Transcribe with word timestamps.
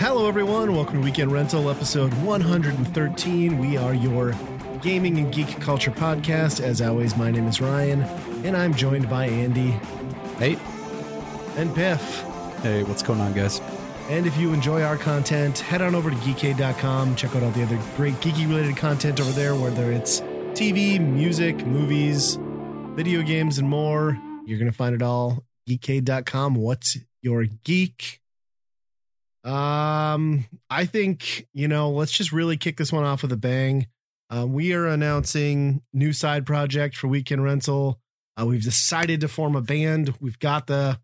Hello, 0.00 0.26
everyone. 0.26 0.74
Welcome 0.74 0.94
to 0.94 1.00
Weekend 1.04 1.30
Rental, 1.30 1.70
episode 1.70 2.12
113. 2.24 3.58
We 3.58 3.76
are 3.76 3.94
your 3.94 4.34
gaming 4.80 5.18
and 5.18 5.32
geek 5.32 5.60
culture 5.60 5.90
podcast. 5.90 6.60
As 6.60 6.80
always, 6.80 7.16
my 7.16 7.30
name 7.30 7.46
is 7.46 7.60
Ryan, 7.60 8.02
and 8.44 8.56
I'm 8.56 8.74
joined 8.74 9.08
by 9.08 9.26
Andy 9.26 9.70
Hey, 10.38 10.56
and 11.56 11.72
Biff. 11.74 12.22
hey, 12.62 12.82
what's 12.84 13.02
going 13.02 13.20
on, 13.20 13.32
guys? 13.34 13.60
And 14.08 14.26
if 14.26 14.38
you 14.38 14.54
enjoy 14.54 14.82
our 14.82 14.96
content, 14.96 15.58
head 15.58 15.82
on 15.82 15.94
over 15.94 16.08
to 16.08 16.16
geekade.com. 16.16 17.14
Check 17.14 17.36
out 17.36 17.42
all 17.42 17.50
the 17.50 17.62
other 17.62 17.78
great 17.94 18.14
geeky 18.14 18.48
related 18.48 18.76
content 18.76 19.20
over 19.20 19.30
there, 19.32 19.54
whether 19.54 19.92
it's 19.92 20.20
TV, 20.52 20.98
music, 20.98 21.66
movies, 21.66 22.38
video 22.96 23.22
games, 23.22 23.58
and 23.58 23.68
more. 23.68 24.18
You're 24.46 24.58
going 24.58 24.70
to 24.70 24.76
find 24.76 24.94
it 24.94 25.02
all. 25.02 25.44
Geekade.com. 25.68 26.54
What's 26.54 26.96
your 27.20 27.44
geek? 27.44 28.22
Um, 29.44 30.46
I 30.70 30.86
think, 30.86 31.46
you 31.52 31.68
know, 31.68 31.90
let's 31.90 32.12
just 32.12 32.32
really 32.32 32.56
kick 32.56 32.78
this 32.78 32.92
one 32.92 33.04
off 33.04 33.22
with 33.22 33.32
a 33.32 33.36
bang. 33.36 33.88
Uh, 34.30 34.46
we 34.46 34.72
are 34.72 34.86
announcing 34.86 35.82
new 35.92 36.12
side 36.12 36.44
project 36.44 36.96
for 36.96 37.08
Weekend 37.08 37.44
Rental. 37.44 38.00
Uh, 38.40 38.46
we've 38.46 38.64
decided 38.64 39.20
to 39.20 39.28
form 39.28 39.54
a 39.54 39.60
band. 39.60 40.14
We've 40.20 40.38
got 40.38 40.66
the 40.66 40.98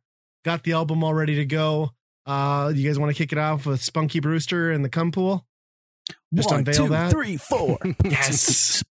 got 0.45 0.63
the 0.63 0.73
album 0.73 1.05
all 1.05 1.15
ready 1.15 1.35
to 1.37 1.47
go. 1.47 1.94
Uh, 2.27 2.73
you 2.75 2.89
guys 2.89 2.99
want 2.99 3.11
to 3.15 3.17
kick 3.17 3.33
it 3.33 3.39
off 3.39 3.67
with 3.67 3.83
Spunky 3.83 4.21
Brewster 4.21 4.71
and 4.71 4.85
the 4.85 4.89
Cum 4.89 5.13
Pool? 5.13 5.47
Just 6.35 6.51
One, 6.51 6.61
unveil 6.61 6.75
two, 6.75 6.89
that. 6.89 7.11
three, 7.11 7.37
four. 7.37 7.79
Yes. 8.05 8.83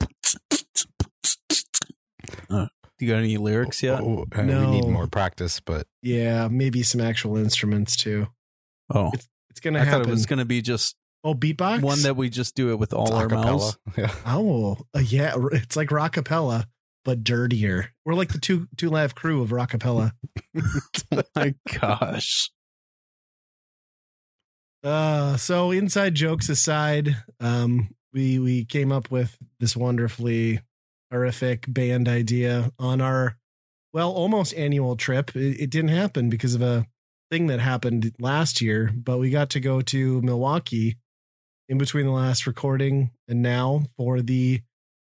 you 2.99 3.07
got 3.07 3.17
any 3.17 3.37
lyrics 3.37 3.81
yet? 3.81 4.01
Oh, 4.01 4.25
uh, 4.35 4.41
No. 4.43 4.69
We 4.71 4.81
need 4.81 4.87
more 4.89 5.07
practice, 5.07 5.59
but 5.59 5.87
Yeah, 6.01 6.47
maybe 6.49 6.83
some 6.83 7.01
actual 7.01 7.37
instruments 7.37 7.95
too. 7.95 8.27
Oh, 8.93 9.11
It's 9.49 9.59
gonna 9.59 9.79
I 9.79 9.83
happen. 9.85 10.01
thought 10.03 10.09
it 10.09 10.11
was 10.11 10.25
going 10.25 10.39
to 10.39 10.45
be 10.45 10.61
just 10.61 10.95
oh, 11.23 11.33
beatbox. 11.33 11.81
one 11.81 12.01
that 12.03 12.15
we 12.15 12.29
just 12.29 12.55
do 12.55 12.71
it 12.71 12.79
with 12.79 12.93
all 12.93 13.03
it's 13.07 13.11
our 13.15 13.27
acapella. 13.27 13.45
mouths. 13.45 13.77
Yeah. 13.97 14.13
Oh, 14.25 14.77
uh, 14.95 14.99
yeah, 14.99 15.33
it's 15.53 15.75
like 15.75 15.89
rockapella, 15.89 16.65
but 17.05 17.23
dirtier. 17.23 17.91
We're 18.05 18.13
like 18.15 18.29
the 18.33 18.39
two 18.39 18.67
two 18.77 18.89
live 18.89 19.15
crew 19.15 19.41
of 19.41 19.49
rockapella. 19.49 20.11
oh 21.11 21.21
my 21.35 21.55
gosh. 21.79 22.51
Uh, 24.83 25.37
so 25.37 25.71
inside 25.71 26.15
jokes 26.15 26.49
aside, 26.49 27.17
um, 27.39 27.89
we 28.13 28.39
we 28.39 28.65
came 28.65 28.91
up 28.91 29.11
with 29.11 29.37
this 29.59 29.75
wonderfully 29.75 30.59
horrific 31.11 31.65
band 31.67 32.07
idea 32.07 32.71
on 32.79 32.99
our 32.99 33.37
well 33.93 34.11
almost 34.11 34.53
annual 34.55 34.95
trip. 34.95 35.35
It, 35.35 35.61
it 35.61 35.69
didn't 35.69 35.89
happen 35.89 36.29
because 36.29 36.55
of 36.55 36.61
a 36.61 36.85
thing 37.29 37.47
that 37.47 37.59
happened 37.59 38.13
last 38.19 38.59
year, 38.61 38.91
but 38.95 39.19
we 39.19 39.29
got 39.29 39.49
to 39.51 39.59
go 39.59 39.81
to 39.81 40.21
Milwaukee 40.21 40.97
in 41.69 41.77
between 41.77 42.05
the 42.05 42.11
last 42.11 42.47
recording 42.47 43.11
and 43.27 43.41
now 43.41 43.83
for 43.97 44.21
the 44.21 44.61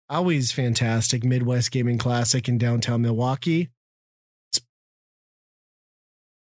always 0.10 0.52
fantastic 0.52 1.24
Midwest 1.24 1.72
Gaming 1.72 1.98
Classic 1.98 2.48
in 2.48 2.58
downtown 2.58 3.02
Milwaukee. 3.02 3.70
It's 4.52 4.62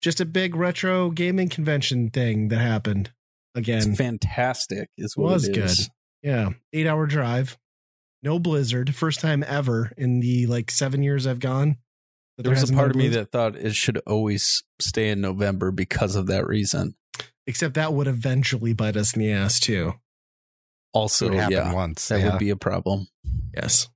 just 0.01 0.19
a 0.19 0.25
big 0.25 0.53
retro 0.53 1.09
gaming 1.09 1.47
convention 1.47 2.09
thing 2.09 2.49
that 2.49 2.59
happened 2.59 3.11
again. 3.55 3.89
It's 3.89 3.97
fantastic, 3.97 4.89
is 4.97 5.15
what 5.17 5.33
Was 5.33 5.47
it 5.47 5.57
is. 5.57 5.77
good. 5.77 5.87
Yeah, 6.23 6.49
eight 6.73 6.87
hour 6.87 7.07
drive, 7.07 7.57
no 8.21 8.37
blizzard, 8.39 8.93
first 8.93 9.19
time 9.19 9.43
ever 9.47 9.91
in 9.97 10.19
the 10.19 10.45
like 10.47 10.69
seven 10.71 11.01
years 11.03 11.25
I've 11.25 11.39
gone. 11.39 11.77
that 12.37 12.43
There 12.43 12.51
was 12.53 12.69
a 12.69 12.73
part 12.73 12.93
been 12.93 13.01
of 13.01 13.11
me 13.11 13.15
that 13.15 13.31
thought 13.31 13.55
it 13.55 13.75
should 13.75 13.97
always 14.05 14.63
stay 14.79 15.09
in 15.09 15.21
November 15.21 15.71
because 15.71 16.15
of 16.15 16.27
that 16.27 16.45
reason. 16.45 16.95
except 17.47 17.73
that 17.73 17.93
would 17.93 18.07
eventually 18.07 18.73
bite 18.73 18.95
us 18.95 19.15
in 19.15 19.21
the 19.21 19.31
ass 19.31 19.59
too. 19.59 19.93
Also, 20.93 21.25
it 21.25 21.29
would 21.29 21.39
happen 21.39 21.53
yeah, 21.53 21.73
once. 21.73 22.07
that 22.09 22.19
yeah. 22.19 22.29
would 22.31 22.39
be 22.39 22.49
a 22.49 22.55
problem. 22.55 23.07
Yes, 23.55 23.87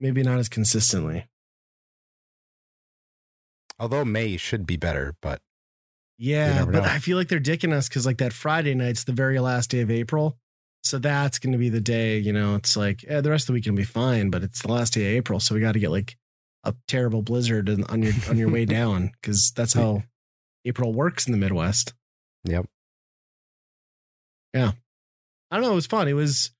maybe 0.00 0.22
not 0.22 0.38
as 0.38 0.48
consistently. 0.48 1.26
Although 3.78 4.04
May 4.04 4.36
should 4.36 4.66
be 4.66 4.76
better, 4.76 5.14
but 5.20 5.40
Yeah, 6.18 6.64
but 6.64 6.74
know. 6.74 6.82
I 6.82 6.98
feel 6.98 7.16
like 7.16 7.28
they're 7.28 7.38
dicking 7.40 7.72
us 7.72 7.88
because 7.88 8.04
like 8.04 8.18
that 8.18 8.32
Friday 8.32 8.74
night's 8.74 9.04
the 9.04 9.12
very 9.12 9.38
last 9.38 9.70
day 9.70 9.80
of 9.80 9.90
April. 9.90 10.36
So 10.82 10.98
that's 10.98 11.38
going 11.38 11.52
to 11.52 11.58
be 11.58 11.68
the 11.68 11.80
day, 11.80 12.18
you 12.18 12.32
know, 12.32 12.54
it's 12.54 12.76
like 12.76 13.04
eh, 13.08 13.20
the 13.20 13.30
rest 13.30 13.44
of 13.44 13.46
the 13.48 13.52
week 13.54 13.64
can 13.64 13.74
be 13.74 13.84
fine, 13.84 14.30
but 14.30 14.42
it's 14.42 14.62
the 14.62 14.72
last 14.72 14.94
day 14.94 15.12
of 15.12 15.18
April. 15.18 15.40
So 15.40 15.54
we 15.54 15.60
got 15.60 15.72
to 15.72 15.78
get 15.80 15.90
like 15.90 16.16
a 16.64 16.74
terrible 16.86 17.22
blizzard 17.22 17.68
on 17.68 18.02
your, 18.02 18.12
on 18.28 18.36
your 18.36 18.50
way 18.50 18.64
down 18.66 19.12
because 19.20 19.52
that's 19.52 19.74
how 19.74 20.02
April 20.64 20.92
works 20.92 21.26
in 21.26 21.32
the 21.32 21.38
Midwest. 21.38 21.94
yep. 22.44 22.66
Yeah. 24.54 24.72
I 25.50 25.56
don't 25.56 25.64
know. 25.64 25.72
It 25.72 25.76
was 25.76 25.86
fun. 25.86 26.08
It 26.08 26.14
was, 26.14 26.50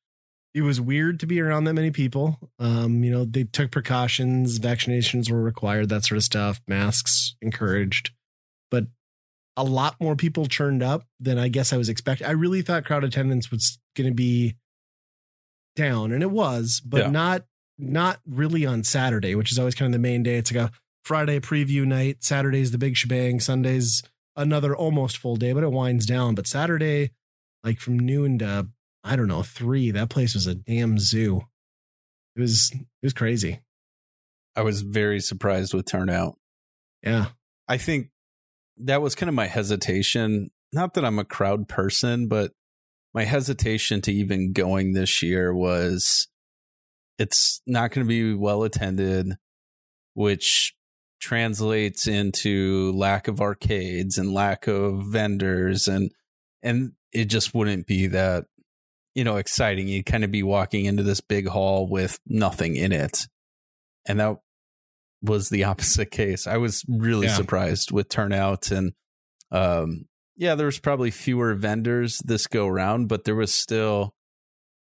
it 0.55 0.63
was 0.63 0.81
weird 0.81 1.21
to 1.21 1.27
be 1.27 1.41
around 1.41 1.65
that 1.65 1.75
many 1.75 1.91
people. 1.91 2.39
Um, 2.59 3.03
you 3.03 3.11
know, 3.11 3.25
they 3.25 3.45
took 3.45 3.71
precautions, 3.71 4.59
vaccinations 4.59 5.31
were 5.31 5.43
required, 5.43 5.89
that 5.89 6.05
sort 6.05 6.17
of 6.17 6.25
stuff, 6.25 6.61
masks 6.67 7.35
encouraged, 7.41 8.11
a 9.59 9.65
lot 9.65 9.97
more 10.01 10.15
people 10.17 10.47
turned 10.47 10.83
up 10.83 11.05
than 11.19 11.37
I 11.39 11.49
guess 11.49 11.73
I 11.73 11.77
was 11.77 11.89
expecting. 11.89 12.27
I 12.27 12.31
really 12.31 12.63
thought 12.63 12.85
crowd 12.85 13.03
attendance 13.05 13.51
was 13.51 13.79
going 13.97 14.09
to 14.09 14.15
be 14.15 14.55
down, 15.77 16.13
and 16.13 16.23
it 16.23 16.31
was, 16.31 16.81
but 16.85 17.01
Yeah. 17.03 17.11
not 17.11 17.45
not 17.81 18.21
really 18.27 18.67
on 18.67 18.83
Saturday, 18.83 19.35
which 19.37 19.53
is 19.53 19.59
always 19.59 19.75
kind 19.77 19.87
of 19.87 19.93
the 19.93 20.03
main 20.03 20.23
day. 20.25 20.37
It's 20.37 20.53
like 20.53 20.71
a 20.71 20.73
Friday 21.05 21.39
preview 21.39 21.87
night. 21.87 22.25
Saturday's 22.25 22.73
the 22.73 22.79
big 22.79 22.97
shebang. 22.97 23.39
Sunday's 23.39 24.03
another 24.35 24.75
almost 24.77 25.17
full 25.17 25.37
day, 25.37 25.53
but 25.53 25.63
it 25.63 25.71
winds 25.71 26.05
down. 26.05 26.35
But 26.35 26.47
Saturday, 26.49 27.13
like 27.63 27.79
from 27.81 27.99
noon 27.99 28.39
to 28.41 28.69
I 29.05 29.15
don't 29.17 29.29
know 29.29 29.43
three, 29.45 29.91
that 29.93 30.11
place 30.11 30.35
was 30.35 30.47
a 30.49 30.55
damn 30.57 30.99
zoo. 30.99 31.43
It 32.37 32.41
was 32.41 32.71
it 32.75 32.87
was 33.03 33.13
crazy. 33.13 33.61
I 34.57 34.63
was 34.63 34.83
very 34.83 35.21
surprised 35.21 35.73
with 35.73 35.87
turnout. 35.87 36.37
Yeah. 37.03 37.27
I 37.69 37.77
think 37.79 38.11
that 38.81 39.03
was 39.03 39.15
kind 39.15 39.29
of 39.29 39.35
my 39.35 39.47
hesitation. 39.47 40.51
Not 40.73 40.95
that 40.95 41.05
I'm 41.05 41.19
a 41.19 41.25
crowd 41.25 41.69
person, 41.69 42.29
but 42.29 42.53
my 43.15 43.25
hesitation 43.25 44.01
to 44.03 44.13
even 44.13 44.53
going 44.53 44.93
this 44.93 45.23
year 45.23 45.55
was 45.55 46.29
it's 47.19 47.61
not 47.67 47.91
going 47.91 48.07
to 48.07 48.09
be 48.09 48.35
well 48.35 48.63
attended, 48.63 49.37
which 50.15 50.75
translates 51.21 52.07
into 52.07 52.93
lack 52.93 53.29
of 53.29 53.41
arcades 53.41 54.19
and 54.19 54.33
lack 54.33 54.69
of 54.69 55.05
vendors 55.07 55.89
and 55.89 56.13
and 56.63 56.93
it 57.13 57.25
just 57.25 57.55
wouldn't 57.55 57.87
be 57.87 58.07
that 58.07 58.45
you 59.17 59.25
know 59.25 59.37
exciting 59.37 59.89
you'd 59.89 60.07
kind 60.07 60.23
of 60.23 60.31
be 60.31 60.45
walking 60.45 60.85
into 60.85 61.03
this 61.03 61.21
big 61.21 61.49
hall 61.49 61.89
with 61.89 62.21
nothing 62.27 62.77
in 62.77 62.93
it 62.93 63.27
and 64.07 64.21
that 64.21 64.37
was 65.23 65.49
the 65.51 65.65
opposite 65.71 66.11
case. 66.11 66.47
I 66.47 66.57
was 66.57 66.85
really 66.89 67.27
Yeah. 67.27 67.35
surprised 67.35 67.91
with 67.93 68.09
turnout 68.09 68.71
and 68.71 68.93
um 69.51 70.07
yeah, 70.37 70.55
there 70.55 70.67
was 70.67 70.79
probably 70.79 71.11
fewer 71.11 71.55
vendors 71.55 72.19
this 72.25 72.47
go 72.47 72.67
around, 72.69 73.09
but 73.09 73.25
there 73.25 73.35
was 73.35 73.53
still 73.53 74.15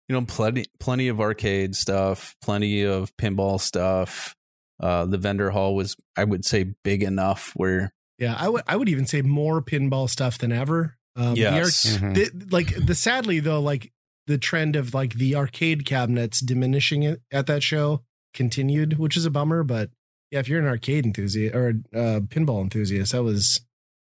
you 0.09 0.13
know 0.13 0.25
plenty 0.25 0.66
plenty 0.79 1.07
of 1.07 1.19
arcade 1.22 1.75
stuff, 1.75 2.35
plenty 2.41 2.84
of 2.84 3.16
pinball 3.18 3.59
stuff. 3.59 4.35
Uh 4.81 5.06
the 5.06 5.18
vendor 5.18 5.51
hall 5.51 5.75
was 5.75 5.95
I 6.18 6.24
would 6.25 6.44
say 6.45 6.74
big 6.84 7.03
enough 7.03 7.53
where 7.56 7.94
Yeah, 8.19 8.35
I 8.38 8.50
would 8.50 8.63
I 8.68 8.75
would 8.75 8.90
even 8.90 9.06
say 9.06 9.22
more 9.22 9.62
pinball 9.62 10.09
stuff 10.09 10.38
than 10.38 10.51
ever. 10.51 10.97
Um, 11.16 11.35
the 11.35 11.40
Yes. 11.41 11.94
arc- 11.94 12.01
Mhm. 12.01 12.16
the, 12.16 12.45
like 12.51 12.75
the 12.85 12.94
sadly 12.95 13.40
though, 13.40 13.62
like 13.62 13.94
the 14.28 14.38
trend 14.38 14.75
of 14.75 14.94
like 14.94 15.13
the 15.13 15.36
arcade 15.36 15.86
cabinets 15.86 16.42
diminishing 16.42 17.15
at 17.31 17.45
that 17.48 17.63
show 17.63 18.04
continued, 18.33 18.98
which 19.00 19.15
is 19.15 19.25
a 19.25 19.31
bummer. 19.31 19.63
But 19.63 19.92
yeah, 20.36 20.42
if 20.42 20.50
you're 20.50 20.60
an 20.60 20.68
arcade 20.68 21.06
enthusiast 21.06 21.56
or 21.56 21.70
uh, 21.94 22.20
pinball 22.28 22.62
enthusiast, 22.62 23.14
that 23.14 23.24
was 23.24 23.62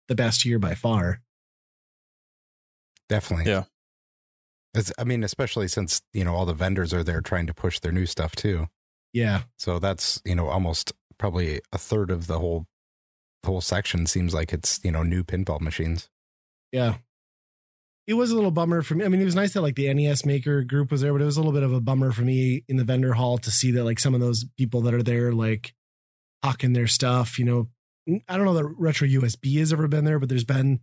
the 0.07 0.15
best 0.15 0.45
year 0.45 0.61
by 0.61 0.77
far. 0.77 1.23
Definitely. 3.09 3.51
Yeah. 3.51 3.65
It's, 4.73 4.93
I 4.97 5.03
mean, 5.03 5.25
especially 5.25 5.67
since, 5.67 6.03
you 6.13 6.23
know, 6.23 6.37
all 6.37 6.47
the 6.47 6.55
vendors 6.55 6.95
are 6.95 7.03
there 7.03 7.21
trying 7.21 7.49
to 7.49 7.53
push 7.55 7.81
their 7.81 7.91
new 7.91 8.07
stuff 8.07 8.37
too. 8.37 8.69
Yeah, 9.13 9.43
So 9.59 9.81
that's, 9.81 10.23
you 10.25 10.37
know, 10.37 10.47
almost 10.47 10.93
probably 11.19 11.61
a 11.73 11.79
third 11.79 12.13
of 12.13 12.29
the 12.29 12.39
whole 12.39 12.67
the 13.43 13.49
whole 13.49 13.61
section 13.61 14.07
seems 14.07 14.33
like 14.33 14.53
it's, 14.53 14.79
you 14.85 14.93
know, 14.93 15.03
new 15.03 15.25
pinball 15.25 15.61
machines. 15.61 16.09
yeah. 16.71 16.99
It 18.07 18.15
was 18.15 18.31
a 18.31 18.35
little 18.37 18.51
bummer 18.51 18.83
for 18.83 18.95
me. 18.95 19.05
I 19.05 19.09
mean, 19.09 19.21
it 19.21 19.25
was 19.25 19.37
nice 19.37 19.53
that 19.55 19.63
like 19.63 19.77
the 19.77 19.93
NES 19.93 20.25
maker 20.27 20.63
group 20.63 20.91
was 20.91 21.01
there, 21.01 21.13
but 21.13 21.23
it 21.23 21.27
was 21.27 21.37
a 21.37 21.41
little 21.41 21.53
bit 21.53 21.63
of 21.63 21.73
a 21.73 21.81
bummer 21.81 22.11
for 22.13 22.23
me 22.23 22.65
in 22.69 22.77
the 22.77 22.83
vendor 22.85 23.13
hall 23.15 23.39
to 23.39 23.51
see 23.51 23.71
that 23.73 23.85
like 23.85 23.99
some 24.01 24.15
of 24.15 24.21
those 24.21 24.45
people 24.57 24.81
that 24.83 24.95
are 24.95 25.03
there 25.03 25.33
like 25.33 25.75
hawking 26.43 26.73
their 26.73 26.87
stuff. 26.87 27.39
You 27.39 27.45
know, 27.45 27.69
I 28.29 28.37
don't 28.37 28.47
know 28.47 28.55
that 28.55 28.65
Retro 28.65 29.07
USB 29.07 29.59
has 29.59 29.73
ever 29.73 29.89
been 29.89 30.05
there, 30.05 30.19
but 30.19 30.29
there's 30.29 30.45
been 30.45 30.81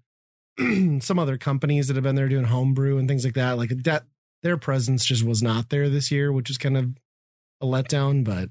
some 1.02 1.20
other 1.20 1.38
companies 1.38 1.88
that 1.88 1.96
have 1.96 2.04
been 2.04 2.16
there 2.16 2.30
doing 2.30 2.46
homebrew 2.46 2.98
and 2.98 3.08
things 3.08 3.26
like 3.26 3.34
that. 3.36 3.58
Like 3.58 3.70
that 3.84 4.04
their 4.44 4.58
presence 4.58 5.06
just 5.06 5.24
was 5.24 5.42
not 5.44 5.70
there 5.70 5.90
this 5.90 6.12
year, 6.12 6.32
which 6.32 6.50
is 6.50 6.58
kind 6.58 6.78
of 6.78 6.98
a 7.62 7.66
letdown. 7.66 8.24
But 8.24 8.50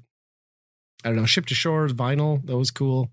I 1.03 1.09
don't 1.09 1.15
know. 1.15 1.25
Ship 1.25 1.45
to 1.47 1.55
Shores 1.55 1.93
vinyl 1.93 2.45
that 2.45 2.57
was 2.57 2.71
cool, 2.71 3.11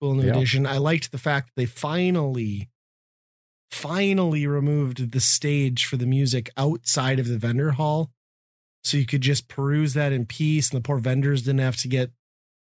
cool 0.00 0.14
new 0.14 0.26
Yeah. 0.26 0.36
addition. 0.36 0.66
I 0.66 0.78
liked 0.78 1.10
the 1.12 1.18
fact 1.18 1.48
that 1.48 1.60
they 1.60 1.66
finally, 1.66 2.68
finally 3.70 4.46
removed 4.46 5.12
the 5.12 5.20
stage 5.20 5.84
for 5.86 5.96
the 5.96 6.06
music 6.06 6.50
outside 6.56 7.18
of 7.18 7.26
the 7.28 7.38
vendor 7.38 7.72
hall, 7.72 8.10
so 8.84 8.96
you 8.96 9.06
could 9.06 9.20
just 9.22 9.48
peruse 9.48 9.94
that 9.94 10.12
in 10.12 10.26
peace, 10.26 10.70
and 10.70 10.78
the 10.78 10.86
poor 10.86 10.98
vendors 10.98 11.42
didn't 11.42 11.60
have 11.60 11.76
to 11.78 11.88
get 11.88 12.10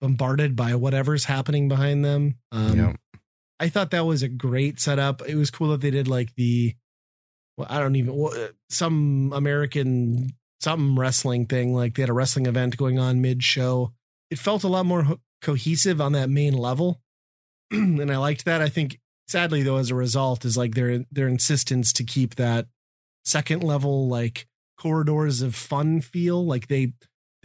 bombarded 0.00 0.56
by 0.56 0.74
whatever's 0.74 1.24
happening 1.24 1.68
behind 1.68 2.04
them. 2.04 2.36
Um, 2.52 2.76
Yeah. 2.78 2.92
I 3.60 3.68
thought 3.68 3.92
that 3.92 4.04
was 4.04 4.22
a 4.22 4.28
great 4.28 4.80
setup. 4.80 5.22
It 5.26 5.36
was 5.36 5.50
cool 5.50 5.68
that 5.70 5.80
they 5.80 5.90
did 5.90 6.08
like 6.08 6.34
the, 6.34 6.74
well, 7.56 7.68
I 7.70 7.78
don't 7.78 7.94
even 7.96 8.14
wha- 8.14 8.48
some 8.68 9.32
American 9.32 10.30
some 10.60 10.98
wrestling 10.98 11.46
thing. 11.46 11.72
Like 11.74 11.94
they 11.94 12.02
had 12.02 12.10
a 12.10 12.14
wrestling 12.14 12.46
event 12.46 12.76
going 12.76 12.98
on 12.98 13.20
mid 13.22 13.42
show. 13.42 13.92
It 14.30 14.38
felt 14.38 14.64
a 14.64 14.68
lot 14.68 14.86
more 14.86 15.02
ho- 15.04 15.20
cohesive 15.40 16.00
on 16.00 16.12
that 16.12 16.30
main 16.30 16.54
level, 16.54 17.00
and 17.70 18.10
I 18.10 18.16
liked 18.16 18.44
that. 18.46 18.60
I 18.60 18.68
think 18.68 18.98
sadly 19.28 19.62
though, 19.62 19.76
as 19.76 19.90
a 19.90 19.94
result, 19.94 20.44
is 20.44 20.56
like 20.56 20.74
their 20.74 21.04
their 21.12 21.28
insistence 21.28 21.92
to 21.94 22.04
keep 22.04 22.34
that 22.34 22.66
second 23.24 23.62
level 23.62 24.08
like 24.08 24.46
corridors 24.78 25.42
of 25.42 25.54
fun 25.54 26.00
feel. 26.00 26.44
Like 26.44 26.66
they 26.68 26.94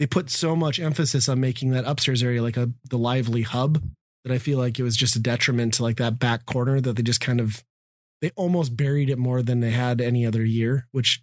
they 0.00 0.06
put 0.06 0.30
so 0.30 0.56
much 0.56 0.80
emphasis 0.80 1.28
on 1.28 1.38
making 1.40 1.70
that 1.70 1.84
upstairs 1.84 2.22
area 2.22 2.42
like 2.42 2.56
a 2.56 2.70
the 2.88 2.98
lively 2.98 3.42
hub 3.42 3.80
that 4.24 4.32
I 4.32 4.38
feel 4.38 4.58
like 4.58 4.78
it 4.78 4.82
was 4.82 4.96
just 4.96 5.14
a 5.14 5.20
detriment 5.20 5.74
to 5.74 5.82
like 5.82 5.98
that 5.98 6.18
back 6.18 6.46
corner 6.46 6.80
that 6.80 6.96
they 6.96 7.02
just 7.02 7.20
kind 7.20 7.40
of 7.40 7.62
they 8.20 8.30
almost 8.34 8.76
buried 8.76 9.08
it 9.10 9.18
more 9.18 9.42
than 9.42 9.60
they 9.60 9.70
had 9.70 10.00
any 10.00 10.26
other 10.26 10.44
year, 10.44 10.88
which 10.90 11.22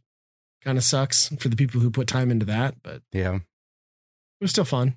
kind 0.63 0.77
of 0.77 0.83
sucks 0.83 1.29
for 1.39 1.50
the 1.50 1.56
people 1.56 1.81
who 1.81 1.91
put 1.91 2.07
time 2.07 2.31
into 2.31 2.45
that, 2.45 2.75
but 2.83 3.01
yeah, 3.12 3.35
it 3.35 3.41
was 4.41 4.51
still 4.51 4.65
fun. 4.65 4.95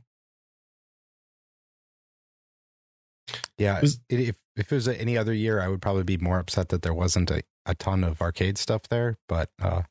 Yeah. 3.59 3.81
Was- 3.81 4.01
it, 4.09 4.21
if 4.21 4.37
if 4.57 4.73
it 4.73 4.75
was 4.75 4.89
any 4.89 5.17
other 5.17 5.33
year, 5.33 5.61
I 5.61 5.69
would 5.69 5.81
probably 5.81 6.05
be 6.05 6.19
more 6.19 6.39
upset 6.39 6.69
that 6.69 6.83
there 6.83 6.95
wasn't 6.95 7.31
a, 7.31 7.43
a 7.65 7.75
ton 7.75 8.05
of 8.05 8.21
arcade 8.21 8.59
stuff 8.59 8.83
there. 8.89 9.17
But 9.29 9.51
uh, 9.61 9.83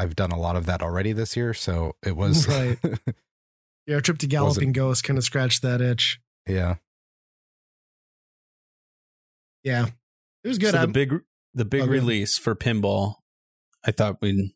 I've 0.00 0.16
done 0.16 0.30
a 0.32 0.38
lot 0.38 0.56
of 0.56 0.66
that 0.66 0.82
already 0.82 1.12
this 1.12 1.36
year, 1.36 1.52
so 1.54 1.94
it 2.04 2.16
was 2.16 2.48
Right. 2.56 2.78
Yeah, 3.86 3.96
our 3.96 4.00
trip 4.00 4.18
to 4.18 4.26
Galloping 4.28 4.72
Ghost 4.72 5.02
kind 5.04 5.18
of 5.18 5.24
scratched 5.24 5.62
that 5.62 5.80
itch. 5.80 6.20
yeah. 6.46 6.76
Yeah. 9.64 9.86
It 10.44 10.48
was 10.48 10.58
good. 10.58 10.72
So 10.72 10.80
the 10.82 10.88
big 10.88 11.14
the 11.54 11.64
big 11.64 11.82
Oh, 11.82 11.84
good. 11.86 11.92
release 11.92 12.38
for 12.38 12.54
pinball. 12.54 13.16
I 13.84 13.90
thought 13.90 14.18
we 14.22 14.54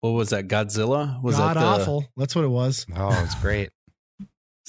what 0.00 0.10
was 0.10 0.30
that? 0.30 0.48
Godzilla? 0.48 1.20
Was 1.22 1.36
God 1.36 1.56
that 1.56 1.60
the, 1.60 1.66
awful. 1.66 2.06
That's 2.16 2.34
what 2.36 2.44
it 2.44 2.48
was. 2.48 2.86
Oh, 2.94 3.22
it's 3.24 3.34
great. 3.36 3.70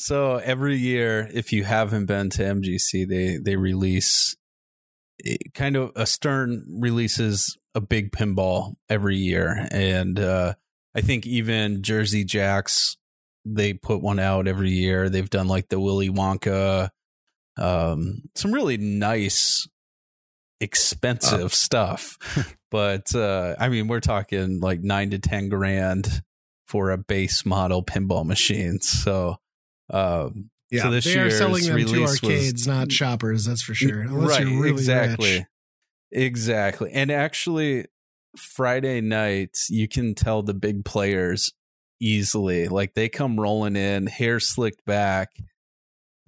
So 0.02 0.38
every 0.38 0.78
year, 0.78 1.30
if 1.34 1.52
you 1.52 1.66
haven't 1.66 2.06
been 2.06 2.30
to 2.30 2.42
MGC, 2.42 3.06
they 3.06 3.38
they 3.38 3.58
release 3.58 4.34
eh, 5.26 5.36
kind 5.54 5.76
of 5.76 5.92
a 5.94 6.06
Stern 6.06 6.64
releases 6.80 7.58
a 7.76 7.82
big 7.82 8.12
pinball 8.12 8.74
every 8.90 9.16
year, 9.18 9.68
and 9.72 10.20
uh, 10.20 10.54
I 10.96 11.02
think 11.02 11.26
even 11.26 11.84
Jersey 11.84 12.24
Jacks 12.24 12.98
they 13.46 13.74
put 13.74 14.02
one 14.02 14.20
out 14.20 14.48
every 14.48 14.72
year. 14.72 15.10
They've 15.10 15.30
done 15.30 15.48
like 15.48 15.70
the 15.70 15.80
Willy 15.80 16.10
Wonka, 16.10 16.90
um, 17.58 18.24
some 18.36 18.52
really 18.52 18.78
nice, 18.78 19.68
expensive 20.60 21.54
stuff. 21.54 22.18
but 22.72 23.14
uh, 23.16 23.56
I 23.60 23.70
mean, 23.70 23.88
we're 23.88 24.02
talking 24.02 24.60
like 24.60 24.82
nine 24.82 25.12
to 25.12 25.20
ten 25.20 25.50
grand 25.50 26.22
for 26.68 26.92
a 26.92 26.98
base 26.98 27.46
model 27.46 27.84
pinball 27.84 28.26
machine. 28.26 28.80
So. 28.82 29.38
Um, 29.92 30.52
So 30.72 30.92
this 30.92 31.06
they 31.06 31.14
are 31.14 31.24
year's 31.24 31.38
selling 31.40 31.64
them 31.64 31.78
to 31.78 31.84
release 31.84 32.00
was- 32.00 32.24
arcades, 32.24 32.68
not 32.68 32.92
shoppers. 32.92 33.46
That's 33.46 33.64
for 33.64 33.74
sure. 33.74 34.02
Unless 34.02 34.30
right, 34.30 34.48
you're 34.48 34.62
really 34.62 34.70
exactly. 34.76 35.38
rich. 35.38 35.46
Exactly. 36.12 36.92
And 36.92 37.12
actually 37.12 37.86
Friday 38.38 39.02
nights 39.02 39.70
you 39.70 39.88
can 39.88 40.16
tell 40.16 40.42
the 40.42 40.54
big 40.54 40.86
players 40.86 41.52
easily. 42.00 42.68
Like 42.68 42.94
they 42.94 43.10
come 43.10 43.40
rolling 43.40 43.76
in, 43.76 44.08
hair 44.08 44.40
slicked 44.40 44.86
back. 44.86 45.30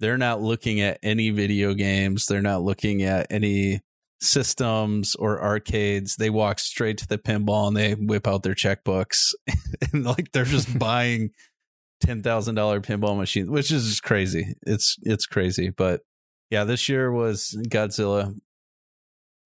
They're 0.00 0.18
not 0.18 0.42
looking 0.42 0.80
at 0.80 0.98
any 1.02 1.30
video 1.30 1.74
games. 1.74 2.26
They're 2.26 2.42
not 2.42 2.62
looking 2.62 3.02
at 3.02 3.26
any 3.30 3.80
systems 4.20 5.14
or 5.16 5.42
arcades. 5.42 6.16
They 6.16 6.30
walk 6.30 6.58
straight 6.58 6.98
to 6.98 7.06
the 7.06 7.18
pinball 7.18 7.68
and 7.68 7.76
they 7.76 7.94
whip 7.94 8.26
out 8.26 8.42
their 8.42 8.54
checkbooks 8.54 9.32
and 9.92 10.04
like 10.04 10.32
they're 10.32 10.44
just 10.44 10.78
buying 10.78 11.30
ten 12.00 12.22
thousand 12.22 12.56
dollar 12.56 12.80
pinball 12.80 13.16
machines, 13.16 13.48
which 13.48 13.70
is 13.70 13.88
just 13.88 14.02
crazy. 14.02 14.54
It's 14.66 14.96
it's 15.02 15.26
crazy. 15.26 15.70
But 15.70 16.00
yeah, 16.50 16.64
this 16.64 16.88
year 16.88 17.10
was 17.10 17.56
Godzilla. 17.68 18.34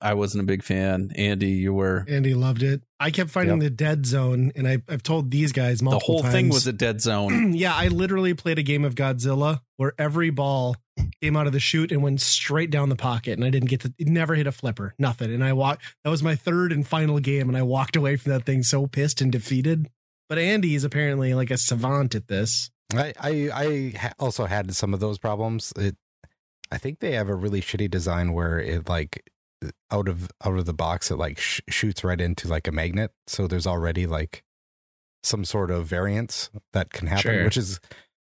I 0.01 0.15
wasn't 0.15 0.43
a 0.43 0.47
big 0.47 0.63
fan. 0.63 1.11
Andy, 1.17 1.53
you 1.53 1.73
were. 1.73 2.05
Andy 2.09 2.35
loved 2.35 2.63
it. 2.63 2.83
I 3.01 3.11
kept 3.11 3.31
finding 3.31 3.59
the 3.59 3.71
dead 3.71 4.05
zone, 4.05 4.53
and 4.55 4.69
I, 4.69 4.79
I've 4.89 5.03
told 5.03 5.31
these 5.31 5.53
guys 5.53 5.83
multiple 5.83 6.01
times. 6.01 6.07
The 6.07 6.13
whole 6.13 6.23
times. 6.23 6.35
thing 6.35 6.49
was 6.51 6.67
a 6.67 6.73
dead 6.73 7.01
zone. 7.01 7.53
yeah, 7.55 7.75
I 7.75 7.89
literally 7.89 8.35
played 8.35 8.59
a 8.59 8.63
game 8.63 8.85
of 8.85 8.95
Godzilla 8.95 9.61
where 9.77 9.95
every 9.99 10.31
ball 10.31 10.77
came 11.23 11.37
out 11.37 11.47
of 11.47 11.53
the 11.53 11.61
chute 11.61 11.93
and 11.93 12.03
went 12.03 12.21
straight 12.21 12.71
down 12.71 12.89
the 12.89 12.97
pocket, 12.97 13.33
and 13.33 13.45
I 13.45 13.51
didn't 13.51 13.69
get 13.69 13.81
to. 13.81 13.95
It 13.99 14.09
never 14.09 14.35
hit 14.35 14.47
a 14.47 14.53
flipper, 14.53 14.95
nothing. 14.99 15.33
And 15.33 15.43
I 15.43 15.55
walked. 15.55 15.83
That 16.05 16.11
was 16.11 16.23
my 16.23 16.35
third 16.35 16.73
and 16.73 16.87
final 16.87 17.19
game, 17.19 17.49
and 17.49 17.57
I 17.57 17.63
walked 17.63 17.97
away 17.97 18.17
from 18.17 18.33
that 18.33 18.45
thing 18.45 18.63
so 18.63 18.87
pissed 18.87 19.21
and 19.21 19.33
defeated. 19.33 19.89
But 20.29 20.39
Andy 20.39 20.75
is 20.75 20.85
apparently 20.85 21.35
like 21.35 21.51
a 21.51 21.57
savant 21.57 22.15
at 22.15 22.29
this. 22.29 22.71
I 22.95 23.13
I, 23.19 23.51
I 23.55 24.13
also 24.19 24.45
had 24.45 24.75
some 24.75 24.93
of 24.93 25.01
those 25.01 25.19
problems. 25.19 25.73
It, 25.77 25.97
I 26.71 26.79
think 26.79 26.99
they 26.99 27.13
have 27.13 27.29
a 27.29 27.35
really 27.35 27.61
shitty 27.61 27.91
design 27.91 28.33
where 28.33 28.59
it 28.59 28.89
like 28.89 29.23
out 29.91 30.09
of 30.09 30.29
out 30.45 30.59
of 30.59 30.67
the 30.67 30.75
box 30.75 31.11
it 31.11 31.17
like 31.17 31.39
sh- 31.39 31.61
shoots 31.69 32.05
right 32.05 32.21
into 32.21 32.49
like 32.49 32.67
a 32.69 32.73
magnet. 32.73 33.11
So 33.27 33.47
there's 33.47 33.67
already 33.67 34.07
like 34.07 34.43
some 35.23 35.45
sort 35.45 35.71
of 35.71 35.87
variance 35.87 36.51
that 36.73 36.93
can 36.93 37.07
happen, 37.09 37.23
Sure. 37.23 37.45
which 37.45 37.57
is 37.57 37.81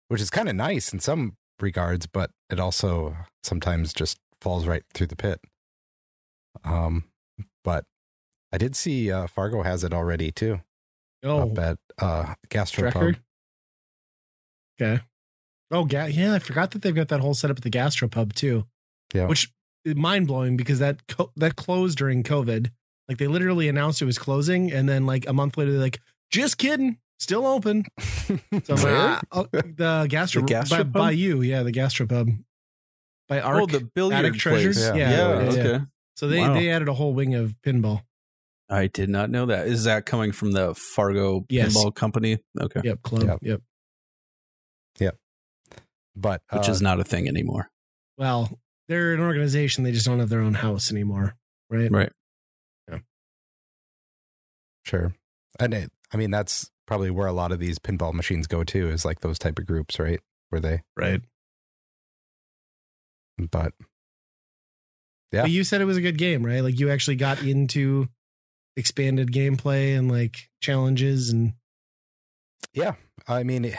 which 0.08 0.20
is 0.20 0.30
kind 0.30 0.48
of 0.48 0.54
nice 0.54 0.92
in 0.92 1.00
some 1.00 1.36
regards, 1.60 2.06
but 2.06 2.30
it 2.50 2.60
also 2.60 3.16
sometimes 3.42 3.92
just 3.92 4.18
falls 4.40 4.66
right 4.66 4.82
through 4.92 5.06
the 5.08 5.16
pit. 5.16 5.40
Um, 6.64 7.04
but 7.64 7.84
I 8.52 8.58
did 8.58 8.76
see 8.76 9.10
uh, 9.10 9.26
Fargo 9.26 9.62
has 9.62 9.82
it 9.82 9.92
already 9.92 10.30
too 10.30 10.60
Oh, 11.22 11.50
up 11.50 11.58
at 11.58 11.78
uh, 11.98 12.34
Gastropub. 12.50 13.16
Okay. 14.80 15.02
Oh, 15.70 15.84
ga- 15.86 16.06
yeah. 16.08 16.34
I 16.34 16.38
forgot 16.38 16.70
that 16.72 16.82
they've 16.82 16.94
got 16.94 17.08
that 17.08 17.20
whole 17.20 17.34
setup 17.34 17.56
at 17.56 17.62
the 17.62 17.70
Gastropub 17.70 18.34
too. 18.34 18.66
Yeah. 19.14 19.26
Which 19.26 19.50
mind 19.84 20.26
blowing 20.26 20.56
because 20.56 20.78
that 20.78 21.06
co- 21.08 21.32
that 21.36 21.56
closed 21.56 21.98
during 21.98 22.22
COVID. 22.22 22.70
Like 23.08 23.18
they 23.18 23.26
literally 23.26 23.68
announced 23.68 24.00
it 24.00 24.06
was 24.06 24.18
closing, 24.18 24.72
and 24.72 24.88
then 24.88 25.04
like 25.06 25.28
a 25.28 25.32
month 25.32 25.56
later, 25.58 25.72
they're 25.72 25.80
like, 25.80 26.00
"Just 26.30 26.56
kidding, 26.58 26.98
still 27.18 27.46
open." 27.46 27.84
So 27.98 28.38
like, 28.74 28.84
Where? 28.84 28.96
ah, 28.96 29.20
oh, 29.32 29.46
the 29.52 30.06
gastro, 30.08 30.42
The 30.42 30.46
by, 30.46 30.60
Gastropub? 30.62 30.92
by 30.92 31.10
you, 31.10 31.42
yeah, 31.42 31.62
the 31.62 31.72
Gastropub 31.72 32.42
by 33.28 33.40
Arc. 33.40 33.62
oh, 33.62 33.66
the 33.66 33.80
billiard 33.94 34.24
Attic 34.24 34.40
Treasures? 34.40 34.78
Yeah. 34.78 34.94
Yeah, 34.94 35.10
Yeah, 35.10 35.16
yeah, 35.42 35.48
okay. 35.50 35.70
yeah. 35.70 35.80
so 36.16 36.28
they 36.28 36.40
wow. 36.40 36.54
they 36.54 36.70
added 36.70 36.88
a 36.88 36.94
whole 36.94 37.12
wing 37.12 37.34
of 37.34 37.54
pinball. 37.64 38.02
I 38.70 38.86
did 38.86 39.10
not 39.10 39.28
know 39.28 39.44
that. 39.46 39.66
Is 39.66 39.84
that 39.84 40.06
coming 40.06 40.32
from 40.32 40.52
the 40.52 40.74
Fargo 40.74 41.44
Yes. 41.50 41.76
Pinball 41.76 41.94
Company? 41.94 42.38
Okay, 42.58 42.80
Yep, 42.82 43.02
club. 43.02 43.38
Yep. 43.42 43.60
Yep. 45.00 45.16
but 46.16 46.40
which 46.52 46.68
uh, 46.68 46.72
is 46.72 46.80
not 46.80 47.00
a 47.00 47.04
thing 47.04 47.28
anymore. 47.28 47.68
Well, 48.16 48.58
they're 48.88 49.14
an 49.14 49.20
organization. 49.20 49.84
They 49.84 49.92
just 49.92 50.06
don't 50.06 50.20
have 50.20 50.28
their 50.28 50.40
own 50.40 50.54
house 50.54 50.90
anymore, 50.90 51.34
right? 51.70 51.90
Right. 51.90 52.12
Yeah. 52.90 52.98
Sure. 54.84 55.14
And 55.58 55.72
it, 55.74 55.90
I 56.12 56.16
mean, 56.16 56.30
that's 56.30 56.70
probably 56.86 57.10
where 57.10 57.26
a 57.26 57.32
lot 57.32 57.52
of 57.52 57.58
these 57.58 57.78
pinball 57.78 58.12
machines 58.12 58.46
go 58.46 58.62
to 58.64 58.88
is 58.88 59.04
like 59.04 59.20
those 59.20 59.38
type 59.38 59.58
of 59.58 59.66
groups, 59.66 59.98
right? 59.98 60.20
Where 60.50 60.60
they, 60.60 60.82
Right. 60.96 61.20
but 63.50 63.72
Yeah. 65.32 65.42
But 65.42 65.50
you 65.50 65.64
said 65.64 65.80
it 65.80 65.86
was 65.86 65.96
a 65.96 66.00
good 66.02 66.18
game, 66.18 66.44
right? 66.44 66.60
Like 66.60 66.78
you 66.78 66.90
actually 66.90 67.16
got 67.16 67.42
into 67.42 68.08
expanded 68.76 69.32
gameplay 69.32 69.96
and 69.96 70.10
like 70.10 70.50
challenges 70.60 71.30
and 71.30 71.54
yeah, 72.72 72.94
I 73.28 73.42
mean, 73.44 73.64
it- 73.66 73.76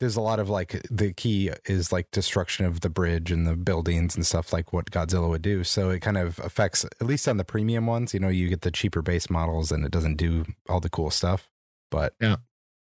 there's 0.00 0.16
a 0.16 0.20
lot 0.20 0.40
of 0.40 0.48
like 0.50 0.82
the 0.90 1.12
key 1.12 1.50
is 1.66 1.92
like 1.92 2.10
destruction 2.10 2.66
of 2.66 2.80
the 2.80 2.90
bridge 2.90 3.30
and 3.30 3.46
the 3.46 3.54
buildings 3.56 4.16
and 4.16 4.26
stuff 4.26 4.52
like 4.52 4.72
what 4.72 4.90
Godzilla 4.90 5.28
would 5.28 5.42
do. 5.42 5.62
So 5.64 5.90
it 5.90 6.00
kind 6.00 6.18
of 6.18 6.38
affects, 6.40 6.84
at 6.84 7.02
least 7.02 7.28
on 7.28 7.36
the 7.36 7.44
premium 7.44 7.86
ones, 7.86 8.12
you 8.12 8.20
know, 8.20 8.28
you 8.28 8.48
get 8.48 8.62
the 8.62 8.70
cheaper 8.72 9.00
base 9.02 9.30
models 9.30 9.70
and 9.70 9.84
it 9.84 9.92
doesn't 9.92 10.16
do 10.16 10.44
all 10.68 10.80
the 10.80 10.90
cool 10.90 11.10
stuff. 11.10 11.48
But 11.90 12.14
Yeah. 12.20 12.36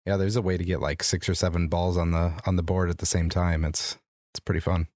yeah, 0.06 0.18
there's 0.18 0.36
a 0.36 0.42
way 0.42 0.58
to 0.58 0.64
get 0.64 0.82
like 0.82 1.02
six 1.02 1.28
or 1.28 1.34
seven 1.34 1.68
balls 1.68 1.98
on 1.98 2.12
the 2.12 2.40
on 2.46 2.58
the 2.58 2.64
board 2.64 2.90
at 2.92 3.00
the 3.00 3.06
same 3.08 3.30
time. 3.30 3.66
It's 3.66 3.98
it's 4.34 4.40
pretty 4.40 4.62
fun. 4.62 4.88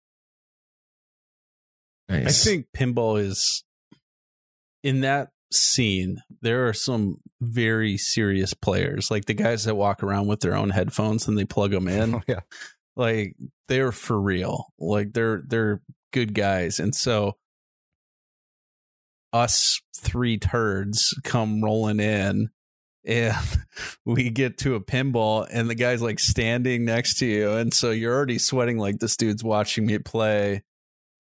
I 2.08 2.26
think 2.26 2.68
pinball 2.76 3.20
is 3.20 3.64
in 4.84 5.02
that 5.02 5.32
seen, 5.56 6.22
there 6.42 6.68
are 6.68 6.74
some 6.74 7.18
very 7.42 7.98
serious 7.98 8.54
players, 8.54 9.10
like 9.10 9.26
the 9.26 9.34
guys 9.34 9.66
that 9.66 9.76
walk 9.76 10.04
around 10.04 10.28
with 10.28 10.42
their 10.42 10.56
own 10.56 10.70
headphones 10.70 11.28
and 11.28 11.38
they 11.38 11.46
plug 11.46 11.72
them 11.72 11.88
in. 11.88 12.16
Oh, 12.16 12.22
yeah. 12.28 12.42
Like 12.96 13.36
they're 13.68 13.92
for 13.92 14.20
real. 14.20 14.68
Like 14.80 15.14
they're 15.14 15.44
they're 15.46 15.82
good 16.14 16.34
guys. 16.34 16.80
And 16.80 16.96
so 16.96 17.38
us 19.34 19.82
three 19.98 20.38
turds 20.38 21.14
come 21.24 21.62
rolling 21.62 22.00
in 22.00 22.50
and 23.06 23.36
we 24.06 24.30
get 24.30 24.58
to 24.60 24.76
a 24.76 24.82
pinball 24.82 25.48
and 25.52 25.70
the 25.70 25.76
guy's 25.76 26.02
like 26.02 26.20
standing 26.20 26.86
next 26.86 27.20
to 27.20 27.26
you 27.26 27.52
and 27.52 27.74
so 27.74 27.92
you're 27.92 28.16
already 28.16 28.38
sweating 28.38 28.78
like 28.78 29.00
this 29.00 29.18
dude's 29.18 29.44
watching 29.44 29.86
me 29.86 29.98
play 30.00 30.64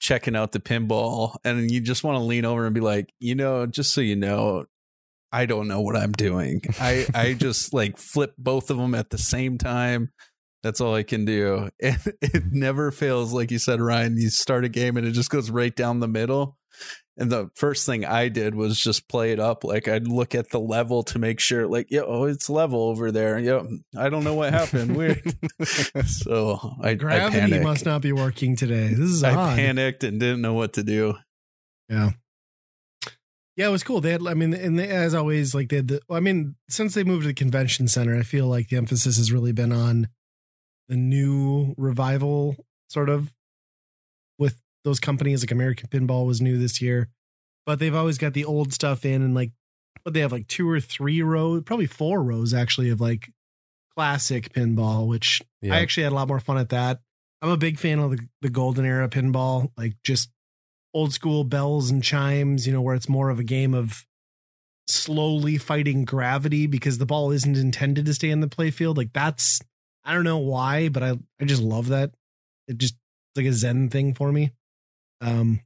checking 0.05 0.35
out 0.35 0.51
the 0.51 0.59
pinball 0.59 1.35
and 1.43 1.71
you 1.71 1.81
just 1.81 2.03
want 2.03 2.15
to 2.15 2.23
lean 2.23 2.45
over 2.45 2.67
and 2.67 2.75
be 2.75 2.81
like 2.81 3.11
you 3.19 3.33
know 3.33 3.65
just 3.65 3.91
so 3.91 4.01
you 4.01 4.15
know 4.15 4.63
i 5.31 5.47
don't 5.47 5.67
know 5.67 5.81
what 5.81 5.95
i'm 5.95 6.11
doing. 6.11 6.61
I 6.79 7.07
i 7.15 7.33
just 7.39 7.73
like 7.73 7.97
flip 7.97 8.35
both 8.37 8.69
of 8.69 8.77
them 8.77 8.93
at 8.93 9.09
the 9.09 9.17
same 9.17 9.57
time. 9.57 10.11
That's 10.61 10.79
all 10.79 10.93
i 10.93 11.01
can 11.01 11.25
do. 11.25 11.71
And 11.81 11.99
it 12.21 12.43
never 12.51 12.91
fails 12.91 13.33
like 13.33 13.49
you 13.49 13.57
said 13.57 13.81
ryan 13.81 14.15
you 14.17 14.29
start 14.29 14.63
a 14.63 14.69
game 14.69 14.95
and 14.95 15.07
it 15.07 15.11
just 15.11 15.31
goes 15.31 15.49
right 15.49 15.75
down 15.75 16.01
the 16.01 16.07
middle 16.07 16.55
and 17.17 17.31
the 17.31 17.49
first 17.55 17.85
thing 17.85 18.03
I 18.03 18.27
did 18.27 18.55
was 18.55 18.79
just 18.79 19.07
play 19.07 19.31
it 19.31 19.39
up. 19.39 19.63
Like 19.63 19.87
I'd 19.87 20.07
look 20.07 20.35
at 20.35 20.49
the 20.49 20.59
level 20.59 21.03
to 21.03 21.19
make 21.19 21.39
sure, 21.39 21.65
like, 21.65 21.87
yeah, 21.89 22.01
oh, 22.05 22.25
it's 22.25 22.49
level 22.49 22.81
over 22.83 23.11
there. 23.11 23.39
Yeah, 23.39 23.63
I 23.97 24.09
don't 24.09 24.23
know 24.23 24.33
what 24.33 24.53
happened. 24.53 24.97
Weird. 24.97 25.23
so 26.05 26.59
I 26.81 26.95
gravity 26.95 27.55
I 27.55 27.59
must 27.59 27.85
not 27.85 28.01
be 28.01 28.11
working 28.11 28.55
today. 28.55 28.89
This 28.89 29.09
is 29.09 29.23
I 29.23 29.33
odd. 29.33 29.55
panicked 29.55 30.03
and 30.03 30.19
didn't 30.19 30.41
know 30.41 30.53
what 30.53 30.73
to 30.73 30.83
do. 30.83 31.15
Yeah. 31.89 32.11
Yeah, 33.55 33.67
it 33.67 33.71
was 33.71 33.83
cool. 33.83 34.01
They 34.01 34.11
had, 34.11 34.27
I 34.27 34.33
mean, 34.33 34.53
and 34.53 34.77
they, 34.77 34.89
as 34.89 35.13
always, 35.13 35.55
like 35.55 35.69
they 35.69 35.77
had 35.77 35.87
the, 35.87 36.01
I 36.09 36.19
mean, 36.19 36.55
since 36.69 36.93
they 36.93 37.05
moved 37.05 37.23
to 37.23 37.27
the 37.29 37.33
convention 37.33 37.87
center, 37.87 38.17
I 38.17 38.23
feel 38.23 38.47
like 38.47 38.67
the 38.67 38.75
emphasis 38.75 39.15
has 39.15 39.31
really 39.31 39.53
been 39.53 39.71
on 39.71 40.09
the 40.89 40.97
new 40.97 41.73
revival 41.77 42.57
sort 42.89 43.09
of 43.09 43.31
those 44.85 45.01
companies 45.01 45.43
like 45.43 45.51
American 45.51 45.89
Pinball 45.89 46.25
was 46.25 46.39
new 46.39 46.57
this 46.57 46.81
year, 46.81 47.09
but 47.65 47.79
they've 47.79 47.93
always 47.95 48.17
got 48.17 48.33
the 48.33 48.45
old 48.45 48.71
stuff 48.71 49.03
in 49.03 49.21
and 49.21 49.35
like, 49.35 49.51
but 50.05 50.13
they 50.13 50.21
have 50.21 50.31
like 50.31 50.47
two 50.47 50.69
or 50.69 50.79
three 50.79 51.21
rows, 51.21 51.63
probably 51.65 51.87
four 51.87 52.23
rows 52.23 52.53
actually 52.53 52.89
of 52.89 53.01
like 53.01 53.29
classic 53.97 54.53
pinball, 54.53 55.07
which 55.07 55.41
Yeah. 55.61 55.73
I 55.73 55.79
actually 55.79 56.03
had 56.03 56.13
a 56.13 56.15
lot 56.15 56.27
more 56.29 56.39
fun 56.39 56.57
at 56.57 56.69
that. 56.69 57.01
I'm 57.41 57.49
a 57.49 57.57
big 57.57 57.79
fan 57.79 57.99
of 57.99 58.11
the, 58.11 58.27
the 58.41 58.49
golden 58.49 58.85
era 58.85 59.09
pinball, 59.09 59.71
like 59.75 59.95
just 60.03 60.29
old 60.93 61.13
school 61.13 61.43
bells 61.43 61.89
and 61.89 62.03
chimes, 62.03 62.65
you 62.65 62.71
know, 62.71 62.81
where 62.81 62.95
it's 62.95 63.09
more 63.09 63.29
of 63.29 63.39
a 63.39 63.43
game 63.43 63.73
of 63.73 64.05
slowly 64.87 65.57
fighting 65.57 66.05
gravity 66.05 66.67
because 66.67 66.99
the 66.99 67.05
ball 67.05 67.31
isn't 67.31 67.57
intended 67.57 68.05
to 68.05 68.13
stay 68.13 68.29
in 68.29 68.39
the 68.41 68.47
playfield. 68.47 68.97
Like 68.97 69.13
that's 69.13 69.59
I 70.03 70.13
don't 70.13 70.23
know 70.23 70.37
why, 70.37 70.89
but 70.89 71.01
I 71.01 71.17
I 71.41 71.45
just 71.45 71.61
love 71.61 71.87
that. 71.87 72.11
It 72.67 72.77
just 72.77 72.95
like 73.35 73.45
a 73.45 73.53
zen 73.53 73.89
thing 73.89 74.13
for 74.13 74.31
me. 74.31 74.51
Um 75.25 75.61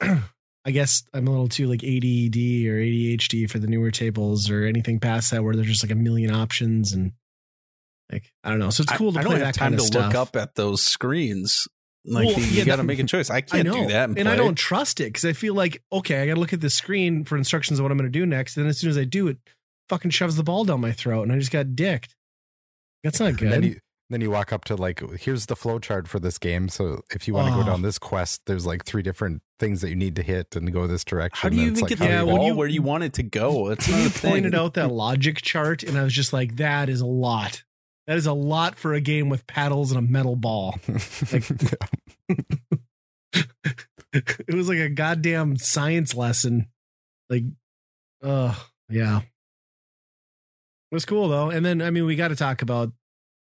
I 0.64 0.72
guess 0.72 1.04
I'm 1.14 1.26
a 1.26 1.30
little 1.30 1.48
too 1.48 1.66
like 1.68 1.82
ADD 1.82 2.36
or 2.66 2.76
ADHD 2.80 3.50
for 3.50 3.58
the 3.58 3.66
newer 3.66 3.90
tables 3.90 4.50
or 4.50 4.64
anything 4.64 5.00
past 5.00 5.30
that 5.30 5.42
where 5.42 5.54
there's 5.54 5.68
just 5.68 5.82
like 5.82 5.90
a 5.90 5.94
million 5.96 6.34
options 6.34 6.92
and 6.92 7.12
like 8.12 8.30
I 8.44 8.50
don't 8.50 8.58
know. 8.58 8.70
So 8.70 8.82
it's 8.82 8.92
cool 8.92 9.12
to 9.12 9.18
I, 9.18 9.22
I 9.22 9.24
play 9.24 9.30
don't 9.32 9.40
that 9.40 9.46
have 9.46 9.56
time 9.56 9.64
kind 9.70 9.74
of 9.74 9.80
to 9.80 9.86
stuff. 9.86 10.06
look 10.08 10.14
up 10.14 10.36
at 10.36 10.54
those 10.56 10.82
screens. 10.82 11.66
Like 12.04 12.26
Well, 12.26 12.38
you 12.40 12.44
yeah, 12.46 12.64
got 12.64 12.76
to 12.76 12.82
make 12.82 12.98
a 12.98 13.04
choice. 13.04 13.30
I 13.30 13.36
I 13.38 13.40
can't 13.42 13.68
know, 13.68 13.74
do 13.74 13.86
that, 13.88 14.08
and, 14.08 14.18
and 14.18 14.28
I 14.28 14.36
don't 14.36 14.54
trust 14.56 15.00
it 15.00 15.04
because 15.04 15.24
I 15.24 15.32
feel 15.32 15.54
like 15.54 15.82
okay, 15.92 16.22
I 16.22 16.26
got 16.26 16.34
to 16.34 16.40
look 16.40 16.52
at 16.52 16.60
the 16.60 16.70
screen 16.70 17.24
for 17.24 17.36
instructions 17.36 17.78
of 17.78 17.84
what 17.84 17.92
I'm 17.92 17.98
going 17.98 18.10
to 18.10 18.18
do 18.18 18.24
next. 18.26 18.56
And 18.56 18.64
then 18.64 18.70
as 18.70 18.78
soon 18.78 18.90
as 18.90 18.98
I 18.98 19.04
do 19.04 19.28
it, 19.28 19.38
fucking 19.88 20.10
shoves 20.10 20.36
the 20.36 20.42
ball 20.42 20.64
down 20.64 20.80
my 20.80 20.92
throat, 20.92 21.22
and 21.24 21.32
I 21.32 21.38
just 21.38 21.52
got 21.52 21.76
dicked. 21.76 22.16
That's 23.04 23.20
not 23.20 23.36
good. 23.38 23.80
Then 24.10 24.20
you 24.20 24.30
walk 24.30 24.52
up 24.52 24.64
to 24.66 24.76
like 24.76 25.00
here's 25.20 25.46
the 25.46 25.56
flow 25.56 25.78
chart 25.78 26.06
for 26.08 26.18
this 26.20 26.36
game. 26.38 26.68
So 26.68 27.02
if 27.14 27.26
you 27.28 27.34
want 27.34 27.48
to 27.48 27.54
Oh. 27.54 27.62
go 27.62 27.66
down 27.66 27.82
this 27.82 27.98
quest, 27.98 28.42
there's 28.46 28.66
like 28.66 28.84
three 28.84 29.02
different 29.02 29.40
things 29.58 29.80
that 29.82 29.88
you 29.90 29.96
need 29.96 30.16
to 30.16 30.22
hit 30.22 30.54
and 30.56 30.72
go 30.72 30.86
this 30.86 31.04
direction. 31.04 31.38
How 31.40 31.48
do 31.48 31.56
you 31.56 31.62
And 31.68 31.70
it's 31.72 31.78
even 31.80 31.88
like, 31.90 31.98
get 31.98 31.98
how 31.98 32.04
the 32.04 32.10
do 32.10 32.14
Yeah, 32.14 32.20
you- 32.32 32.36
ball 32.38 32.46
you- 32.48 32.54
where 32.56 32.68
you 32.68 32.82
want 32.82 33.04
it 33.04 33.12
to 33.14 33.22
go? 33.22 33.68
It's 33.70 33.88
when 33.88 34.02
you 34.02 34.10
pointed 34.10 34.54
out 34.54 34.74
that 34.74 34.90
logic 34.92 35.40
chart, 35.42 35.82
and 35.82 35.96
I 35.98 36.02
was 36.04 36.12
just 36.12 36.32
like, 36.32 36.56
that 36.56 36.88
is 36.88 37.00
a 37.00 37.06
lot. 37.06 37.62
That 38.06 38.16
is 38.16 38.26
a 38.26 38.32
lot 38.32 38.76
for 38.76 38.92
a 38.94 39.00
game 39.00 39.28
with 39.28 39.46
paddles 39.46 39.92
and 39.92 39.98
a 39.98 40.02
metal 40.02 40.34
ball. 40.36 40.78
it 44.12 44.54
was 44.54 44.68
like 44.68 44.78
a 44.78 44.88
goddamn 44.88 45.56
science 45.56 46.14
lesson. 46.14 46.66
Like, 47.28 47.44
uh, 48.22 48.54
yeah. 48.88 49.18
It 49.20 50.94
was 50.94 51.04
cool 51.04 51.28
though. 51.28 51.50
And 51.50 51.64
then, 51.64 51.80
I 51.80 51.90
mean, 51.90 52.04
we 52.04 52.16
got 52.16 52.28
to 52.28 52.36
talk 52.36 52.62
about 52.62 52.92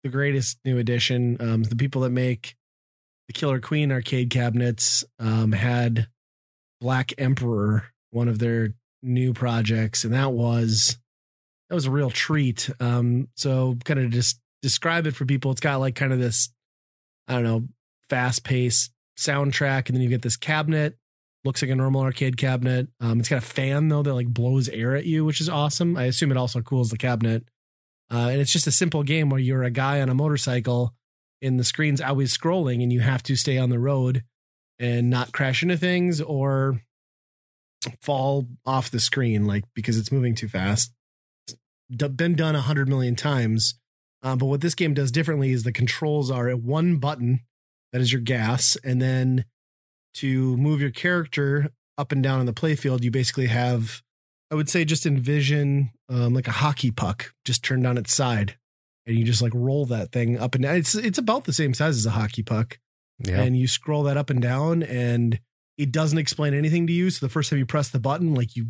the 0.02 0.08
greatest 0.08 0.58
new 0.64 0.78
addition. 0.78 1.36
Um, 1.40 1.62
the 1.64 1.76
people 1.76 2.02
that 2.02 2.10
make 2.10 2.56
the 3.26 3.32
Killer 3.32 3.60
Queen 3.60 3.92
arcade 3.92 4.30
cabinets 4.30 5.04
um, 5.18 5.52
had 5.52 6.08
Black 6.80 7.12
Emperor, 7.18 7.84
one 8.10 8.28
of 8.28 8.38
their 8.38 8.74
new 9.02 9.32
projects, 9.32 10.04
and 10.04 10.14
that 10.14 10.32
was 10.32 10.98
that 11.68 11.74
was 11.74 11.86
a 11.86 11.90
real 11.90 12.10
treat. 12.10 12.70
Um, 12.80 13.28
so 13.36 13.76
kind 13.84 14.00
of 14.00 14.10
just 14.10 14.40
describe 14.62 15.06
it 15.06 15.14
for 15.14 15.24
people. 15.24 15.50
It's 15.50 15.60
got 15.60 15.76
like 15.76 15.94
kind 15.94 16.12
of 16.12 16.18
this, 16.18 16.48
I 17.26 17.34
don't 17.34 17.44
know, 17.44 17.68
fast 18.08 18.44
paced 18.44 18.92
soundtrack, 19.18 19.88
and 19.88 19.96
then 19.96 20.02
you 20.02 20.08
get 20.08 20.22
this 20.22 20.36
cabinet. 20.36 20.96
Looks 21.44 21.62
like 21.62 21.70
a 21.70 21.76
normal 21.76 22.00
arcade 22.02 22.36
cabinet. 22.36 22.88
Um, 23.00 23.20
it's 23.20 23.28
got 23.28 23.38
a 23.38 23.46
fan 23.46 23.88
though 23.88 24.02
that 24.02 24.14
like 24.14 24.26
blows 24.28 24.68
air 24.68 24.96
at 24.96 25.06
you, 25.06 25.24
which 25.24 25.40
is 25.40 25.48
awesome. 25.48 25.96
I 25.96 26.04
assume 26.04 26.30
it 26.30 26.36
also 26.36 26.60
cools 26.60 26.90
the 26.90 26.98
cabinet. 26.98 27.44
Uh, 28.12 28.28
and 28.30 28.40
it's 28.40 28.52
just 28.52 28.66
a 28.66 28.72
simple 28.72 29.02
game 29.02 29.30
where 29.30 29.40
you're 29.40 29.64
a 29.64 29.70
guy 29.70 30.00
on 30.00 30.08
a 30.08 30.14
motorcycle, 30.14 30.94
and 31.42 31.58
the 31.58 31.64
screen's 31.64 32.00
always 32.00 32.36
scrolling, 32.36 32.82
and 32.82 32.92
you 32.92 33.00
have 33.00 33.22
to 33.24 33.36
stay 33.36 33.58
on 33.58 33.70
the 33.70 33.78
road 33.78 34.24
and 34.78 35.10
not 35.10 35.32
crash 35.32 35.62
into 35.62 35.76
things 35.76 36.20
or 36.20 36.80
fall 38.00 38.46
off 38.64 38.90
the 38.90 39.00
screen, 39.00 39.46
like 39.46 39.64
because 39.74 39.98
it's 39.98 40.12
moving 40.12 40.34
too 40.34 40.48
fast. 40.48 40.92
D- 41.90 42.08
been 42.08 42.34
done 42.34 42.54
a 42.54 42.60
hundred 42.60 42.88
million 42.88 43.16
times. 43.16 43.74
Um, 44.22 44.38
but 44.38 44.46
what 44.46 44.60
this 44.60 44.74
game 44.74 44.94
does 44.94 45.12
differently 45.12 45.52
is 45.52 45.62
the 45.62 45.72
controls 45.72 46.30
are 46.30 46.48
at 46.48 46.60
one 46.60 46.96
button, 46.96 47.40
that 47.92 48.00
is 48.00 48.12
your 48.12 48.20
gas, 48.20 48.76
and 48.82 49.00
then 49.00 49.44
to 50.14 50.56
move 50.56 50.80
your 50.80 50.90
character 50.90 51.70
up 51.96 52.12
and 52.12 52.22
down 52.22 52.40
on 52.40 52.46
the 52.46 52.52
playfield, 52.52 53.02
you 53.02 53.10
basically 53.10 53.46
have, 53.46 54.02
I 54.50 54.54
would 54.54 54.68
say, 54.68 54.84
just 54.84 55.06
envision 55.06 55.90
um, 56.08 56.34
like 56.34 56.48
a 56.48 56.52
hockey 56.52 56.90
puck 56.90 57.34
just 57.44 57.62
turned 57.62 57.86
on 57.86 57.98
its 57.98 58.14
side, 58.14 58.56
and 59.06 59.16
you 59.16 59.24
just 59.24 59.42
like 59.42 59.52
roll 59.54 59.86
that 59.86 60.12
thing 60.12 60.38
up 60.38 60.54
and 60.54 60.62
down. 60.62 60.76
It's 60.76 60.94
it's 60.94 61.18
about 61.18 61.44
the 61.44 61.52
same 61.52 61.74
size 61.74 61.96
as 61.96 62.06
a 62.06 62.10
hockey 62.10 62.42
puck, 62.42 62.78
yeah. 63.18 63.40
and 63.40 63.56
you 63.56 63.66
scroll 63.66 64.04
that 64.04 64.16
up 64.16 64.30
and 64.30 64.40
down, 64.40 64.82
and 64.82 65.38
it 65.76 65.92
doesn't 65.92 66.18
explain 66.18 66.54
anything 66.54 66.86
to 66.86 66.92
you. 66.92 67.10
So 67.10 67.24
the 67.26 67.30
first 67.30 67.50
time 67.50 67.58
you 67.58 67.66
press 67.66 67.88
the 67.90 68.00
button, 68.00 68.34
like 68.34 68.56
you 68.56 68.68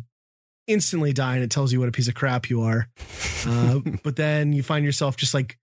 instantly 0.67 1.13
die, 1.13 1.35
and 1.35 1.43
it 1.43 1.51
tells 1.51 1.71
you 1.73 1.79
what 1.79 1.89
a 1.89 1.93
piece 1.93 2.07
of 2.07 2.15
crap 2.15 2.49
you 2.49 2.61
are. 2.61 2.87
Uh, 3.45 3.79
but 4.03 4.15
then 4.15 4.53
you 4.53 4.63
find 4.63 4.85
yourself 4.85 5.17
just 5.17 5.33
like 5.33 5.57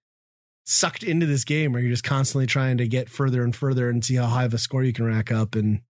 sucked 0.64 1.04
into 1.04 1.26
this 1.26 1.44
game 1.44 1.72
where 1.72 1.80
you're 1.80 1.92
just 1.92 2.04
constantly 2.04 2.46
trying 2.46 2.76
to 2.78 2.88
get 2.88 3.08
further 3.08 3.44
and 3.44 3.54
further 3.54 3.88
and 3.88 4.04
see 4.04 4.16
how 4.16 4.26
high 4.26 4.44
of 4.44 4.52
a 4.52 4.58
score 4.58 4.82
you 4.82 4.92
can 4.92 5.04
rack 5.04 5.30
up. 5.30 5.54
And 5.54 5.82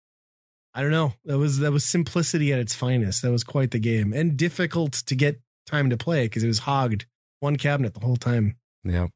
I 0.75 0.81
don't 0.81 0.91
know. 0.91 1.13
That 1.23 1.37
was 1.37 1.59
that 1.59 1.71
was 1.71 1.85
simplicity 1.85 2.51
at 2.51 2.59
its 2.59 2.75
finest. 2.75 3.21
That 3.21 3.31
was 3.31 3.45
quite 3.45 3.71
the 3.71 3.79
game 3.79 4.11
and 4.11 4.35
difficult 4.35 4.91
to 4.91 5.15
get 5.15 5.39
time 5.65 5.89
to 5.89 5.97
play 5.97 6.25
because 6.25 6.43
it 6.43 6.47
was 6.47 6.59
hogged 6.59 7.05
one 7.39 7.55
cabinet 7.55 7.93
the 7.93 8.01
whole 8.01 8.17
time. 8.17 8.57
Yeah. 8.83 9.07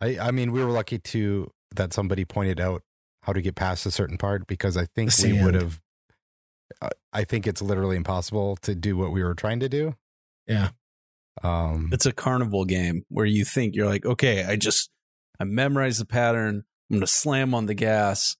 I 0.00 0.18
I 0.18 0.30
mean, 0.30 0.52
we 0.52 0.62
were 0.62 0.70
lucky 0.70 0.98
to 0.98 1.50
that 1.74 1.94
somebody 1.94 2.26
pointed 2.26 2.60
out 2.60 2.82
how 3.22 3.32
to 3.32 3.40
get 3.40 3.54
past 3.54 3.86
a 3.86 3.90
certain 3.90 4.18
part 4.18 4.46
because 4.46 4.76
I 4.76 4.86
think 4.94 5.10
we 5.22 5.42
would 5.42 5.54
have. 5.54 5.80
Uh, 6.80 6.90
I 7.12 7.24
think 7.24 7.46
it's 7.46 7.62
literally 7.62 7.96
impossible 7.96 8.56
to 8.62 8.74
do 8.74 8.96
what 8.96 9.10
we 9.10 9.22
were 9.22 9.34
trying 9.34 9.60
to 9.60 9.68
do. 9.70 9.94
Yeah. 10.46 10.70
Um. 11.42 11.88
It's 11.92 12.04
a 12.04 12.12
carnival 12.12 12.66
game 12.66 13.04
where 13.08 13.24
you 13.24 13.46
think 13.46 13.74
you're 13.74 13.86
like, 13.86 14.04
okay, 14.04 14.44
I 14.44 14.56
just 14.56 14.90
I 15.40 15.44
memorize 15.44 15.98
the 15.98 16.04
pattern. 16.04 16.64
I'm 16.90 16.96
gonna 16.96 17.06
slam 17.06 17.54
on 17.54 17.66
the 17.66 17.74
gas, 17.74 18.36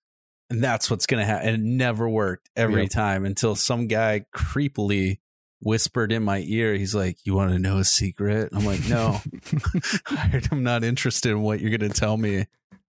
and 0.52 0.62
that's 0.62 0.90
what's 0.90 1.06
gonna 1.06 1.24
happen. 1.24 1.48
And 1.48 1.56
it 1.56 1.66
never 1.66 2.08
worked 2.08 2.48
every 2.56 2.82
Yep. 2.82 2.90
time 2.90 3.24
until 3.24 3.54
some 3.56 3.86
guy 3.88 4.24
creepily 4.34 5.18
whispered 5.60 6.12
in 6.12 6.22
my 6.22 6.40
ear. 6.46 6.74
He's 6.74 6.94
like, 6.94 7.18
"You 7.24 7.34
want 7.34 7.52
to 7.52 7.58
know 7.58 7.78
a 7.78 7.84
secret?" 7.84 8.50
I'm 8.52 8.64
like, 8.64 8.86
"No, 8.88 9.20
I'm 10.50 10.62
not 10.62 10.84
interested 10.84 11.30
in 11.30 11.42
what 11.42 11.60
you're 11.60 11.76
gonna 11.76 11.92
tell 11.92 12.16
me. 12.16 12.46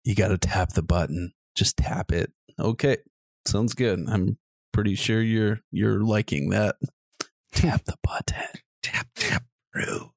You 0.03 0.15
got 0.15 0.27
to 0.29 0.37
tap 0.37 0.73
the 0.73 0.83
button. 0.83 1.33
Just 1.55 1.77
tap 1.77 2.11
it. 2.11 2.31
Okay, 2.59 2.97
sounds 3.47 3.73
good. 3.73 4.03
I'm 4.07 4.37
pretty 4.71 4.95
sure 4.95 5.21
you're 5.21 5.61
you're 5.71 5.99
liking 6.01 6.49
that. 6.51 6.75
Tap 7.53 7.85
the 7.85 7.95
button. 8.03 8.47
Tap 8.83 9.07
tap 9.15 9.43
through." 9.73 10.11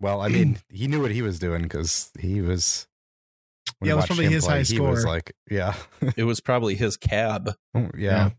well, 0.00 0.20
I 0.22 0.28
mean, 0.28 0.58
he 0.70 0.86
knew 0.88 1.00
what 1.02 1.10
he 1.10 1.22
was 1.22 1.38
doing 1.38 1.62
because 1.62 2.10
he 2.18 2.40
was. 2.40 2.86
When 3.80 3.88
Yeah, 3.88 3.94
it 3.94 3.96
was 3.96 4.06
probably 4.06 4.26
him 4.26 4.32
his 4.32 4.46
high 4.46 4.62
He 4.62 4.78
was 4.80 5.04
like, 5.04 5.32
yeah, 5.50 5.74
It 6.16 6.24
was 6.24 6.40
probably 6.40 6.74
his 6.76 6.96
cab. 6.96 7.54
yeah. 7.96 8.30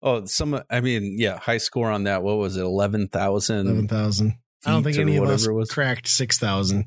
Oh, 0.00 0.24
some. 0.26 0.60
I 0.70 0.80
mean, 0.80 1.16
yeah, 1.18 1.38
high 1.38 1.56
score 1.58 1.90
on 1.90 2.04
that. 2.04 2.22
What 2.22 2.36
was 2.38 2.56
it? 2.56 2.62
Eleven 2.62 3.08
thousand. 3.08 3.66
Eleven 3.66 3.88
thousand. 3.88 4.34
I 4.64 4.70
don't 4.70 4.84
think 4.84 4.96
any 4.96 5.16
of 5.16 5.24
us 5.24 5.46
it 5.46 5.52
was. 5.52 5.70
cracked 5.70 6.06
six 6.06 6.38
thousand. 6.38 6.86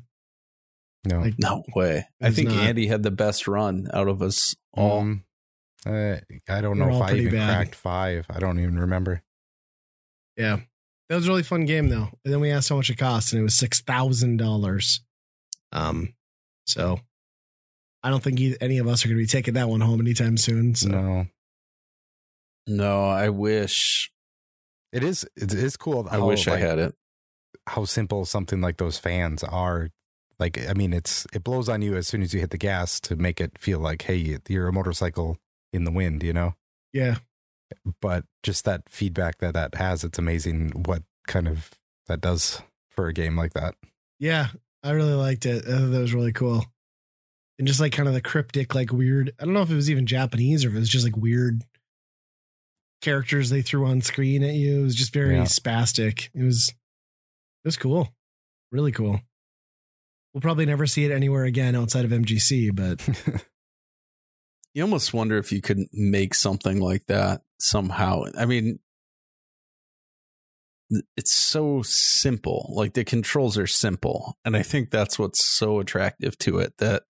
No. 1.04 1.20
Like, 1.20 1.34
No 1.38 1.62
way. 1.76 2.06
I 2.22 2.30
think 2.30 2.48
not. 2.50 2.58
Andy 2.64 2.86
had 2.86 3.02
the 3.02 3.10
best 3.10 3.46
run 3.46 3.88
out 3.92 4.08
of 4.08 4.22
us 4.22 4.54
all. 4.72 5.00
Um, 5.00 5.24
uh, 5.84 6.16
I 6.48 6.60
don't 6.62 6.78
We're 6.78 6.86
know 6.90 6.96
if 6.96 7.02
I 7.02 7.08
pretty 7.08 7.24
even 7.24 7.38
bad. 7.40 7.54
cracked 7.54 7.74
five. 7.74 8.24
I 8.30 8.38
don't 8.38 8.58
even 8.60 8.78
remember. 8.78 9.22
Yeah, 10.38 10.60
that 11.10 11.16
was 11.16 11.26
a 11.26 11.30
really 11.30 11.42
fun 11.42 11.66
game 11.66 11.88
though. 11.88 12.08
And 12.24 12.32
then 12.32 12.40
we 12.40 12.50
asked 12.50 12.68
how 12.70 12.76
much 12.76 12.88
it 12.88 12.96
cost, 12.96 13.32
and 13.32 13.40
it 13.40 13.42
was 13.42 13.58
six 13.58 13.82
thousand 13.82 14.38
dollars. 14.38 15.02
Um, 15.72 16.14
so 16.66 17.00
I 18.02 18.10
don't 18.10 18.22
think 18.22 18.40
any 18.60 18.78
of 18.78 18.86
us 18.88 19.04
are 19.04 19.08
going 19.08 19.18
to 19.18 19.22
be 19.22 19.26
taking 19.26 19.54
that 19.54 19.68
one 19.68 19.80
home 19.80 20.00
anytime 20.00 20.36
soon. 20.36 20.74
So 20.74 20.88
No, 20.88 21.26
No, 22.66 23.04
I 23.04 23.28
wish. 23.28 24.10
it 24.92 25.02
is. 25.04 25.24
It 25.36 25.52
is 25.52 25.76
cool. 25.76 26.08
I 26.10 26.16
how, 26.18 26.26
wish 26.26 26.48
I 26.48 26.58
had 26.58 26.78
it. 26.78 26.94
how 27.66 27.84
simple 27.84 28.24
something 28.24 28.60
like 28.60 28.76
those 28.78 28.98
fans 28.98 29.42
are. 29.44 29.90
Like, 30.38 30.68
I 30.68 30.72
mean, 30.72 30.92
it's 30.92 31.26
it 31.32 31.44
blows 31.44 31.68
on 31.68 31.82
you 31.82 31.94
as 31.96 32.08
soon 32.08 32.22
as 32.22 32.34
you 32.34 32.40
hit 32.40 32.50
the 32.50 32.58
gas 32.58 33.00
to 33.02 33.14
make 33.16 33.40
it 33.40 33.58
feel 33.58 33.78
like, 33.78 34.02
hey, 34.02 34.38
you're 34.48 34.66
a 34.68 34.72
motorcycle 34.72 35.38
in 35.72 35.84
the 35.84 35.92
wind, 35.92 36.22
you 36.22 36.32
know. 36.32 36.54
yeah, 36.92 37.16
But 38.00 38.24
just 38.42 38.64
that 38.64 38.88
feedback 38.88 39.38
that 39.38 39.54
that 39.54 39.76
has, 39.76 40.02
it's 40.02 40.18
amazing 40.18 40.70
what 40.86 41.02
kind 41.28 41.46
of 41.46 41.70
that 42.08 42.20
does 42.20 42.60
for 42.90 43.06
a 43.06 43.12
game 43.12 43.36
like 43.36 43.52
that. 43.54 43.74
yeah, 44.18 44.48
I 44.82 44.90
really 44.92 45.14
liked 45.14 45.46
it. 45.46 45.64
I 45.66 45.78
thought 45.78 45.90
that 45.90 46.00
was 46.00 46.14
really 46.14 46.32
cool. 46.32 46.64
And 47.58 47.68
just 47.68 47.80
like 47.80 47.92
kind 47.92 48.08
of 48.08 48.14
the 48.14 48.20
cryptic, 48.20 48.74
like 48.74 48.92
weird. 48.92 49.32
I 49.40 49.44
don't 49.44 49.54
know 49.54 49.62
if 49.62 49.70
it 49.70 49.74
was 49.76 49.90
even 49.90 50.06
Japanese 50.06 50.64
or 50.64 50.68
if 50.70 50.74
it 50.74 50.78
was 50.80 50.88
just 50.88 51.04
like 51.04 51.16
weird 51.16 51.62
characters 53.00 53.50
they 53.50 53.62
threw 53.62 53.86
on 53.86 54.00
screen 54.00 54.42
at 54.42 54.54
you. 54.54 54.80
It 54.80 54.82
was 54.84 54.94
just 54.94 55.12
very 55.12 55.36
Yeah. 55.36 55.42
spastic. 55.44 56.28
It 56.34 56.42
was 56.44 56.68
it 57.64 57.68
was 57.68 57.76
cool. 57.76 58.08
Really 58.72 58.92
cool. 58.92 59.20
We'll 60.34 60.40
probably 60.40 60.66
never 60.66 60.86
see 60.86 61.04
it 61.04 61.10
anywhere 61.12 61.44
again 61.44 61.76
outside 61.76 62.04
of 62.04 62.10
MGC, 62.10 62.74
but 62.74 63.06
You 64.74 64.82
almost 64.82 65.12
wonder 65.12 65.36
if 65.36 65.52
you 65.52 65.60
could 65.60 65.78
make 65.92 66.34
something 66.34 66.80
like 66.80 67.04
that 67.06 67.42
somehow. 67.60 68.22
I 68.38 68.46
mean, 68.46 68.78
it's 71.16 71.32
so 71.32 71.82
simple. 71.82 72.72
Like 72.74 72.94
the 72.94 73.04
controls 73.04 73.56
are 73.58 73.66
simple. 73.66 74.36
And 74.44 74.56
I 74.56 74.62
think 74.62 74.90
that's 74.90 75.18
what's 75.18 75.44
so 75.44 75.80
attractive 75.80 76.36
to 76.38 76.58
it 76.58 76.74
that 76.78 77.04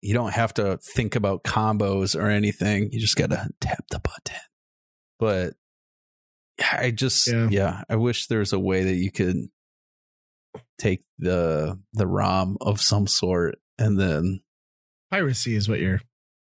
you 0.00 0.14
don't 0.14 0.32
have 0.32 0.54
to 0.54 0.78
think 0.78 1.16
about 1.16 1.44
combos 1.44 2.18
or 2.18 2.28
anything. 2.28 2.90
You 2.92 3.00
just 3.00 3.16
got 3.16 3.30
to 3.30 3.48
tap 3.60 3.84
the 3.90 3.98
button. 3.98 4.40
But 5.18 5.54
I 6.72 6.90
just, 6.90 7.26
Yeah. 7.26 7.48
yeah. 7.50 7.82
I 7.88 7.96
wish 7.96 8.26
there's 8.26 8.52
a 8.52 8.60
way 8.60 8.84
that 8.84 8.94
you 8.94 9.10
could 9.10 9.36
take 10.78 11.02
the 11.18 11.78
the 11.92 12.06
ROM 12.06 12.56
of 12.60 12.80
some 12.80 13.06
sort 13.06 13.58
and 13.78 13.98
then 13.98 14.40
piracy 15.10 15.54
is 15.54 15.68
what 15.68 15.80
you're 15.80 16.00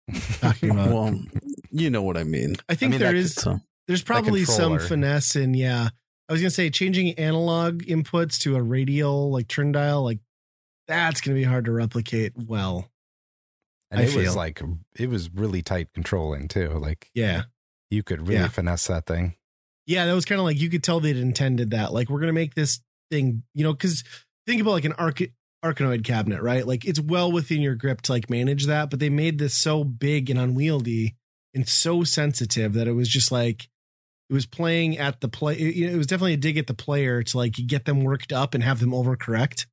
talking 0.41 0.71
about. 0.71 0.91
well, 0.91 1.21
you 1.71 1.91
know 1.91 2.03
what 2.03 2.17
I 2.17 2.25
mean. 2.25 2.57
I 2.69 2.75
think 2.75 2.93
mean, 2.93 3.01
there 3.01 3.13
that 3.13 3.19
is 3.19 3.35
So 3.35 3.59
there's 3.87 4.03
probably 4.03 4.45
some 4.45 4.79
finesse 4.79 5.37
in 5.37 5.55
yeah. 5.55 5.89
I 6.29 6.33
was 6.33 6.43
gonna 6.43 6.51
say 6.51 6.69
changing 6.71 7.15
analog 7.15 7.83
inputs 7.85 8.39
to 8.41 8.57
a 8.57 8.63
radial 8.63 9.31
like 9.31 9.49
turn 9.49 9.73
dial, 9.73 10.03
like 10.05 10.19
that's 10.87 11.21
gonna 11.21 11.35
be 11.37 11.45
hard 11.45 11.65
to 11.67 11.73
replicate 11.73 12.33
well. 12.37 12.91
And 13.91 14.01
I 14.01 14.05
it 14.05 14.15
was 14.15 14.37
like 14.37 14.61
it 14.97 15.09
was 15.09 15.31
really 15.33 15.63
tight 15.63 15.89
controlling 15.95 16.49
too. 16.49 16.69
Like 16.71 17.11
Yeah. 17.15 17.45
you 17.91 18.03
could 18.03 18.29
really 18.29 18.41
Yeah. 18.41 18.49
finesse 18.49 18.87
that 18.89 19.07
thing. 19.07 19.35
Yeah, 19.87 20.05
that 20.05 20.13
was 20.13 20.27
kind 20.27 20.39
of 20.39 20.45
like 20.45 20.61
you 20.61 20.69
could 20.69 20.83
tell 20.83 21.01
they'd 21.01 21.17
intended 21.17 21.71
that. 21.71 21.93
Like 21.95 22.11
we're 22.11 22.21
gonna 22.21 22.33
make 22.35 22.55
this 22.55 22.81
thing, 23.11 23.43
you 23.55 23.65
know, 23.65 23.73
because 23.73 24.05
think 24.47 24.61
about 24.61 24.73
like 24.73 24.85
an 24.85 24.93
arc 24.95 25.23
Arkanoid 25.65 26.05
cabinet, 26.05 26.41
right? 26.43 26.65
Like 26.67 26.85
it's 26.85 27.01
well 27.01 27.33
within 27.33 27.61
your 27.63 27.75
grip 27.75 28.03
to 28.03 28.13
like 28.13 28.31
manage 28.31 28.67
that, 28.67 28.91
but 28.91 29.01
they 29.01 29.11
made 29.11 29.39
this 29.39 29.55
so 29.55 29.83
big 29.83 30.31
and 30.31 30.39
unwieldy 30.39 31.17
and 31.55 31.67
so 31.69 32.05
sensitive 32.05 32.75
that 32.75 32.87
it 32.87 32.93
was 32.93 33.09
just 33.09 33.33
like 33.33 33.69
it 34.31 34.35
was 34.35 34.47
playing 34.47 34.99
at 34.99 35.21
the 35.21 35.29
play. 35.29 35.55
It, 35.55 35.93
it 35.93 35.97
was 35.97 36.07
definitely 36.07 36.35
a 36.35 36.39
dig 36.39 36.59
at 36.59 36.67
the 36.67 36.75
player 36.75 37.23
to 37.23 37.37
like 37.37 37.53
get 37.67 37.85
them 37.87 38.03
worked 38.05 38.33
up 38.33 38.55
and 38.55 38.63
have 38.63 38.81
them 38.81 38.91
overcorrect 38.91 39.67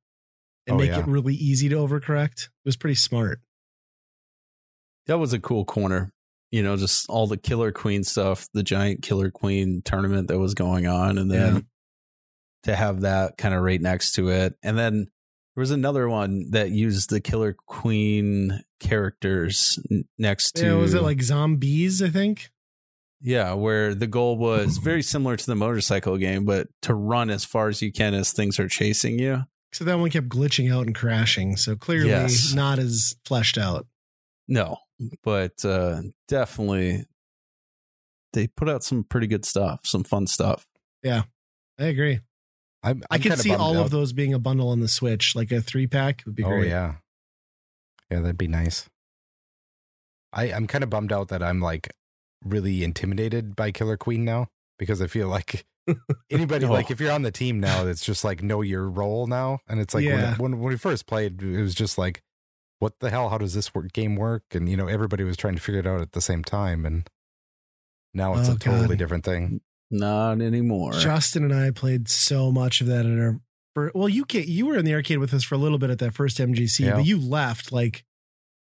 and 0.66 0.74
Oh, 0.76 0.78
make 0.78 0.90
yeah. 0.90 1.00
it 1.00 1.06
really 1.06 1.34
easy 1.34 1.68
to 1.68 1.76
overcorrect. 1.76 2.44
It 2.44 2.50
was 2.64 2.76
pretty 2.76 2.94
smart. 2.96 3.40
that 5.06 5.18
was 5.18 5.32
a 5.32 5.38
cool 5.38 5.64
corner. 5.64 6.10
You 6.50 6.62
know, 6.62 6.76
just 6.76 7.08
all 7.08 7.26
the 7.26 7.36
Killer 7.36 7.70
Queen 7.72 8.02
stuff, 8.04 8.46
the 8.54 8.62
giant 8.62 9.02
Killer 9.02 9.30
Queen 9.30 9.82
tournament 9.84 10.28
that 10.28 10.38
was 10.38 10.54
going 10.54 10.86
on, 10.86 11.18
and 11.18 11.30
then 11.30 11.54
Yeah. 11.54 11.60
to 12.64 12.76
have 12.76 13.00
that 13.02 13.36
kind 13.36 13.54
of 13.54 13.62
right 13.62 13.80
next 13.80 14.12
to 14.12 14.28
it. 14.30 14.54
And 14.62 14.78
then 14.78 14.94
there 15.54 15.60
was 15.60 15.70
another 15.72 16.08
one 16.08 16.50
that 16.52 16.70
used 16.70 17.10
the 17.10 17.20
Killer 17.20 17.56
Queen 17.66 18.62
characters 18.80 19.78
next 20.18 20.52
to 20.56 20.66
Yeah, 20.66 20.74
was 20.74 20.94
it 20.94 21.02
like 21.02 21.20
zombies? 21.22 22.00
I 22.02 22.08
think. 22.10 22.50
Yeah, 23.20 23.54
where 23.54 23.94
the 23.94 24.06
goal 24.06 24.36
was 24.36 24.76
very 24.78 25.02
similar 25.02 25.36
to 25.36 25.46
the 25.46 25.54
motorcycle 25.54 26.16
game, 26.18 26.44
but 26.44 26.68
to 26.82 26.94
run 26.94 27.30
as 27.30 27.44
far 27.44 27.68
as 27.68 27.80
you 27.80 27.90
can 27.90 28.12
as 28.14 28.32
things 28.32 28.60
are 28.60 28.68
chasing 28.68 29.18
you. 29.18 29.44
So 29.72 29.84
that 29.84 29.98
one 29.98 30.10
kept 30.10 30.28
glitching 30.28 30.72
out 30.72 30.86
and 30.86 30.94
crashing. 30.94 31.56
So 31.56 31.76
clearly 31.76 32.10
Yes. 32.10 32.52
not 32.54 32.78
as 32.78 33.14
fleshed 33.24 33.58
out. 33.58 33.86
No, 34.48 34.76
but 35.24 35.64
uh 35.64 36.02
definitely 36.28 37.04
they 38.32 38.46
put 38.48 38.68
out 38.68 38.84
some 38.84 39.02
pretty 39.02 39.26
good 39.26 39.44
stuff, 39.44 39.80
some 39.84 40.04
fun 40.04 40.26
stuff. 40.26 40.66
Yeah, 41.02 41.22
I 41.78 41.84
agree. 41.84 42.20
I'm, 42.82 43.02
i 43.10 43.16
I'm 43.16 43.20
could 43.22 43.38
see 43.38 43.54
all 43.54 43.76
out. 43.78 43.86
of 43.86 43.90
those 43.90 44.12
being 44.12 44.34
a 44.34 44.38
bundle 44.38 44.68
on 44.68 44.80
the 44.80 44.88
Switch, 44.88 45.34
like 45.34 45.50
a 45.50 45.60
three 45.60 45.86
pack 45.86 46.22
would 46.26 46.34
be 46.36 46.44
Oh 46.44 46.48
great. 46.48 46.68
yeah, 46.68 46.96
yeah, 48.10 48.20
that'd 48.20 48.38
be 48.38 48.46
nice. 48.46 48.88
I 50.32 50.52
I'm 50.52 50.66
kind 50.66 50.84
of 50.84 50.90
bummed 50.90 51.12
out 51.12 51.28
that 51.28 51.42
I'm 51.42 51.60
like 51.60 51.92
really 52.50 52.82
intimidated 52.84 53.54
by 53.56 53.70
Killer 53.72 53.96
Queen 53.96 54.24
now 54.24 54.48
because 54.78 55.00
I 55.02 55.06
feel 55.06 55.28
like 55.28 55.64
anybody 56.30 56.64
Oh. 56.66 56.72
like 56.72 56.90
if 56.90 57.00
you're 57.00 57.12
on 57.12 57.22
the 57.22 57.30
team 57.30 57.60
now, 57.60 57.86
it's 57.86 58.04
just 58.04 58.24
like 58.24 58.42
know 58.42 58.60
your 58.62 58.88
role 58.88 59.26
now, 59.26 59.60
and 59.68 59.80
it's 59.80 59.94
like 59.94 60.04
Yeah. 60.04 60.32
when, 60.36 60.52
when 60.52 60.60
when 60.60 60.68
we 60.70 60.76
first 60.76 61.06
played, 61.06 61.42
it 61.42 61.62
was 61.62 61.74
just 61.74 61.96
like, 61.98 62.22
what 62.78 62.94
the 63.00 63.10
hell? 63.10 63.28
How 63.28 63.38
does 63.38 63.54
this 63.54 63.74
work, 63.74 63.92
game 63.92 64.16
work? 64.16 64.42
And 64.52 64.68
you 64.68 64.76
know, 64.76 64.86
everybody 64.88 65.24
was 65.24 65.36
trying 65.36 65.54
to 65.54 65.60
figure 65.62 65.80
it 65.80 65.86
out 65.86 66.00
at 66.00 66.12
the 66.12 66.20
same 66.20 66.42
time, 66.44 66.84
and 66.84 67.08
now 68.14 68.34
it's 68.38 68.48
Oh, 68.48 68.52
a 68.54 68.58
totally 68.58 68.88
God. 68.88 68.98
different 68.98 69.24
thing. 69.24 69.60
Not 69.90 70.40
anymore. 70.40 70.92
Justin 70.92 71.44
and 71.44 71.54
I 71.54 71.70
played 71.70 72.08
so 72.08 72.50
much 72.50 72.80
of 72.80 72.86
that 72.88 73.06
at 73.06 73.18
our. 73.18 73.40
For, 73.74 73.92
well, 73.94 74.08
you 74.08 74.24
can, 74.24 74.44
you 74.46 74.66
were 74.66 74.76
in 74.78 74.84
the 74.86 74.94
arcade 74.94 75.18
with 75.18 75.34
us 75.34 75.44
for 75.44 75.54
a 75.54 75.58
little 75.58 75.76
bit 75.78 75.90
at 75.90 75.98
that 75.98 76.14
first 76.14 76.38
MGC, 76.38 76.80
Yeah. 76.86 76.94
but 76.96 77.04
you 77.06 77.18
left 77.20 77.72
like 77.72 78.04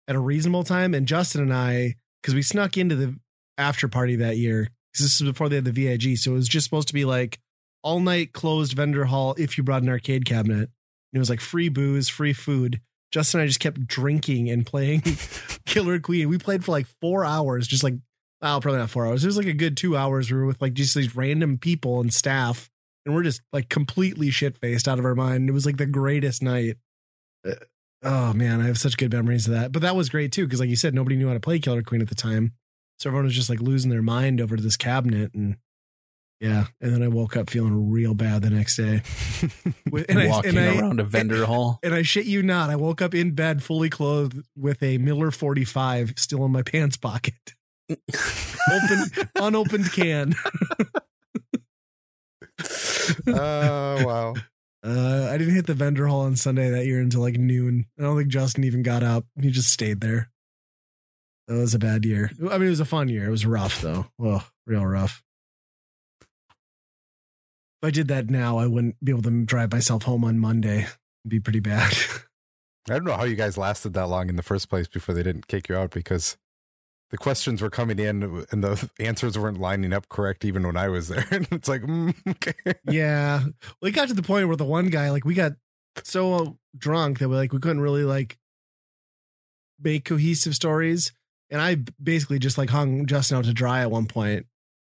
at 0.09 0.17
a 0.17 0.21
reasonable 0.21 0.65
time. 0.65 0.95
And 0.95 1.07
Justin 1.07 1.43
and 1.43 1.55
I, 1.55 1.95
because 2.21 2.35
we 2.35 2.43
snuck 2.43 2.77
into 2.77 2.97
the 2.97 3.17
after 3.59 3.89
party 3.89 4.17
that 4.17 4.37
year, 4.37 4.69
because 4.93 5.07
this 5.07 5.21
is 5.21 5.27
before 5.27 5.49
they 5.49 5.57
had 5.57 5.65
the 5.65 5.73
VIG, 5.73 6.19
so 6.19 6.33
it 6.33 6.35
was 6.35 6.49
just 6.49 6.65
supposed 6.65 6.89
to 6.89 6.95
be 6.95 7.05
like 7.05 7.39
all 7.83 8.01
night 8.01 8.33
closed 8.33 8.75
vendor 8.75 9.05
hall 9.05 9.35
if 9.39 9.57
you 9.57 9.65
brought 9.65 9.83
an 9.83 9.89
arcade 9.89 10.25
cabinet. 10.25 10.71
And 11.13 11.15
it 11.15 11.19
was 11.19 11.31
like 11.31 11.41
free 11.41 11.69
booze, 11.69 12.09
free 12.09 12.33
food. 12.33 12.81
Justin 13.13 13.41
and 13.41 13.45
I 13.45 13.49
just 13.49 13.61
kept 13.61 13.87
drinking 13.87 14.51
and 14.51 14.67
playing 14.67 15.03
Killer 15.67 15.99
Queen. 16.01 16.29
We 16.29 16.39
played 16.39 16.65
for 16.65 16.73
like 16.73 16.87
four 17.01 17.25
hours, 17.25 17.67
just 17.67 17.85
like 17.85 17.95
oh, 18.43 18.61
probably 18.61 18.79
not 18.79 18.91
four 18.91 19.07
hours. 19.07 19.25
It 19.25 19.29
was 19.29 19.37
like 19.37 19.47
a 19.47 19.53
good 19.53 19.77
two 19.77 19.97
hours. 19.97 20.31
We 20.31 20.37
were 20.37 20.47
with 20.47 20.61
like 20.61 20.75
just 20.75 20.95
these 20.95 21.17
random 21.17 21.59
people 21.59 22.01
and 22.01 22.13
staff, 22.13 22.71
and 23.05 23.15
we're 23.15 23.23
just 23.23 23.41
like 23.53 23.69
completely 23.69 24.31
shit 24.31 24.59
faced 24.59 24.89
out 24.89 24.99
of 24.99 25.05
our 25.05 25.15
mind. 25.15 25.49
It 25.49 25.53
was 25.53 25.67
like 25.67 25.77
the 25.77 25.87
greatest 25.87 26.43
night. 26.43 26.77
Uh, 27.47 27.55
oh 28.03 28.33
man, 28.33 28.61
I 28.61 28.67
have 28.67 28.79
such 28.79 28.97
good 28.97 29.13
memories 29.13 29.47
of 29.47 29.55
that. 29.55 29.73
But 29.73 29.83
that 29.83 29.97
was 29.97 30.09
great 30.09 30.33
too, 30.33 30.45
because 30.45 30.61
like 30.61 30.71
you 30.71 30.77
said, 30.77 30.95
nobody 30.95 31.17
knew 31.17 31.29
how 31.29 31.35
to 31.35 31.41
play 31.41 31.59
Killer 31.59 31.83
Queen 31.83 32.03
at 32.03 32.09
the 32.09 32.15
time, 32.15 32.53
so 32.99 33.09
everyone 33.11 33.25
was 33.27 33.35
just 33.35 33.51
like 33.51 33.61
losing 33.61 33.91
their 33.91 34.03
mind 34.03 34.41
over 34.41 34.57
to 34.57 34.63
this 34.63 34.77
cabinet 34.77 35.33
and. 35.35 35.57
Yeah, 36.39 36.67
and 36.83 36.93
then 36.93 37.03
I 37.03 37.09
woke 37.09 37.35
up 37.35 37.49
feeling 37.49 37.91
real 37.91 38.13
bad 38.13 38.43
the 38.43 38.51
next 38.51 38.77
day. 38.77 39.01
With- 39.91 40.05
and 40.11 40.19
I- 40.19 40.29
Walking 40.29 40.59
and 40.59 40.79
around 40.83 41.01
a 41.01 41.05
vendor 41.05 41.47
hall. 41.47 41.79
and 41.83 41.95
I 41.95 42.03
shit 42.03 42.27
you 42.27 42.43
not, 42.43 42.69
I 42.69 42.77
woke 42.77 43.01
up 43.01 43.15
in 43.15 43.31
bed 43.31 43.63
fully 43.63 43.89
clothed 43.89 44.45
with 44.55 44.83
a 44.83 44.99
Miller 44.99 45.31
45 45.31 46.13
still 46.19 46.45
in 46.45 46.53
my 46.53 46.61
pants 46.61 46.99
pocket. 46.99 47.55
Open, 47.89 49.05
unopened 49.37 49.91
can. 49.93 50.35
Oh 53.27 54.05
wow. 54.07 54.35
Uh, 54.85 55.29
I 55.33 55.39
didn't 55.39 55.55
hit 55.55 55.67
the 55.67 55.75
vendor 55.75 56.07
hall 56.07 56.21
on 56.27 56.37
Sunday 56.37 56.71
that 56.71 56.85
year 56.87 57.01
until 57.01 57.23
like 57.23 57.37
noon. 57.39 57.87
I 57.99 58.03
don't 58.03 58.17
think 58.17 58.29
Justin 58.29 58.65
even 58.65 58.83
got 58.83 59.03
up. 59.03 59.25
He 59.41 59.51
just 59.51 59.73
stayed 59.73 60.01
there. 60.03 60.31
That 61.49 61.55
was 61.55 61.75
a 61.75 61.79
bad 61.79 62.05
year. 62.05 62.31
I 62.51 62.59
mean, 62.59 62.67
it 62.67 62.71
was 62.71 62.81
a 62.81 62.85
fun 62.85 63.09
year. 63.09 63.27
It 63.27 63.31
was 63.31 63.47
rough 63.47 63.81
though. 63.81 64.07
Oh, 64.21 64.45
real 64.67 64.85
rough. 64.85 65.23
If 67.83 67.89
I 67.89 67.91
did 67.91 68.09
that 68.09 68.31
now, 68.31 68.59
I 68.59 68.67
wouldn't 68.67 68.97
be 69.05 69.13
able 69.13 69.23
to 69.23 69.45
drive 69.45 69.71
myself 69.71 70.05
home 70.05 70.25
on 70.25 70.39
Monday. 70.39 70.79
It'd 70.79 71.29
be 71.29 71.41
pretty 71.41 71.61
bad. 71.61 71.97
I 72.89 72.95
don't 72.95 73.05
know 73.05 73.17
how 73.17 73.25
you 73.25 73.37
guys 73.37 73.59
lasted 73.59 73.95
that 73.95 74.09
long 74.09 74.29
in 74.29 74.37
the 74.37 74.43
first 74.43 74.69
place 74.69 74.89
before 74.89 75.15
they 75.15 75.23
didn't 75.23 75.49
kick 75.49 75.69
you 75.69 75.77
out 75.77 75.91
because 75.91 76.37
the 77.11 77.19
questions 77.19 77.61
were 77.61 77.71
coming 77.71 77.99
in 77.99 78.45
and 78.51 78.65
the 78.65 78.91
answers 78.99 79.39
weren't 79.39 79.61
lining 79.61 79.93
up 79.93 80.09
correct 80.09 80.45
even 80.45 80.67
when 80.67 80.77
I 80.77 80.89
was 80.89 81.09
there. 81.09 81.27
And 81.31 81.49
it's 81.53 81.69
like, 81.69 81.83
mm, 81.83 82.15
okay. 82.29 82.75
yeah. 82.89 83.45
We 83.83 83.91
got 83.91 84.09
to 84.09 84.15
the 84.15 84.23
point 84.23 84.49
where 84.49 84.57
the 84.57 84.65
one 84.65 84.89
guy, 84.89 85.11
like, 85.11 85.25
we 85.25 85.35
got 85.35 85.53
so 86.05 86.59
drunk 86.77 87.19
that 87.19 87.29
we 87.29 87.37
like 87.37 87.53
we 87.53 87.59
couldn't 87.59 87.81
really 87.81 88.05
like 88.05 88.39
make 89.81 90.05
cohesive 90.05 90.55
stories. 90.55 91.13
And 91.51 91.61
I 91.61 91.77
basically 92.03 92.39
just 92.39 92.59
like 92.59 92.71
hung 92.71 93.07
Justin 93.07 93.39
out 93.39 93.45
to 93.45 93.53
dry 93.53 93.81
at 93.81 93.91
one 93.91 94.07
point 94.07 94.47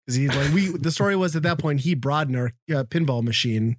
because 0.06 0.16
he 0.16 0.28
like 0.28 0.54
we 0.54 0.68
the 0.78 0.92
story 0.92 1.16
was 1.16 1.36
at 1.36 1.44
that 1.44 1.60
point 1.60 1.82
he 1.82 1.96
broadened 1.96 2.38
our 2.38 2.54
uh, 2.72 2.84
pinball 2.84 3.24
machine, 3.24 3.78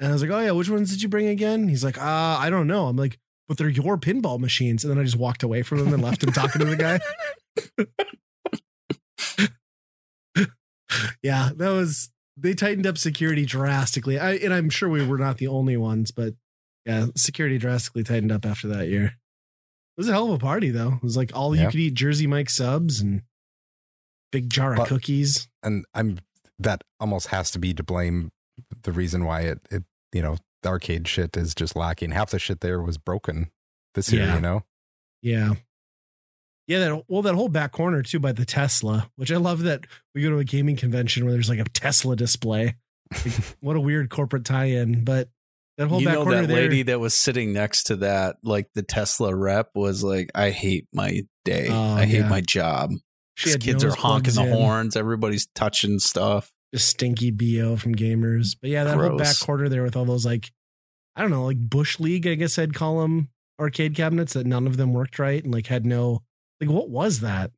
and 0.00 0.08
I 0.08 0.12
was 0.12 0.22
like, 0.22 0.30
oh 0.30 0.40
yeah, 0.40 0.52
which 0.52 0.70
ones 0.70 0.90
did 0.90 1.02
you 1.02 1.08
bring 1.08 1.26
again? 1.28 1.68
He's 1.68 1.84
like, 1.84 1.98
uh, 1.98 2.36
I 2.40 2.50
don't 2.50 2.66
know. 2.66 2.86
I'm 2.86 2.96
like, 2.96 3.18
but 3.48 3.58
they're 3.58 3.68
your 3.68 3.96
pinball 3.96 4.38
machines, 4.38 4.84
and 4.84 4.90
then 4.90 4.98
I 4.98 5.04
just 5.04 5.16
walked 5.16 5.42
away 5.42 5.62
from 5.62 5.78
him 5.78 5.92
and 5.92 6.02
left 6.02 6.22
him 6.22 6.32
talking 6.32 6.60
to 6.60 6.64
the 6.64 6.76
guy. 6.76 7.00
yeah, 11.22 11.50
that 11.56 11.70
was 11.70 12.10
they 12.36 12.54
tightened 12.54 12.86
up 12.86 12.98
security 12.98 13.44
drastically. 13.44 14.18
I 14.18 14.34
and 14.34 14.52
I'm 14.52 14.70
sure 14.70 14.88
we 14.88 15.06
were 15.06 15.18
not 15.18 15.38
the 15.38 15.48
only 15.48 15.76
ones, 15.76 16.10
but 16.10 16.34
yeah, 16.84 17.06
security 17.16 17.58
drastically 17.58 18.04
tightened 18.04 18.32
up 18.32 18.46
after 18.46 18.68
that 18.68 18.88
year. 18.88 19.18
It 19.96 20.00
was 20.00 20.08
a 20.08 20.12
hell 20.12 20.26
of 20.26 20.34
a 20.34 20.38
party 20.38 20.70
though. 20.70 20.94
It 20.94 21.02
was 21.02 21.16
like 21.16 21.30
all 21.34 21.54
Yeah. 21.56 21.64
you 21.64 21.70
could 21.70 21.80
eat 21.80 21.94
Jersey 21.94 22.26
Mike 22.26 22.50
subs 22.50 23.00
and 23.00 23.22
big 24.32 24.50
jar 24.50 24.72
of 24.72 24.78
But- 24.78 24.88
cookies. 24.88 25.48
And 25.62 25.84
I'm 25.94 26.18
that 26.58 26.82
almost 27.00 27.28
has 27.28 27.50
to 27.52 27.58
be 27.58 27.74
to 27.74 27.82
blame 27.82 28.30
the 28.82 28.92
reason 28.92 29.24
why 29.24 29.42
it, 29.42 29.60
it 29.70 29.84
you 30.12 30.22
know, 30.22 30.36
the 30.62 30.68
arcade 30.70 31.06
shit 31.08 31.36
is 31.36 31.54
just 31.54 31.76
lacking. 31.76 32.10
Half 32.12 32.30
the 32.30 32.38
shit 32.38 32.60
there 32.60 32.80
was 32.82 32.96
broken 32.98 33.50
this 33.94 34.10
year, 34.12 34.24
Yeah. 34.24 34.34
you 34.36 34.40
know? 34.40 34.64
Yeah. 35.22 35.54
Yeah, 36.66 36.78
that 36.80 37.04
well, 37.08 37.22
that 37.22 37.34
whole 37.34 37.48
back 37.48 37.72
corner 37.72 38.02
too 38.02 38.18
by 38.18 38.32
the 38.32 38.44
Tesla, 38.44 39.10
which 39.16 39.30
I 39.30 39.36
love 39.36 39.60
that 39.62 39.86
we 40.14 40.22
go 40.22 40.30
to 40.30 40.38
a 40.38 40.44
gaming 40.44 40.76
convention 40.76 41.24
where 41.24 41.32
there's 41.32 41.48
like 41.48 41.58
a 41.60 41.64
Tesla 41.64 42.16
display. 42.16 42.74
Like, 43.12 43.34
what 43.60 43.76
a 43.76 43.80
weird 43.80 44.10
corporate 44.10 44.44
tie-in, 44.44 45.04
but 45.04 45.28
that 45.78 45.88
whole 45.88 46.00
you 46.00 46.08
know 46.08 46.24
that 46.24 46.48
there. 46.48 46.56
lady 46.56 46.82
that 46.84 47.00
was 47.00 47.14
sitting 47.14 47.52
next 47.52 47.84
to 47.84 47.96
that, 47.96 48.36
like 48.42 48.68
the 48.74 48.82
Tesla 48.82 49.34
rep, 49.34 49.70
was 49.74 50.02
like, 50.02 50.30
"I 50.34 50.50
hate 50.50 50.86
my 50.92 51.22
day. 51.44 51.68
Oh, 51.70 51.94
I 51.94 52.06
hate 52.06 52.20
yeah. 52.20 52.28
my 52.28 52.40
job. 52.40 52.92
These 53.44 53.56
kids 53.56 53.84
are 53.84 53.94
honking 53.94 54.34
the 54.34 54.46
in, 54.46 54.52
horns. 54.52 54.96
Everybody's 54.96 55.46
touching 55.54 55.98
stuff." 55.98 56.50
Just 56.74 56.88
stinky 56.88 57.30
bo 57.30 57.76
from 57.76 57.94
gamers. 57.94 58.56
But 58.60 58.70
yeah, 58.70 58.84
that 58.84 58.96
whole 58.96 59.10
back 59.10 59.18
Gross. 59.18 59.42
corner 59.42 59.68
there 59.68 59.82
with 59.82 59.96
all 59.96 60.04
those 60.04 60.26
like, 60.26 60.50
I 61.14 61.22
don't 61.22 61.30
know, 61.30 61.44
like 61.44 61.58
bush 61.58 62.00
league. 62.00 62.26
I 62.26 62.34
guess 62.34 62.58
I'd 62.58 62.74
call 62.74 63.00
them 63.00 63.28
arcade 63.60 63.94
cabinets 63.94 64.32
that 64.34 64.46
none 64.46 64.66
of 64.66 64.76
them 64.76 64.92
worked 64.92 65.18
right 65.18 65.42
and 65.42 65.52
like 65.52 65.66
had 65.68 65.86
no 65.86 66.22
like 66.60 66.70
what 66.70 66.88
was 66.88 67.20
that? 67.20 67.50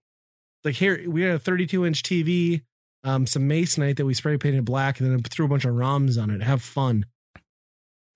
Like 0.65 0.75
here 0.75 1.09
we 1.09 1.23
had 1.23 1.37
a 1.37 1.39
32 1.39 1.87
inch 1.87 2.03
TV, 2.03 2.63
um, 3.05 3.27
some 3.27 3.49
masonite 3.49 3.97
that 3.97 4.05
we 4.05 4.15
spray 4.15 4.37
painted 4.37 4.65
black, 4.65 5.01
and 5.01 5.11
then 5.11 5.23
threw 5.23 5.47
a 5.47 5.49
bunch 5.49 5.65
of 5.65 5.75
ROMs 5.75 6.21
on 6.21 6.31
it. 6.31 6.43
Have 6.43 6.63
fun. 6.63 7.05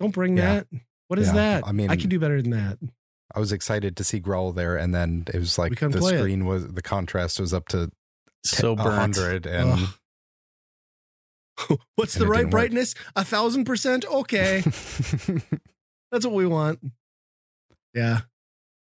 Don't 0.02 0.10
bring 0.10 0.36
Yeah. 0.36 0.54
that. 0.54 0.66
What 1.08 1.18
is 1.18 1.28
Yeah, 1.28 1.34
that? 1.34 1.66
I 1.66 1.72
mean- 1.72 1.90
I 1.90 1.96
can 1.96 2.08
do 2.10 2.18
better 2.18 2.42
than 2.42 2.50
that. 2.50 2.78
I 3.34 3.38
was 3.38 3.52
excited 3.52 3.96
to 3.96 4.04
see 4.04 4.18
Growl 4.18 4.52
there, 4.52 4.76
and 4.76 4.94
then 4.94 5.24
it 5.32 5.38
was 5.38 5.56
like 5.58 5.78
the 5.78 5.88
play 5.90 6.16
it. 6.16 6.18
screen 6.18 6.44
was 6.44 6.66
the 6.68 6.82
contrast 6.82 7.40
was 7.40 7.54
up 7.54 7.68
to 7.68 7.90
So 8.44 8.76
burnt. 8.76 8.88
hundred, 9.16 9.46
and 9.46 9.70
Ugh. 9.72 9.94
What's 11.96 12.14
And 12.16 12.24
the 12.24 12.28
right 12.28 12.38
didn't 12.38 12.46
work. 12.46 12.50
brightness? 12.50 12.94
A 13.16 13.24
thousand 13.24 13.64
percent. 13.64 14.04
Okay. 14.04 14.60
That's 16.10 16.26
what 16.26 16.34
we 16.34 16.46
want. 16.46 16.80
Yeah. 17.94 18.20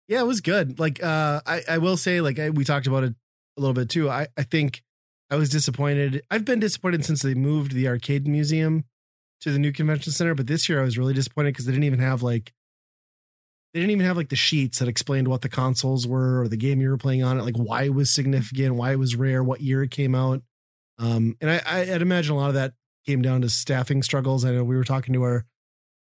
Yeah, 0.08 0.20
it 0.20 0.26
was 0.26 0.40
good. 0.40 0.78
Like 0.78 1.02
uh 1.02 1.40
I 1.46 1.62
I 1.68 1.78
will 1.78 1.96
say 1.96 2.20
like 2.20 2.38
I, 2.38 2.50
we 2.50 2.64
talked 2.64 2.86
about 2.86 3.04
it 3.04 3.14
a 3.56 3.60
little 3.60 3.74
bit 3.74 3.88
too. 3.88 4.08
I 4.10 4.28
I 4.36 4.42
think 4.42 4.82
I 5.30 5.36
was 5.36 5.48
disappointed. 5.50 6.22
I've 6.30 6.44
been 6.44 6.60
disappointed 6.60 7.04
since 7.04 7.22
they 7.22 7.34
moved 7.34 7.72
the 7.72 7.88
arcade 7.88 8.26
museum 8.26 8.84
to 9.46 9.52
the 9.52 9.58
new 9.60 9.72
convention 9.72 10.12
center, 10.12 10.34
but 10.34 10.48
this 10.48 10.68
year 10.68 10.80
I 10.80 10.84
was 10.84 10.98
really 10.98 11.14
disappointed 11.14 11.52
because 11.52 11.66
they 11.66 11.72
didn't 11.72 11.84
even 11.84 12.00
have 12.00 12.20
like 12.20 12.52
they 13.72 13.80
didn't 13.80 13.92
even 13.92 14.06
have 14.06 14.16
like 14.16 14.28
the 14.28 14.36
sheets 14.36 14.80
that 14.80 14.88
explained 14.88 15.28
what 15.28 15.42
the 15.42 15.48
consoles 15.48 16.06
were 16.06 16.40
or 16.40 16.48
the 16.48 16.56
game 16.56 16.80
you 16.80 16.88
were 16.88 16.96
playing 16.96 17.22
on 17.22 17.38
it, 17.38 17.44
like 17.44 17.56
why 17.56 17.84
it 17.84 17.94
was 17.94 18.10
significant, 18.10 18.74
why 18.74 18.92
it 18.92 18.98
was 18.98 19.14
rare, 19.14 19.44
what 19.44 19.60
year 19.60 19.82
it 19.82 19.90
came 19.90 20.14
out. 20.14 20.42
Um, 20.98 21.36
and 21.40 21.50
I, 21.50 21.62
I, 21.64 21.80
I'd 21.94 22.02
imagine 22.02 22.34
a 22.34 22.38
lot 22.38 22.48
of 22.48 22.54
that 22.54 22.72
came 23.06 23.22
down 23.22 23.42
to 23.42 23.48
staffing 23.48 24.02
struggles. 24.02 24.44
I 24.44 24.50
know 24.50 24.64
we 24.64 24.76
were 24.76 24.84
talking 24.84 25.14
to 25.14 25.22
our 25.22 25.44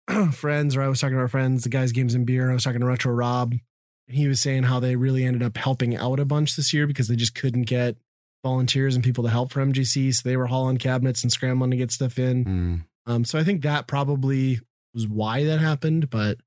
friends, 0.33 0.76
or 0.76 0.83
I 0.83 0.88
was 0.88 1.00
talking 1.00 1.16
to 1.16 1.20
our 1.20 1.29
friends, 1.29 1.62
the 1.62 1.68
guys, 1.70 1.92
games 1.92 2.14
and 2.14 2.26
beer. 2.26 2.42
And 2.42 2.50
I 2.50 2.55
was 2.55 2.64
talking 2.64 2.81
to 2.81 2.87
Retro 2.87 3.12
Rob, 3.12 3.53
and 3.53 4.16
he 4.16 4.29
was 4.29 4.40
saying 4.40 4.64
how 4.64 4.81
they 4.81 4.96
really 4.96 5.24
ended 5.24 5.42
up 5.42 5.57
helping 5.57 5.96
out 5.96 6.20
a 6.20 6.24
bunch 6.26 6.57
this 6.57 6.74
year 6.74 6.87
because 6.87 7.09
they 7.09 7.16
just 7.16 7.35
couldn't 7.35 7.62
get 7.62 7.96
volunteers 8.42 8.94
and 8.94 9.05
people 9.05 9.24
to 9.24 9.31
help 9.31 9.53
for 9.53 9.64
MGC. 9.64 10.12
So 10.12 10.29
they 10.29 10.37
were 10.37 10.46
hauling 10.46 10.79
cabinets 10.79 11.22
and 11.22 11.33
scrambling 11.33 11.70
to 11.70 11.76
get 11.76 11.92
stuff 11.92 12.18
in. 12.18 12.44
Mm. 12.44 12.85
Um, 13.06 13.24
so 13.24 13.38
I 13.38 13.44
think 13.44 13.62
that 13.62 13.86
probably 13.86 14.60
was 14.94 15.06
why 15.06 15.44
that 15.44 15.58
happened, 15.58 16.10
but 16.10 16.38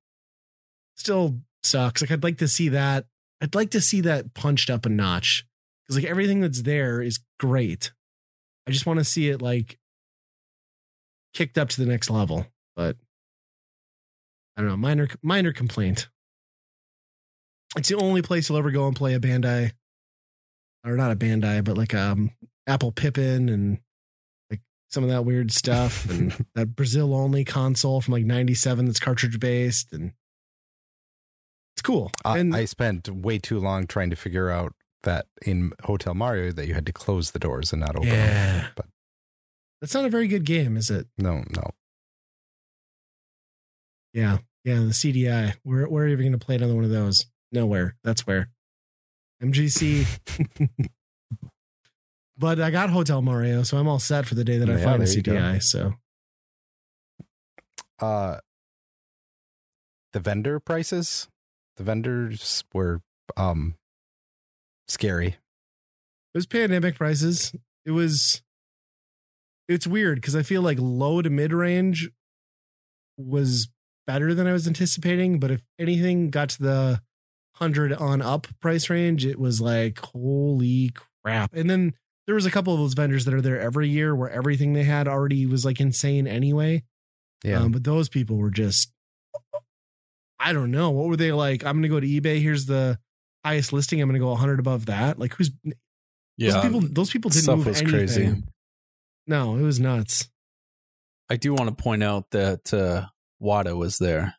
still 0.95 1.39
sucks. 1.63 2.01
Like 2.01 2.11
I'd 2.11 2.23
like 2.23 2.37
to 2.39 2.47
see 2.47 2.69
that. 2.69 3.05
I'd 3.41 3.55
like 3.55 3.71
to 3.71 3.81
see 3.81 4.01
that 4.01 4.33
punched 4.33 4.69
up 4.69 4.85
a 4.85 4.89
notch 4.89 5.45
because 5.83 6.01
like 6.01 6.09
everything 6.09 6.41
that's 6.41 6.61
there 6.61 7.01
is 7.01 7.19
great. 7.39 7.91
I 8.67 8.71
just 8.71 8.85
want 8.85 8.99
to 8.99 9.05
see 9.05 9.29
it 9.29 9.41
like 9.41 9.77
kicked 11.33 11.57
up 11.57 11.69
to 11.69 11.81
the 11.81 11.89
next 11.89 12.09
level. 12.09 12.47
But 12.75 12.97
I 14.55 14.61
don't 14.61 14.69
know. 14.69 14.77
Minor 14.77 15.07
minor 15.21 15.51
complaint. 15.51 16.07
It's 17.75 17.89
the 17.89 17.97
only 17.97 18.21
place 18.21 18.49
you'll 18.49 18.59
ever 18.59 18.71
go 18.71 18.87
and 18.87 18.95
play 18.95 19.15
a 19.15 19.19
Bandai, 19.19 19.71
or 20.85 20.95
not 20.95 21.11
a 21.11 21.15
Bandai, 21.15 21.63
but 21.63 21.77
like 21.77 21.93
um 21.93 22.31
Apple 22.67 22.91
Pippin 22.91 23.49
and 23.49 23.79
some 24.93 25.03
of 25.03 25.09
that 25.09 25.25
weird 25.25 25.51
stuff 25.51 26.05
and 26.09 26.45
that 26.55 26.75
Brazil 26.75 27.13
only 27.15 27.43
console 27.43 27.99
from 27.99 28.11
like 28.13 28.25
'97 28.25 28.85
that's 28.85 28.99
cartridge 28.99 29.39
based 29.39 29.91
and 29.91 30.13
it's 31.75 31.81
cool. 31.81 32.11
I, 32.23 32.37
and 32.37 32.55
I 32.55 32.65
spent 32.65 33.09
way 33.09 33.39
too 33.39 33.59
long 33.59 33.87
trying 33.87 34.11
to 34.11 34.15
figure 34.15 34.51
out 34.51 34.73
that 35.01 35.25
in 35.45 35.73
Hotel 35.83 36.13
Mario 36.13 36.51
that 36.51 36.67
you 36.67 36.75
had 36.75 36.85
to 36.85 36.93
close 36.93 37.31
the 37.31 37.39
doors 37.39 37.73
and 37.73 37.79
not 37.81 37.95
open 37.95 38.09
Yeah. 38.09 38.59
them. 38.61 38.71
But 38.75 38.85
that's 39.81 39.95
not 39.95 40.05
a 40.05 40.09
very 40.09 40.27
good 40.27 40.45
game, 40.45 40.77
is 40.77 40.89
it? 40.91 41.07
no, 41.17 41.43
no. 41.55 41.71
Yeah, 44.13 44.37
yeah. 44.63 44.75
The 44.75 44.91
CDI. 44.93 45.55
Where 45.63 45.87
where 45.89 46.03
are 46.05 46.07
you 46.07 46.15
going 46.17 46.31
to 46.33 46.37
play 46.37 46.55
another 46.55 46.75
one 46.75 46.83
of 46.83 46.91
those? 46.91 47.25
Nowhere. 47.51 47.95
That's 48.03 48.27
where. 48.27 48.49
MGC. 49.41 50.05
but 52.43 52.59
I 52.59 52.71
got 52.71 52.89
Hotel 52.89 53.21
Mario, 53.21 53.63
so 53.63 53.77
I'm 53.77 53.87
all 53.87 53.99
set 53.99 54.25
for 54.25 54.35
the 54.35 54.43
day 54.43 54.57
that 54.57 54.69
I 54.69 54.73
Yeah, 54.77 54.83
find 54.83 55.01
a. 55.01 55.05
CDI. 55.05 55.63
So 55.63 55.93
Uh, 57.99 58.39
the 60.11 60.19
vendor 60.19 60.59
prices, 60.59 61.29
the 61.77 61.83
vendors 61.83 62.65
were 62.73 63.01
um 63.37 63.75
scary. 64.89 65.27
it 65.27 65.37
was 66.37 66.45
pandemic 66.45 66.95
prices. 66.95 67.55
It 67.85 67.91
was. 67.91 68.41
It's 69.69 69.87
weird 69.87 70.17
because 70.17 70.35
I 70.35 70.43
feel 70.43 70.61
like 70.61 70.77
low 70.81 71.21
to 71.21 71.29
mid 71.29 71.53
range 71.53 72.09
was 73.17 73.69
better 74.05 74.33
than 74.33 74.47
I 74.47 74.51
was 74.51 74.67
anticipating, 74.67 75.39
but 75.39 75.49
if 75.49 75.61
anything 75.79 76.29
got 76.29 76.49
to 76.49 76.61
the 76.61 77.01
hundred 77.55 77.93
on 77.93 78.21
up 78.21 78.47
price 78.59 78.89
range, 78.89 79.25
it 79.25 79.39
was 79.39 79.61
like 79.61 79.99
holy 79.99 80.91
crap. 81.23 81.53
And 81.53 81.69
then 81.69 81.93
there 82.25 82.35
was 82.35 82.45
a 82.45 82.51
couple 82.51 82.73
of 82.73 82.79
those 82.79 82.93
vendors 82.93 83.25
that 83.25 83.33
are 83.33 83.41
there 83.41 83.59
every 83.59 83.89
year 83.89 84.15
where 84.15 84.29
everything 84.29 84.73
they 84.73 84.83
had 84.83 85.07
already 85.07 85.45
was 85.45 85.65
like 85.65 85.79
insane 85.79 86.27
anyway. 86.27 86.83
Yeah. 87.43 87.59
Um, 87.59 87.71
but 87.71 87.83
those 87.83 88.07
people 88.09 88.37
were 88.37 88.51
just, 88.51 88.91
I 90.39 90.53
don't 90.53 90.71
know. 90.71 90.91
What 90.91 91.07
were 91.07 91.17
they 91.17 91.31
like? 91.31 91.65
I'm 91.65 91.73
going 91.81 91.83
to 91.83 91.89
go 91.89 91.99
to 91.99 92.07
eBay. 92.07 92.41
Here's 92.41 92.65
the 92.65 92.97
highest 93.45 93.73
listing. 93.73 94.01
I'm 94.01 94.07
going 94.09 94.19
to 94.19 94.23
go 94.25 94.29
100 94.31 94.59
above 94.59 94.85
that. 94.87 95.19
Like 95.19 95.33
who's 95.35 95.51
Yeah, 96.37 96.51
those 96.53 96.61
people? 96.63 96.81
Those 96.81 97.09
people 97.11 97.29
didn't 97.29 97.43
stuff 97.43 97.57
move 97.57 97.67
was 97.67 97.81
anything. 97.81 97.97
crazy. 97.99 98.43
No, 99.27 99.55
it 99.57 99.61
was 99.61 99.79
nuts. 99.79 100.29
I 101.29 101.37
do 101.37 101.53
want 101.53 101.69
to 101.75 101.81
point 101.81 102.03
out 102.03 102.29
that 102.31 102.73
uh, 102.73 103.05
Wata 103.41 103.75
was 103.77 103.97
there, 103.97 104.35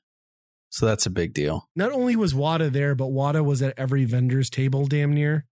so 0.69 0.85
that's 0.87 1.07
a 1.07 1.11
big 1.11 1.33
deal. 1.33 1.67
Not 1.75 1.93
only 1.93 2.15
was 2.17 2.35
Wata 2.35 2.71
there, 2.71 2.95
but 2.95 3.07
Wata 3.07 3.43
was 3.43 3.63
at 3.63 3.73
every 3.79 4.05
vendor's 4.05 4.51
table 4.51 4.87
damn 4.87 5.15
near. 5.15 5.47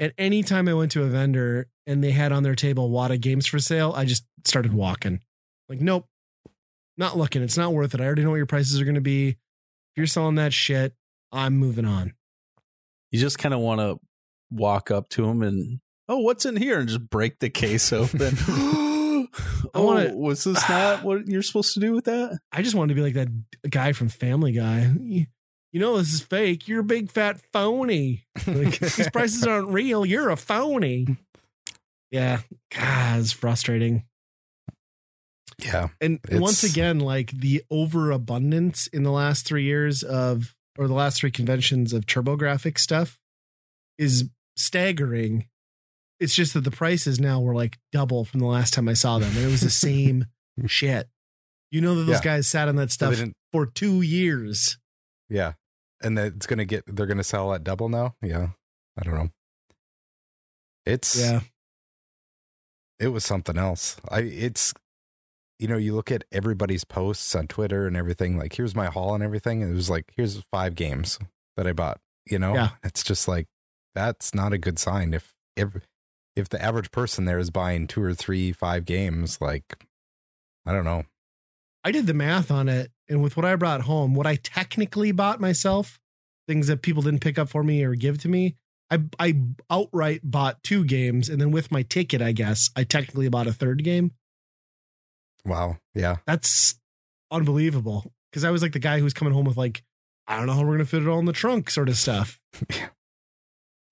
And 0.00 0.14
anytime 0.16 0.66
I 0.66 0.74
went 0.74 0.90
to 0.92 1.02
a 1.02 1.06
vendor 1.06 1.68
and 1.86 2.02
they 2.02 2.10
had 2.10 2.32
on 2.32 2.42
their 2.42 2.54
table 2.54 2.90
Wata 2.90 3.20
games 3.20 3.46
for 3.46 3.58
sale, 3.58 3.92
I 3.94 4.06
just 4.06 4.24
started 4.46 4.72
walking. 4.72 5.20
Like, 5.68 5.80
nope, 5.80 6.06
not 6.96 7.18
looking. 7.18 7.42
It's 7.42 7.58
not 7.58 7.74
worth 7.74 7.94
it. 7.94 8.00
I 8.00 8.06
already 8.06 8.24
know 8.24 8.30
what 8.30 8.36
your 8.36 8.46
prices 8.46 8.80
are 8.80 8.84
going 8.84 8.94
to 8.94 9.02
be. 9.02 9.28
If 9.28 9.36
you're 9.96 10.06
selling 10.06 10.36
that 10.36 10.54
shit, 10.54 10.94
I'm 11.30 11.58
moving 11.58 11.84
on. 11.84 12.14
You 13.12 13.20
just 13.20 13.38
kind 13.38 13.54
of 13.54 13.60
want 13.60 13.80
to 13.80 14.00
walk 14.50 14.90
up 14.90 15.10
to 15.10 15.26
them 15.26 15.42
and, 15.42 15.80
oh, 16.08 16.18
what's 16.18 16.46
in 16.46 16.56
here, 16.56 16.80
and 16.80 16.88
just 16.88 17.10
break 17.10 17.38
the 17.38 17.50
case 17.50 17.92
open. 17.92 18.36
oh, 19.74 19.84
wanna- 19.86 20.14
was 20.14 20.44
this 20.44 20.66
not 20.68 21.02
what 21.04 21.26
you're 21.26 21.42
supposed 21.42 21.74
to 21.74 21.80
do 21.80 21.92
with 21.92 22.06
that? 22.06 22.38
I 22.52 22.62
just 22.62 22.74
wanted 22.74 22.94
to 22.94 23.00
be 23.00 23.02
like 23.02 23.14
that 23.14 23.28
guy 23.68 23.92
from 23.92 24.08
Family 24.08 24.52
Guy. 24.52 25.26
You 25.72 25.80
know 25.80 25.98
this 25.98 26.12
is 26.12 26.20
fake. 26.20 26.66
You're 26.68 26.80
a 26.80 26.84
big 26.84 27.10
fat 27.10 27.40
phony. 27.52 28.24
Like, 28.46 28.78
these 28.80 29.10
prices 29.10 29.46
aren't 29.46 29.68
real. 29.68 30.04
You're 30.04 30.30
a 30.30 30.36
phony. 30.36 31.16
Yeah, 32.10 32.40
God, 32.76 33.20
it's 33.20 33.32
frustrating. 33.32 34.04
Yeah. 35.62 35.88
And 36.00 36.20
once 36.32 36.64
again, 36.64 37.00
like 37.00 37.30
the 37.32 37.62
overabundance 37.70 38.86
in 38.86 39.02
the 39.02 39.10
last 39.10 39.46
three 39.46 39.64
years 39.64 40.02
of, 40.02 40.54
or 40.78 40.88
the 40.88 40.94
last 40.94 41.18
three 41.20 41.30
conventions 41.30 41.92
of 41.92 42.06
TurboGrafx 42.06 42.78
stuff 42.78 43.18
is 43.98 44.28
staggering. 44.56 45.46
It's 46.18 46.34
just 46.34 46.54
that 46.54 46.64
the 46.64 46.70
prices 46.70 47.20
now 47.20 47.40
were 47.40 47.54
like 47.54 47.78
double 47.92 48.24
from 48.24 48.40
the 48.40 48.46
last 48.46 48.72
time 48.74 48.88
I 48.88 48.94
saw 48.94 49.18
them. 49.18 49.30
And 49.36 49.44
it 49.46 49.50
was 49.50 49.60
the 49.60 49.70
same 49.88 50.26
shit. 50.66 51.08
You 51.70 51.80
know 51.80 51.94
that 51.94 52.04
those 52.04 52.16
Yeah. 52.24 52.36
guys 52.36 52.48
sat 52.48 52.68
on 52.68 52.76
that 52.76 52.90
stuff 52.90 53.22
for 53.52 53.66
two 53.66 54.00
years. 54.02 54.78
yeah. 55.28 55.52
And 56.02 56.16
that 56.16 56.34
it's 56.34 56.46
gonna 56.46 56.64
get 56.64 56.84
they're 56.86 57.06
gonna 57.06 57.24
sell 57.24 57.52
at 57.54 57.64
double 57.64 57.88
now. 57.88 58.14
Yeah. 58.22 58.48
I 58.98 59.02
don't 59.02 59.14
know. 59.14 59.30
It's 60.86 61.18
Yeah. 61.20 61.40
it 62.98 63.08
was 63.08 63.24
something 63.24 63.56
else. 63.58 63.96
I 64.08 64.20
it's 64.20 64.72
you 65.58 65.68
know, 65.68 65.76
you 65.76 65.94
look 65.94 66.10
at 66.10 66.24
everybody's 66.32 66.84
posts 66.84 67.34
on 67.34 67.46
Twitter 67.46 67.86
and 67.86 67.94
everything, 67.96 68.38
like 68.38 68.54
here's 68.54 68.74
my 68.74 68.86
haul 68.86 69.14
and 69.14 69.22
everything. 69.22 69.62
And 69.62 69.70
it 69.72 69.74
was 69.74 69.90
like, 69.90 70.10
here's 70.16 70.42
five 70.50 70.74
games 70.74 71.18
that 71.58 71.66
I 71.66 71.74
bought. 71.74 72.00
You 72.26 72.38
know? 72.38 72.54
Yeah. 72.54 72.70
It's 72.82 73.02
just 73.02 73.28
like 73.28 73.46
that's 73.94 74.34
not 74.34 74.52
a 74.54 74.58
good 74.58 74.78
sign. 74.78 75.12
If 75.12 75.34
if 75.56 75.68
if 76.36 76.48
the 76.48 76.62
average 76.62 76.90
person 76.90 77.24
there 77.26 77.38
is 77.38 77.50
buying 77.50 77.86
two 77.86 78.02
or 78.02 78.14
three, 78.14 78.52
five 78.52 78.84
games, 78.86 79.38
like 79.40 79.84
I 80.64 80.72
don't 80.72 80.84
know. 80.84 81.04
I 81.84 81.92
did 81.92 82.06
the 82.06 82.14
math 82.14 82.50
on 82.50 82.68
it, 82.68 82.90
and 83.10 83.22
with 83.22 83.36
what 83.36 83.44
I 83.44 83.56
brought 83.56 83.82
home, 83.82 84.14
what 84.14 84.26
I 84.26 84.36
technically 84.36 85.12
bought 85.12 85.40
myself, 85.40 85.98
things 86.48 86.68
that 86.68 86.80
people 86.80 87.02
didn't 87.02 87.20
pick 87.20 87.38
up 87.38 87.50
for 87.50 87.62
me 87.62 87.82
or 87.82 87.94
give 87.94 88.18
to 88.22 88.28
me, 88.28 88.56
I 88.90 89.00
I 89.18 89.40
outright 89.68 90.20
bought 90.24 90.62
two 90.62 90.84
games, 90.84 91.28
and 91.28 91.40
then 91.40 91.50
with 91.50 91.70
my 91.70 91.82
ticket, 91.82 92.22
I 92.22 92.32
guess 92.32 92.70
I 92.74 92.84
technically 92.84 93.28
bought 93.28 93.46
a 93.46 93.52
third 93.52 93.84
game. 93.84 94.12
Wow. 95.44 95.78
Yeah. 95.94 96.16
That's 96.26 96.78
unbelievable 97.30 98.12
because 98.30 98.44
I 98.44 98.50
was 98.50 98.62
like 98.62 98.72
the 98.72 98.78
guy 98.78 98.98
who 98.98 99.04
was 99.04 99.14
coming 99.14 99.34
home 99.34 99.44
with 99.44 99.56
like, 99.56 99.82
I 100.26 100.36
don't 100.36 100.46
know 100.46 100.52
how 100.52 100.64
we're 100.64 100.72
gonna 100.74 100.84
fit 100.84 101.02
it 101.02 101.08
all 101.08 101.18
in 101.18 101.24
the 101.24 101.32
trunk, 101.32 101.70
sort 101.70 101.88
of 101.88 101.96
stuff. 101.96 102.40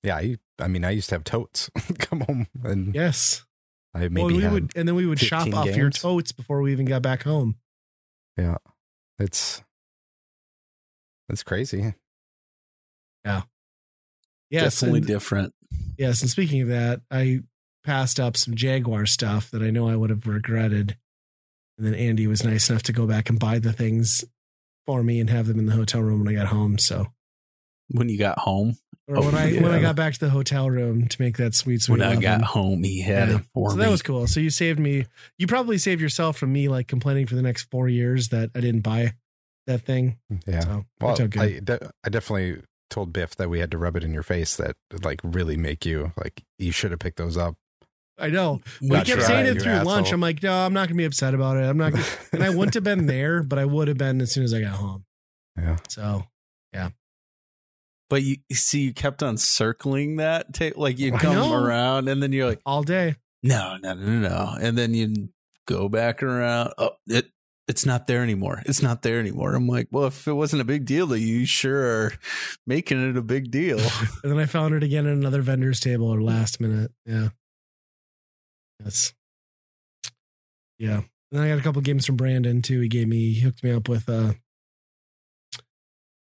Yeah. 0.04 0.14
I, 0.14 0.36
I 0.60 0.68
mean, 0.68 0.84
I 0.84 0.90
used 0.90 1.08
to 1.08 1.16
have 1.16 1.24
totes 1.24 1.70
come 1.98 2.20
home 2.20 2.46
and 2.62 2.94
Yes. 2.94 3.44
I 3.92 4.02
Well, 4.02 4.10
maybe 4.10 4.34
we 4.36 4.42
had, 4.44 4.52
would, 4.52 4.72
and 4.76 4.86
then 4.86 4.94
we 4.94 5.06
would 5.06 5.18
shop 5.18 5.46
15 5.46 5.54
off 5.54 5.76
your 5.76 5.90
totes 5.90 6.30
before 6.30 6.62
we 6.62 6.70
even 6.70 6.86
got 6.86 7.02
back 7.02 7.24
home. 7.24 7.56
It's, 9.18 9.62
it's 11.28 11.42
crazy. 11.42 11.94
Yeah. 13.24 13.42
Yes, 14.50 14.80
Definitely 14.80 14.98
and- 15.00 15.06
different. 15.08 15.54
Yes, 15.98 16.22
and 16.22 16.30
speaking 16.30 16.62
of 16.62 16.68
that, 16.68 17.02
I 17.10 17.40
passed 17.84 18.18
up 18.18 18.36
some 18.36 18.54
Jaguar 18.54 19.04
stuff 19.04 19.50
that 19.50 19.62
I 19.62 19.70
know 19.70 19.88
I 19.88 19.96
would 19.96 20.10
have 20.10 20.26
regretted. 20.26 20.96
And 21.76 21.86
then 21.86 21.94
Andy 21.94 22.26
was 22.26 22.42
nice 22.44 22.70
enough 22.70 22.82
to 22.84 22.92
go 22.92 23.06
back 23.06 23.28
and 23.28 23.38
buy 23.38 23.58
the 23.58 23.72
things 23.72 24.24
for 24.86 25.02
me 25.02 25.20
and 25.20 25.28
have 25.28 25.46
them 25.46 25.58
in 25.58 25.66
the 25.66 25.74
hotel 25.74 26.00
room 26.02 26.20
when 26.24 26.28
I 26.34 26.38
got 26.38 26.48
home. 26.48 26.78
So, 26.78 27.06
When 27.90 28.08
you 28.08 28.16
got 28.18 28.38
home, 28.38 28.78
or 29.08 29.16
Oh, 29.18 29.22
when 29.22 29.34
I 29.34 29.52
when 29.54 29.72
I 29.72 29.80
got 29.80 29.96
back 29.96 30.12
to 30.14 30.20
the 30.20 30.30
hotel 30.30 30.68
room 30.70 31.08
to 31.08 31.20
make 31.22 31.36
that 31.38 31.54
sweet 31.54 31.80
sweet. 31.82 31.98
when 32.00 32.08
I 32.08 32.14
got 32.16 32.40
lovin'. 32.40 32.42
home, 32.44 32.82
he 32.84 33.00
had 33.00 33.28
Yeah. 33.28 33.36
it 33.36 33.42
for 33.54 33.70
so 33.70 33.76
me. 33.76 33.84
that 33.84 33.90
was 33.90 34.02
cool. 34.02 34.26
So 34.26 34.38
you 34.38 34.50
saved 34.50 34.78
me. 34.78 35.06
You 35.38 35.46
probably 35.46 35.78
saved 35.78 36.00
yourself 36.00 36.36
from 36.36 36.52
me 36.52 36.68
like 36.68 36.86
complaining 36.88 37.26
for 37.26 37.34
the 37.34 37.42
next 37.42 37.70
four 37.70 37.88
years 37.88 38.28
that 38.28 38.50
I 38.54 38.60
didn't 38.60 38.82
buy 38.82 39.14
that 39.66 39.84
thing. 39.86 40.18
Yeah. 40.46 40.60
So 40.60 40.84
Well, 41.00 41.16
worked. 41.18 41.36
I, 41.38 41.58
de- 41.60 41.90
I 42.04 42.08
definitely 42.10 42.62
told 42.90 43.12
Biff 43.12 43.34
that 43.36 43.50
we 43.50 43.58
had 43.60 43.70
to 43.70 43.78
rub 43.78 43.96
it 43.96 44.04
in 44.04 44.12
your 44.14 44.22
face 44.22 44.56
that 44.56 44.76
like 45.02 45.20
really 45.24 45.56
make 45.56 45.84
you 45.86 46.12
like 46.22 46.42
you 46.58 46.70
should 46.72 46.90
have 46.90 47.00
picked 47.00 47.16
those 47.18 47.36
up. 47.36 47.54
I 48.20 48.28
know. 48.30 48.60
We 48.80 48.90
kept 48.90 49.06
sure 49.08 49.20
saying 49.20 49.46
it 49.46 49.54
you 49.54 49.60
through 49.60 49.78
lunch. 49.84 50.10
I'm 50.12 50.20
like, 50.20 50.42
no, 50.42 50.52
I'm 50.52 50.72
not 50.72 50.88
gonna 50.88 50.96
be 50.98 51.04
upset 51.04 51.34
about 51.34 51.56
it. 51.56 51.60
I'm 51.64 51.76
not. 51.76 51.92
Gonna, 51.92 52.04
and 52.32 52.42
I 52.42 52.50
wouldn't 52.50 52.74
have 52.74 52.82
been 52.84 53.06
there, 53.06 53.42
but 53.44 53.58
I 53.60 53.64
would 53.64 53.86
have 53.88 53.96
been 53.96 54.20
as 54.20 54.32
soon 54.32 54.42
as 54.44 54.52
I 54.52 54.60
got 54.60 54.72
home. 54.74 55.04
Yeah. 55.56 55.76
So 55.88 56.24
But 58.08 58.22
you 58.22 58.36
you 58.48 58.56
see, 58.56 58.80
you 58.80 58.94
kept 58.94 59.22
on 59.22 59.36
circling 59.36 60.16
that 60.16 60.54
tape. 60.54 60.76
Like 60.76 60.98
you 60.98 61.12
come 61.12 61.52
around 61.52 62.08
and 62.08 62.22
then 62.22 62.32
you're 62.32 62.46
like, 62.46 62.60
all 62.64 62.82
day. 62.82 63.16
no, 63.42 63.76
no, 63.82 63.94
no, 63.94 64.06
no, 64.06 64.28
no. 64.28 64.56
And 64.60 64.76
then 64.76 64.94
you 64.94 65.28
go 65.66 65.88
back 65.88 66.22
around. 66.22 66.72
Oh, 66.78 66.92
it 67.06 67.30
it's 67.68 67.84
not 67.84 68.06
there 68.06 68.22
anymore. 68.22 68.62
It's 68.64 68.82
not 68.82 69.02
there 69.02 69.20
anymore. 69.20 69.54
I'm 69.54 69.68
like, 69.68 69.88
well, 69.90 70.06
if 70.06 70.26
it 70.26 70.32
wasn't 70.32 70.62
a 70.62 70.64
big 70.64 70.86
deal 70.86 71.06
to 71.08 71.18
you, 71.18 71.40
you 71.40 71.46
sure 71.46 71.84
are 71.84 72.12
making 72.66 73.10
it 73.10 73.16
a 73.16 73.22
big 73.22 73.50
deal. 73.50 73.78
And 74.22 74.32
then 74.32 74.38
I 74.38 74.46
found 74.46 74.74
it 74.74 74.82
again 74.82 75.06
at 75.06 75.12
another 75.12 75.42
vendor's 75.42 75.78
table 75.78 76.08
or 76.08 76.20
last 76.22 76.60
minute. 76.60 76.90
Yeah. 77.04 77.28
That's 78.80 79.12
yeah. 80.78 81.02
And 81.30 81.40
then 81.40 81.42
I 81.42 81.48
got 81.50 81.58
a 81.58 81.62
couple 81.62 81.82
games 81.82 82.06
from 82.06 82.16
Brandon 82.16 82.62
too. 82.62 82.80
He 82.80 82.88
gave 82.88 83.06
me 83.06 83.32
he 83.32 83.40
hooked 83.40 83.62
me 83.62 83.70
up 83.70 83.88
with 83.88 84.08
uh 84.08 84.32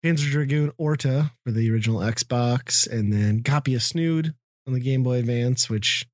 Panzer 0.05 0.31
Dragoon 0.31 0.73
Orta 0.79 1.33
for 1.45 1.51
the 1.51 1.71
original 1.71 2.01
Xbox, 2.01 2.89
and 2.91 3.13
then 3.13 3.43
copy 3.43 3.75
of 3.75 3.83
Snood 3.83 4.35
on 4.67 4.73
the 4.75 4.81
Game 4.81 5.03
Boy 5.03 5.19
Advance, 5.19 5.69
which 5.69 6.07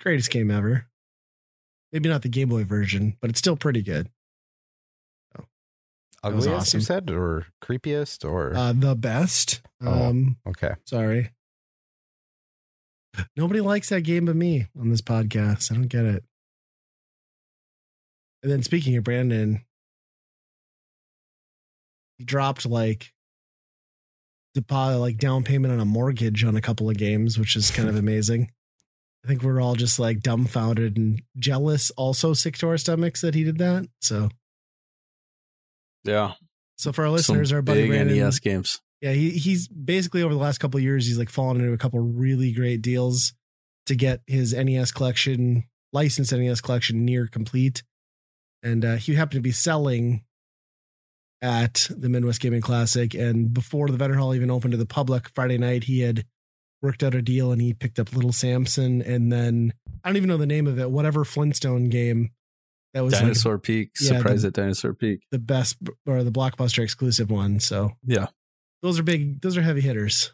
greatest 0.00 0.30
game 0.30 0.50
ever. 0.50 0.86
Maybe 1.92 2.08
not 2.08 2.22
the 2.22 2.28
Game 2.28 2.48
Boy 2.48 2.64
version, 2.64 3.16
but 3.20 3.30
it's 3.30 3.38
still 3.38 3.56
pretty 3.56 3.82
good. 3.82 4.08
was 6.24 6.46
Ugliest 6.46 6.48
awesome. 6.48 6.80
you 6.80 6.84
said 6.84 7.10
or 7.10 7.46
creepiest 7.62 8.28
or 8.28 8.54
Uh 8.54 8.72
the 8.72 8.96
best. 8.96 9.62
Oh. 9.80 10.08
Um 10.08 10.36
okay. 10.46 10.74
Sorry. 10.84 11.30
Nobody 13.36 13.60
likes 13.60 13.88
that 13.88 14.02
game 14.02 14.26
but 14.26 14.36
me 14.36 14.66
on 14.78 14.90
this 14.90 15.00
podcast. 15.00 15.70
I 15.72 15.76
don't 15.76 15.88
get 15.88 16.04
it. 16.04 16.24
And 18.42 18.52
then 18.52 18.62
speaking 18.62 18.96
of 18.96 19.04
Brandon, 19.04 19.64
he 22.18 22.24
dropped 22.24 22.66
like 22.66 23.12
deposit 24.54 24.98
like 24.98 25.18
down 25.18 25.44
payment 25.44 25.72
on 25.72 25.80
a 25.80 25.84
mortgage 25.84 26.44
on 26.44 26.56
a 26.56 26.60
couple 26.60 26.90
of 26.90 26.96
games, 26.96 27.38
which 27.38 27.56
is 27.56 27.70
kind 27.70 27.88
of 27.88 27.96
amazing. 27.96 28.50
I 29.24 29.28
think 29.28 29.42
we're 29.42 29.60
all 29.60 29.74
just 29.74 29.98
like 29.98 30.20
dumbfounded 30.20 30.96
and 30.96 31.22
jealous, 31.38 31.90
also 31.92 32.32
sick 32.34 32.56
to 32.58 32.68
our 32.68 32.78
stomachs 32.78 33.20
that 33.20 33.34
he 33.34 33.44
did 33.44 33.58
that. 33.58 33.86
So, 34.00 34.28
Yeah. 36.04 36.34
so 36.76 36.92
for 36.92 37.04
our 37.04 37.10
listeners, 37.10 37.48
Some 37.50 37.56
our 37.56 37.62
buddy 37.62 37.82
big 37.82 37.90
Brandon, 37.90 38.16
NES 38.18 38.38
games. 38.38 38.80
yeah, 39.00 39.12
he 39.12 39.30
he's 39.30 39.68
basically 39.68 40.22
over 40.22 40.32
the 40.34 40.40
last 40.40 40.58
couple 40.58 40.78
of 40.78 40.84
years, 40.84 41.06
he's 41.06 41.18
like 41.18 41.30
fallen 41.30 41.58
into 41.60 41.72
a 41.72 41.78
couple 41.78 42.00
of 42.00 42.16
really 42.16 42.52
great 42.52 42.80
deals 42.82 43.32
to 43.86 43.94
get 43.96 44.20
his 44.26 44.52
NES 44.54 44.92
collection, 44.92 45.64
licensed 45.92 46.32
NES 46.32 46.60
collection, 46.60 47.04
near 47.04 47.26
complete. 47.26 47.82
And 48.62 48.84
uh, 48.84 48.96
he 48.96 49.14
happened 49.14 49.38
to 49.38 49.42
be 49.42 49.52
selling 49.52 50.24
at 51.40 51.88
the 51.90 52.08
Midwest 52.08 52.40
Gaming 52.40 52.60
Classic, 52.60 53.14
and 53.14 53.52
before 53.54 53.88
the 53.88 53.96
vendor 53.96 54.16
hall 54.18 54.34
even 54.34 54.50
opened 54.50 54.72
to 54.72 54.78
the 54.78 54.86
public 54.86 55.28
Friday 55.34 55.58
night, 55.58 55.84
he 55.84 56.00
had 56.00 56.24
worked 56.82 57.02
out 57.02 57.14
a 57.14 57.22
deal 57.22 57.52
and 57.52 57.60
he 57.60 57.72
picked 57.74 57.98
up 57.98 58.12
Little 58.14 58.32
Samson, 58.32 59.02
and 59.02 59.32
then 59.32 59.72
I 60.04 60.08
don't 60.08 60.16
even 60.16 60.28
know 60.28 60.36
the 60.36 60.46
name 60.46 60.66
of 60.66 60.78
it, 60.78 60.90
whatever 60.90 61.24
Flintstone 61.24 61.88
game 61.88 62.30
that 62.94 63.02
was 63.04 63.12
like 63.12 63.22
Dinosaur 63.22 63.58
Peak. 63.58 63.90
Yeah, 64.00 64.16
Surprise 64.18 64.42
the- 64.42 64.48
at 64.48 64.54
Dinosaur 64.54 64.94
Peak. 64.94 65.20
the 65.30 65.38
best 65.38 65.76
or 66.06 66.22
the 66.24 66.30
blockbuster 66.32 66.82
exclusive 66.82 67.30
one. 67.30 67.60
So 67.60 67.92
Yeah. 68.04 68.28
those 68.82 68.98
are 68.98 69.02
big 69.02 69.40
those 69.40 69.56
are 69.56 69.62
heavy 69.62 69.80
hitters 69.80 70.32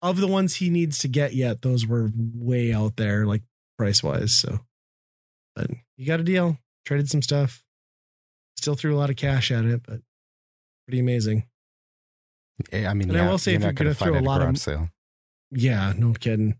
of 0.00 0.18
the 0.18 0.28
ones 0.28 0.56
he 0.56 0.70
needs 0.70 0.98
to 0.98 1.08
get 1.08 1.34
yet 1.34 1.62
those 1.62 1.84
were 1.86 2.12
way 2.14 2.72
out 2.72 2.96
there 2.96 3.26
like 3.26 3.42
price 3.76 4.00
wise 4.02 4.32
so 4.34 4.60
but 5.56 5.68
you 5.96 6.06
got 6.06 6.20
a 6.20 6.22
deal 6.22 6.58
traded 6.84 7.08
some 7.10 7.20
stuff 7.22 7.64
still 8.58 8.74
threw 8.74 8.94
a 8.94 8.98
lot 8.98 9.08
of 9.10 9.16
cash 9.16 9.50
at 9.50 9.64
it 9.64 9.82
but 9.86 10.00
pretty 10.86 10.98
amazing 10.98 11.44
Yeah, 12.72 12.90
I 12.90 12.94
mean, 12.94 13.08
And 13.10 13.18
I 13.18 13.28
will 13.30 13.38
say 13.38 13.54
if 13.54 13.62
you're 13.62 13.72
gonna 13.72 13.94
gonna 13.94 13.94
throw 13.94 14.18
a 14.18 14.20
lot 14.20 14.42
of- 14.42 14.58
sale. 14.58 14.90
yeah 15.50 15.92
no 15.96 16.12
kidding 16.12 16.50
if 16.50 16.56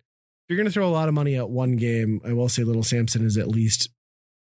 you're 0.49 0.57
gonna 0.57 0.71
throw 0.71 0.89
a 0.89 0.91
lot 0.99 1.09
of 1.09 1.15
money 1.15 1.35
at 1.37 1.51
one 1.51 1.77
game 1.77 2.21
i 2.25 2.33
will 2.33 2.49
say 2.49 2.63
little 2.63 2.83
samson 2.85 3.25
is 3.27 3.37
at 3.37 3.49
least 3.49 3.91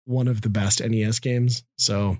one 0.05 0.27
of 0.29 0.40
the 0.42 0.48
best 0.51 0.81
nes 0.83 1.18
games 1.20 1.62
so 1.79 2.18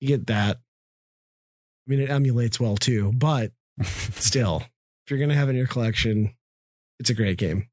you 0.00 0.08
get 0.08 0.26
that 0.28 0.56
i 0.58 1.84
mean 1.90 2.00
it 2.00 2.10
emulates 2.10 2.60
well 2.60 2.76
too 2.76 3.12
but 3.14 3.52
still, 3.82 4.62
if 5.04 5.10
you're 5.10 5.18
gonna 5.18 5.34
have 5.34 5.48
it 5.48 5.52
in 5.52 5.56
your 5.56 5.66
collection, 5.66 6.32
it's 7.00 7.10
a 7.10 7.14
great 7.14 7.36
game. 7.38 7.66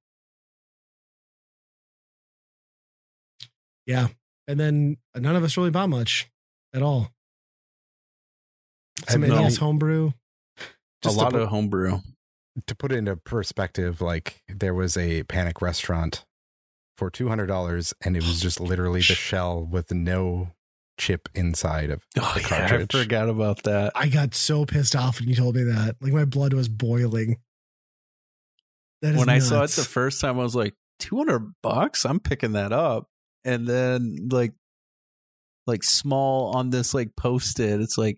Yeah, 3.85 4.07
and 4.51 4.59
then 4.59 4.97
none 5.15 5.35
of 5.35 5.43
us 5.43 5.57
really 5.57 5.71
bought 5.71 5.89
much 5.89 6.29
at 6.73 6.81
all. 6.81 7.11
Some 9.07 9.23
I 9.23 9.27
know. 9.27 9.41
NES 9.43 9.57
homebrew. 9.57 10.11
Just 11.01 11.15
a 11.15 11.19
lot 11.19 11.31
put- 11.31 11.41
of 11.41 11.49
homebrew. 11.49 11.99
to 12.67 12.75
put 12.75 12.91
it 12.91 12.97
into 12.97 13.15
perspective, 13.15 14.01
like 14.01 14.41
there 14.47 14.73
was 14.73 14.95
a 14.97 15.23
panic 15.23 15.61
restaurant 15.61 16.25
for 16.97 17.09
two 17.09 17.27
hundred 17.29 17.47
dollars, 17.47 17.93
and 18.05 18.15
it 18.15 18.23
was 18.23 18.39
just 18.41 18.59
literally 18.59 18.99
the 18.99 19.15
shell 19.15 19.63
with 19.63 19.91
no 19.91 20.49
chip 20.99 21.29
inside 21.33 21.89
of 21.89 22.05
Oh, 22.19 22.31
the 22.35 22.41
yeah, 22.41 22.45
I 22.45 22.67
cartridge. 22.69 22.91
forgot 22.91 23.29
about 23.29 23.63
that. 23.63 23.93
I 23.95 24.07
got 24.07 24.35
so 24.35 24.65
pissed 24.65 24.95
off 24.95 25.19
when 25.19 25.29
you 25.29 25.35
told 25.35 25.55
me 25.55 25.63
that. 25.63 25.95
Like 26.01 26.13
my 26.13 26.25
blood 26.25 26.53
was 26.53 26.67
boiling. 26.69 27.37
That 29.01 29.13
is 29.15 29.19
When 29.19 29.29
I 29.29 29.39
saw 29.39 29.63
it 29.63 29.71
the 29.71 29.83
first 29.83 30.21
time, 30.21 30.39
I 30.39 30.43
was 30.43 30.55
like, 30.55 30.75
200 30.99 31.53
bucks? 31.63 32.05
I'm 32.05 32.19
picking 32.19 32.51
that 32.51 32.71
up. 32.71 33.07
And 33.43 33.67
then, 33.67 34.29
like, 34.31 34.53
like 35.67 35.83
small 35.83 36.55
on 36.55 36.69
this, 36.69 36.93
like, 36.93 37.15
post 37.15 37.59
it, 37.59 37.81
it's 37.81 37.97
like, 37.97 38.17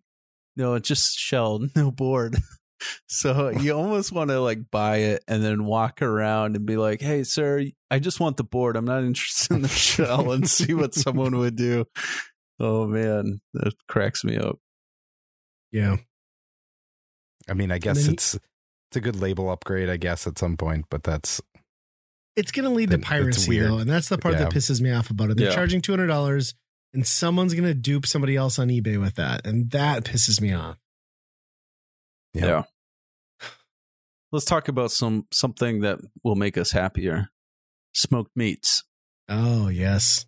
no, 0.55 0.73
it's 0.75 0.87
just 0.87 1.17
shell, 1.17 1.59
no 1.75 1.91
board. 1.91 2.37
so 3.07 3.49
you 3.49 3.73
almost 3.73 4.11
want 4.11 4.29
to, 4.29 4.39
like, 4.41 4.69
buy 4.71 4.97
it 4.97 5.23
and 5.27 5.43
then 5.43 5.65
walk 5.65 6.01
around 6.01 6.55
and 6.55 6.65
be 6.65 6.77
like, 6.77 7.01
hey, 7.01 7.23
sir, 7.23 7.63
I 7.89 7.99
just 7.99 8.19
want 8.19 8.37
the 8.37 8.43
board. 8.43 8.75
I'm 8.75 8.85
not 8.85 9.03
interested 9.03 9.53
in 9.55 9.61
the 9.61 9.67
shell 9.67 10.31
and 10.31 10.49
see 10.49 10.73
what 10.73 10.93
someone 10.93 11.37
would 11.37 11.55
do. 11.55 11.85
Oh, 12.59 12.85
man, 12.87 13.39
that 13.53 13.73
cracks 13.87 14.23
me 14.23 14.37
up. 14.37 14.57
yeah. 15.71 15.97
I 17.49 17.53
mean, 17.53 17.71
I 17.71 17.77
guess 17.77 17.97
then 17.97 18.05
he- 18.05 18.13
it's 18.13 18.35
it's 18.35 18.97
a 18.97 19.01
good 19.01 19.15
label 19.17 19.49
upgrade, 19.49 19.89
I 19.89 19.97
guess, 19.97 20.27
at 20.27 20.37
some 20.37 20.55
point, 20.55 20.85
but 20.89 21.03
that's 21.03 21.41
It's 22.35 22.51
going 22.51 22.63
to 22.67 22.71
lead 22.71 22.87
to 22.89 22.97
Then 22.97 22.99
it's 23.01 23.07
piracy 23.09 23.59
though, 23.59 23.77
and 23.77 23.89
that's 23.89 24.09
the 24.09 24.17
part 24.17 24.33
Yeah. 24.35 24.45
that 24.45 24.51
pisses 24.53 24.81
me 24.81 24.91
off 24.91 25.09
about 25.09 25.29
it. 25.31 25.37
They're 25.37 25.49
Yeah. 25.49 25.55
charging 25.55 25.81
two 25.81 25.91
hundred 25.91 26.07
dollars, 26.07 26.55
and 26.93 27.05
someone's 27.05 27.53
going 27.53 27.67
to 27.67 27.73
dupe 27.73 28.05
somebody 28.07 28.35
else 28.35 28.57
on 28.57 28.69
eBay 28.69 28.99
with 28.99 29.15
that, 29.15 29.45
and 29.45 29.69
that 29.71 30.03
pisses 30.05 30.41
me 30.41 30.51
off. 30.53 30.77
Yeah. 32.33 32.45
Yeah. 32.45 32.63
Let's 34.31 34.45
talk 34.45 34.67
about 34.67 34.91
some 34.91 35.27
something 35.31 35.81
that 35.81 35.99
will 36.23 36.35
make 36.35 36.57
us 36.57 36.71
happier. 36.71 37.29
Smoked 37.93 38.35
meats. 38.35 38.83
Oh 39.29 39.67
yes, 39.67 40.25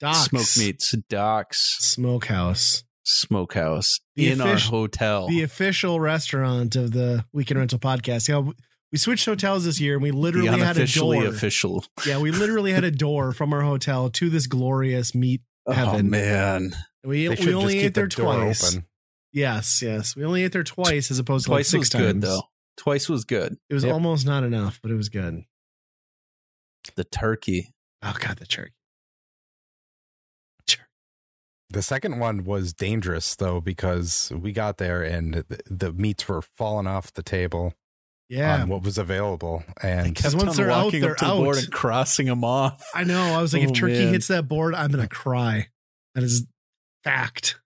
Doc's 0.00 0.24
Smoked 0.30 0.56
meats. 0.58 0.94
Doc's 1.10 1.76
Smokehouse, 1.80 2.84
Smokehouse 3.04 4.00
The 4.16 4.30
in 4.32 4.38
offici- 4.38 4.46
our 4.46 4.58
hotel. 4.70 5.28
the 5.28 5.42
official 5.42 6.00
restaurant 6.00 6.74
of 6.74 6.92
the 6.92 7.26
Weekend 7.32 7.58
Rental 7.60 7.78
Podcast. 7.78 8.28
Yeah, 8.28 8.50
we 8.92 8.98
switched 8.98 9.24
hotels 9.26 9.64
this 9.64 9.80
year, 9.80 9.94
and 9.94 10.02
we 10.02 10.10
The 10.10 10.16
literally 10.16 10.48
had 10.48 10.58
a 10.58 10.80
unofficially 10.80 11.20
door. 11.20 11.28
official. 11.28 11.84
Yeah, 12.06 12.18
we 12.18 12.30
literally 12.30 12.72
had 12.72 12.84
a 12.84 12.90
door 12.90 13.32
from 13.32 13.52
our 13.52 13.62
hotel 13.62 14.08
to 14.10 14.30
this 14.30 14.46
glorious 14.46 15.14
meat. 15.14 15.42
Oh 15.66 15.72
Heaven. 15.72 16.08
man. 16.10 16.72
We 17.04 17.28
we 17.28 17.54
only 17.54 17.74
just 17.74 17.84
ate 17.86 17.94
there 17.94 18.04
the 18.06 18.10
twice. 18.10 18.74
open. 18.74 18.86
Yes, 19.32 19.82
yes, 19.82 20.16
we 20.16 20.24
only 20.24 20.42
ate 20.44 20.52
there 20.52 20.64
twice 20.64 21.10
as 21.10 21.18
opposed 21.18 21.44
to 21.46 21.50
like 21.50 21.58
Twice 21.58 21.68
six 21.68 21.78
was 21.80 21.88
times. 21.90 22.02
good 22.04 22.20
though. 22.22 22.42
Twice 22.78 23.08
was 23.08 23.24
good. 23.24 23.56
It 23.68 23.74
was 23.74 23.84
Yep. 23.84 23.92
almost 23.92 24.24
not 24.26 24.44
enough, 24.44 24.78
but 24.82 24.90
it 24.90 24.94
was 24.94 25.08
good. 25.10 25.42
The 26.96 27.04
turkey. 27.04 27.74
Oh 28.02 28.14
god, 28.18 28.38
the 28.38 28.46
turkey. 28.46 28.72
The 31.70 31.82
second 31.82 32.18
one 32.18 32.44
was 32.44 32.72
dangerous 32.72 33.36
though 33.36 33.60
because 33.60 34.32
we 34.34 34.52
got 34.52 34.78
there 34.78 35.02
and 35.02 35.34
the, 35.34 35.60
the 35.68 35.92
meats 35.92 36.26
were 36.26 36.40
falling 36.40 36.86
off 36.86 37.12
the 37.12 37.22
table 37.22 37.74
Yeah, 38.28 38.62
on 38.62 38.68
what 38.68 38.82
was 38.82 38.98
available, 38.98 39.64
and 39.82 40.14
Because 40.14 40.36
once 40.36 40.56
they're 40.56 40.70
out, 40.70 40.84
walking 40.86 41.00
they're 41.00 41.12
up 41.12 41.16
to 41.18 41.24
the 41.24 41.30
board 41.32 41.56
out. 41.56 41.64
and 41.64 41.72
crossing 41.72 42.26
them 42.26 42.44
off. 42.44 42.84
I 42.94 43.04
know. 43.04 43.20
I 43.20 43.40
was 43.40 43.54
like, 43.54 43.62
Oh, 43.62 43.66
if 43.66 43.72
turkey 43.72 44.04
man. 44.04 44.12
hits 44.12 44.28
that 44.28 44.46
board, 44.46 44.74
I'm 44.74 44.90
gonna 44.90 45.08
cry. 45.08 45.68
That 46.14 46.24
is 46.24 46.46
fact. 47.04 47.58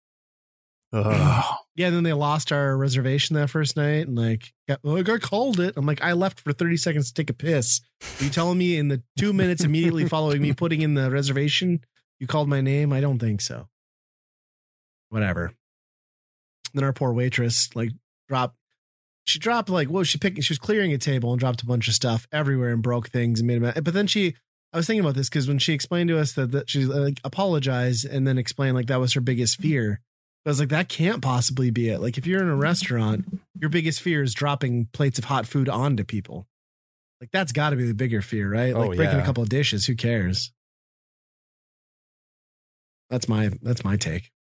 Ugh. 0.92 1.44
Yeah, 1.75 1.87
and 1.87 1.96
then 1.96 2.03
they 2.03 2.12
lost 2.12 2.53
our 2.53 2.77
reservation 2.77 3.35
that 3.37 3.48
first 3.48 3.79
night, 3.79 4.07
and 4.07 4.14
like, 4.14 4.53
got, 4.68 4.85
like 4.85 5.09
I 5.09 5.16
called 5.16 5.59
it. 5.59 5.72
I'm 5.79 5.87
like, 5.87 6.03
I 6.03 6.12
left 6.12 6.38
for 6.40 6.53
30 6.53 6.77
seconds 6.77 7.09
to 7.11 7.14
take 7.14 7.31
a 7.31 7.33
piss. 7.33 7.81
Are 8.20 8.25
you 8.25 8.29
telling 8.29 8.59
me 8.59 8.77
in 8.77 8.88
the 8.88 9.03
two 9.18 9.33
minutes 9.33 9.64
immediately 9.64 10.07
following 10.07 10.42
me 10.42 10.53
putting 10.53 10.83
in 10.83 10.92
the 10.92 11.11
reservation, 11.11 11.81
you 12.20 12.27
called 12.27 12.46
my 12.51 12.61
name? 12.61 12.92
I 12.92 13.01
don't 13.01 13.18
think 13.18 13.40
so. 13.40 13.68
Whatever. 15.09 15.55
Then 16.75 16.85
our 16.85 16.92
poor 16.92 17.14
waitress 17.14 17.75
like 17.75 17.92
dropped. 18.29 18.57
She 19.25 19.39
dropped 19.39 19.69
like 19.69 19.89
whoa. 19.89 20.03
She 20.03 20.19
picked. 20.19 20.43
She 20.43 20.53
was 20.53 20.59
clearing 20.59 20.93
a 20.93 20.99
table 20.99 21.33
and 21.33 21.41
dropped 21.41 21.63
a 21.63 21.67
bunch 21.67 21.89
of 21.89 21.95
stuff 21.95 22.27
everywhere 22.33 22.73
and 22.73 22.83
broke 22.83 23.09
things 23.09 23.41
and 23.41 23.47
made 23.47 23.59
a 23.59 23.61
mess. 23.61 23.81
But 23.81 23.95
then 23.95 24.07
she. 24.07 24.35
I 24.73 24.79
was 24.79 24.87
thinking 24.87 25.05
about 25.05 25.17
this 25.17 25.29
because 25.29 25.49
when 25.49 25.59
she 25.59 25.75
explained 25.75 26.09
to 26.09 26.19
us 26.19 26.33
that, 26.33 26.51
that 26.53 26.71
she 26.71 26.87
like 26.87 27.21
apologized 27.25 28.07
and 28.07 28.27
then 28.27 28.39
explained 28.39 28.75
like 28.75 28.87
that 28.87 29.01
was 29.01 29.13
her 29.13 29.21
biggest 29.21 29.61
fear. 29.61 30.01
I 30.47 30.49
was 30.49 30.59
like, 30.59 30.71
that 30.71 30.89
can't 30.89 31.23
possibly 31.23 31.71
be 31.71 31.89
it. 31.91 32.01
Like, 32.01 32.19
if 32.19 32.27
you're 32.27 32.43
in 32.43 32.49
a 32.49 32.57
restaurant, 32.57 33.27
your 33.61 33.71
biggest 33.71 34.01
fear 34.01 34.23
is 34.25 34.35
dropping 34.35 34.87
plates 34.93 35.19
of 35.19 35.27
hot 35.27 35.47
food 35.47 35.69
onto 35.69 36.03
people. 36.05 36.49
Like, 37.21 37.31
that's 37.31 37.53
got 37.53 37.71
to 37.71 37.77
be 37.77 37.87
the 37.87 37.95
bigger 37.95 38.23
fear, 38.23 38.51
right? 38.51 38.75
Like 38.75 38.91
Oh, 38.91 38.97
breaking 38.97 39.21
a 39.21 39.25
couple 39.25 39.45
of 39.45 39.49
dishes. 39.51 39.87
Who 39.87 39.95
cares? 39.95 40.53
That's 43.11 43.29
my 43.29 43.51
that's 43.61 43.85
my 43.85 43.97
take. 43.97 44.33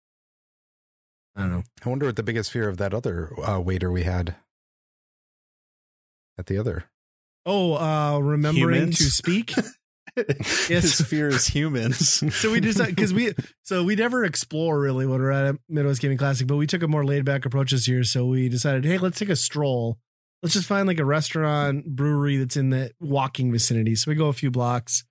I 1.36 1.42
don't 1.42 1.52
know. 1.52 1.64
I 1.86 1.90
wonder 1.90 2.06
what 2.06 2.16
the 2.16 2.24
biggest 2.24 2.52
fear 2.52 2.70
of 2.70 2.78
that 2.78 2.94
other 2.94 3.34
uh, 3.46 3.60
waiter 3.60 3.92
we 3.92 4.04
had 4.04 4.36
at 6.38 6.48
the 6.48 6.58
other. 6.58 6.86
Oh, 7.46 7.74
uh, 7.76 8.20
remembering 8.20 8.76
Humans? 8.76 8.98
to 8.98 9.04
speak. 9.06 9.54
His 10.68 11.00
fear 11.02 11.30
is 11.30 11.48
humans. 11.48 12.22
so 12.36 12.52
we 12.52 12.60
just 12.60 12.84
because 12.86 13.14
we 13.14 13.34
so 13.64 13.84
we 13.84 13.96
never 13.96 14.26
explore 14.26 14.80
really 14.80 15.06
when 15.06 15.20
we're 15.22 15.32
at 15.32 15.56
Midwest 15.70 16.02
Gaming 16.02 16.18
Classic, 16.18 16.46
but 16.48 16.58
we 16.58 16.68
took 16.68 16.84
a 16.84 16.88
more 16.88 17.06
laid 17.06 17.24
back 17.24 17.46
approach 17.46 17.72
this 17.72 17.88
year. 17.88 18.04
So 18.04 18.26
we 18.26 18.50
decided, 18.50 18.84
hey, 18.84 18.98
let's 18.98 19.18
take 19.18 19.30
a 19.30 19.36
stroll. 19.36 19.98
Let's 20.44 20.54
just 20.54 20.68
find 20.68 20.88
like 20.88 21.00
a 21.00 21.06
restaurant, 21.06 21.86
brewery 21.86 22.38
that's 22.38 22.58
in 22.58 22.72
the 22.72 22.92
walking 23.00 23.52
vicinity. 23.52 23.96
So 23.96 24.12
we 24.12 24.16
go 24.16 24.28
a 24.28 24.34
few 24.34 24.52
blocks. 24.52 25.06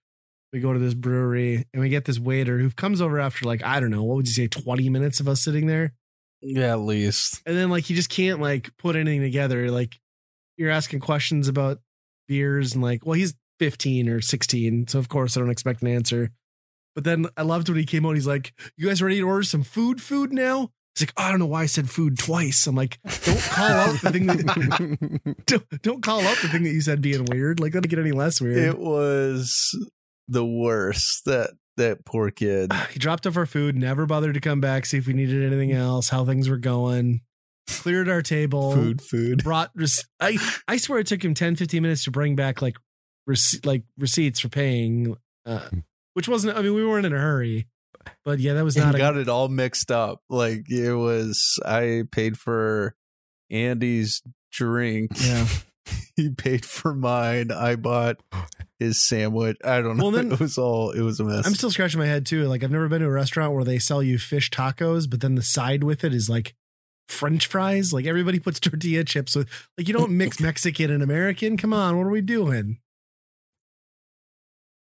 We 0.52 0.60
go 0.60 0.72
to 0.72 0.78
this 0.78 0.94
brewery 0.94 1.64
and 1.72 1.80
we 1.80 1.88
get 1.88 2.04
this 2.04 2.18
waiter 2.18 2.58
who 2.58 2.70
comes 2.70 3.00
over 3.00 3.20
after 3.20 3.46
like 3.46 3.64
I 3.64 3.80
don't 3.80 3.90
know 3.90 4.02
what 4.02 4.16
would 4.16 4.26
you 4.26 4.34
say 4.34 4.48
twenty 4.48 4.90
minutes 4.90 5.20
of 5.20 5.28
us 5.28 5.40
sitting 5.42 5.66
there, 5.66 5.94
yeah, 6.42 6.72
at 6.72 6.80
least. 6.80 7.40
and 7.46 7.56
then 7.56 7.70
like 7.70 7.84
he 7.84 7.94
just 7.94 8.10
can't 8.10 8.40
like 8.40 8.76
put 8.76 8.96
anything 8.96 9.22
together. 9.22 9.70
Like 9.70 9.98
you're 10.60 10.70
asking 10.70 11.00
questions 11.00 11.48
about 11.48 11.78
beers 12.28 12.74
and 12.74 12.84
like 12.84 13.04
well 13.04 13.14
he's 13.14 13.34
15 13.58 14.08
or 14.08 14.20
16 14.20 14.86
so 14.86 14.98
of 14.98 15.08
course 15.08 15.36
i 15.36 15.40
don't 15.40 15.50
expect 15.50 15.82
an 15.82 15.88
answer. 15.88 16.30
But 16.94 17.04
then 17.04 17.26
i 17.36 17.42
loved 17.42 17.68
when 17.68 17.78
he 17.78 17.84
came 17.84 18.04
out 18.04 18.14
he's 18.14 18.26
like 18.26 18.52
you 18.76 18.86
guys 18.86 19.02
ready 19.02 19.16
to 19.16 19.26
order 19.26 19.42
some 19.42 19.62
food 19.62 20.00
food 20.02 20.32
now? 20.32 20.70
He's 20.94 21.08
like 21.08 21.14
oh, 21.16 21.22
i 21.24 21.30
don't 21.30 21.40
know 21.40 21.46
why 21.46 21.62
i 21.62 21.66
said 21.66 21.88
food 21.88 22.18
twice. 22.18 22.66
I'm 22.66 22.74
like 22.74 23.00
don't 23.24 23.40
call 23.40 23.70
out 23.70 24.00
the 24.00 24.10
thing 24.12 24.26
that 24.26 25.36
don't, 25.46 25.82
don't 25.82 26.02
call 26.02 26.20
out 26.20 26.36
the 26.42 26.48
thing 26.48 26.62
that 26.64 26.72
you 26.72 26.82
said 26.82 27.00
being 27.00 27.24
weird. 27.24 27.58
Like 27.58 27.72
that'll 27.72 27.88
get 27.88 27.98
any 27.98 28.12
less 28.12 28.40
weird. 28.40 28.58
It 28.58 28.78
was 28.78 29.74
the 30.28 30.44
worst. 30.44 31.24
That 31.24 31.52
that 31.78 32.04
poor 32.04 32.30
kid. 32.30 32.72
he 32.92 32.98
dropped 32.98 33.26
off 33.26 33.36
our 33.36 33.46
food 33.46 33.76
never 33.76 34.04
bothered 34.04 34.34
to 34.34 34.40
come 34.40 34.60
back 34.60 34.84
see 34.84 34.98
if 34.98 35.06
we 35.06 35.14
needed 35.14 35.42
anything 35.42 35.72
else 35.72 36.10
how 36.10 36.24
things 36.24 36.48
were 36.48 36.58
going 36.58 37.22
cleared 37.70 38.08
our 38.08 38.22
table 38.22 38.72
Food, 38.72 39.00
food. 39.02 39.44
brought 39.44 39.70
rec- 39.74 39.88
I 40.20 40.38
I 40.68 40.76
swear 40.76 40.98
it 41.00 41.06
took 41.06 41.24
him 41.24 41.34
10 41.34 41.56
15 41.56 41.82
minutes 41.82 42.04
to 42.04 42.10
bring 42.10 42.36
back 42.36 42.60
like 42.62 42.76
like 43.64 43.84
receipts 43.98 44.40
for 44.40 44.48
paying 44.48 45.16
uh 45.46 45.68
which 46.14 46.28
wasn't 46.28 46.56
I 46.56 46.62
mean 46.62 46.74
we 46.74 46.84
weren't 46.84 47.06
in 47.06 47.12
a 47.12 47.18
hurry 47.18 47.68
but 48.24 48.38
yeah 48.40 48.54
that 48.54 48.64
was 48.64 48.76
not 48.76 48.94
a 48.94 48.98
got 48.98 49.16
it 49.16 49.28
all 49.28 49.48
mixed 49.48 49.90
up. 49.90 50.22
Like 50.30 50.70
it 50.70 50.94
was. 50.94 51.58
I 51.64 52.04
paid 52.10 52.38
for 52.38 52.94
Andy's 53.50 54.22
drink. 54.52 55.10
yeah 55.20 55.46
he 56.16 56.30
paid 56.30 56.64
for 56.64 56.94
mine. 56.94 57.50
I 57.50 57.76
bought 57.76 58.16
his 58.78 59.00
sandwich. 59.02 59.56
I 59.64 59.80
don't 59.82 59.96
know. 59.96 60.04
Well, 60.04 60.10
then- 60.12 60.32
it 60.32 60.40
was 60.40 60.56
all. 60.58 60.90
It 60.92 61.02
was 61.02 61.20
a 61.20 61.24
mess. 61.24 61.46
I'm 61.46 61.54
still 61.54 61.70
scratching 61.70 62.00
my 62.00 62.06
head 62.06 62.24
too 62.26 62.44
like 62.48 62.64
I've 62.64 62.70
never 62.70 62.88
been 62.88 63.00
to 63.02 63.06
a 63.06 63.10
restaurant 63.10 63.52
where 63.54 63.64
they 63.64 63.78
sell 63.78 64.02
you 64.02 64.18
fish 64.18 64.50
tacos 64.50 65.08
but 65.08 65.20
then 65.20 65.34
the 65.34 65.42
side 65.42 65.84
with 65.84 66.02
it 66.04 66.14
is 66.14 66.28
like 66.30 66.54
french 67.10 67.46
fries 67.46 67.92
like 67.92 68.06
everybody 68.06 68.38
puts 68.38 68.60
tortilla 68.60 69.04
chips 69.04 69.34
with 69.36 69.48
like 69.76 69.88
you 69.88 69.94
don't 69.94 70.10
mix 70.16 70.40
Mexican 70.40 70.90
and 70.90 71.02
American 71.02 71.56
come 71.56 71.72
on 71.72 71.96
what 71.98 72.06
are 72.06 72.10
we 72.10 72.20
doing 72.20 72.78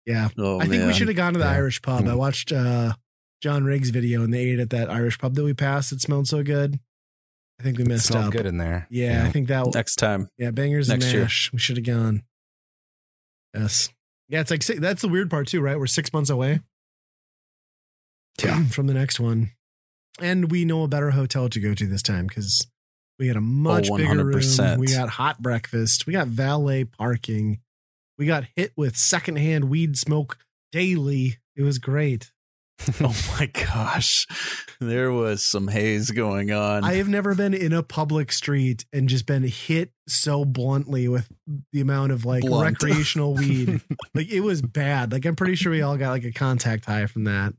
yeah 0.06 0.28
Oh, 0.38 0.60
I 0.60 0.66
think 0.66 0.84
we 0.86 0.92
should 0.92 1.08
have 1.08 1.16
gone 1.16 1.32
to 1.34 1.38
the 1.38 1.44
Yeah. 1.44 1.52
Irish 1.52 1.80
pub. 1.82 2.06
I 2.06 2.14
watched 2.14 2.52
uh, 2.52 2.92
John 3.42 3.64
Riggs' 3.64 3.90
video 3.90 4.22
and 4.22 4.32
they 4.34 4.40
ate 4.50 4.58
at 4.58 4.70
that 4.70 4.90
Irish 4.90 5.18
pub 5.18 5.34
that 5.34 5.44
we 5.44 5.54
passed. 5.54 5.92
It 5.92 6.00
smelled 6.02 6.28
so 6.28 6.42
good. 6.42 6.78
I 7.58 7.62
think 7.62 7.78
we 7.78 7.84
messed 7.84 8.06
smelled 8.08 8.26
up. 8.26 8.32
good 8.32 8.44
in 8.46 8.58
there. 8.58 8.86
Yeah, 8.90 9.24
I 9.26 9.30
think 9.30 9.48
that. 9.48 9.66
next 9.74 9.96
time. 9.96 10.28
yeah, 10.36 10.50
bangers 10.50 10.88
next 10.88 11.04
and 11.06 11.12
year. 11.14 11.22
mash. 11.22 11.50
We 11.52 11.58
should 11.58 11.76
have 11.78 11.86
gone. 11.86 12.22
Yes. 13.54 13.90
Yeah, 14.28 14.40
it's 14.40 14.50
like 14.50 14.62
that's 14.80 15.02
the 15.02 15.08
weird 15.08 15.30
part 15.30 15.46
too, 15.46 15.60
right? 15.62 15.78
We're 15.78 15.86
six 15.86 16.12
months 16.12 16.28
away. 16.30 16.60
Yeah. 18.42 18.64
from 18.70 18.86
the 18.88 18.94
next 18.94 19.20
one, 19.20 19.52
and 20.20 20.50
we 20.50 20.64
know 20.64 20.82
a 20.82 20.88
better 20.88 21.10
hotel 21.10 21.48
to 21.48 21.60
go 21.60 21.74
to 21.74 21.86
this 21.86 22.02
time 22.02 22.26
because 22.26 22.66
we 23.18 23.28
had 23.28 23.36
a 23.36 23.40
much 23.40 23.88
Oh, 23.90 23.96
bigger 23.96 24.24
room. 24.24 24.78
We 24.78 24.86
got 24.88 25.08
hot 25.08 25.40
breakfast. 25.42 26.06
We 26.06 26.12
got 26.12 26.28
valet 26.28 26.84
parking. 26.84 27.60
We 28.18 28.26
got 28.26 28.44
hit 28.56 28.72
with 28.76 28.96
secondhand 28.96 29.64
weed 29.70 29.96
smoke 29.96 30.38
daily. 30.72 31.38
It 31.56 31.62
was 31.62 31.78
great. 31.78 32.30
Oh 33.00 33.14
my 33.38 33.46
gosh, 33.46 34.26
there 34.80 35.12
was 35.12 35.46
some 35.46 35.68
haze 35.68 36.10
going 36.10 36.50
on. 36.50 36.82
I 36.82 36.94
have 36.94 37.08
never 37.08 37.34
been 37.36 37.54
in 37.54 37.72
a 37.72 37.84
public 37.84 38.32
street 38.32 38.84
and 38.92 39.08
just 39.08 39.26
been 39.26 39.44
hit 39.44 39.92
so 40.08 40.44
bluntly 40.44 41.06
with 41.06 41.28
the 41.72 41.80
amount 41.80 42.10
of 42.10 42.24
like 42.24 42.42
Blunt. 42.42 42.82
recreational 42.82 43.34
weed. 43.34 43.80
like 44.14 44.28
it 44.28 44.40
was 44.40 44.60
bad. 44.60 45.12
Like 45.12 45.24
I'm 45.24 45.36
pretty 45.36 45.54
sure 45.54 45.70
we 45.70 45.82
all 45.82 45.96
got 45.96 46.10
like 46.10 46.24
a 46.24 46.32
contact 46.32 46.84
high 46.84 47.06
from 47.06 47.24
that. 47.24 47.54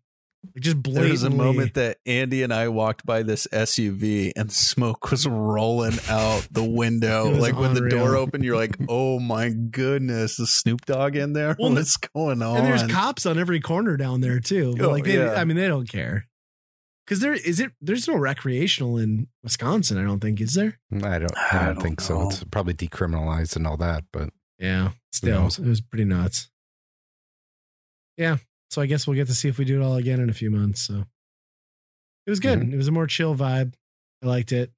Like 0.54 0.64
just 0.64 0.76
There 0.76 0.82
blatantly. 0.84 1.12
was 1.12 1.24
a 1.24 1.30
moment 1.30 1.74
that 1.76 1.98
Andy 2.06 2.44
and 2.44 2.54
I 2.54 2.68
walked 2.68 3.06
by 3.06 3.24
this 3.24 3.48
SUV 3.52 4.32
and 4.36 4.52
smoke 4.52 5.10
was 5.12 5.26
rolling 5.28 5.98
out 6.10 6.48
the 6.52 6.64
window. 6.64 7.28
It 7.28 7.32
was 7.32 7.40
Like 7.40 7.58
when 7.58 7.74
the 7.74 7.90
door 7.90 8.16
opened, 8.16 8.44
you're 8.44 8.56
like, 8.56 8.78
"Oh 8.90 9.20
my 9.20 9.50
goodness, 9.50 10.40
is 10.40 10.54
Snoop 10.56 10.86
Dogg 10.86 11.16
in 11.16 11.34
there? 11.34 11.56
Well, 11.60 11.72
What's 11.74 11.98
going 11.98 12.42
on?" 12.42 12.58
and 12.58 12.66
there's 12.68 12.84
cops 12.92 13.26
on 13.26 13.40
every 13.40 13.60
corner 13.60 13.98
down 13.98 14.22
there 14.22 14.40
too. 14.40 14.74
But 14.78 14.86
Oh, 14.86 14.92
like 14.92 15.04
they, 15.06 15.18
yeah. 15.18 15.34
I 15.34 15.46
mean, 15.46 15.58
they 15.58 15.68
don't 15.68 15.90
care. 15.90 16.28
Because 17.06 17.20
there 17.20 17.34
is 17.34 17.60
it. 17.60 17.72
There's 17.82 18.08
no 18.08 18.16
recreational 18.18 18.98
in 18.98 19.28
Wisconsin. 19.44 19.98
I 20.00 20.04
don't 20.04 20.20
think 20.20 20.42
is 20.42 20.56
there. 20.56 20.80
I 20.92 21.20
don't. 21.20 21.38
I 21.38 21.50
I 21.52 21.66
don't, 21.68 21.76
don't 21.76 21.84
think 21.84 22.02
so. 22.02 22.28
It's 22.30 22.44
probably 22.46 22.74
decriminalized 22.74 23.56
and 23.56 23.68
all 23.68 23.78
that, 23.78 24.06
but 24.12 24.30
Yeah, 24.58 24.92
still, 25.12 25.46
it 25.48 25.60
was 25.60 25.82
pretty 25.82 26.06
nuts. 26.06 26.50
Yeah, 28.18 28.38
so 28.76 28.82
I 28.82 28.88
guess 28.88 29.08
we'll 29.08 29.16
get 29.16 29.28
to 29.28 29.34
see 29.34 29.48
if 29.48 29.58
we 29.58 29.64
do 29.64 29.82
it 29.82 29.84
all 29.86 29.96
again 29.96 30.20
in 30.20 30.30
a 30.30 30.34
few 30.34 30.52
months. 30.52 30.82
So 30.82 31.06
it 32.28 32.30
was 32.30 32.42
good. 32.42 32.62
It 32.74 32.76
was 32.76 32.90
a 32.90 32.92
more 32.92 33.08
chill 33.08 33.34
vibe. 33.34 33.74
I 34.22 34.28
liked 34.28 34.52
it. 34.52 34.70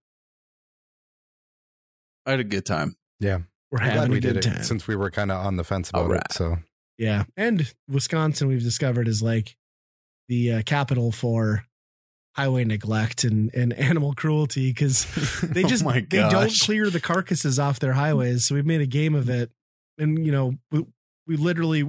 I 2.27 2.31
had 2.31 2.39
a 2.39 2.43
good 2.43 2.63
time. 2.63 2.95
Yeah. 3.19 3.39
We're 3.71 3.79
I'm 3.79 3.85
glad 3.85 3.95
having 3.95 4.11
we 4.11 4.19
good 4.19 4.33
did 4.33 4.43
time. 4.43 4.57
it 4.57 4.65
since 4.65 4.87
we 4.87 4.95
were 4.95 5.09
kind 5.09 5.31
of 5.31 5.43
on 5.43 5.55
the 5.57 5.63
fence 5.63 5.89
about 5.89 6.03
Alright. 6.03 6.21
it. 6.29 6.33
So 6.33 6.57
Yeah, 6.99 7.23
and 7.35 7.73
Wisconsin 7.89 8.47
we've 8.47 8.61
discovered 8.61 9.07
is 9.07 9.23
like 9.23 9.57
the 10.29 10.53
uh, 10.53 10.61
capital 10.63 11.11
for 11.11 11.65
highway 12.35 12.65
neglect 12.65 13.23
and, 13.23 13.49
and 13.55 13.73
animal 13.79 14.13
cruelty 14.13 14.69
because 14.69 15.07
they 15.41 15.63
Oh 15.63 15.67
just 15.67 15.83
my 15.83 16.05
they 16.07 16.19
don't 16.19 16.53
clear 16.61 16.91
the 16.91 16.99
carcasses 16.99 17.57
off 17.57 17.79
their 17.79 17.93
highways. 17.93 18.45
So 18.45 18.53
we've 18.53 18.63
made 18.63 18.81
a 18.81 18.85
game 18.85 19.15
of 19.15 19.27
it, 19.27 19.49
and 19.97 20.23
you 20.23 20.31
know 20.31 20.53
we, 20.71 20.85
we 21.25 21.35
literally. 21.35 21.81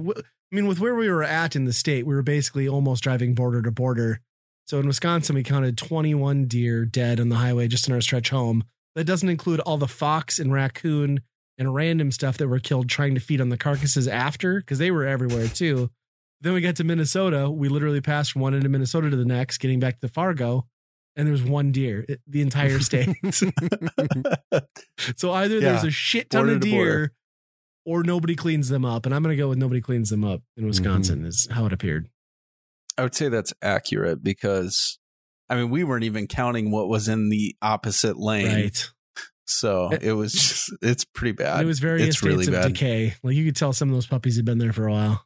I 0.51 0.55
mean, 0.55 0.67
with 0.67 0.79
where 0.79 0.95
we 0.95 1.09
were 1.09 1.23
at 1.23 1.55
in 1.55 1.65
the 1.65 1.73
state, 1.73 2.05
we 2.05 2.15
were 2.15 2.23
basically 2.23 2.67
almost 2.67 3.03
driving 3.03 3.35
border 3.35 3.61
to 3.61 3.71
border. 3.71 4.21
So 4.65 4.79
in 4.79 4.87
Wisconsin, 4.87 5.35
we 5.35 5.43
counted 5.43 5.77
21 5.77 6.45
deer 6.45 6.85
dead 6.85 7.19
on 7.19 7.29
the 7.29 7.37
highway 7.37 7.67
just 7.67 7.87
in 7.87 7.93
our 7.93 8.01
stretch 8.01 8.29
home. 8.29 8.63
That 8.95 9.05
doesn't 9.05 9.29
include 9.29 9.59
all 9.61 9.77
the 9.77 9.87
fox 9.87 10.39
and 10.39 10.51
raccoon 10.51 11.21
and 11.57 11.75
random 11.75 12.11
stuff 12.11 12.37
that 12.37 12.47
were 12.47 12.59
killed 12.59 12.89
trying 12.89 13.13
to 13.15 13.21
feed 13.21 13.41
on 13.41 13.49
the 13.49 13.57
carcasses 13.57 14.07
after 14.07 14.59
because 14.59 14.79
they 14.79 14.91
were 14.91 15.05
everywhere 15.05 15.47
too. 15.47 15.91
Then 16.41 16.53
we 16.53 16.61
got 16.61 16.77
to 16.77 16.83
Minnesota. 16.83 17.49
We 17.49 17.67
literally 17.67 18.01
passed 18.01 18.31
from 18.31 18.41
one 18.41 18.55
end 18.55 18.65
of 18.65 18.71
Minnesota 18.71 19.09
to 19.09 19.17
the 19.17 19.25
next, 19.25 19.57
getting 19.57 19.79
back 19.79 19.99
to 19.99 20.07
Fargo, 20.07 20.65
and 21.15 21.27
there 21.27 21.33
was 21.33 21.43
one 21.43 21.71
deer 21.71 22.05
eh, 22.07 22.15
the 22.27 22.41
entire 22.41 22.79
state. 22.79 23.09
so 25.17 25.33
either 25.33 25.59
there's 25.59 25.83
a 25.83 25.91
shit 25.91 26.29
ton 26.29 26.47
of 26.49 26.61
deer. 26.61 27.11
Or 27.85 28.03
nobody 28.03 28.35
cleans 28.35 28.69
them 28.69 28.85
up. 28.85 29.05
And 29.05 29.15
I'm 29.15 29.23
going 29.23 29.35
to 29.35 29.41
go 29.41 29.49
with 29.49 29.57
nobody 29.57 29.81
cleans 29.81 30.09
them 30.09 30.23
up 30.23 30.41
in 30.55 30.61
mm-hmm. 30.61 30.69
Wisconsin 30.69 31.25
is 31.25 31.47
how 31.51 31.65
it 31.65 31.73
appeared. 31.73 32.09
I 32.97 33.03
would 33.03 33.15
say 33.15 33.29
that's 33.29 33.53
accurate 33.61 34.23
because, 34.23 34.99
I 35.49 35.55
mean, 35.55 35.69
we 35.69 35.83
weren't 35.83 36.03
even 36.03 36.27
counting 36.27 36.71
what 36.71 36.89
was 36.89 37.07
in 37.07 37.29
the 37.29 37.55
opposite 37.61 38.17
lane. 38.17 38.63
Right. 38.63 38.89
So 39.45 39.87
eh, 39.87 39.99
it 40.01 40.13
was 40.13 40.33
just, 40.33 40.73
it's 40.81 41.05
pretty 41.05 41.31
bad. 41.31 41.53
And 41.53 41.63
it 41.63 41.67
was 41.67 41.79
various 41.79 42.09
it's 42.09 42.17
states 42.17 42.27
really 42.27 42.47
of 42.47 42.53
bad. 42.53 42.73
decay. 42.73 43.15
Like 43.23 43.35
you 43.35 43.45
could 43.45 43.55
tell 43.55 43.73
some 43.73 43.89
of 43.89 43.95
those 43.95 44.07
puppies 44.07 44.35
had 44.35 44.45
been 44.45 44.57
there 44.59 44.73
for 44.73 44.87
a 44.87 44.91
while. 44.91 45.25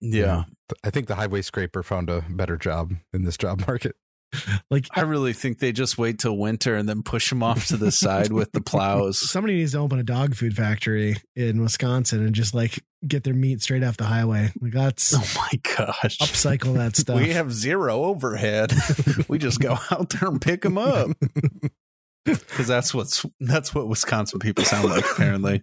Yeah. 0.00 0.44
I 0.82 0.90
think 0.90 1.08
the 1.08 1.16
highway 1.16 1.42
scraper 1.42 1.82
found 1.82 2.08
a 2.08 2.24
better 2.30 2.56
job 2.56 2.92
in 3.12 3.24
this 3.24 3.36
job 3.36 3.60
market. 3.66 3.96
Like 4.70 4.86
I 4.92 5.02
really 5.02 5.32
think 5.32 5.58
they 5.58 5.72
just 5.72 5.98
wait 5.98 6.18
till 6.18 6.36
winter 6.36 6.74
and 6.74 6.88
then 6.88 7.02
push 7.02 7.28
them 7.28 7.42
off 7.42 7.66
to 7.68 7.76
the 7.76 7.92
side 7.92 8.32
with 8.32 8.52
the 8.52 8.60
plows. 8.62 9.18
somebody 9.18 9.54
needs 9.56 9.72
to 9.72 9.78
open 9.78 9.98
a 9.98 10.02
dog 10.02 10.34
food 10.34 10.56
factory 10.56 11.16
in 11.36 11.60
Wisconsin 11.60 12.24
and 12.24 12.34
just 12.34 12.54
like 12.54 12.82
get 13.06 13.22
their 13.24 13.34
meat 13.34 13.62
straight 13.62 13.84
off 13.84 13.96
the 13.96 14.04
highway. 14.04 14.50
Like 14.60 14.72
that's 14.72 15.14
Oh 15.14 15.40
my 15.40 15.60
gosh. 15.76 16.18
upcycle 16.18 16.74
that 16.76 16.96
stuff. 16.96 17.20
We 17.20 17.30
have 17.30 17.52
zero 17.52 18.04
overhead. 18.04 18.72
we 19.28 19.38
just 19.38 19.60
go 19.60 19.78
out 19.90 20.10
there 20.10 20.28
and 20.28 20.40
pick 20.40 20.62
them 20.62 20.78
up 20.78 21.10
because 22.24 22.66
that's 22.66 22.94
what's 22.94 23.24
that's 23.40 23.74
what 23.74 23.86
Wisconsin 23.88 24.38
people 24.40 24.64
sound 24.64 24.88
like. 24.88 25.04
Apparently, 25.10 25.62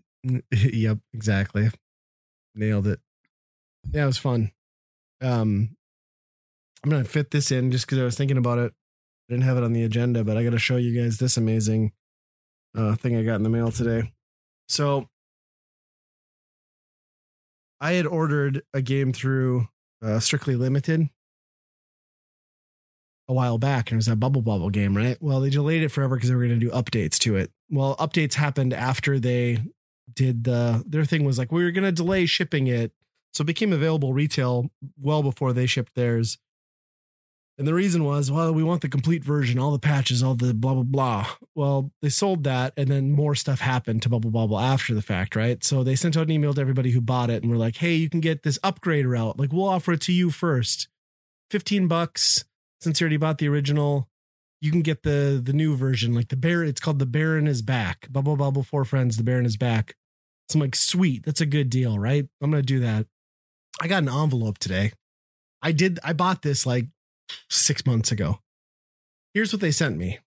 yep, 0.51 0.99
exactly. 1.13 1.69
Nailed 2.55 2.87
it. 2.87 2.99
Yeah, 3.91 4.03
it 4.03 4.07
was 4.07 4.17
fun. 4.19 4.51
Um 5.21 5.75
I'm 6.83 6.89
gonna 6.89 7.03
fit 7.03 7.31
this 7.31 7.51
in 7.51 7.71
just 7.71 7.85
because 7.85 7.99
I 7.99 8.03
was 8.03 8.17
thinking 8.17 8.37
about 8.37 8.57
it. 8.57 8.73
I 9.29 9.33
didn't 9.33 9.45
have 9.45 9.57
it 9.57 9.63
on 9.63 9.73
the 9.73 9.83
agenda, 9.83 10.23
but 10.23 10.37
I 10.37 10.43
gotta 10.43 10.59
show 10.59 10.77
you 10.77 10.99
guys 10.99 11.17
this 11.17 11.37
amazing 11.37 11.91
uh 12.75 12.95
thing 12.95 13.15
I 13.15 13.23
got 13.23 13.35
in 13.35 13.43
the 13.43 13.49
mail 13.49 13.71
today. 13.71 14.11
So 14.67 15.09
I 17.79 17.93
had 17.93 18.05
ordered 18.05 18.61
a 18.73 18.81
game 18.81 19.11
through 19.11 19.67
uh, 20.03 20.19
Strictly 20.19 20.55
Limited 20.55 21.09
a 23.27 23.33
while 23.33 23.57
back, 23.57 23.89
and 23.89 23.95
it 23.95 23.97
was 23.97 24.05
that 24.05 24.19
Bubble 24.19 24.41
Bobble 24.41 24.69
game, 24.69 24.95
right? 24.95 25.17
Well, 25.19 25.39
they 25.39 25.49
delayed 25.49 25.83
it 25.83 25.89
forever 25.89 26.15
because 26.15 26.29
they 26.29 26.35
were 26.35 26.45
going 26.45 26.59
to 26.59 26.65
do 26.65 26.71
updates 26.71 27.17
to 27.19 27.35
it. 27.37 27.51
Well, 27.69 27.95
updates 27.97 28.35
happened 28.35 28.73
after 28.73 29.19
they 29.19 29.59
did 30.13 30.43
the 30.43 30.83
their 30.85 31.05
thing 31.05 31.23
was 31.23 31.37
like 31.37 31.51
we 31.51 31.63
were 31.63 31.71
going 31.71 31.85
to 31.85 31.91
delay 31.91 32.25
shipping 32.25 32.67
it, 32.67 32.91
so 33.33 33.41
it 33.41 33.47
became 33.47 33.73
available 33.73 34.13
retail 34.13 34.69
well 34.99 35.23
before 35.23 35.51
they 35.51 35.65
shipped 35.65 35.95
theirs. 35.95 36.37
And 37.57 37.67
the 37.67 37.73
reason 37.73 38.03
was, 38.03 38.31
well, 38.31 38.53
we 38.53 38.63
want 38.63 38.81
the 38.81 38.89
complete 38.89 39.23
version, 39.23 39.59
all 39.59 39.71
the 39.71 39.77
patches, 39.77 40.23
all 40.23 40.33
the 40.35 40.53
blah 40.53 40.73
blah 40.73 40.83
blah. 40.83 41.27
Well, 41.53 41.91
they 42.01 42.09
sold 42.09 42.43
that, 42.45 42.73
and 42.75 42.87
then 42.87 43.11
more 43.11 43.35
stuff 43.35 43.59
happened 43.59 44.01
to 44.01 44.09
Bubble 44.09 44.31
Bobble 44.31 44.59
after 44.59 44.95
the 44.95 45.01
fact, 45.01 45.35
right? 45.35 45.63
So 45.63 45.83
they 45.83 45.95
sent 45.95 46.17
out 46.17 46.23
an 46.23 46.31
email 46.31 46.53
to 46.53 46.61
everybody 46.61 46.91
who 46.91 47.01
bought 47.01 47.29
it, 47.29 47.43
and 47.43 47.51
were 47.51 47.57
like, 47.57 47.77
"Hey, 47.77 47.95
you 47.95 48.09
can 48.09 48.19
get 48.19 48.43
this 48.43 48.57
upgrade 48.63 49.05
route. 49.05 49.37
Like, 49.37 49.51
we'll 49.51 49.67
offer 49.67 49.93
it 49.93 50.01
to 50.01 50.13
you 50.13 50.31
first, 50.31 50.87
fifteen 51.51 51.87
bucks 51.87 52.45
since 52.79 52.99
you 52.99 53.05
already 53.05 53.17
bought 53.17 53.37
the 53.37 53.47
original. 53.47 54.09
You 54.59 54.71
can 54.71 54.81
get 54.81 55.03
the 55.03 55.39
the 55.43 55.53
new 55.53 55.75
version, 55.75 56.13
like 56.13 56.29
the 56.29 56.37
bear. 56.37 56.63
It's 56.63 56.81
called 56.81 56.99
the 56.99 57.05
Baron 57.05 57.47
is 57.47 57.61
back. 57.61 58.07
Bubble 58.11 58.37
Bobble 58.37 58.63
Four 58.63 58.85
Friends. 58.85 59.17
The 59.17 59.23
Baron 59.23 59.45
is 59.45 59.57
back. 59.57 59.95
So 60.49 60.57
I'm 60.57 60.61
like, 60.61 60.75
sweet, 60.75 61.25
that's 61.25 61.41
a 61.41 61.45
good 61.45 61.69
deal, 61.69 61.99
right? 61.99 62.27
I'm 62.41 62.51
gonna 62.51 62.63
do 62.63 62.79
that. 62.79 63.07
I 63.79 63.87
got 63.87 64.03
an 64.03 64.09
envelope 64.09 64.57
today. 64.57 64.93
I 65.61 65.71
did. 65.71 65.99
I 66.03 66.13
bought 66.13 66.41
this 66.41 66.65
like 66.65 66.87
six 67.49 67.85
months 67.85 68.11
ago. 68.11 68.39
Here's 69.33 69.53
what 69.53 69.61
they 69.61 69.71
sent 69.71 69.97
me. 69.97 70.19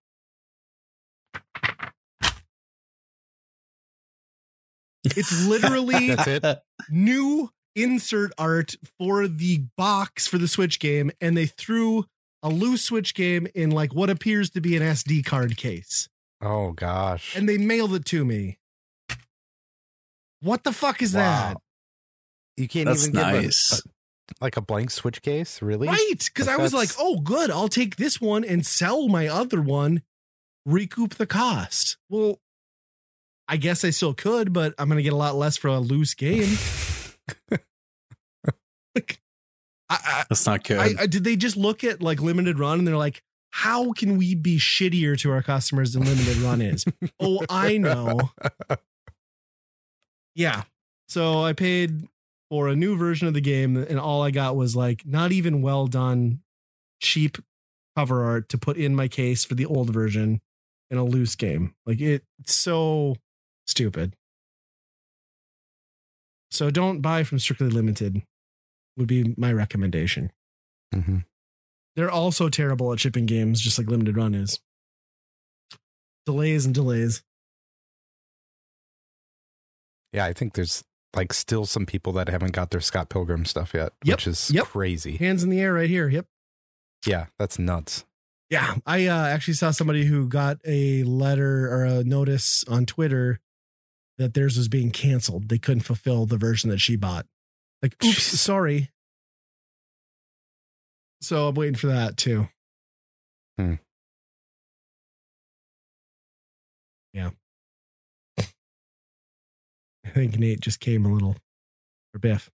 It's 5.04 5.46
literally 5.46 6.08
That's 6.14 6.26
it. 6.26 6.58
new 6.90 7.50
insert 7.76 8.32
art 8.38 8.74
for 8.98 9.26
the 9.28 9.64
box 9.76 10.26
for 10.26 10.38
the 10.38 10.48
Switch 10.48 10.78
game, 10.80 11.10
and 11.20 11.36
they 11.36 11.46
threw 11.46 12.04
a 12.42 12.48
loose 12.48 12.84
Switch 12.84 13.14
game 13.14 13.46
in 13.54 13.70
like 13.70 13.94
what 13.94 14.10
appears 14.10 14.50
to 14.50 14.60
be 14.60 14.76
an 14.76 14.82
SD 14.82 15.24
card 15.24 15.56
case, 15.56 16.08
Oh 16.40 16.72
gosh. 16.72 17.36
and 17.36 17.48
they 17.48 17.58
mailed 17.58 17.94
it 17.94 18.04
to 18.06 18.24
me. 18.24 18.58
What 20.40 20.64
the 20.64 20.72
fuck 20.72 21.00
is 21.02 21.14
Wow. 21.14 21.56
You 22.56 22.68
can't 22.68 22.86
that's 22.86 23.08
even 23.08 23.14
give 23.14 23.44
a- 23.44 23.48
a, 23.48 23.50
like 24.40 24.56
a 24.56 24.60
blank 24.60 24.90
switch 24.90 25.22
case, 25.22 25.60
really? 25.62 25.88
Right? 25.88 26.14
Because 26.18 26.48
I 26.48 26.56
was 26.56 26.72
like, 26.72 26.90
oh, 26.98 27.20
good, 27.20 27.50
I'll 27.50 27.68
take 27.68 27.96
this 27.96 28.20
one 28.20 28.44
and 28.44 28.64
sell 28.64 29.08
my 29.08 29.28
other 29.28 29.60
one, 29.60 30.02
recoup 30.64 31.14
the 31.14 31.26
cost. 31.26 31.96
Well, 32.08 32.40
I 33.46 33.56
guess 33.56 33.84
I 33.84 33.90
still 33.90 34.14
could, 34.14 34.52
but 34.52 34.74
I'm 34.78 34.88
gonna 34.88 35.02
get 35.02 35.12
a 35.12 35.16
lot 35.16 35.36
less 35.36 35.56
for 35.56 35.68
a 35.68 35.78
loose 35.78 36.14
game. 36.14 36.56
Like, 38.94 39.20
I, 39.90 40.24
That's 40.28 40.46
not 40.46 40.64
good. 40.64 40.78
I, 40.78 41.02
I, 41.02 41.06
did 41.06 41.24
they 41.24 41.36
just 41.36 41.56
look 41.56 41.84
at 41.84 42.00
like 42.00 42.20
limited 42.20 42.58
run 42.58 42.78
and 42.78 42.86
they're 42.86 42.96
like, 42.96 43.22
how 43.50 43.92
can 43.92 44.16
we 44.16 44.34
be 44.34 44.58
shittier 44.58 45.18
to 45.20 45.30
our 45.30 45.42
customers 45.42 45.92
than 45.92 46.04
limited 46.04 46.36
run 46.38 46.60
is? 46.60 46.84
oh, 47.20 47.44
I 47.48 47.78
know. 47.78 48.30
Yeah. 50.34 50.62
So 51.08 51.42
I 51.42 51.52
paid 51.52 52.08
for 52.54 52.68
a 52.68 52.76
new 52.76 52.96
version 52.96 53.26
of 53.26 53.34
the 53.34 53.40
game, 53.40 53.76
and 53.76 53.98
all 53.98 54.22
I 54.22 54.30
got 54.30 54.54
was 54.54 54.76
like 54.76 55.04
not 55.04 55.32
even 55.32 55.60
well 55.60 55.88
done, 55.88 56.38
cheap 57.00 57.36
cover 57.96 58.22
art 58.22 58.48
to 58.50 58.56
put 58.58 58.76
in 58.76 58.94
my 58.94 59.08
case 59.08 59.44
for 59.44 59.56
the 59.56 59.66
old 59.66 59.90
version 59.90 60.40
in 60.88 60.96
a 60.96 61.02
loose 61.02 61.34
game. 61.34 61.74
Like 61.84 62.00
it, 62.00 62.22
it's 62.38 62.54
so 62.54 63.16
stupid. 63.66 64.14
So 66.52 66.70
don't 66.70 67.00
buy 67.00 67.24
from 67.24 67.40
Strictly 67.40 67.70
Limited. 67.70 68.22
Would 68.96 69.08
be 69.08 69.34
my 69.36 69.52
recommendation. 69.52 70.30
Mhm. 70.94 71.24
They're 71.96 72.08
also 72.08 72.48
terrible 72.48 72.92
at 72.92 73.00
shipping 73.00 73.26
games, 73.26 73.60
just 73.60 73.78
like 73.78 73.88
Limited 73.88 74.16
Run 74.16 74.36
is. 74.36 74.60
Delays 76.24 76.66
and 76.66 76.72
delays. 76.72 77.24
Yeah, 80.12 80.24
I 80.24 80.32
think 80.32 80.54
there's 80.54 80.84
like 81.16 81.32
still 81.32 81.66
some 81.66 81.86
people 81.86 82.12
that 82.14 82.28
haven't 82.28 82.52
got 82.52 82.70
their 82.70 82.80
Scott 82.80 83.08
Pilgrim 83.08 83.44
stuff 83.44 83.72
yet, 83.74 83.92
Yep, 84.04 84.16
which 84.16 84.26
is 84.26 84.50
yep. 84.50 84.64
crazy. 84.66 85.16
Hands 85.16 85.42
in 85.42 85.50
the 85.50 85.60
air 85.60 85.74
right 85.74 85.88
here. 85.88 86.08
Yep. 86.08 86.26
Yeah, 87.06 87.26
that's 87.38 87.58
nuts. 87.58 88.04
Yeah. 88.50 88.76
I 88.86 89.06
uh, 89.06 89.26
actually 89.26 89.54
saw 89.54 89.70
somebody 89.70 90.04
who 90.04 90.28
got 90.28 90.58
a 90.64 91.02
letter 91.04 91.68
or 91.72 91.84
a 91.84 92.04
notice 92.04 92.64
on 92.68 92.86
Twitter 92.86 93.40
that 94.18 94.34
theirs 94.34 94.56
was 94.56 94.68
being 94.68 94.90
canceled. 94.90 95.48
They 95.48 95.58
couldn't 95.58 95.82
fulfill 95.82 96.26
the 96.26 96.36
version 96.36 96.70
that 96.70 96.78
she 96.80 96.96
bought. 96.96 97.26
Like, 97.82 97.96
oops, 98.04 98.22
sorry. 98.22 98.90
So 101.20 101.48
I'm 101.48 101.54
waiting 101.54 101.74
for 101.74 101.88
that 101.88 102.16
too. 102.16 102.48
Hmm. 103.58 103.74
Yeah. 107.12 107.30
I 110.04 110.10
think 110.10 110.38
Nate 110.38 110.60
just 110.60 110.80
came 110.80 111.04
a 111.06 111.12
little, 111.12 111.36
or 112.14 112.18
Biff. 112.20 112.50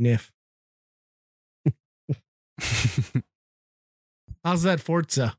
Niff. 0.00 0.30
How's 4.44 4.62
that 4.62 4.80
Forza? 4.80 5.36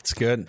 It's 0.00 0.12
good. 0.12 0.48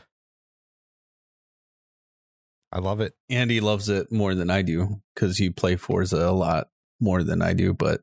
I 2.71 2.79
love 2.79 3.01
it. 3.01 3.13
Andy 3.29 3.59
loves 3.61 3.89
it 3.89 4.11
more 4.11 4.35
than 4.35 4.49
I 4.49 4.61
do 4.61 5.01
because 5.13 5.39
you 5.39 5.51
play 5.51 5.75
Forza 5.75 6.17
a 6.17 6.31
lot 6.31 6.69
more 6.99 7.23
than 7.23 7.41
I 7.41 7.53
do, 7.53 7.73
but 7.73 8.01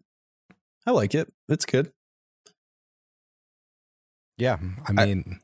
I 0.87 0.91
like 0.91 1.15
it. 1.15 1.33
It's 1.49 1.67
good. 1.67 1.93
Yeah, 4.39 4.59
I 4.87 4.93
mean, 4.93 5.41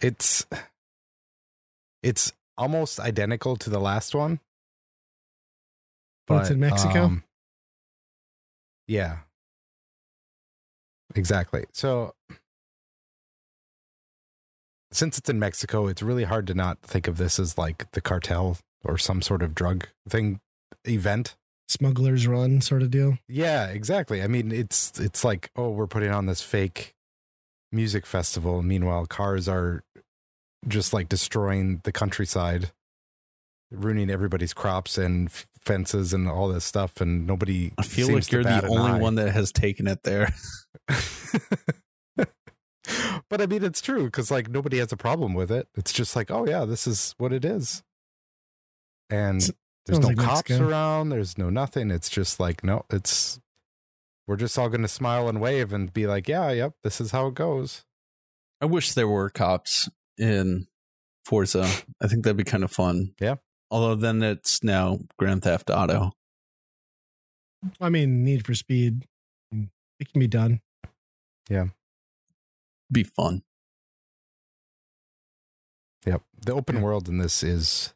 it's 0.00 0.44
it's 2.02 2.32
almost 2.58 3.00
identical 3.00 3.56
to 3.56 3.70
the 3.70 3.80
last 3.80 4.14
one. 4.14 4.40
But, 6.26 6.42
it's 6.42 6.50
in 6.50 6.60
Mexico? 6.60 7.04
um, 7.04 7.24
yeah, 8.86 9.18
exactly. 11.14 11.64
So, 11.72 12.14
since 14.90 15.16
it's 15.16 15.30
in 15.30 15.38
Mexico, 15.38 15.86
it's 15.86 16.02
really 16.02 16.24
hard 16.24 16.46
to 16.48 16.54
not 16.54 16.80
think 16.82 17.08
of 17.08 17.16
this 17.16 17.38
as 17.38 17.56
like 17.56 17.90
the 17.92 18.00
cartel 18.02 18.58
or 18.84 18.98
some 18.98 19.22
sort 19.22 19.42
of 19.42 19.54
drug 19.54 19.86
thing 20.08 20.40
event. 20.86 21.36
Smuggler's 21.68 22.26
Run 22.26 22.60
sort 22.60 22.82
of 22.82 22.90
deal. 22.90 23.18
Yeah, 23.28 23.66
exactly. 23.66 24.22
I 24.22 24.26
mean, 24.26 24.52
it's 24.52 24.98
it's 24.98 25.22
like, 25.22 25.50
oh, 25.56 25.70
we're 25.70 25.86
putting 25.86 26.10
on 26.10 26.26
this 26.26 26.42
fake 26.42 26.94
music 27.72 28.06
festival. 28.06 28.62
Meanwhile, 28.62 29.06
cars 29.06 29.48
are 29.48 29.82
just 30.66 30.92
like 30.92 31.08
destroying 31.08 31.80
the 31.84 31.92
countryside, 31.92 32.72
ruining 33.70 34.10
everybody's 34.10 34.52
crops 34.54 34.98
and 34.98 35.28
f- 35.28 35.46
fences 35.60 36.12
and 36.12 36.28
all 36.28 36.48
this 36.48 36.64
stuff, 36.64 37.00
and 37.00 37.26
nobody. 37.26 37.72
I 37.78 37.82
feel 37.82 38.12
like 38.12 38.30
you're 38.32 38.42
the 38.44 38.66
only 38.66 38.92
eye. 38.92 38.98
one 38.98 39.16
that 39.16 39.32
has 39.32 39.52
taken 39.52 39.86
it 39.86 40.02
there. 40.02 40.32
but 43.28 43.40
I 43.40 43.46
mean, 43.46 43.62
it's 43.62 43.80
true 43.80 44.04
because 44.04 44.30
like 44.30 44.48
nobody 44.48 44.78
has 44.78 44.92
a 44.92 44.96
problem 44.96 45.34
with 45.34 45.50
it. 45.50 45.68
It's 45.76 45.92
just 45.92 46.16
like, 46.16 46.30
oh 46.30 46.46
yeah, 46.46 46.64
this 46.64 46.86
is 46.86 47.14
what 47.18 47.32
it 47.32 47.44
is, 47.44 47.82
and 49.10 49.40
there's 49.86 50.00
no 50.00 50.08
like 50.08 50.16
cops 50.18 50.50
Mexico. 50.50 50.68
around. 50.68 51.10
There's 51.10 51.38
no 51.38 51.50
nothing. 51.50 51.90
It's 51.90 52.08
just 52.08 52.40
like, 52.40 52.64
no, 52.64 52.84
it's 52.90 53.40
we're 54.26 54.36
just 54.36 54.58
all 54.58 54.68
going 54.68 54.82
to 54.82 54.88
smile 54.88 55.28
and 55.28 55.40
wave 55.40 55.72
and 55.72 55.92
be 55.92 56.06
like, 56.06 56.28
yeah, 56.28 56.50
yep, 56.50 56.74
this 56.84 57.00
is 57.00 57.12
how 57.12 57.28
it 57.28 57.34
goes. 57.34 57.86
I 58.60 58.66
wish 58.66 58.92
there 58.92 59.08
were 59.08 59.30
cops 59.30 59.88
in 60.18 60.66
Forza. 61.24 61.68
I 62.02 62.06
think 62.08 62.24
that'd 62.24 62.36
be 62.36 62.44
kind 62.44 62.64
of 62.64 62.70
fun. 62.72 63.14
Yeah. 63.20 63.36
Although 63.70 63.94
then 63.96 64.22
it's 64.22 64.62
now 64.64 64.98
Grand 65.18 65.42
Theft 65.42 65.70
Auto. 65.70 66.12
I 67.80 67.88
mean, 67.90 68.22
Need 68.22 68.46
for 68.46 68.54
Speed. 68.54 69.04
It 69.52 70.12
can 70.12 70.20
be 70.20 70.26
done. 70.28 70.60
Yeah. 71.50 71.66
Be 72.90 73.02
fun. 73.02 73.42
Yep. 76.06 76.22
The 76.46 76.52
open 76.52 76.76
Yeah. 76.76 76.82
world 76.82 77.08
in 77.08 77.18
this 77.18 77.42
is 77.42 77.92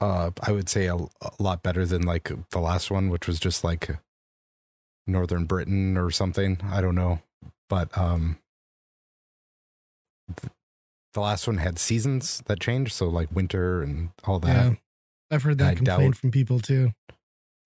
uh 0.00 0.30
I 0.42 0.52
would 0.52 0.68
say 0.68 0.86
a, 0.86 0.96
a 0.96 1.30
lot 1.38 1.62
better 1.62 1.86
than 1.86 2.02
like 2.02 2.30
the 2.50 2.58
last 2.58 2.90
one 2.90 3.08
which 3.08 3.26
was 3.26 3.38
just 3.40 3.64
like 3.64 3.88
northern 5.06 5.46
Britain 5.46 5.96
or 5.96 6.10
something. 6.10 6.58
I 6.64 6.80
don't 6.80 6.94
know. 6.96 7.20
But 7.70 7.96
um 7.96 8.24
th- 8.32 8.42
the 11.14 11.20
last 11.20 11.46
one 11.46 11.56
had 11.56 11.78
seasons 11.78 12.42
that 12.46 12.60
changed 12.60 12.92
so 12.92 13.08
like 13.08 13.34
winter 13.34 13.82
and 13.82 14.10
all 14.24 14.38
that. 14.40 14.72
Yeah. 14.72 14.74
I've 15.30 15.42
heard 15.42 15.58
that 15.58 15.76
complaint 15.78 16.16
from 16.16 16.30
people 16.30 16.60
too. 16.60 16.92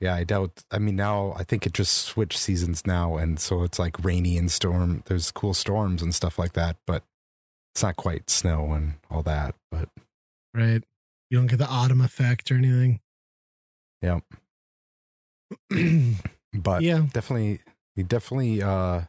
Yeah, 0.01 0.15
I 0.15 0.25
doubt. 0.25 0.63
I 0.71 0.79
mean, 0.79 0.97
now 0.97 1.35
I 1.37 1.45
think 1.45 1.67
it 1.67 1.75
just 1.75 1.93
switched 1.93 2.39
seasons 2.39 2.87
now, 2.87 3.19
and 3.19 3.39
so 3.39 3.65
it's 3.65 3.79
like 3.79 4.03
rainy 4.03 4.39
and 4.39 4.51
storm. 4.51 5.03
There's 5.07 5.31
cool 5.31 5.53
storms 5.53 6.01
and 6.01 6.15
stuff 6.15 6.39
like 6.39 6.55
that, 6.55 6.77
but 6.87 7.03
it's 7.75 7.83
not 7.83 7.97
quite 7.97 8.31
snow 8.31 8.73
and 8.73 8.95
all 9.11 9.23
that. 9.25 9.55
But 9.71 9.91
Right. 10.55 10.83
You 11.29 11.39
don't 11.39 11.47
get 11.47 11.59
the 11.59 11.69
autumn 11.69 12.01
effect 12.01 12.51
or 12.51 12.57
anything. 12.57 13.01
Yep. 14.03 14.25
but 16.55 16.83
yeah. 16.83 17.07
definitely, 17.13 17.61
you 17.95 18.05
definitely. 18.05 18.63
uh 18.63 19.03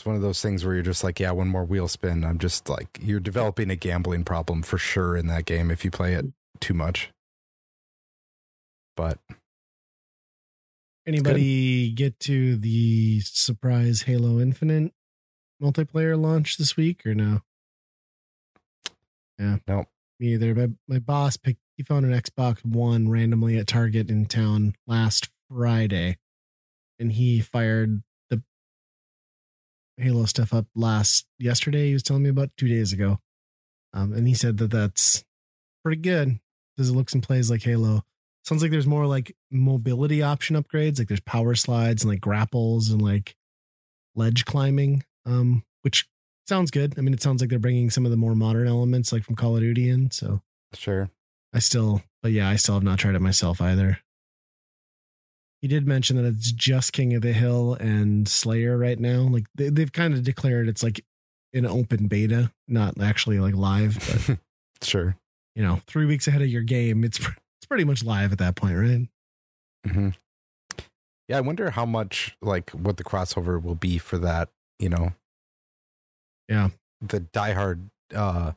It's 0.00 0.06
one 0.06 0.16
of 0.16 0.22
those 0.22 0.40
things 0.40 0.64
where 0.64 0.72
you're 0.72 0.82
just 0.82 1.04
like, 1.04 1.20
yeah, 1.20 1.30
one 1.32 1.48
more 1.48 1.62
wheel 1.62 1.86
spin. 1.86 2.24
I'm 2.24 2.38
just 2.38 2.70
like, 2.70 2.98
you're 3.02 3.20
developing 3.20 3.68
a 3.68 3.76
gambling 3.76 4.24
problem 4.24 4.62
for 4.62 4.78
sure 4.78 5.14
in 5.14 5.26
that 5.26 5.44
game 5.44 5.70
if 5.70 5.84
you 5.84 5.90
play 5.90 6.14
it 6.14 6.24
too 6.58 6.72
much. 6.72 7.10
But 8.96 9.18
Anybody 11.06 11.90
get 11.90 12.18
to 12.20 12.56
the 12.56 13.20
surprise 13.20 14.04
Halo 14.06 14.40
Infinite 14.40 14.94
multiplayer 15.62 16.18
launch 16.18 16.56
this 16.56 16.78
week 16.78 17.04
or 17.04 17.14
no? 17.14 17.42
Yeah. 19.38 19.58
Nope. 19.68 19.88
Me 20.18 20.28
either. 20.28 20.54
My 20.54 20.68
my 20.88 20.98
boss 20.98 21.36
picked 21.36 21.60
he 21.76 21.82
found 21.82 22.06
an 22.06 22.18
Xbox 22.18 22.64
One 22.64 23.10
randomly 23.10 23.58
at 23.58 23.66
Target 23.66 24.08
in 24.08 24.24
town 24.24 24.76
last 24.86 25.28
Friday. 25.50 26.16
And 26.98 27.12
he 27.12 27.40
fired 27.40 28.02
Halo 30.00 30.24
stuff 30.24 30.52
up 30.52 30.66
last 30.74 31.26
yesterday. 31.38 31.88
He 31.88 31.92
was 31.92 32.02
telling 32.02 32.22
me 32.22 32.30
about 32.30 32.50
two 32.56 32.68
days 32.68 32.92
ago. 32.92 33.18
Um, 33.92 34.12
and 34.12 34.26
he 34.26 34.34
said 34.34 34.58
that 34.58 34.70
that's 34.70 35.24
pretty 35.82 36.00
good. 36.00 36.38
Says 36.76 36.90
it 36.90 36.94
looks 36.94 37.12
and 37.12 37.22
plays 37.22 37.50
like 37.50 37.62
Halo. 37.62 38.02
Sounds 38.44 38.62
like 38.62 38.70
there's 38.70 38.86
more 38.86 39.06
like 39.06 39.36
mobility 39.50 40.22
option 40.22 40.56
upgrades, 40.56 40.98
like 40.98 41.08
there's 41.08 41.20
power 41.20 41.54
slides 41.54 42.02
and 42.02 42.10
like 42.10 42.20
grapples 42.20 42.90
and 42.90 43.02
like 43.02 43.36
ledge 44.14 44.44
climbing, 44.44 45.04
um, 45.26 45.62
which 45.82 46.08
sounds 46.46 46.70
good. 46.70 46.94
I 46.98 47.02
mean, 47.02 47.14
it 47.14 47.22
sounds 47.22 47.42
like 47.42 47.50
they're 47.50 47.58
bringing 47.58 47.90
some 47.90 48.04
of 48.04 48.10
the 48.10 48.16
more 48.16 48.34
modern 48.34 48.66
elements, 48.66 49.12
like 49.12 49.24
from 49.24 49.36
Call 49.36 49.56
of 49.56 49.62
Duty, 49.62 49.88
in. 49.90 50.10
So 50.10 50.40
sure. 50.74 51.10
I 51.52 51.58
still, 51.58 52.02
but 52.22 52.32
yeah, 52.32 52.48
I 52.48 52.56
still 52.56 52.74
have 52.74 52.82
not 52.82 52.98
tried 52.98 53.14
it 53.14 53.20
myself 53.20 53.60
either. 53.60 53.98
He 55.62 55.68
did 55.68 55.86
mention 55.86 56.16
that 56.16 56.24
it's 56.24 56.52
just 56.52 56.92
King 56.92 57.14
of 57.14 57.22
the 57.22 57.32
Hill 57.34 57.74
and 57.74 58.26
Slayer 58.26 58.78
right 58.78 58.98
now. 58.98 59.20
Like 59.22 59.44
they, 59.54 59.68
they've 59.68 59.92
kind 59.92 60.14
of 60.14 60.22
declared 60.24 60.68
it's 60.68 60.82
like 60.82 61.04
an 61.52 61.66
open 61.66 62.06
beta, 62.06 62.50
not 62.68 62.98
actually 63.00 63.40
like 63.40 63.54
live, 63.54 63.98
but 64.28 64.38
Sure. 64.82 65.16
you 65.54 65.62
know, 65.62 65.82
three 65.86 66.06
weeks 66.06 66.26
ahead 66.26 66.40
of 66.42 66.48
your 66.48 66.62
game, 66.62 67.04
it's 67.04 67.18
it's 67.18 67.66
pretty 67.68 67.84
much 67.84 68.02
live 68.02 68.32
at 68.32 68.38
that 68.38 68.56
point, 68.56 68.76
right? 68.76 69.08
hmm 69.92 70.08
Yeah, 71.28 71.36
I 71.38 71.40
wonder 71.42 71.70
how 71.70 71.84
much 71.84 72.36
like 72.40 72.70
what 72.70 72.96
the 72.96 73.04
crossover 73.04 73.62
will 73.62 73.74
be 73.74 73.98
for 73.98 74.16
that. 74.18 74.48
You 74.78 74.88
know, 74.88 75.12
Yeah. 76.48 76.70
the 77.02 77.20
diehard, 77.20 77.90
uh, 78.14 78.52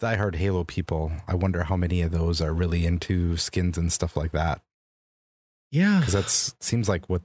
diehard 0.00 0.36
Halo 0.36 0.64
people. 0.64 1.12
I 1.28 1.34
wonder 1.34 1.64
how 1.64 1.76
many 1.76 2.00
of 2.00 2.10
those 2.12 2.40
are 2.40 2.54
really 2.54 2.86
into 2.86 3.36
skins 3.36 3.76
and 3.76 3.92
stuff 3.92 4.16
like 4.16 4.32
that. 4.32 4.62
Yeah. 5.72 5.98
Because 6.00 6.14
that 6.14 6.30
seems 6.62 6.88
like 6.88 7.08
what 7.08 7.22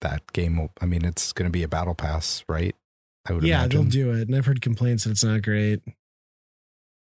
that 0.00 0.32
game. 0.32 0.58
will 0.58 0.72
I 0.80 0.86
mean, 0.86 1.04
it's 1.04 1.32
going 1.32 1.46
to 1.46 1.52
be 1.52 1.62
a 1.62 1.68
battle 1.68 1.94
pass, 1.94 2.44
right? 2.48 2.74
I 3.28 3.32
would 3.34 3.44
yeah, 3.44 3.60
imagine. 3.60 3.82
they'll 3.82 3.90
do 3.90 4.10
it. 4.12 4.28
And 4.28 4.34
I've 4.34 4.46
heard 4.46 4.60
complaints 4.60 5.04
that 5.04 5.10
it's 5.10 5.22
not 5.22 5.42
great. 5.42 5.80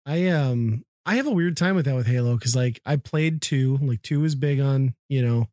I 0.05 0.29
um 0.29 0.85
I 1.07 1.15
have 1.17 1.27
a 1.27 1.31
weird 1.31 1.57
time 1.57 1.77
with 1.77 1.87
that 1.87 1.95
with 1.95 2.07
Halo 2.07 2.35
because 2.35 2.55
like 2.55 2.81
I 2.85 2.97
played 2.97 3.41
two, 3.41 3.79
like 3.81 4.03
two 4.03 4.21
was 4.21 4.35
big 4.35 4.61
on, 4.61 4.95
you 5.09 5.23
know, 5.23 5.47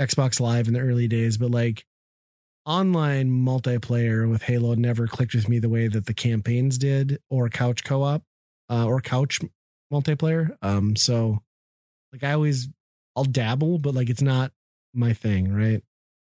Xbox 0.00 0.40
Live 0.40 0.68
in 0.68 0.74
the 0.74 0.80
early 0.80 1.08
days, 1.08 1.38
but 1.38 1.50
like 1.50 1.84
online 2.66 3.30
multiplayer 3.30 4.28
with 4.28 4.42
Halo 4.42 4.74
never 4.74 5.06
clicked 5.06 5.34
with 5.34 5.48
me 5.48 5.58
the 5.58 5.70
way 5.70 5.88
that 5.88 6.04
the 6.04 6.12
campaigns 6.14 6.76
did 6.76 7.18
or 7.30 7.48
couch 7.48 7.82
co-op 7.82 8.22
uh, 8.68 8.84
or 8.84 9.00
couch 9.00 9.40
multiplayer. 9.92 10.56
Um 10.60 10.96
so 10.96 11.42
like 12.12 12.24
I 12.24 12.32
always 12.32 12.68
I'll 13.18 13.24
dabble, 13.24 13.78
but 13.80 13.94
like 13.94 14.08
it's 14.08 14.22
not 14.22 14.52
my 14.94 15.12
thing, 15.12 15.52
right? 15.52 15.82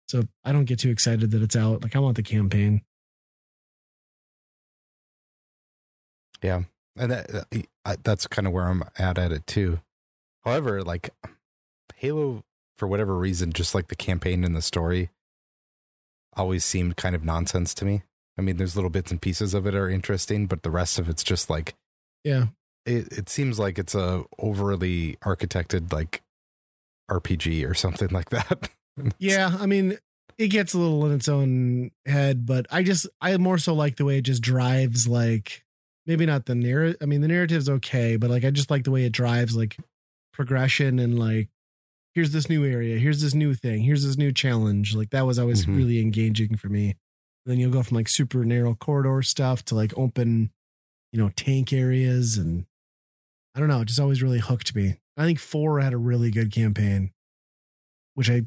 So 0.08 0.24
I 0.44 0.50
don't 0.50 0.64
get 0.64 0.80
too 0.80 0.90
excited 0.90 1.30
that 1.30 1.40
it's 1.40 1.54
out. 1.54 1.84
Like 1.84 1.94
I 1.94 2.00
want 2.00 2.16
the 2.16 2.22
campaign. 2.24 2.82
Yeah, 6.42 6.62
and 6.96 7.12
that, 7.12 7.46
I, 7.84 7.96
that's 8.02 8.26
kind 8.26 8.48
of 8.48 8.52
where 8.52 8.66
I'm 8.66 8.82
at 8.98 9.18
at 9.18 9.30
it 9.30 9.46
too. 9.46 9.80
However, 10.44 10.82
like 10.82 11.10
Halo, 11.96 12.42
for 12.76 12.88
whatever 12.88 13.14
reason, 13.14 13.52
just 13.52 13.72
like 13.74 13.86
the 13.88 13.94
campaign 13.94 14.42
and 14.42 14.56
the 14.56 14.62
story, 14.62 15.10
always 16.36 16.64
seemed 16.64 16.96
kind 16.96 17.14
of 17.14 17.22
nonsense 17.24 17.72
to 17.74 17.84
me. 17.84 18.02
I 18.38 18.42
mean, 18.42 18.56
there's 18.56 18.74
little 18.74 18.90
bits 18.90 19.10
and 19.12 19.20
pieces 19.22 19.54
of 19.54 19.66
it 19.66 19.74
are 19.76 19.88
interesting, 19.90 20.46
but 20.46 20.62
the 20.62 20.70
rest 20.70 20.98
of 20.98 21.08
it's 21.08 21.22
just 21.22 21.50
like 21.50 21.74
Yeah. 22.24 22.46
it. 22.84 23.12
It 23.16 23.28
seems 23.28 23.58
like 23.60 23.78
it's 23.78 23.94
a 23.94 24.24
overly 24.40 25.16
architected 25.22 25.92
like 25.92 26.22
RPG 27.10 27.68
or 27.68 27.74
something 27.74 28.08
like 28.10 28.30
that. 28.30 28.70
yeah, 29.18 29.56
I 29.58 29.66
mean, 29.66 29.98
it 30.38 30.48
gets 30.48 30.72
a 30.74 30.78
little 30.78 31.04
in 31.06 31.12
its 31.12 31.28
own 31.28 31.90
head, 32.06 32.46
but 32.46 32.66
I 32.70 32.82
just 32.82 33.06
I 33.20 33.36
more 33.36 33.58
so 33.58 33.74
like 33.74 33.96
the 33.96 34.04
way 34.04 34.18
it 34.18 34.22
just 34.22 34.42
drives 34.42 35.06
like 35.08 35.64
maybe 36.06 36.24
not 36.26 36.46
the 36.46 36.54
narrative. 36.54 36.96
I 37.02 37.06
mean, 37.06 37.20
the 37.20 37.28
narrative's 37.28 37.68
okay, 37.68 38.16
but 38.16 38.30
like 38.30 38.44
I 38.44 38.50
just 38.50 38.70
like 38.70 38.84
the 38.84 38.90
way 38.90 39.04
it 39.04 39.12
drives 39.12 39.54
like 39.56 39.76
progression 40.32 40.98
and 40.98 41.18
like 41.18 41.48
here's 42.14 42.32
this 42.32 42.48
new 42.48 42.64
area, 42.64 42.98
here's 42.98 43.20
this 43.22 43.34
new 43.34 43.54
thing, 43.54 43.82
here's 43.82 44.04
this 44.04 44.16
new 44.16 44.32
challenge. 44.32 44.94
Like 44.96 45.10
that 45.10 45.26
was 45.26 45.38
always 45.38 45.64
Mhm. 45.66 45.76
really 45.76 46.00
engaging 46.00 46.56
for 46.56 46.68
me. 46.68 46.96
then 47.46 47.58
you'll 47.58 47.70
go 47.72 47.82
from 47.82 47.96
like 47.96 48.08
super 48.08 48.44
narrow 48.44 48.74
corridor 48.74 49.22
stuff 49.22 49.64
to 49.64 49.74
like 49.74 49.96
open, 49.96 50.50
you 51.10 51.18
know, 51.18 51.30
tank 51.36 51.72
areas 51.72 52.36
and 52.36 52.66
I 53.54 53.60
don't 53.60 53.68
know, 53.68 53.80
it 53.80 53.86
just 53.88 53.98
always 53.98 54.22
really 54.22 54.38
hooked 54.40 54.74
me. 54.76 54.98
I 55.16 55.24
think 55.24 55.38
four 55.38 55.80
had 55.80 55.92
a 55.92 55.98
really 55.98 56.30
good 56.30 56.52
campaign, 56.52 57.10
which 58.14 58.30
I 58.30 58.42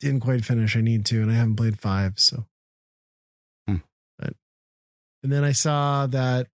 didn't 0.00 0.20
quite 0.20 0.44
finish. 0.44 0.76
I 0.76 0.80
need 0.80 1.04
to, 1.06 1.20
and 1.22 1.30
I 1.30 1.34
haven't 1.34 1.56
played 1.56 1.78
five. 1.78 2.14
So, 2.18 2.46
Hmm. 3.66 3.76
but 4.18 4.34
and 5.22 5.32
then 5.32 5.44
I 5.44 5.52
saw 5.52 6.06
that 6.06 6.46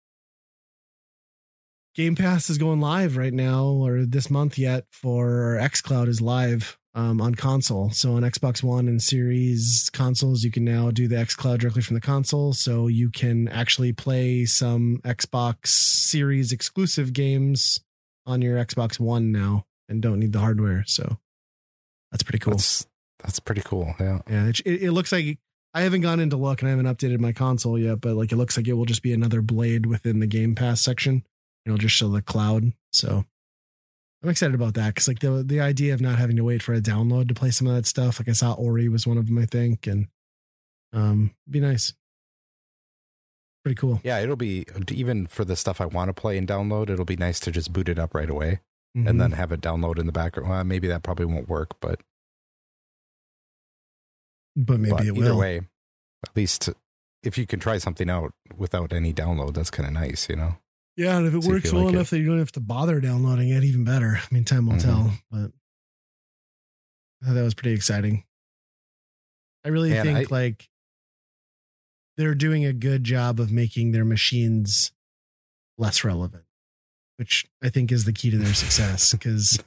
Game 1.94 2.16
Pass 2.16 2.50
is 2.50 2.58
going 2.58 2.80
live 2.80 3.16
right 3.16 3.32
now, 3.32 3.66
or 3.66 4.04
this 4.04 4.30
month 4.30 4.58
yet. 4.58 4.86
For 4.90 5.58
XCloud 5.60 6.08
is 6.08 6.20
live 6.20 6.76
um, 6.94 7.20
on 7.20 7.34
console. 7.36 7.90
So 7.90 8.14
on 8.14 8.22
Xbox 8.22 8.62
One 8.62 8.88
and 8.88 9.00
Series 9.00 9.90
consoles, 9.92 10.42
you 10.42 10.50
can 10.50 10.64
now 10.64 10.90
do 10.90 11.06
the 11.06 11.16
XCloud 11.16 11.58
directly 11.58 11.82
from 11.82 11.94
the 11.94 12.00
console. 12.00 12.52
So 12.52 12.88
you 12.88 13.10
can 13.10 13.46
actually 13.48 13.92
play 13.92 14.44
some 14.44 15.00
Xbox 15.04 15.68
Series 15.68 16.50
exclusive 16.50 17.12
games 17.12 17.78
on 18.26 18.42
your 18.42 18.62
Xbox 18.64 18.98
One 18.98 19.32
now, 19.32 19.66
and 19.88 20.02
don't 20.02 20.20
need 20.20 20.32
the 20.32 20.40
hardware. 20.40 20.84
So 20.86 21.18
that's 22.10 22.22
pretty 22.22 22.38
cool. 22.38 22.52
That's 22.52 22.86
that's 23.22 23.40
pretty 23.40 23.62
cool. 23.62 23.94
Yeah. 23.98 24.20
Yeah, 24.28 24.46
it, 24.46 24.60
it, 24.60 24.82
it 24.84 24.92
looks 24.92 25.12
like 25.12 25.38
I 25.72 25.82
haven't 25.82 26.02
gone 26.02 26.20
into 26.20 26.36
look 26.36 26.60
and 26.60 26.68
I 26.68 26.70
haven't 26.70 26.86
updated 26.86 27.20
my 27.20 27.32
console 27.32 27.78
yet, 27.78 28.00
but 28.00 28.14
like 28.14 28.32
it 28.32 28.36
looks 28.36 28.56
like 28.56 28.68
it 28.68 28.74
will 28.74 28.84
just 28.84 29.02
be 29.02 29.12
another 29.12 29.42
blade 29.42 29.86
within 29.86 30.20
the 30.20 30.26
Game 30.26 30.54
Pass 30.54 30.80
section. 30.80 31.24
It'll 31.66 31.78
just 31.78 31.96
show 31.96 32.08
the 32.08 32.22
cloud. 32.22 32.72
So 32.92 33.24
I'm 34.22 34.30
excited 34.30 34.54
about 34.54 34.74
that 34.74 34.94
because 34.94 35.08
like 35.08 35.18
the 35.18 35.42
the 35.42 35.60
idea 35.60 35.94
of 35.94 36.00
not 36.00 36.18
having 36.18 36.36
to 36.36 36.44
wait 36.44 36.62
for 36.62 36.74
a 36.74 36.80
download 36.80 37.28
to 37.28 37.34
play 37.34 37.50
some 37.50 37.66
of 37.66 37.74
that 37.74 37.86
stuff. 37.86 38.20
Like 38.20 38.28
I 38.28 38.32
saw 38.32 38.52
Ori 38.52 38.88
was 38.88 39.06
one 39.06 39.18
of 39.18 39.26
them, 39.26 39.38
I 39.38 39.46
think, 39.46 39.86
and 39.86 40.06
um, 40.92 41.34
be 41.50 41.60
nice. 41.60 41.92
Pretty 43.64 43.76
cool. 43.76 44.00
Yeah, 44.04 44.20
it'll 44.20 44.36
be 44.36 44.66
even 44.90 45.26
for 45.26 45.44
the 45.44 45.56
stuff 45.56 45.80
I 45.80 45.86
want 45.86 46.10
to 46.10 46.12
play 46.12 46.36
and 46.36 46.46
download. 46.46 46.90
It'll 46.90 47.04
be 47.06 47.16
nice 47.16 47.40
to 47.40 47.50
just 47.50 47.72
boot 47.72 47.88
it 47.88 47.98
up 47.98 48.14
right 48.14 48.28
away 48.28 48.60
Mhm. 48.96 49.08
and 49.08 49.20
then 49.20 49.32
have 49.32 49.52
it 49.52 49.62
download 49.62 49.98
in 49.98 50.04
the 50.06 50.12
background. 50.12 50.50
Well, 50.50 50.62
maybe 50.64 50.86
that 50.88 51.02
probably 51.02 51.24
won't 51.24 51.48
work, 51.48 51.80
but, 51.80 52.02
but 54.54 54.78
maybe 54.78 54.90
but 54.92 55.00
it 55.06 55.16
either 55.16 55.32
will. 55.32 55.38
way, 55.38 55.56
at 55.58 56.36
least 56.36 56.68
if 57.22 57.38
you 57.38 57.46
can 57.46 57.58
try 57.58 57.78
something 57.78 58.10
out 58.10 58.34
without 58.54 58.92
any 58.92 59.12
download, 59.14 59.54
that's 59.54 59.70
kind 59.70 59.86
of 59.86 59.94
nice, 59.94 60.28
you 60.28 60.36
know. 60.36 60.58
Yeah, 60.96 61.16
and 61.16 61.26
if 61.26 61.34
it 61.34 61.42
works 61.50 61.72
well 61.72 61.86
like 61.86 61.94
enough 61.94 62.10
that 62.10 62.18
you 62.18 62.26
don't 62.26 62.38
have 62.38 62.52
to 62.52 62.60
bother 62.60 63.00
downloading 63.00 63.48
it, 63.48 63.64
even 63.64 63.82
better. 63.84 64.18
I 64.18 64.26
mean, 64.30 64.44
time 64.44 64.66
will 64.66 64.74
Mhm. 64.76 64.82
tell, 64.82 65.12
but 65.30 65.52
that 67.22 67.42
was 67.42 67.54
pretty 67.54 67.74
exciting. 67.74 68.24
I 69.64 69.68
really 69.70 69.90
Man, 69.90 70.04
think 70.04 70.30
I- 70.30 70.34
like 70.34 70.68
they're 72.16 72.34
doing 72.34 72.64
a 72.64 72.72
good 72.72 73.04
job 73.04 73.40
of 73.40 73.50
making 73.50 73.92
their 73.92 74.04
machines 74.04 74.92
less 75.78 76.04
relevant, 76.04 76.44
which 77.16 77.44
I 77.62 77.68
think 77.68 77.90
is 77.90 78.04
the 78.04 78.12
key 78.12 78.30
to 78.30 78.38
their 78.38 78.54
success. 78.54 79.12
Because 79.12 79.58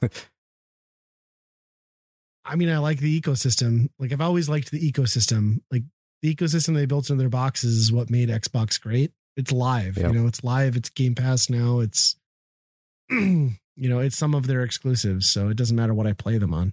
I 2.44 2.56
mean, 2.56 2.70
I 2.70 2.78
like 2.78 2.98
the 3.00 3.20
ecosystem. 3.20 3.88
Like 3.98 4.12
I've 4.12 4.20
always 4.20 4.48
liked 4.48 4.70
the 4.70 4.92
ecosystem. 4.92 5.60
Like 5.70 5.82
the 6.22 6.34
ecosystem 6.34 6.74
they 6.74 6.86
built 6.86 7.10
into 7.10 7.20
their 7.22 7.28
boxes 7.28 7.76
is 7.76 7.92
what 7.92 8.10
made 8.10 8.28
Xbox 8.30 8.80
great. 8.80 9.12
It's 9.36 9.52
live, 9.52 9.96
Yeah. 9.98 10.08
you 10.08 10.14
know, 10.14 10.26
it's 10.26 10.42
live, 10.42 10.74
it's 10.76 10.88
Game 10.90 11.14
Pass 11.14 11.48
now, 11.48 11.78
it's 11.80 12.16
you 13.10 13.52
know, 13.76 14.00
it's 14.00 14.16
some 14.16 14.34
of 14.34 14.46
their 14.48 14.62
exclusives, 14.62 15.30
so 15.30 15.48
it 15.48 15.56
doesn't 15.56 15.76
matter 15.76 15.94
what 15.94 16.06
I 16.08 16.12
play 16.12 16.38
them 16.38 16.52
on. 16.52 16.72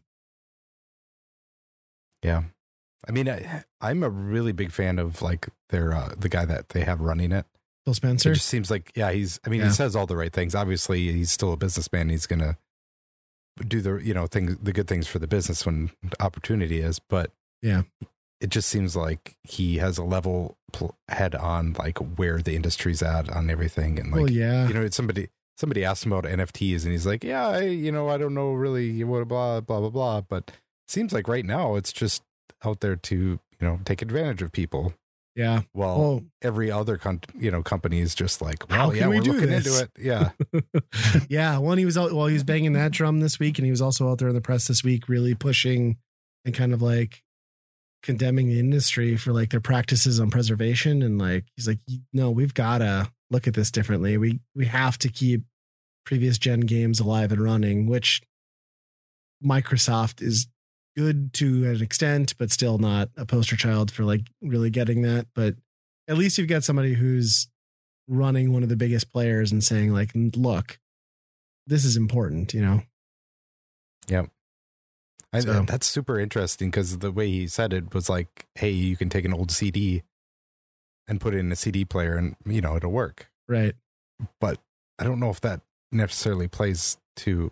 Yeah. 2.24 2.44
I 3.08 3.12
mean, 3.12 3.30
I, 3.30 3.64
I'm 3.82 4.04
a 4.04 4.10
really 4.10 4.52
big 4.52 4.72
fan 4.72 5.00
of 5.00 5.22
like 5.22 5.48
their 5.70 5.94
uh, 5.94 6.14
the 6.18 6.30
guy 6.30 6.46
that 6.46 6.70
they 6.70 6.82
have 6.82 7.02
running 7.02 7.32
it. 7.32 7.46
It 7.88 7.94
Spencer. 7.94 8.34
just 8.34 8.48
seems 8.48 8.72
like 8.72 8.92
yeah, 8.96 9.12
he's. 9.12 9.40
I 9.46 9.50
mean, 9.50 9.60
Yeah. 9.62 9.68
he 9.68 9.72
says 9.74 9.96
all 9.96 10.08
the 10.08 10.16
right 10.18 10.34
things. 10.34 10.56
Obviously, 10.56 11.12
he's 11.12 11.30
still 11.32 11.54
a 11.54 11.58
businessman. 11.58 12.10
He's 12.10 12.26
gonna 12.26 12.58
do 13.68 13.82
the 13.82 13.96
you 13.98 14.14
know 14.14 14.28
things, 14.28 14.58
the 14.62 14.74
good 14.74 14.88
things 14.88 15.08
for 15.08 15.20
the 15.20 15.28
business 15.28 15.66
when 15.66 15.92
opportunity 16.20 16.80
is. 16.82 17.00
But 17.00 17.32
Yeah. 17.62 17.84
it 18.42 18.50
just 18.50 18.70
seems 18.70 18.96
like 18.96 19.36
he 19.44 19.78
has 19.78 19.98
a 19.98 20.04
level 20.04 20.58
pl- 20.74 20.96
head 21.08 21.36
on 21.36 21.74
like 21.80 21.98
where 22.00 22.42
the 22.42 22.56
industry's 22.56 23.02
at 23.04 23.30
on 23.30 23.50
everything, 23.50 24.00
and 24.00 24.12
like 24.12 24.22
well, 24.22 24.32
yeah. 24.32 24.68
you 24.68 24.74
know, 24.74 24.82
it's 24.82 24.98
somebody 24.98 25.30
somebody 25.58 25.86
asked 25.86 26.06
him 26.06 26.12
about 26.12 26.30
NFTs, 26.30 26.84
and 26.84 26.92
he's 26.92 27.06
like, 27.06 27.24
yeah, 27.24 27.48
I 27.48 27.62
you 27.62 27.92
know, 27.92 28.10
I 28.10 28.18
don't 28.18 28.34
know 28.34 28.52
really 28.54 29.04
what 29.04 29.28
blah 29.28 29.62
blah 29.62 29.80
blah 29.80 29.90
blah, 29.90 30.22
but 30.22 30.48
it 30.48 30.90
seems 30.92 31.14
like 31.14 31.28
right 31.28 31.46
now 31.46 31.76
it's 31.76 31.94
just 31.94 32.24
out 32.66 32.80
there 32.82 32.96
to 32.96 33.16
you 33.16 33.40
know 33.62 33.80
take 33.86 34.02
advantage 34.02 34.42
of 34.42 34.52
people. 34.52 34.94
yeah. 35.36 35.62
Well, 35.74 36.02
Oh, 36.02 36.24
every 36.42 36.72
other 36.72 36.98
con- 36.98 37.22
you 37.38 37.52
know 37.52 37.62
company 37.64 38.00
is 38.00 38.16
just 38.16 38.42
like, 38.42 38.70
How 38.70 38.88
well, 38.88 38.92
can 38.92 39.00
yeah, 39.00 39.08
we 39.08 39.16
we're 39.18 39.22
do 39.24 39.34
looking 39.34 39.50
this? 39.50 39.68
into 39.68 39.84
it. 39.84 39.92
Yeah, 40.00 40.30
yeah. 41.30 41.58
One, 41.58 41.78
he 41.78 41.86
was 41.86 41.98
out. 41.98 42.14
Well, 42.14 42.28
he 42.28 42.34
was 42.34 42.44
banging 42.44 42.74
that 42.74 42.92
drum 42.92 43.20
this 43.20 43.40
week, 43.40 43.58
and 43.60 43.66
he 43.66 43.72
was 43.72 43.82
also 43.82 44.10
out 44.10 44.18
there 44.20 44.28
in 44.30 44.36
the 44.36 44.42
press 44.42 44.68
this 44.68 44.84
week, 44.84 45.08
really 45.10 45.36
pushing 45.36 45.98
and 46.46 46.54
kind 46.56 46.74
of 46.74 46.82
like 46.82 47.22
condemning 48.04 48.48
the 48.50 48.60
industry 48.60 49.18
for 49.18 49.34
like 49.34 49.50
their 49.50 49.60
practices 49.60 50.20
on 50.20 50.30
preservation. 50.30 51.02
And 51.02 51.18
like 51.18 51.46
he's 51.56 51.68
like, 51.68 51.80
no, 52.14 52.30
we've 52.30 52.54
got 52.54 52.78
to 52.80 53.12
look 53.32 53.48
at 53.48 53.56
this 53.56 53.72
differently. 53.72 54.18
We 54.18 54.40
we 54.56 54.66
have 54.68 54.98
to 55.00 55.10
keep 55.10 55.42
previous 56.06 56.38
gen 56.38 56.60
games 56.62 57.00
alive 57.00 57.32
and 57.32 57.42
running, 57.42 57.88
which 57.88 58.22
Microsoft 59.44 60.22
is 60.22 60.48
good 60.96 61.34
to 61.34 61.70
an 61.70 61.82
extent, 61.82 62.36
but 62.38 62.52
still 62.52 62.78
not 62.78 63.10
a 63.18 63.26
poster 63.26 63.56
child 63.56 63.92
for 63.92 64.04
like 64.04 64.22
really 64.42 64.70
getting 64.70 65.02
that. 65.02 65.28
But 65.36 65.56
at 66.08 66.18
least 66.18 66.38
you've 66.38 66.48
got 66.48 66.64
somebody 66.64 66.94
who's 66.94 67.48
running 68.08 68.54
one 68.54 68.64
of 68.64 68.70
the 68.70 68.76
biggest 68.76 69.12
players 69.12 69.52
and 69.52 69.64
saying 69.64 69.92
like 69.92 70.12
look 70.36 70.78
this 71.66 71.84
is 71.84 71.98
important 71.98 72.54
you 72.54 72.62
know 72.62 72.84
I, 75.34 75.40
So- 75.42 75.52
uh, 75.52 75.62
that's 75.64 75.86
super 75.88 76.18
interesting 76.20 76.70
because 76.70 77.00
the 77.00 77.12
way 77.12 77.30
he 77.30 77.48
said 77.48 77.74
it 77.74 77.94
was 77.94 78.08
like, 78.10 78.46
hey, 78.56 78.70
you 78.72 78.96
can 78.96 79.10
take 79.10 79.26
an 79.26 79.34
old 79.34 79.52
CD 79.52 80.04
and 81.10 81.20
put 81.20 81.36
it 81.36 81.40
in 81.40 81.52
a 81.52 81.56
CD 81.58 81.84
player, 81.84 82.16
and 82.16 82.36
you 82.46 82.62
know 82.62 82.78
it'll 82.78 82.92
work. 82.92 83.28
right 83.48 83.76
But 84.40 84.60
I 84.98 85.04
don't 85.04 85.20
know 85.20 85.30
if 85.30 85.42
that 85.42 85.60
necessarily 85.92 86.48
plays 86.48 86.98
to 87.18 87.52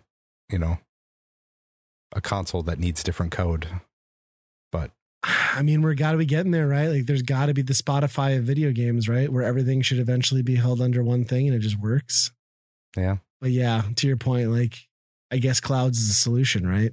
you 0.50 0.58
know 0.58 0.78
a 2.14 2.20
console 2.20 2.62
that 2.62 2.78
needs 2.78 3.02
different 3.02 3.32
code. 3.32 3.66
But 4.72 4.90
i 5.56 5.62
mean 5.62 5.80
we're 5.80 5.94
got 5.94 6.12
to 6.12 6.18
be 6.18 6.26
getting 6.26 6.52
there 6.52 6.68
right? 6.68 6.88
Like 6.88 7.06
there's 7.06 7.22
got 7.22 7.46
to 7.46 7.54
be 7.54 7.62
the 7.62 7.72
spotify 7.72 8.36
of 8.36 8.44
video 8.44 8.72
games 8.72 9.08
right? 9.08 9.30
Where 9.32 9.42
everything 9.42 9.82
should 9.82 9.98
eventually 9.98 10.42
be 10.42 10.56
held 10.56 10.80
under 10.80 11.02
one 11.02 11.24
thing 11.24 11.46
and 11.46 11.56
it 11.56 11.60
just 11.60 11.78
works. 11.78 12.30
Yeah, 12.96 13.16
but 13.40 13.50
yeah 13.50 13.82
to 13.96 14.06
your 14.06 14.16
point 14.16 14.50
like 14.50 14.86
i 15.32 15.38
guess 15.38 15.58
clouds 15.60 15.98
is 15.98 16.08
the 16.08 16.14
solution 16.14 16.66
right? 16.66 16.92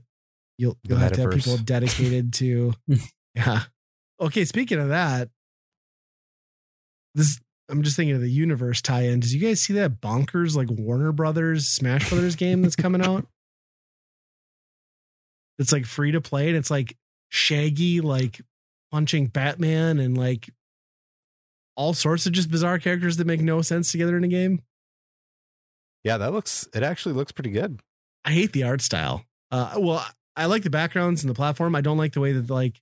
You'll 0.58 0.78
you'll 0.84 0.98
have 1.00 1.14
to 1.14 1.22
have 1.22 1.32
people 1.32 1.58
dedicated 1.64 2.34
to 2.34 2.74
yeah. 3.36 3.64
Okay 4.20 4.46
speaking 4.46 4.80
of 4.80 4.90
that 4.90 5.30
this 7.16 7.40
i'm 7.70 7.84
just 7.84 7.96
thinking 7.96 8.16
of 8.16 8.22
the 8.22 8.30
universe 8.30 8.82
tie-in. 8.82 9.20
Did 9.20 9.32
you 9.32 9.40
guys 9.40 9.62
see 9.62 9.74
that 9.74 10.02
bonkers 10.02 10.56
like 10.56 10.70
warner 10.70 11.12
brothers 11.12 11.68
smash 11.68 12.10
brothers 12.10 12.36
game 12.36 12.62
that's 12.62 12.76
coming 12.76 13.02
out 13.02 13.28
it's 15.62 15.72
like 15.72 15.86
free 15.86 16.12
to 16.12 16.22
play 16.22 16.48
and 16.48 16.58
it's 16.58 16.72
like 16.72 16.98
shaggy 17.30 18.02
like 18.02 18.42
punching 18.92 19.28
batman 19.28 20.00
and 20.00 20.18
like 20.18 20.50
all 21.78 21.94
sorts 21.94 22.26
of 22.26 22.34
just 22.34 22.52
bizarre 22.52 22.80
characters 22.80 23.18
that 23.18 23.28
make 23.28 23.42
no 23.42 23.62
sense 23.62 23.92
together 23.92 24.18
in 24.18 24.24
a 24.24 24.28
game 24.28 24.62
yeah, 26.04 26.18
that 26.18 26.34
looks. 26.34 26.68
It 26.74 26.84
actually 26.84 27.14
looks 27.14 27.32
pretty 27.32 27.52
good. 27.52 27.80
I 28.26 28.32
hate 28.32 28.54
the 28.54 28.64
art 28.64 28.82
style. 28.82 29.24
Uh, 29.52 29.76
well, 29.78 30.06
I 30.36 30.46
like 30.46 30.64
the 30.64 30.70
backgrounds 30.70 31.24
and 31.24 31.30
the 31.30 31.36
platform. 31.36 31.76
I 31.76 31.82
don't 31.82 31.98
like 31.98 32.14
the 32.14 32.20
way 32.20 32.32
that 32.32 32.50
like 32.50 32.82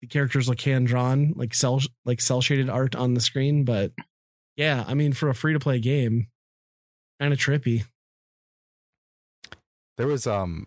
the 0.00 0.06
characters 0.06 0.48
look 0.48 0.60
hand 0.60 0.86
drawn, 0.86 1.34
like 1.36 1.54
cell 1.54 1.80
like 2.04 2.20
cel 2.20 2.40
shaded 2.40 2.70
art 2.70 2.94
on 2.94 3.14
the 3.14 3.20
screen. 3.20 3.64
But 3.64 3.92
yeah, 4.56 4.84
I 4.86 4.94
mean, 4.94 5.12
for 5.12 5.28
a 5.28 5.34
free 5.34 5.52
to 5.52 5.60
play 5.60 5.78
game, 5.78 6.28
kind 7.20 7.32
of 7.32 7.38
trippy. 7.38 7.84
There 9.96 10.06
was 10.06 10.26
um, 10.26 10.66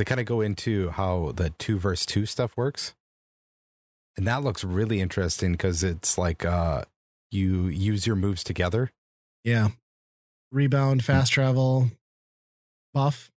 they 0.00 0.04
kind 0.06 0.18
of 0.18 0.24
go 0.24 0.40
into 0.40 0.88
how 0.88 1.32
the 1.36 1.50
two 1.58 1.78
verse 1.78 2.06
two 2.06 2.24
stuff 2.24 2.56
works, 2.56 2.94
and 4.16 4.26
that 4.26 4.42
looks 4.42 4.64
really 4.64 4.98
interesting 4.98 5.52
because 5.52 5.84
it's 5.84 6.16
like 6.16 6.42
uh, 6.42 6.84
you 7.30 7.66
use 7.66 8.06
your 8.06 8.16
moves 8.16 8.42
together. 8.42 8.92
Yeah, 9.44 9.68
rebound, 10.50 11.04
fast 11.04 11.32
travel, 11.32 11.90
buff. 12.94 13.30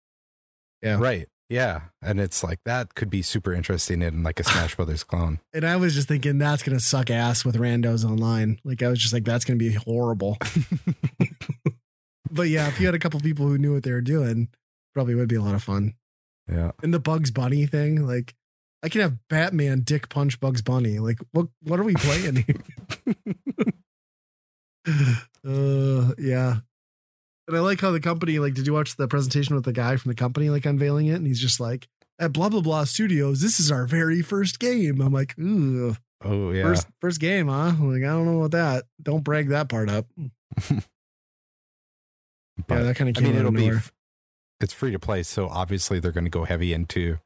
Yeah. 0.82 0.98
Right. 0.98 1.28
Yeah, 1.48 1.80
and 2.02 2.20
it's 2.20 2.44
like 2.44 2.58
that 2.66 2.94
could 2.94 3.08
be 3.08 3.22
super 3.22 3.54
interesting 3.54 4.02
in 4.02 4.22
like 4.22 4.38
a 4.38 4.44
Smash 4.50 4.76
Brothers 4.76 5.02
clone. 5.02 5.40
And 5.54 5.64
I 5.64 5.76
was 5.76 5.94
just 5.94 6.08
thinking 6.08 6.36
that's 6.36 6.62
gonna 6.62 6.78
suck 6.78 7.08
ass 7.08 7.42
with 7.42 7.56
randos 7.56 8.04
online. 8.04 8.60
Like 8.64 8.82
I 8.82 8.88
was 8.88 8.98
just 8.98 9.14
like, 9.14 9.24
that's 9.24 9.46
gonna 9.46 9.56
be 9.56 9.72
horrible. 9.72 10.36
but 12.30 12.48
yeah, 12.50 12.68
if 12.68 12.78
you 12.78 12.84
had 12.84 12.94
a 12.94 12.98
couple 12.98 13.18
people 13.20 13.46
who 13.46 13.56
knew 13.56 13.72
what 13.72 13.82
they 13.82 13.92
were 13.92 14.02
doing, 14.02 14.48
probably 14.92 15.14
would 15.14 15.30
be 15.30 15.36
a 15.36 15.42
lot 15.42 15.54
of 15.54 15.62
fun. 15.62 15.94
Yeah, 16.50 16.72
And 16.82 16.92
the 16.92 16.98
Bugs 16.98 17.30
Bunny 17.30 17.66
thing, 17.66 18.06
like 18.06 18.34
I 18.82 18.88
can 18.88 19.00
have 19.02 19.28
Batman 19.28 19.80
dick 19.80 20.08
punch 20.08 20.40
Bugs 20.40 20.62
Bunny. 20.62 20.98
Like 20.98 21.18
what 21.32 21.48
what 21.62 21.78
are 21.78 21.84
we 21.84 21.94
playing 21.94 22.44
here? 22.46 23.14
uh 25.46 26.14
yeah. 26.18 26.58
And 27.48 27.56
I 27.56 27.60
like 27.60 27.80
how 27.80 27.90
the 27.90 27.98
company, 28.00 28.38
like, 28.38 28.54
did 28.54 28.66
you 28.68 28.72
watch 28.72 28.94
the 28.96 29.08
presentation 29.08 29.56
with 29.56 29.64
the 29.64 29.72
guy 29.72 29.96
from 29.96 30.10
the 30.10 30.14
company 30.14 30.50
like 30.50 30.66
unveiling 30.66 31.06
it? 31.06 31.14
And 31.14 31.26
he's 31.26 31.40
just 31.40 31.58
like, 31.58 31.88
at 32.18 32.32
blah 32.32 32.48
blah 32.48 32.60
blah 32.60 32.84
studios, 32.84 33.40
this 33.40 33.58
is 33.58 33.72
our 33.72 33.86
very 33.86 34.22
first 34.22 34.60
game. 34.60 35.00
I'm 35.00 35.12
like, 35.12 35.38
ooh, 35.38 35.96
oh 36.22 36.52
yeah, 36.52 36.62
first 36.62 36.86
first 37.00 37.20
game, 37.20 37.48
huh? 37.48 37.72
Like, 37.80 38.02
I 38.02 38.08
don't 38.08 38.26
know 38.26 38.38
about 38.38 38.52
that. 38.52 38.84
Don't 39.02 39.24
brag 39.24 39.48
that 39.48 39.68
part 39.68 39.90
up. 39.90 40.06
but 40.16 40.70
yeah, 42.68 42.82
that 42.82 42.96
kind 42.96 43.10
of 43.10 43.16
I 43.16 43.20
came 43.20 43.30
mean 43.30 43.36
out 43.36 43.38
it'll 43.40 43.48
of 43.48 43.82
be 43.82 43.90
it's 44.60 44.72
free 44.72 44.92
to 44.92 44.98
play, 44.98 45.22
so 45.22 45.48
obviously 45.48 46.00
they're 46.00 46.12
going 46.12 46.24
to 46.24 46.30
go 46.30 46.44
heavy 46.44 46.72
into 46.72 47.18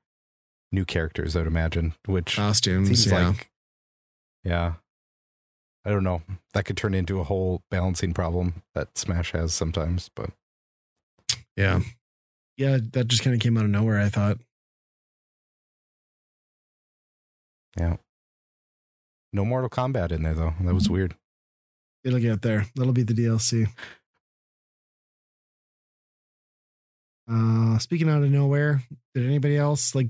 new 0.73 0.85
characters. 0.85 1.37
I'd 1.37 1.47
imagine, 1.47 1.95
which 2.07 2.37
costumes. 2.37 2.89
seems 2.89 3.07
yeah. 3.07 3.29
like 3.29 3.51
yeah. 4.45 4.75
I 5.87 5.91
don't 5.91 6.05
know. 6.05 6.23
That 6.55 6.65
could 6.65 6.77
turn 6.77 6.95
into 6.95 7.21
a 7.21 7.25
whole 7.25 7.63
balancing 7.71 8.15
problem 8.15 8.63
that 8.75 8.97
Smash 8.97 9.33
has 9.33 9.53
sometimes, 9.53 10.11
but 10.15 10.31
yeah. 11.57 11.79
Hmm. 11.81 11.89
Yeah, 12.57 12.79
that 12.93 13.09
just 13.09 13.23
kind 13.25 13.35
of 13.35 13.41
came 13.41 13.59
out 13.59 13.65
of 13.65 13.71
nowhere, 13.71 14.01
I 14.01 14.09
thought. 14.09 14.39
Yeah. 17.79 17.97
No 19.33 19.45
Mortal 19.45 19.69
Kombat 19.69 20.13
in 20.13 20.23
there 20.23 20.35
though. 20.35 20.55
That 20.61 20.75
was 20.75 20.85
mm-hmm. 20.85 20.93
weird. 20.93 21.15
It'll 22.05 22.21
get 22.21 22.43
there. 22.43 22.67
That'll 22.77 22.93
be 22.93 23.03
the 23.03 23.15
DLC. 23.15 23.67
Uh 27.31 27.79
speaking 27.79 28.09
out 28.09 28.23
of 28.23 28.31
nowhere, 28.31 28.83
did 29.15 29.25
anybody 29.25 29.57
else 29.57 29.95
like 29.95 30.09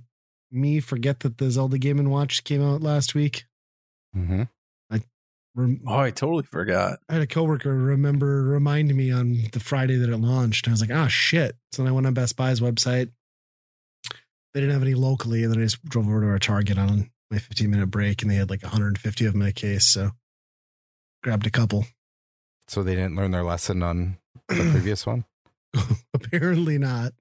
me 0.50 0.80
forget 0.80 1.20
that 1.20 1.38
the 1.38 1.50
Zelda 1.50 1.78
Game 1.78 1.98
and 1.98 2.10
Watch 2.10 2.44
came 2.44 2.62
out 2.62 2.82
last 2.82 3.14
week? 3.14 3.44
Mm-hmm. 4.16 4.42
Rem- 5.56 5.82
Oh, 5.86 5.98
I 5.98 6.10
totally 6.10 6.42
forgot. 6.42 6.98
I 7.08 7.12
had 7.12 7.22
a 7.22 7.28
coworker 7.28 7.72
remember 7.72 8.42
remind 8.42 8.92
me 8.92 9.12
on 9.12 9.38
the 9.52 9.60
Friday 9.60 9.94
that 9.96 10.10
it 10.10 10.16
launched. 10.16 10.66
I 10.66 10.72
was 10.72 10.80
like, 10.80 10.90
ah 10.92 11.06
shit. 11.06 11.56
So 11.72 11.82
then 11.82 11.90
I 11.90 11.94
went 11.94 12.06
on 12.08 12.14
Best 12.14 12.36
Buy's 12.36 12.58
website. 12.60 13.10
They 14.52 14.60
didn't 14.60 14.72
have 14.72 14.82
any 14.82 14.94
locally, 14.94 15.42
and 15.44 15.52
then 15.52 15.60
I 15.60 15.64
just 15.64 15.84
drove 15.84 16.08
over 16.08 16.22
to 16.22 16.26
our 16.28 16.38
Target 16.40 16.78
on 16.78 17.10
my 17.30 17.38
15 17.38 17.70
minute 17.70 17.86
break, 17.86 18.22
and 18.22 18.30
they 18.30 18.34
had 18.36 18.50
like 18.50 18.62
150 18.62 19.26
of 19.26 19.32
them 19.32 19.42
in 19.42 19.48
a 19.48 19.52
case. 19.52 19.84
So 19.86 20.10
grabbed 21.22 21.46
a 21.46 21.50
couple. 21.50 21.86
So 22.66 22.82
they 22.82 22.94
didn't 22.96 23.14
learn 23.16 23.30
their 23.30 23.44
lesson 23.44 23.82
on 23.82 24.18
the 24.48 24.70
previous 24.72 25.06
one. 25.06 25.24
Apparently 26.14 26.79
not. 26.79 27.12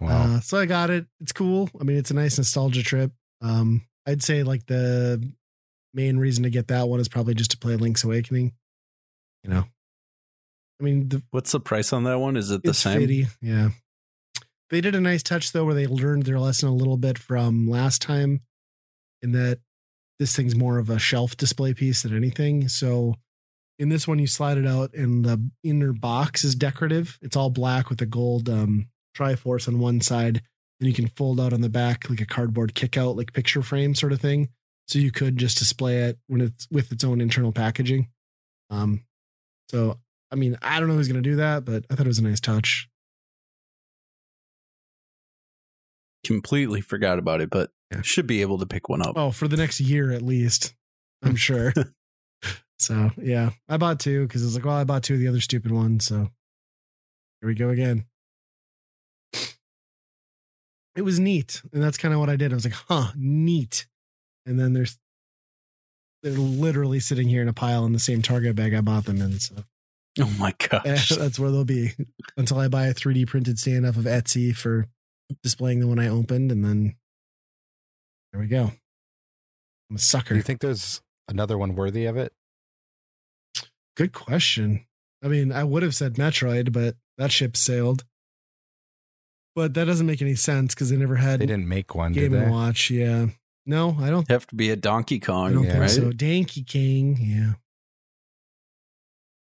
Wow. 0.00 0.36
Uh, 0.36 0.40
so 0.40 0.58
I 0.58 0.66
got 0.66 0.90
it. 0.90 1.06
It's 1.20 1.32
cool. 1.32 1.68
I 1.80 1.84
mean, 1.84 1.96
it's 1.96 2.10
a 2.10 2.14
nice 2.14 2.38
nostalgia 2.38 2.82
trip. 2.82 3.12
Um, 3.40 3.82
I'd 4.06 4.22
say 4.22 4.42
like 4.42 4.66
the 4.66 5.22
main 5.94 6.18
reason 6.18 6.44
to 6.44 6.50
get 6.50 6.68
that 6.68 6.88
one 6.88 7.00
is 7.00 7.08
probably 7.08 7.34
just 7.34 7.50
to 7.52 7.58
play 7.58 7.76
Link's 7.76 8.04
Awakening. 8.04 8.52
You 9.44 9.50
know, 9.50 9.64
I 10.80 10.84
mean, 10.84 11.08
the, 11.08 11.22
What's 11.30 11.52
the 11.52 11.60
price 11.60 11.92
on 11.92 12.04
that 12.04 12.18
one? 12.18 12.36
Is 12.36 12.50
it 12.50 12.62
the 12.62 12.74
same? 12.74 13.00
fitty. 13.00 13.26
Yeah. 13.40 13.70
They 14.70 14.80
did 14.80 14.94
a 14.94 15.00
nice 15.00 15.22
touch 15.22 15.52
though, 15.52 15.64
where 15.64 15.74
they 15.74 15.86
learned 15.86 16.24
their 16.24 16.38
lesson 16.38 16.68
a 16.68 16.74
little 16.74 16.96
bit 16.96 17.18
from 17.18 17.68
last 17.68 18.02
time, 18.02 18.42
in 19.22 19.32
that 19.32 19.60
this 20.18 20.34
thing's 20.36 20.54
more 20.54 20.78
of 20.78 20.90
a 20.90 20.98
shelf 20.98 21.36
display 21.36 21.72
piece 21.74 22.02
than 22.02 22.14
anything. 22.16 22.68
So 22.68 23.14
in 23.78 23.88
this 23.90 24.08
one, 24.08 24.18
you 24.18 24.26
slide 24.26 24.58
it 24.58 24.66
out, 24.66 24.92
and 24.94 25.24
the 25.24 25.50
inner 25.62 25.92
box 25.92 26.44
is 26.44 26.54
decorative. 26.54 27.18
It's 27.22 27.36
all 27.36 27.50
black 27.50 27.90
with 27.90 28.00
a 28.02 28.06
gold 28.06 28.48
um, 28.48 28.88
Triforce 29.16 29.68
on 29.68 29.78
one 29.78 30.00
side, 30.00 30.42
and 30.80 30.88
you 30.88 30.94
can 30.94 31.08
fold 31.08 31.40
out 31.40 31.52
on 31.52 31.60
the 31.60 31.68
back 31.68 32.08
like 32.10 32.20
a 32.20 32.26
cardboard 32.26 32.74
kick 32.74 32.96
out, 32.96 33.16
like 33.16 33.32
picture 33.32 33.62
frame 33.62 33.94
sort 33.94 34.12
of 34.12 34.20
thing. 34.20 34.48
So 34.88 34.98
you 34.98 35.12
could 35.12 35.36
just 35.36 35.58
display 35.58 35.98
it 36.04 36.18
when 36.28 36.40
it's 36.40 36.66
with 36.70 36.90
its 36.92 37.04
own 37.04 37.20
internal 37.20 37.52
packaging. 37.52 38.08
Um, 38.70 39.04
so 39.70 39.98
I 40.30 40.36
mean, 40.36 40.56
I 40.62 40.78
don't 40.80 40.88
know 40.88 40.94
who's 40.94 41.08
going 41.08 41.22
to 41.22 41.30
do 41.30 41.36
that, 41.36 41.64
but 41.64 41.84
I 41.90 41.94
thought 41.94 42.06
it 42.06 42.08
was 42.08 42.18
a 42.18 42.24
nice 42.24 42.40
touch. 42.40 42.88
Completely 46.24 46.80
forgot 46.80 47.18
about 47.18 47.40
it, 47.40 47.50
but 47.50 47.70
Yeah. 47.92 48.02
should 48.02 48.26
be 48.26 48.40
able 48.42 48.58
to 48.58 48.66
pick 48.66 48.88
one 48.88 49.00
up. 49.02 49.16
Oh, 49.16 49.30
for 49.30 49.48
the 49.48 49.56
next 49.56 49.80
year 49.80 50.10
at 50.10 50.22
least, 50.22 50.74
I'm 51.22 51.36
sure. 51.48 51.72
So 52.78 53.10
yeah, 53.20 53.50
I 53.68 53.76
bought 53.76 54.00
two 54.00 54.26
because 54.26 54.44
it's 54.44 54.54
like, 54.54 54.64
well, 54.64 54.76
I 54.76 54.84
bought 54.84 55.02
two 55.02 55.14
of 55.14 55.20
the 55.20 55.28
other 55.28 55.40
stupid 55.40 55.72
ones. 55.72 56.06
So 56.06 56.28
here 57.40 57.48
we 57.48 57.54
go 57.54 57.70
again. 57.70 58.04
It 60.96 61.02
was 61.02 61.20
neat, 61.20 61.62
and 61.72 61.82
that's 61.82 61.96
kind 61.98 62.12
of 62.12 62.18
what 62.18 62.28
I 62.30 62.36
did. 62.36 62.52
I 62.52 62.56
was 62.56 62.64
like, 62.64 62.74
huh, 62.74 63.12
neat. 63.16 63.86
And 64.46 64.58
then 64.58 64.72
there's 64.72 64.98
they're 66.22 66.32
literally 66.32 66.98
sitting 66.98 67.28
here 67.28 67.42
in 67.42 67.48
a 67.48 67.52
pile 67.52 67.84
in 67.84 67.92
the 67.92 67.98
same 68.00 68.22
Target 68.22 68.56
bag 68.56 68.74
I 68.74 68.80
bought 68.80 69.04
them 69.04 69.20
in. 69.22 69.38
So 69.38 69.62
Oh 70.20 70.34
my 70.38 70.52
gosh. 70.68 71.10
that's 71.10 71.38
where 71.38 71.50
they'll 71.50 71.64
be 71.64 71.92
until 72.36 72.58
I 72.58 72.66
buy 72.66 72.86
a 72.86 72.94
3D 72.94 73.28
printed 73.28 73.58
stand 73.58 73.86
off 73.86 73.96
of 73.96 74.04
Etsy 74.04 74.54
for 74.56 74.88
displaying 75.44 75.78
the 75.78 75.86
one 75.86 76.00
I 76.00 76.08
opened, 76.08 76.50
and 76.50 76.64
then 76.64 76.96
there 78.32 78.40
we 78.40 78.48
go. 78.48 78.72
I'm 79.90 79.96
a 79.96 79.98
sucker. 80.00 80.30
Do 80.34 80.36
you 80.36 80.42
think 80.42 80.60
there's 80.60 81.00
another 81.28 81.56
one 81.56 81.76
worthy 81.76 82.06
of 82.06 82.16
it? 82.16 82.32
Good 83.98 84.12
question. 84.12 84.86
I 85.22 85.28
mean, 85.28 85.52
I 85.52 85.64
would 85.64 85.82
have 85.82 85.94
said 85.94 86.14
Metroid, 86.14 86.72
but 86.72 86.94
that 87.18 87.32
ship 87.32 87.56
sailed. 87.56 88.04
But 89.56 89.74
that 89.74 89.86
doesn't 89.86 90.06
make 90.06 90.22
any 90.22 90.36
sense 90.36 90.74
because 90.74 90.88
they 90.90 90.96
never 90.96 91.16
had 91.16 91.40
They 91.40 91.46
didn't 91.46 91.68
make 91.68 91.94
one, 91.94 92.12
did 92.12 92.20
Game 92.20 92.32
they? 92.32 92.44
and 92.44 92.52
Watch. 92.52 92.90
Yeah, 92.90 93.26
no, 93.66 93.96
I 94.00 94.08
don't. 94.08 94.30
Have 94.30 94.46
to 94.46 94.54
be 94.54 94.70
a 94.70 94.76
Donkey 94.76 95.16
I 95.16 95.18
Kong, 95.18 95.52
don't 95.52 95.64
yeah, 95.64 95.70
think 95.70 95.80
right? 95.82 95.90
so. 95.90 96.12
Donkey 96.12 96.62
King. 96.62 97.16
Yeah. 97.20 97.52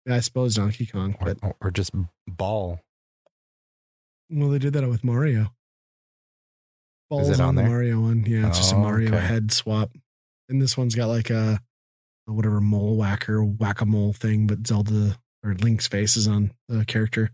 Yeah, 0.06 0.16
I 0.16 0.20
suppose 0.20 0.54
Donkey 0.54 0.86
Kong, 0.86 1.16
Or, 1.20 1.34
but 1.34 1.56
or 1.60 1.70
just 1.72 1.90
Ball. 2.28 2.80
well, 4.30 4.50
they 4.50 4.58
did 4.60 4.74
that 4.74 4.88
with 4.88 5.02
Mario. 5.02 5.52
Balls 7.10 7.28
it 7.30 7.40
on, 7.40 7.48
on 7.48 7.54
the 7.56 7.62
there? 7.62 7.70
Mario 7.70 8.00
one. 8.00 8.24
Yeah, 8.26 8.46
it's 8.48 8.58
just 8.58 8.72
a 8.72 8.76
Oh, 8.76 8.80
Mario 8.80 9.08
okay. 9.08 9.18
head 9.26 9.50
swap. 9.52 9.90
And 10.48 10.60
this 10.62 10.76
one's 10.76 10.94
got 10.94 11.06
like 11.08 11.30
a, 11.30 11.58
a 11.58 11.60
whatever 12.26 12.60
mole 12.60 12.96
whacker, 12.96 13.42
whack 13.44 13.80
a 13.80 13.86
mole 13.86 14.12
thing, 14.12 14.46
but 14.46 14.66
Zelda 14.66 15.18
or 15.42 15.54
Link's 15.54 15.86
face 15.88 16.16
is 16.16 16.26
on 16.26 16.52
the 16.68 16.84
character 16.84 17.30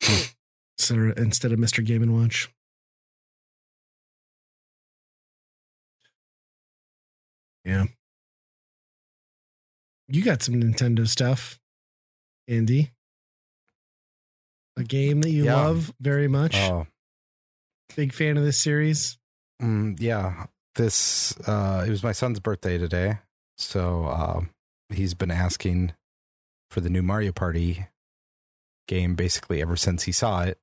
instead 0.78 0.98
of, 0.98 1.18
instead 1.18 1.52
of 1.52 1.58
Mr. 1.58 1.84
Game 1.84 2.02
and 2.02 2.14
Watch. 2.14 2.48
Yeah. 7.64 7.84
You 10.08 10.22
got 10.24 10.42
some 10.42 10.54
Nintendo 10.56 11.06
stuff, 11.06 11.58
Andy. 12.48 12.90
A 14.76 14.82
game 14.84 15.20
that 15.20 15.30
you 15.30 15.44
Yeah. 15.44 15.54
love 15.56 15.92
very 16.00 16.28
much. 16.28 16.54
Oh, 16.56 16.86
Big 17.94 18.12
fan 18.12 18.36
of 18.38 18.44
this 18.44 18.58
series. 18.58 19.18
mm, 19.60 19.98
yeah. 20.00 20.46
This 20.74 21.38
uh, 21.46 21.84
it 21.86 21.90
was 21.90 22.02
my 22.02 22.12
son's 22.12 22.40
birthday 22.40 22.78
today, 22.78 23.18
so 23.62 24.06
uh, 24.06 24.40
he's 24.90 25.14
been 25.14 25.30
asking 25.30 25.92
for 26.70 26.80
the 26.80 26.90
new 26.90 27.02
Mario 27.02 27.32
Party 27.32 27.86
game 28.88 29.14
basically 29.14 29.62
ever 29.62 29.76
since 29.76 30.04
he 30.04 30.12
saw 30.12 30.42
it. 30.42 30.58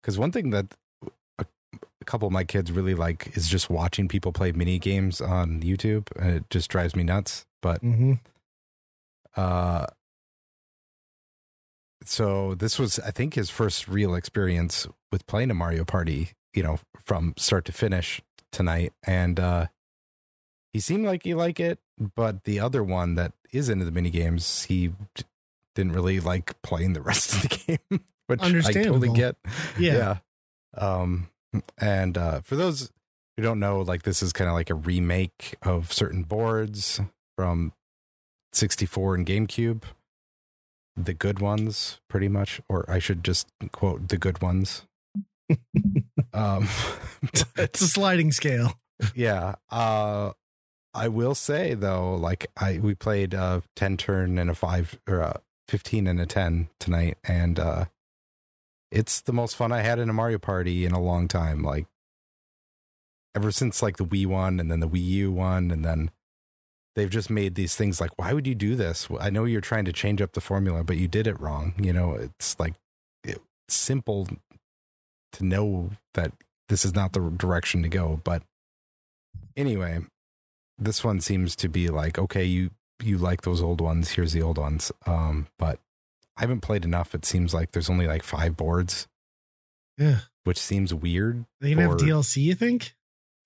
Because 0.00 0.18
one 0.18 0.32
thing 0.32 0.50
that 0.50 0.66
a, 1.38 1.44
a 2.00 2.04
couple 2.04 2.26
of 2.26 2.32
my 2.32 2.44
kids 2.44 2.72
really 2.72 2.94
like 2.94 3.36
is 3.36 3.48
just 3.48 3.68
watching 3.70 4.08
people 4.08 4.32
play 4.32 4.52
mini 4.52 4.78
games 4.78 5.20
on 5.20 5.60
YouTube, 5.60 6.08
and 6.16 6.30
it 6.36 6.50
just 6.50 6.70
drives 6.70 6.96
me 6.96 7.02
nuts. 7.02 7.46
But 7.62 7.82
Mm-hmm. 7.82 8.14
Uh, 9.36 9.86
so 12.04 12.54
this 12.54 12.78
was, 12.78 12.98
I 13.00 13.10
think, 13.10 13.34
his 13.34 13.50
first 13.50 13.86
real 13.86 14.14
experience 14.14 14.88
with 15.12 15.26
playing 15.26 15.50
a 15.50 15.54
Mario 15.54 15.84
Party. 15.84 16.30
You 16.54 16.64
know, 16.64 16.80
from 17.04 17.34
start 17.36 17.64
to 17.66 17.72
finish 17.72 18.20
tonight, 18.50 18.92
and 19.06 19.38
uh, 19.38 19.66
he 20.72 20.80
seemed 20.80 21.06
like 21.06 21.24
he 21.24 21.34
liked 21.34 21.60
it. 21.60 21.78
But 21.98 22.44
the 22.44 22.60
other 22.60 22.82
one 22.82 23.14
that 23.16 23.32
is 23.52 23.68
into 23.68 23.84
the 23.84 23.90
mini 23.90 24.10
games, 24.10 24.64
he 24.64 24.88
d- 25.14 25.24
didn't 25.74 25.92
really 25.92 26.20
like 26.20 26.60
playing 26.62 26.92
the 26.94 27.02
rest 27.10 27.34
of 27.34 27.42
the 27.42 27.48
game, 27.88 28.00
which 28.26 28.40
I 28.42 28.72
totally 28.72 29.10
get. 29.12 29.36
Yeah. 29.78 30.18
Um, 30.76 31.28
and 31.78 32.16
uh, 32.16 32.40
for 32.42 32.56
those 32.56 32.90
who 33.36 33.42
don't 33.42 33.58
know, 33.60 33.80
like 33.80 34.02
this 34.02 34.22
is 34.22 34.32
kind 34.32 34.48
of 34.48 34.54
like 34.54 34.70
a 34.70 34.74
remake 34.74 35.56
of 35.62 35.92
certain 35.92 36.22
boards 36.22 37.00
from 37.36 37.72
64 38.52 39.16
and 39.16 39.26
GameCube. 39.26 39.82
The 40.96 41.14
good 41.14 41.38
ones, 41.38 42.00
pretty 42.08 42.28
much, 42.28 42.60
or 42.68 42.84
I 42.90 42.98
should 42.98 43.24
just 43.24 43.48
quote 43.72 44.08
the 44.08 44.18
good 44.18 44.40
ones. 44.42 44.82
Um, 46.32 46.68
It's 47.56 47.80
a 47.80 47.88
sliding 47.88 48.30
scale. 48.30 48.78
yeah. 49.16 49.56
Uh, 49.68 50.30
I 50.92 51.08
will 51.08 51.34
say 51.34 51.74
though, 51.74 52.14
like 52.14 52.50
I 52.56 52.78
we 52.78 52.94
played 52.94 53.34
a 53.34 53.62
ten 53.76 53.96
turn 53.96 54.38
and 54.38 54.50
a 54.50 54.54
five 54.54 54.98
or 55.08 55.20
a 55.20 55.40
fifteen 55.68 56.06
and 56.06 56.20
a 56.20 56.26
ten 56.26 56.68
tonight, 56.80 57.16
and 57.24 57.58
uh, 57.58 57.84
it's 58.90 59.20
the 59.20 59.32
most 59.32 59.54
fun 59.56 59.72
I 59.72 59.82
had 59.82 59.98
in 59.98 60.10
a 60.10 60.12
Mario 60.12 60.38
Party 60.38 60.84
in 60.84 60.92
a 60.92 61.00
long 61.00 61.28
time. 61.28 61.62
Like 61.62 61.86
ever 63.36 63.52
since 63.52 63.82
like 63.82 63.98
the 63.98 64.04
Wii 64.04 64.26
one, 64.26 64.58
and 64.58 64.70
then 64.70 64.80
the 64.80 64.88
Wii 64.88 65.04
U 65.04 65.32
one, 65.32 65.70
and 65.70 65.84
then 65.84 66.10
they've 66.96 67.10
just 67.10 67.30
made 67.30 67.54
these 67.54 67.76
things 67.76 68.00
like, 68.00 68.10
why 68.16 68.32
would 68.32 68.46
you 68.46 68.56
do 68.56 68.74
this? 68.74 69.06
I 69.20 69.30
know 69.30 69.44
you're 69.44 69.60
trying 69.60 69.84
to 69.84 69.92
change 69.92 70.20
up 70.20 70.32
the 70.32 70.40
formula, 70.40 70.82
but 70.82 70.96
you 70.96 71.06
did 71.06 71.28
it 71.28 71.40
wrong. 71.40 71.74
You 71.78 71.92
know, 71.92 72.14
it's 72.14 72.58
like 72.58 72.74
it's 73.22 73.38
simple 73.68 74.26
to 75.32 75.44
know 75.44 75.90
that 76.14 76.32
this 76.68 76.84
is 76.84 76.94
not 76.94 77.12
the 77.12 77.20
direction 77.30 77.84
to 77.84 77.88
go, 77.88 78.20
but 78.24 78.42
anyway 79.56 80.00
this 80.80 81.04
one 81.04 81.20
seems 81.20 81.54
to 81.56 81.68
be 81.68 81.88
like 81.88 82.18
okay 82.18 82.44
you 82.44 82.70
you 83.02 83.16
like 83.18 83.42
those 83.42 83.62
old 83.62 83.80
ones 83.80 84.10
here's 84.10 84.32
the 84.32 84.42
old 84.42 84.58
ones 84.58 84.90
um 85.06 85.46
but 85.58 85.78
i 86.36 86.40
haven't 86.42 86.60
played 86.60 86.84
enough 86.84 87.14
it 87.14 87.24
seems 87.24 87.52
like 87.54 87.72
there's 87.72 87.90
only 87.90 88.06
like 88.06 88.22
five 88.22 88.56
boards 88.56 89.06
Yeah. 89.98 90.20
which 90.44 90.58
seems 90.58 90.92
weird 90.92 91.44
They 91.60 91.70
can 91.70 91.78
have 91.78 91.92
DLC, 91.98 92.42
you 92.42 92.54
think? 92.54 92.94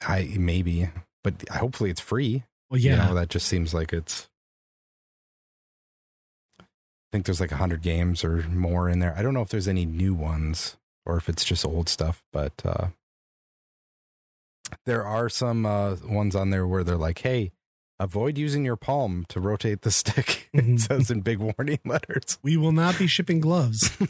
i 0.06 0.34
maybe 0.38 0.88
but 1.22 1.34
hopefully 1.50 1.90
it's 1.90 2.00
free 2.00 2.44
Well, 2.70 2.80
yeah. 2.80 2.90
you 2.92 2.96
know 3.08 3.14
that 3.14 3.28
just 3.30 3.46
seems 3.46 3.72
like 3.74 3.92
it's 3.92 4.28
i 6.60 6.64
think 7.12 7.26
there's 7.26 7.40
like 7.40 7.50
100 7.52 7.80
games 7.82 8.24
or 8.24 8.42
more 8.48 8.88
in 8.88 8.98
there 8.98 9.14
i 9.16 9.22
don't 9.22 9.34
know 9.34 9.42
if 9.42 9.48
there's 9.48 9.68
any 9.68 9.86
new 9.86 10.14
ones 10.14 10.76
or 11.06 11.16
if 11.16 11.28
it's 11.28 11.44
just 11.44 11.64
old 11.64 11.88
stuff 11.88 12.22
but 12.32 12.52
uh 12.64 12.88
there 14.86 15.04
are 15.04 15.28
some 15.28 15.66
uh 15.66 15.96
ones 16.04 16.34
on 16.34 16.50
there 16.50 16.66
where 16.66 16.84
they're 16.84 16.96
like 16.96 17.18
hey 17.20 17.52
avoid 18.00 18.36
using 18.36 18.64
your 18.64 18.76
palm 18.76 19.24
to 19.28 19.40
rotate 19.40 19.82
the 19.82 19.90
stick 19.90 20.48
it 20.52 20.80
says 20.80 21.10
in 21.10 21.20
big 21.20 21.38
warning 21.38 21.78
letters 21.84 22.38
we 22.42 22.56
will 22.56 22.72
not 22.72 22.98
be 22.98 23.06
shipping 23.06 23.40
gloves. 23.40 23.96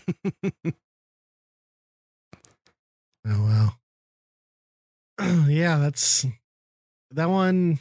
Oh 3.26 3.72
wow. 5.18 5.46
yeah, 5.48 5.78
that's 5.78 6.26
that 7.10 7.30
one 7.30 7.78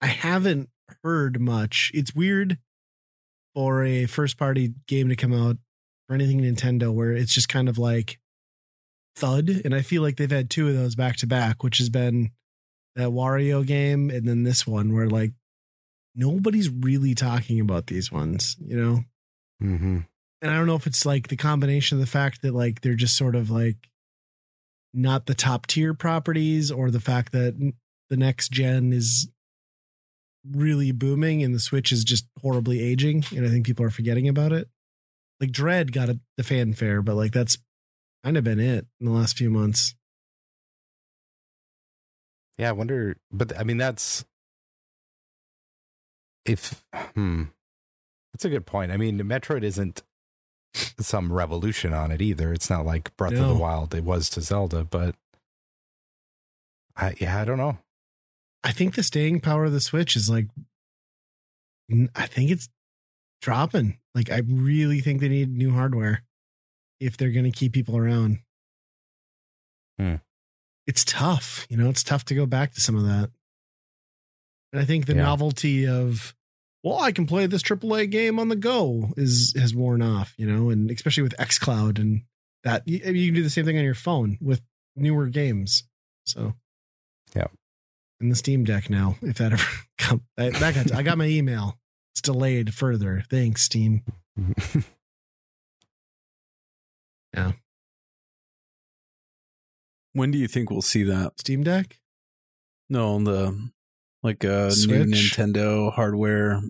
I 0.00 0.06
haven't 0.06 0.68
heard 1.02 1.40
much. 1.40 1.90
It's 1.94 2.14
weird 2.14 2.58
for 3.54 3.82
a 3.84 4.06
first 4.06 4.38
party 4.38 4.74
game 4.86 5.08
to 5.08 5.16
come 5.16 5.32
out 5.32 5.56
for 6.06 6.14
anything 6.14 6.40
Nintendo 6.40 6.92
where 6.92 7.12
it's 7.12 7.34
just 7.34 7.48
kind 7.48 7.68
of 7.68 7.78
like 7.78 8.18
thud 9.16 9.48
and 9.64 9.74
I 9.74 9.80
feel 9.80 10.02
like 10.02 10.16
they've 10.16 10.30
had 10.30 10.50
two 10.50 10.68
of 10.68 10.74
those 10.74 10.94
back 10.94 11.16
to 11.16 11.26
back 11.26 11.62
which 11.62 11.78
has 11.78 11.88
been 11.88 12.30
that 12.96 13.08
Wario 13.08 13.66
game 13.66 14.10
and 14.10 14.28
then 14.28 14.42
this 14.42 14.66
one 14.66 14.94
where 14.94 15.08
like 15.08 15.32
nobody's 16.14 16.70
really 16.70 17.14
talking 17.14 17.60
about 17.60 17.86
these 17.86 18.10
ones, 18.10 18.56
you 18.60 18.76
know? 18.76 19.04
mm-hmm. 19.62 19.98
and 20.42 20.50
I 20.50 20.54
don't 20.54 20.66
know 20.66 20.76
if 20.76 20.86
it's 20.86 21.06
like 21.06 21.28
the 21.28 21.36
combination 21.36 21.96
of 21.96 22.00
the 22.00 22.10
fact 22.10 22.42
that 22.42 22.54
like 22.54 22.82
they're 22.82 22.94
just 22.94 23.16
sort 23.16 23.34
of 23.34 23.50
like 23.50 23.88
not 24.92 25.26
the 25.26 25.34
top 25.34 25.66
tier 25.66 25.94
properties 25.94 26.70
or 26.70 26.90
the 26.90 27.00
fact 27.00 27.32
that 27.32 27.72
the 28.08 28.16
next 28.16 28.50
gen 28.50 28.92
is 28.92 29.28
really 30.52 30.92
booming 30.92 31.42
and 31.42 31.54
the 31.54 31.60
Switch 31.60 31.92
is 31.92 32.04
just 32.04 32.26
horribly 32.40 32.80
aging 32.80 33.24
and 33.34 33.46
I 33.46 33.48
think 33.48 33.66
people 33.66 33.84
are 33.84 33.90
forgetting 33.90 34.28
about 34.28 34.52
it. 34.52 34.68
Like 35.40 35.52
Dread 35.52 35.92
got 35.92 36.08
a, 36.08 36.18
the 36.36 36.44
fanfare, 36.44 37.02
but 37.02 37.16
like 37.16 37.32
that's 37.32 37.58
kind 38.26 38.36
of 38.36 38.42
been 38.42 38.58
it 38.58 38.84
in 39.00 39.06
the 39.06 39.12
last 39.12 39.38
few 39.38 39.48
months. 39.48 39.94
yeah 42.58 42.68
i 42.70 42.72
wonder 42.72 43.16
but 43.30 43.56
i 43.56 43.62
mean 43.62 43.76
that's 43.76 44.24
if 46.44 46.82
hmm 47.14 47.44
that's 48.32 48.44
a 48.44 48.50
good 48.50 48.66
point. 48.66 48.92
I 48.92 48.96
mean 48.98 49.18
metroid 49.20 49.62
isn't 49.62 50.02
some 51.00 51.32
revolution 51.32 51.94
on 51.94 52.10
it 52.10 52.20
either. 52.20 52.52
It's 52.52 52.68
not 52.68 52.84
like 52.84 53.16
breath 53.16 53.32
of 53.32 53.48
the 53.48 53.54
wild 53.54 53.94
it 53.94 54.04
was 54.04 54.28
to 54.30 54.42
zelda 54.42 54.84
but 54.84 55.14
i 56.96 57.14
yeah 57.20 57.40
i 57.40 57.44
don't 57.44 57.58
know. 57.58 57.78
I 58.64 58.72
think 58.72 58.94
the 58.96 59.04
staying 59.04 59.40
power 59.40 59.66
of 59.66 59.72
the 59.72 59.80
Switch 59.80 60.16
is 60.16 60.28
like, 60.28 60.48
I 62.16 62.26
think 62.26 62.50
it's 62.50 62.68
dropping. 63.40 63.98
Like, 64.12 64.28
I 64.32 64.42
really 64.44 65.00
think 65.00 65.20
they 65.20 65.28
need 65.28 65.56
new 65.56 65.72
hardware 65.72 66.24
if 67.00 67.16
they're 67.16 67.30
going 67.30 67.44
to 67.44 67.50
keep 67.56 67.72
people 67.72 67.96
around. 67.96 68.38
Hmm. 69.98 70.16
It's 70.86 71.04
tough, 71.04 71.66
you 71.68 71.76
know, 71.76 71.88
it's 71.90 72.04
tough 72.04 72.24
to 72.26 72.34
go 72.34 72.46
back 72.46 72.72
to 72.74 72.80
some 72.80 72.94
of 72.96 73.04
that. 73.04 73.30
And 74.72 74.80
I 74.80 74.84
think 74.84 75.06
the 75.06 75.14
Yeah. 75.14 75.22
novelty 75.22 75.86
of, 75.86 76.34
well, 76.84 76.98
I 77.00 77.10
can 77.12 77.26
play 77.26 77.46
this 77.46 77.62
AAA 77.62 78.06
game 78.10 78.38
on 78.38 78.48
the 78.48 78.56
go 78.56 79.12
is 79.16 79.52
has 79.58 79.74
worn 79.74 80.02
off, 80.02 80.34
you 80.36 80.46
know, 80.46 80.70
and 80.70 80.90
especially 80.90 81.22
with 81.24 81.36
xCloud 81.38 81.98
and 81.98 82.22
that 82.62 82.86
you, 82.86 82.98
you 82.98 83.28
can 83.28 83.34
do 83.34 83.42
the 83.42 83.50
same 83.50 83.64
thing 83.64 83.78
on 83.78 83.84
your 83.84 83.94
phone 83.94 84.38
with 84.40 84.60
newer 84.94 85.26
games. 85.26 85.84
So, 86.24 86.54
Yeah. 87.34 87.46
And 88.20 88.30
the 88.30 88.36
Steam 88.36 88.64
Deck 88.64 88.88
now, 88.88 89.16
if 89.22 89.36
that 89.38 89.52
ever 89.52 89.64
come, 89.98 90.22
that, 90.36 90.54
that 90.54 90.74
got, 90.74 90.92
I 90.94 91.02
got 91.02 91.18
my 91.18 91.26
email. 91.26 91.78
It's 92.14 92.22
delayed 92.22 92.72
further. 92.74 93.24
Thanks, 93.28 93.62
Steam. 93.62 94.02
When 100.12 100.30
do 100.30 100.38
you 100.38 100.48
think 100.48 100.70
we'll 100.70 100.82
see 100.82 101.02
that? 101.04 101.38
Steam 101.40 101.62
Deck. 101.62 101.98
No, 102.88 103.14
on 103.14 103.24
the 103.24 103.70
like 104.22 104.42
a 104.44 104.72
new 104.86 105.04
Nintendo 105.04 105.92
hardware. 105.92 106.60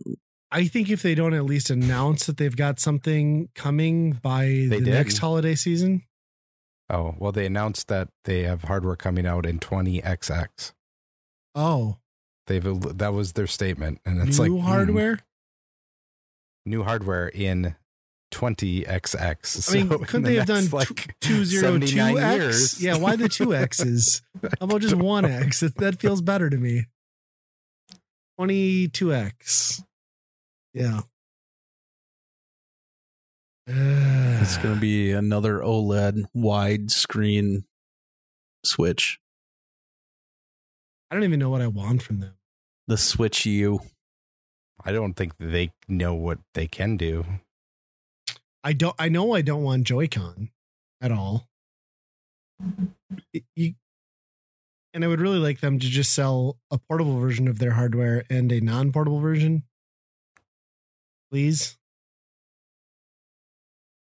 I 0.51 0.67
think 0.67 0.91
if 0.91 1.03
they 1.03 1.15
don't 1.15 1.35
at 1.35 1.45
least 1.45 1.71
announce 1.71 2.27
that 2.27 2.37
they've 2.39 2.57
got 2.57 2.81
something 2.81 3.49
coming 3.55 4.13
by 4.13 4.45
They 4.47 4.67
the 4.67 4.81
did. 4.81 4.95
next 4.95 5.19
holiday 5.19 5.55
season, 5.55 6.03
oh 6.91 7.15
well 7.19 7.33
they 7.33 7.47
announced 7.47 7.89
that 7.89 8.09
they 8.25 8.43
have 8.45 8.63
hardware 8.63 8.97
coming 8.97 9.27
out 9.27 9.45
in 9.45 9.59
20xx 9.59 10.73
oh, 11.55 11.97
they've 12.47 12.63
that 12.99 13.13
was 13.13 13.33
their 13.33 13.47
statement 13.47 14.01
and 14.05 14.27
it's 14.27 14.39
new 14.39 14.45
like 14.55 14.61
hmm, 14.63 14.67
hardware. 14.69 15.19
new 16.65 16.83
hardware 16.85 17.29
in 17.29 17.75
20xx 18.33 19.71
I 19.71 19.75
mean, 19.75 19.89
So 19.89 19.99
couldn't 19.99 20.23
the 20.23 20.29
they 20.29 20.35
have 20.37 20.47
done 20.47 20.63
next, 20.65 20.73
like 20.73 21.19
202X? 21.21 22.83
Yeah, 22.83 22.97
why 22.99 23.17
the 23.17 23.29
two 23.29 23.55
X's? 23.55 24.23
How 24.43 24.51
about 24.61 24.81
just 24.81 24.95
one 24.95 25.25
X? 25.25 25.61
That, 25.61 25.77
that 25.77 26.01
feels 26.01 26.21
better 26.23 26.51
to 26.51 26.57
me. 26.57 26.87
Twenty 28.37 28.89
two 28.89 29.15
X. 29.15 29.83
Yeah. 30.75 31.01
It's 34.47 34.59
going 34.59 34.77
to 34.77 34.81
be 34.81 35.11
another 35.11 35.59
OLED 35.59 36.27
wide 36.33 36.93
screen 36.93 37.65
Switch. 38.65 39.19
I 41.11 41.17
don't 41.17 41.25
even 41.25 41.41
know 41.41 41.51
what 41.51 41.63
I 41.63 41.67
want 41.67 42.01
from 42.03 42.21
them. 42.21 42.35
The 42.87 42.97
Switch 42.97 43.45
U. 43.47 43.81
I 44.85 44.93
don't 44.93 45.15
think 45.15 45.33
they 45.41 45.73
know 45.89 46.15
what 46.15 46.39
they 46.55 46.69
can 46.69 46.97
do. 46.97 47.25
I 48.67 48.73
don't. 48.73 48.97
I 48.99 49.09
know 49.09 49.33
I 49.33 49.43
don't 49.43 49.63
want 49.63 49.85
Joy-Con 49.85 50.51
at 51.01 51.13
all. 51.13 51.47
It- 53.33 53.45
you, 53.55 53.75
and 54.93 55.05
I 55.05 55.07
would 55.07 55.21
really 55.21 55.39
like 55.39 55.61
them 55.61 55.79
to 55.79 55.87
just 55.87 56.13
sell 56.13 56.59
a 56.73 56.79
portable 56.79 57.21
version 57.21 57.47
of 57.47 57.61
their 57.61 57.71
hardware 57.71 58.25
and 58.29 58.51
a 58.51 58.61
non-portable 58.61 59.21
version, 59.21 59.63
please. 61.31 61.79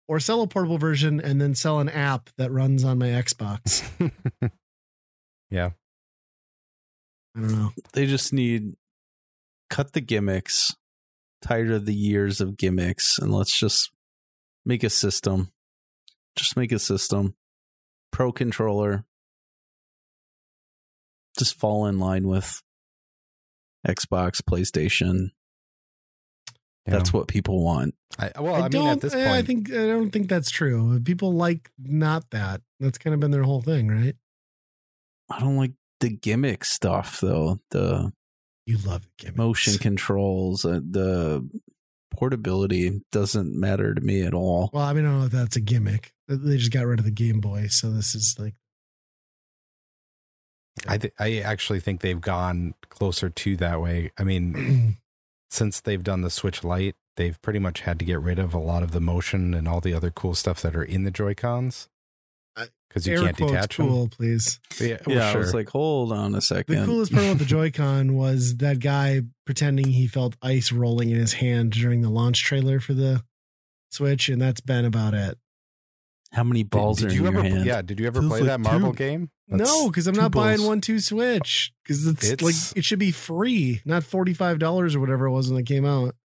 Or 0.07 0.19
sell 0.19 0.43
a 0.43 0.47
portable 0.47 0.77
version 0.77 1.19
and 1.19 1.41
then 1.41 1.55
sell 1.55 1.79
an 1.79 1.89
app 1.89 2.29
that 2.37 2.51
runs 2.51 2.83
on 2.83 2.99
my 2.99 3.07
Xbox. 3.07 3.89
yeah. 5.49 5.71
I 7.35 7.39
don't 7.39 7.51
know. 7.51 7.71
They 7.93 8.05
just 8.05 8.31
need 8.31 8.73
cut 9.71 9.93
the 9.93 10.01
gimmicks. 10.01 10.75
Tired 11.41 11.71
of 11.71 11.87
the 11.87 11.95
years 11.95 12.39
of 12.39 12.57
gimmicks, 12.57 13.17
and 13.17 13.33
let's 13.33 13.57
just 13.57 13.89
make 14.65 14.83
a 14.83 14.89
system. 14.89 15.51
Just 16.35 16.55
make 16.55 16.71
a 16.71 16.79
system. 16.79 17.35
Pro 18.11 18.31
controller. 18.31 19.05
Just 21.37 21.59
fall 21.59 21.85
in 21.85 21.99
line 21.99 22.27
with 22.27 22.61
Xbox, 23.87 24.41
PlayStation. 24.41 25.31
Yeah. 26.85 26.93
That's 26.97 27.13
what 27.13 27.27
people 27.27 27.63
want. 27.63 27.95
I, 28.17 28.31
well, 28.39 28.55
I, 28.55 28.59
I, 28.59 28.61
mean, 28.63 28.71
don't. 28.71 28.87
at 28.87 29.01
this 29.01 29.13
point, 29.13 29.27
I 29.27 29.37
I 29.37 29.41
think 29.43 29.71
I 29.71 29.87
don't 29.87 30.09
think 30.09 30.27
that's 30.27 30.49
true. 30.49 30.99
People 30.99 31.33
like 31.33 31.69
not 31.77 32.29
that. 32.31 32.61
That's 32.79 32.97
kind 32.97 33.13
of 33.13 33.19
been 33.19 33.31
their 33.31 33.43
whole 33.43 33.61
thing, 33.61 33.87
right? 33.87 34.15
I 35.29 35.39
don't 35.39 35.57
like 35.57 35.73
the 35.99 36.09
gimmick 36.09 36.65
stuff 36.65 37.19
though. 37.21 37.59
The 37.69 38.11
You 38.65 38.77
love 38.79 39.07
gimmicks. 39.17 39.37
motion 39.37 39.77
controls, 39.77 40.65
uh, 40.65 40.81
the 40.83 41.47
portability 42.11 43.01
doesn't 43.11 43.57
matter 43.59 43.93
to 43.93 44.01
me 44.01 44.21
at 44.21 44.33
all. 44.33 44.69
Well, 44.73 44.83
I 44.83 44.93
mean, 44.93 45.05
I 45.05 45.09
don't 45.09 45.19
know 45.19 45.25
if 45.25 45.31
that's 45.31 45.55
a 45.55 45.61
gimmick. 45.61 46.13
They 46.27 46.57
just 46.57 46.71
got 46.71 46.85
rid 46.85 46.99
of 46.99 47.05
the 47.05 47.11
Game 47.11 47.39
Boy, 47.39 47.67
so 47.67 47.89
this 47.89 48.13
is 48.15 48.35
like 48.37 48.55
I 50.87 50.97
th- 50.97 51.13
I 51.19 51.39
actually 51.39 51.79
think 51.79 52.01
they've 52.01 52.21
gone 52.21 52.75
closer 52.89 53.29
to 53.29 53.57
that 53.57 53.81
way. 53.81 54.11
I 54.17 54.23
mean, 54.23 54.97
since 55.49 55.79
they've 55.79 56.03
done 56.03 56.21
the 56.21 56.29
Switch 56.29 56.63
Lite, 56.63 56.95
they've 57.17 57.41
pretty 57.41 57.59
much 57.59 57.81
had 57.81 57.99
to 57.99 58.05
get 58.05 58.21
rid 58.21 58.39
of 58.39 58.53
a 58.53 58.59
lot 58.59 58.83
of 58.83 58.91
the 58.91 59.01
motion 59.01 59.53
and 59.53 59.67
all 59.67 59.81
the 59.81 59.93
other 59.93 60.11
cool 60.11 60.33
stuff 60.33 60.61
that 60.61 60.75
are 60.75 60.83
in 60.83 61.03
the 61.03 61.11
Joy 61.11 61.33
Cons 61.33 61.89
because 62.89 63.07
you 63.07 63.13
Air 63.15 63.23
can't 63.23 63.37
quotes 63.37 63.51
detach 63.53 63.77
cool, 63.77 64.07
please. 64.09 64.59
them. 64.77 64.87
Yeah, 64.89 64.97
well, 65.05 65.15
yeah, 65.15 65.31
I 65.31 65.37
was 65.37 65.53
like, 65.53 65.69
hold 65.69 66.11
on 66.11 66.35
a 66.35 66.41
second. 66.41 66.75
The 66.79 66.85
coolest 66.85 67.13
part 67.13 67.25
about 67.25 67.37
the 67.39 67.45
Joy-Con 67.45 68.15
was 68.15 68.57
that 68.57 68.79
guy 68.79 69.21
pretending 69.45 69.87
he 69.87 70.07
felt 70.07 70.35
ice 70.41 70.71
rolling 70.71 71.09
in 71.09 71.17
his 71.17 71.33
hand 71.33 71.71
during 71.71 72.01
the 72.01 72.09
launch 72.09 72.43
trailer 72.43 72.79
for 72.79 72.93
the 72.93 73.23
Switch, 73.91 74.29
and 74.29 74.41
that's 74.41 74.61
been 74.61 74.85
about 74.85 75.13
it. 75.13 75.37
How 76.33 76.43
many 76.45 76.63
balls 76.63 76.99
did, 76.99 77.07
are 77.07 77.09
did 77.09 77.15
you 77.15 77.27
in 77.27 77.35
ever? 77.35 77.45
your 77.45 77.55
hand? 77.55 77.65
Yeah, 77.65 77.81
did 77.81 77.99
you 77.99 78.07
ever 78.07 78.21
Feels 78.21 78.29
play 78.31 78.39
like 78.41 78.47
that 78.47 78.59
marble 78.61 78.91
two. 78.91 78.97
game? 78.97 79.29
no, 79.49 79.87
because 79.89 80.07
I'm 80.07 80.13
two 80.15 80.21
not 80.21 80.31
buying 80.31 80.63
one 80.63 80.79
two 80.79 80.99
Switch 81.01 81.73
because 81.83 82.07
it's, 82.07 82.23
It's- 82.31 82.41
like 82.41 82.77
it 82.77 82.85
should 82.85 82.99
be 82.99 83.11
free, 83.11 83.81
not 83.83 84.03
forty 84.05 84.33
five 84.33 84.57
dollars 84.59 84.95
or 84.95 85.01
whatever 85.01 85.25
it 85.25 85.31
was 85.31 85.51
when 85.51 85.59
it 85.59 85.65
came 85.65 85.85
out. 85.85 86.15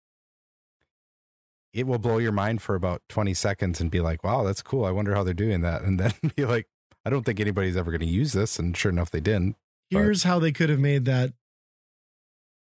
It 1.76 1.86
will 1.86 1.98
blow 1.98 2.16
your 2.16 2.32
mind 2.32 2.62
for 2.62 2.74
about 2.74 3.02
20 3.10 3.34
seconds 3.34 3.82
and 3.82 3.90
be 3.90 4.00
like, 4.00 4.24
wow, 4.24 4.42
that's 4.42 4.62
cool. 4.62 4.86
I 4.86 4.90
wonder 4.90 5.14
how 5.14 5.22
they're 5.22 5.34
doing 5.34 5.60
that. 5.60 5.82
And 5.82 6.00
then 6.00 6.12
be 6.36 6.46
like, 6.46 6.66
I 7.04 7.10
don't 7.10 7.24
think 7.24 7.38
anybody's 7.38 7.76
ever 7.76 7.90
going 7.90 8.00
to 8.00 8.06
use 8.06 8.32
this. 8.32 8.58
And 8.58 8.74
sure 8.74 8.90
enough, 8.90 9.10
they 9.10 9.20
didn't. 9.20 9.56
But- 9.90 9.98
Here's 9.98 10.22
how 10.22 10.38
they 10.38 10.52
could 10.52 10.70
have 10.70 10.80
made 10.80 11.04
that 11.04 11.34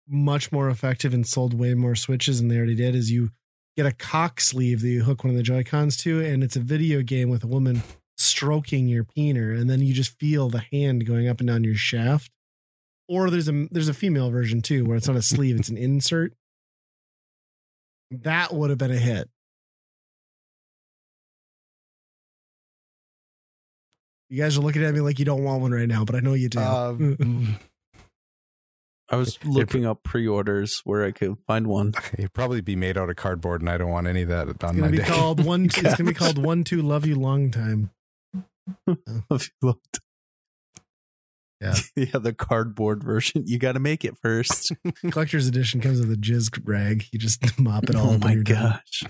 much 0.09 0.51
more 0.51 0.71
effective 0.71 1.13
and 1.13 1.27
sold 1.27 1.53
way 1.53 1.75
more 1.75 1.95
switches 1.95 2.39
than 2.41 2.49
they 2.49 2.57
already 2.57 2.75
did 2.75 2.95
is 2.95 3.11
you 3.11 3.31
get 3.77 3.85
a 3.87 3.93
cock 3.93 4.41
sleeve 4.41 4.81
that 4.81 4.89
you 4.89 5.03
hook 5.03 5.23
one 5.25 5.31
of 5.31 5.37
the 5.37 5.43
joy 5.43 5.63
cons 5.63 5.97
to 5.99 6.25
and 6.25 6.43
it's 6.43 6.57
a 6.57 6.61
video 6.61 7.03
game 7.03 7.29
with 7.29 7.45
a 7.45 7.47
woman 7.47 7.83
stroking 8.17 8.87
your 8.87 9.05
peener 9.05 9.59
and 9.61 9.69
then 9.69 9.83
you 9.83 9.93
just 9.93 10.19
feel 10.19 10.49
the 10.49 10.63
hand 10.73 11.05
going 11.05 11.29
up 11.29 11.41
and 11.41 11.49
down 11.49 11.65
your 11.65 11.75
shaft 11.75 12.31
or 13.09 13.29
there's 13.31 13.49
a 13.49 13.67
there's 13.73 13.89
a 13.89 13.95
female 13.95 14.31
version 14.31 14.63
too 14.63 14.85
where 14.85 14.97
it's 14.97 15.09
not 15.09 15.17
a 15.17 15.23
sleeve 15.23 15.57
it's 15.59 15.69
an 15.69 15.77
insert 15.77 16.33
that 18.11 18.53
would 18.55 18.71
have 18.71 18.79
been 18.79 18.91
a 18.91 18.97
hit 18.99 19.29
you 24.29 24.43
guys 24.43 24.57
are 24.57 24.61
looking 24.61 24.83
at 24.85 24.95
me 24.95 25.01
like 25.01 25.19
you 25.19 25.25
don't 25.25 25.45
want 25.45 25.63
one 25.63 25.73
right 25.73 25.89
now 25.89 26.05
but 26.05 26.15
i 26.17 26.21
know 26.21 26.35
you 26.35 26.49
do 26.49 26.59
Um, 26.61 27.59
I 29.09 29.15
was 29.15 29.39
looking 29.45 29.87
up 29.87 30.03
pre-orders 30.03 30.81
where 30.83 31.05
I 31.05 31.13
could 31.13 31.37
find 31.47 31.69
one. 31.69 31.95
It'd 32.19 32.33
probably 32.33 32.61
be 32.61 32.75
made 32.75 32.99
out 32.99 33.09
of 33.09 33.15
cardboard, 33.15 33.61
and 33.61 33.71
I 33.71 33.79
don't 33.79 33.91
want 33.93 34.09
any 34.09 34.23
of 34.23 34.29
that 34.31 34.49
on 34.49 34.51
It's 34.51 34.63
my 34.65 34.73
gonna 34.73 34.91
be 34.91 34.97
day. 34.99 35.05
called 35.05 35.45
one. 35.45 35.67
It's 35.67 35.81
gonna 35.81 36.03
be 36.11 36.13
called 36.13 36.39
one 36.39 36.65
two 36.65 36.83
love 36.83 37.07
you 37.07 37.15
long 37.15 37.53
time. 37.53 37.91
If 39.31 39.49
you 39.49 39.53
looked. 39.63 40.01
Yeah. 41.61 41.75
yeah, 41.97 42.19
the 42.19 42.35
cardboard 42.35 43.03
version. 43.03 43.45
You 43.47 43.59
got 43.59 43.73
to 43.73 43.81
make 43.81 44.05
it 44.05 44.15
first. 44.23 44.73
Collector's 45.11 45.47
edition 45.49 45.81
comes 45.81 46.01
with 46.01 46.11
a 46.13 46.17
jizz 46.17 46.61
rag. 46.65 47.05
You 47.13 47.19
just 47.19 47.59
mop 47.59 47.85
it 47.85 47.97
all. 47.97 48.11
oh 48.11 48.15
up 48.15 48.21
my 48.21 48.33
you're 48.33 48.43
gosh! 48.43 49.05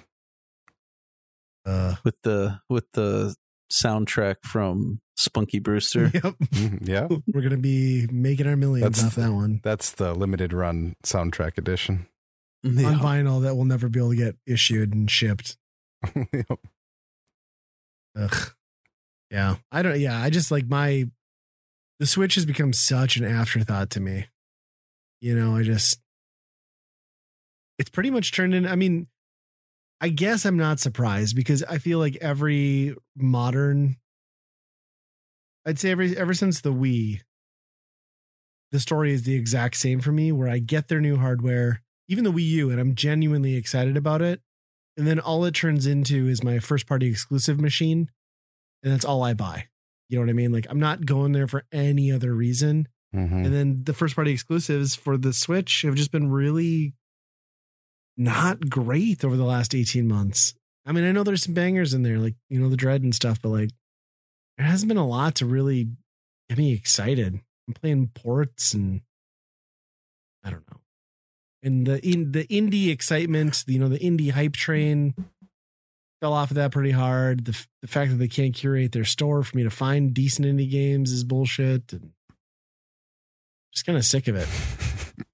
Uh, 1.65 1.97
With 2.05 2.15
the 2.23 2.61
with 2.69 2.85
the 2.93 3.35
soundtrack 3.73 4.37
from 4.45 5.01
Spunky 5.17 5.59
Brewster. 5.59 6.11
yep. 6.15 6.35
Mhm, 6.55 6.87
yeah, 6.89 7.09
We're 7.35 7.41
gonna 7.43 7.57
be 7.57 8.07
making 8.13 8.47
our 8.47 8.55
millions 8.57 8.97
That's- 9.03 9.05
off 9.05 9.17
that 9.17 9.33
one 9.33 9.61
that's 9.65 9.91
the 9.93 10.15
limited 10.15 10.53
run 10.53 10.95
soundtrack 11.05 11.59
edition. 11.59 12.07
on 12.65 12.73
vinyl 12.75 13.43
that 13.43 13.57
will 13.57 13.65
never 13.65 13.89
be 13.89 13.99
able 13.99 14.11
to 14.11 14.17
get 14.17 14.37
issued 14.47 14.95
and 14.95 15.11
shipped. 15.11 15.57
Yep. 16.15 16.59
Ugh. 18.19 18.53
Yeah, 19.31 19.57
I 19.73 19.83
don't. 19.83 19.99
Yeah, 19.99 20.21
I 20.23 20.31
just 20.31 20.51
like 20.53 20.69
my. 20.69 21.07
The 21.99 22.07
Switch 22.07 22.35
has 22.35 22.45
become 22.45 22.73
such 22.73 23.17
an 23.17 23.25
afterthought 23.25 23.91
to 23.91 24.01
me. 24.01 24.27
You 25.21 25.39
know, 25.39 25.57
I 25.57 25.63
just. 25.63 25.99
It's 27.79 27.91
pretty 27.91 28.11
much 28.11 28.33
turned 28.33 28.55
in. 28.55 28.67
I 28.67 28.77
mean, 28.77 29.07
I 30.01 30.11
guess 30.11 30.45
I'm 30.45 30.59
not 30.59 30.81
surprised 30.81 31.35
because 31.35 31.63
I 31.63 31.79
feel 31.79 31.99
like 31.99 32.17
every 32.21 32.95
modern. 33.17 33.97
I'd 35.67 35.79
say 35.79 35.91
every 35.91 36.17
ever 36.17 36.35
since 36.35 36.61
the 36.61 36.73
Wii. 36.73 37.21
The 38.73 38.81
story 38.81 39.13
is 39.13 39.23
the 39.23 39.35
exact 39.35 39.77
same 39.77 40.01
for 40.01 40.13
me, 40.13 40.33
where 40.33 40.49
I 40.49 40.59
get 40.59 40.89
their 40.89 41.01
new 41.01 41.17
hardware, 41.17 41.83
even 42.09 42.25
the 42.25 42.33
Wii 42.33 42.47
U, 42.47 42.71
and 42.71 42.81
I'm 42.81 42.95
genuinely 42.95 43.55
excited 43.55 43.97
about 43.97 44.21
it. 44.21 44.41
And 44.97 45.07
then 45.07 45.21
all 45.21 45.45
it 45.45 45.55
turns 45.55 45.87
into 45.87 46.27
is 46.27 46.43
my 46.43 46.59
first 46.59 46.87
party 46.87 47.07
exclusive 47.07 47.61
machine. 47.61 48.11
And 48.83 48.93
that's 48.93 49.05
all 49.05 49.23
I 49.23 49.35
buy. 49.35 49.69
You 50.09 50.19
know 50.19 50.23
what 50.23 50.31
I 50.31 50.35
mean? 50.35 50.53
Like 50.53 50.67
I'm 50.71 50.81
not 50.81 51.07
going 51.07 51.33
there 51.33 51.47
for 51.47 51.65
any 51.73 52.13
other 52.13 52.35
reason. 52.35 52.89
Mhm. 53.15 53.45
And 53.47 53.55
then 53.55 53.85
the 53.85 53.95
first 53.95 54.15
party 54.15 54.33
exclusives 54.33 54.95
for 54.95 55.17
the 55.17 55.33
Switch 55.33 55.83
have 55.83 55.95
just 55.95 56.13
been 56.13 56.31
really 56.31 56.95
not 58.17 58.69
great 58.71 59.25
over 59.25 59.37
the 59.37 59.45
last 59.45 59.75
18 59.75 60.07
months. 60.09 60.55
I 60.85 60.93
mean, 60.93 61.05
I 61.05 61.13
know 61.13 61.23
there's 61.23 61.43
some 61.43 61.55
bangers 61.55 61.93
in 61.95 62.03
there, 62.03 62.19
like, 62.19 62.37
you 62.49 62.61
know, 62.61 62.69
the 62.69 62.77
Dread 62.77 63.03
and 63.03 63.15
stuff, 63.15 63.41
but 63.43 63.49
like 63.51 63.71
there 64.57 64.67
hasn't 64.67 64.89
been 64.89 64.97
a 64.97 65.07
lot 65.07 65.35
to 65.37 65.47
really 65.47 65.89
get 66.49 66.59
me 66.59 66.73
excited. 66.73 67.41
I'm 67.69 67.75
playing 67.75 68.09
ports 68.15 68.73
and 68.75 69.03
I 70.45 70.51
don't 70.51 70.69
know. 70.71 70.81
And 71.63 71.87
the 71.87 72.07
in 72.07 72.33
the 72.33 72.47
indie 72.47 72.91
excitement, 72.91 73.65
you 73.67 73.79
know, 73.79 73.89
the 73.89 73.99
indie 73.99 74.31
hype 74.31 74.53
train 74.53 75.15
fell 76.21 76.33
off 76.33 76.51
of 76.51 76.55
that 76.57 76.73
pretty 76.73 76.91
hard. 76.93 77.45
The 77.45 77.53
f- 77.53 77.69
the 77.83 77.89
fact 77.89 78.11
that 78.11 78.17
they 78.17 78.29
can't 78.29 78.55
curate 78.55 78.93
their 78.93 79.05
store 79.05 79.43
for 79.43 79.57
me 79.57 79.63
to 79.65 79.71
find 79.71 80.13
decent 80.15 80.47
indie 80.47 80.71
games 80.71 81.13
is 81.13 81.25
bullshit. 81.25 81.93
And 81.93 82.13
just 83.73 83.85
kind 83.87 83.99
of 83.99 84.05
sick 84.05 84.29
of 84.29 84.37
it. 84.37 84.49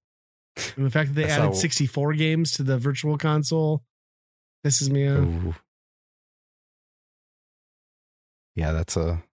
And 0.75 0.85
the 0.85 0.91
fact 0.91 1.09
that 1.09 1.15
they 1.15 1.23
That's 1.23 1.33
added 1.33 1.45
how- 1.47 1.53
64 1.53 2.13
games 2.13 2.51
to 2.53 2.63
the 2.63 2.77
virtual 2.79 3.17
console 3.17 3.83
pisses 4.65 4.89
me 4.89 5.07
off. 5.07 5.19
Ooh. 5.19 5.55
Yeah, 8.55 8.71
that's 8.71 8.95
a. 8.97 9.23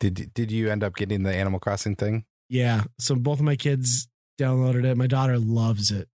Did 0.00 0.32
did 0.34 0.50
you 0.52 0.70
end 0.70 0.84
up 0.84 0.94
getting 0.96 1.22
the 1.22 1.34
Animal 1.34 1.60
Crossing 1.60 1.96
thing? 1.96 2.24
Yeah. 2.48 2.84
So 2.98 3.14
both 3.14 3.38
of 3.38 3.44
my 3.44 3.56
kids 3.56 4.08
downloaded 4.40 4.84
it. 4.84 4.96
My 4.96 5.06
daughter 5.06 5.38
loves 5.38 5.90
it. 5.90 6.08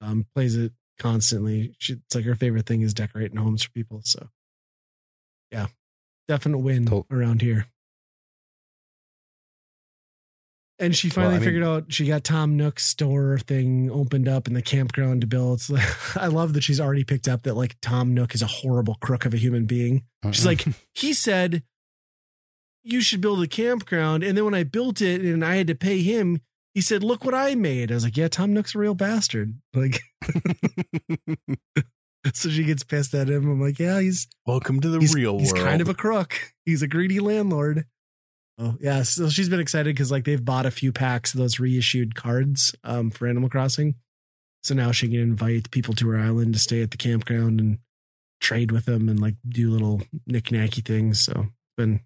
Um, 0.00 0.26
plays 0.34 0.56
it 0.56 0.72
constantly. 0.98 1.74
She, 1.78 1.94
it's 1.94 2.14
like 2.14 2.24
her 2.24 2.34
favorite 2.34 2.66
thing 2.66 2.82
is 2.82 2.94
decorating 2.94 3.36
homes 3.38 3.62
for 3.62 3.70
people. 3.70 4.00
So 4.04 4.28
yeah. 5.50 5.66
Definite 6.28 6.58
win 6.58 7.04
around 7.10 7.40
here. 7.42 7.66
And 10.78 10.94
she 10.94 11.08
finally 11.08 11.34
Well, 11.34 11.36
I 11.36 11.38
mean- 11.40 11.46
figured 11.46 11.64
out 11.64 11.92
she 11.92 12.06
got 12.06 12.22
Tom 12.24 12.56
Nook's 12.56 12.84
store 12.84 13.38
thing 13.38 13.90
opened 13.90 14.28
up 14.28 14.46
in 14.46 14.52
the 14.54 14.60
campground 14.60 15.22
to 15.22 15.26
build. 15.26 15.58
It's 15.60 15.70
like, 16.16 16.16
I 16.16 16.26
love 16.26 16.52
that 16.52 16.62
she's 16.62 16.80
already 16.80 17.04
picked 17.04 17.28
up 17.28 17.44
that 17.44 17.54
like 17.54 17.76
Tom 17.80 18.12
Nook 18.12 18.34
is 18.34 18.42
a 18.42 18.46
horrible 18.46 18.96
crook 18.96 19.24
of 19.24 19.32
a 19.32 19.38
human 19.38 19.64
being. 19.64 20.02
She's 20.32 20.42
Mm-mm. 20.42 20.46
like, 20.46 20.66
uh-uh. 20.66 20.74
he 20.94 21.14
said, 21.14 21.62
you 22.82 23.00
should 23.00 23.20
build 23.20 23.42
a 23.42 23.46
campground. 23.46 24.22
And 24.22 24.36
then 24.36 24.44
when 24.44 24.54
I 24.54 24.64
built 24.64 25.00
it 25.00 25.22
and 25.22 25.44
I 25.44 25.56
had 25.56 25.66
to 25.68 25.74
pay 25.74 26.02
him, 26.02 26.40
he 26.76 26.82
said, 26.82 27.02
look 27.02 27.24
what 27.24 27.32
I 27.32 27.54
made. 27.54 27.90
I 27.90 27.94
was 27.94 28.04
like, 28.04 28.18
yeah, 28.18 28.28
Tom 28.28 28.52
Nook's 28.52 28.74
a 28.74 28.78
real 28.78 28.94
bastard. 28.94 29.58
Like, 29.72 29.98
so 32.34 32.50
she 32.50 32.64
gets 32.64 32.84
pissed 32.84 33.14
at 33.14 33.30
him. 33.30 33.50
I'm 33.50 33.58
like, 33.58 33.78
yeah, 33.78 33.98
he's, 33.98 34.28
Welcome 34.44 34.82
to 34.82 34.90
the 34.90 34.98
he's, 34.98 35.14
real 35.14 35.38
he's 35.38 35.54
world. 35.54 35.56
He's 35.56 35.66
kind 35.70 35.80
of 35.80 35.88
a 35.88 35.94
crook. 35.94 36.38
He's 36.66 36.82
a 36.82 36.86
greedy 36.86 37.18
landlord. 37.18 37.86
Oh 38.58 38.76
yeah. 38.78 39.04
So 39.04 39.30
she's 39.30 39.48
been 39.48 39.58
excited 39.58 39.94
because 39.94 40.12
like 40.12 40.24
they've 40.24 40.44
bought 40.44 40.66
a 40.66 40.70
few 40.70 40.92
packs 40.92 41.32
of 41.32 41.40
those 41.40 41.58
reissued 41.58 42.14
cards 42.14 42.74
um, 42.84 43.10
for 43.10 43.26
Animal 43.26 43.48
Crossing. 43.48 43.94
So 44.62 44.74
now 44.74 44.92
she 44.92 45.08
can 45.08 45.20
invite 45.20 45.70
people 45.70 45.94
to 45.94 46.08
her 46.10 46.18
island 46.18 46.52
to 46.52 46.60
stay 46.60 46.82
at 46.82 46.90
the 46.90 46.98
campground 46.98 47.58
and 47.58 47.78
trade 48.42 48.70
with 48.70 48.84
them 48.84 49.08
and 49.08 49.18
like 49.18 49.36
do 49.48 49.70
little 49.70 50.02
knick-knacky 50.26 50.84
things. 50.84 51.24
So 51.24 51.46
been 51.78 52.00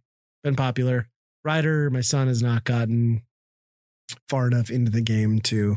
been 0.44 0.54
popular. 0.54 1.08
Ryder, 1.44 1.90
my 1.90 2.02
son, 2.02 2.28
has 2.28 2.40
not 2.40 2.62
gotten 2.62 3.22
far 4.28 4.46
enough 4.46 4.70
into 4.70 4.90
the 4.90 5.00
game 5.02 5.40
to. 5.42 5.76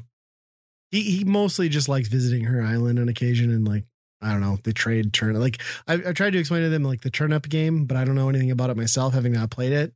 He 0.92 1.02
he 1.02 1.24
mostly 1.24 1.70
just 1.70 1.90
likes 1.90 2.08
visiting 2.08 2.44
her 2.44 2.62
island 2.62 3.00
on 3.00 3.10
occasion 3.10 3.52
and 3.52 3.68
like 3.68 3.86
I 4.22 4.32
don't 4.32 4.42
know 4.42 4.58
the 4.64 4.74
trade 4.74 5.12
turn. 5.12 5.40
Like 5.40 5.62
I, 5.88 5.94
I 5.94 6.14
tried 6.14 6.32
to 6.32 6.40
explain 6.40 6.62
to 6.64 6.70
them 6.70 6.84
like 6.84 7.02
the 7.02 7.10
turnip 7.10 7.50
game, 7.50 7.86
but 7.86 7.98
I 7.98 8.06
don't 8.06 8.16
know 8.16 8.30
anything 8.30 8.52
about 8.52 8.70
it 8.70 8.78
myself, 8.78 9.14
having 9.14 9.34
not 9.34 9.50
played 9.50 9.74
it. 9.74 9.94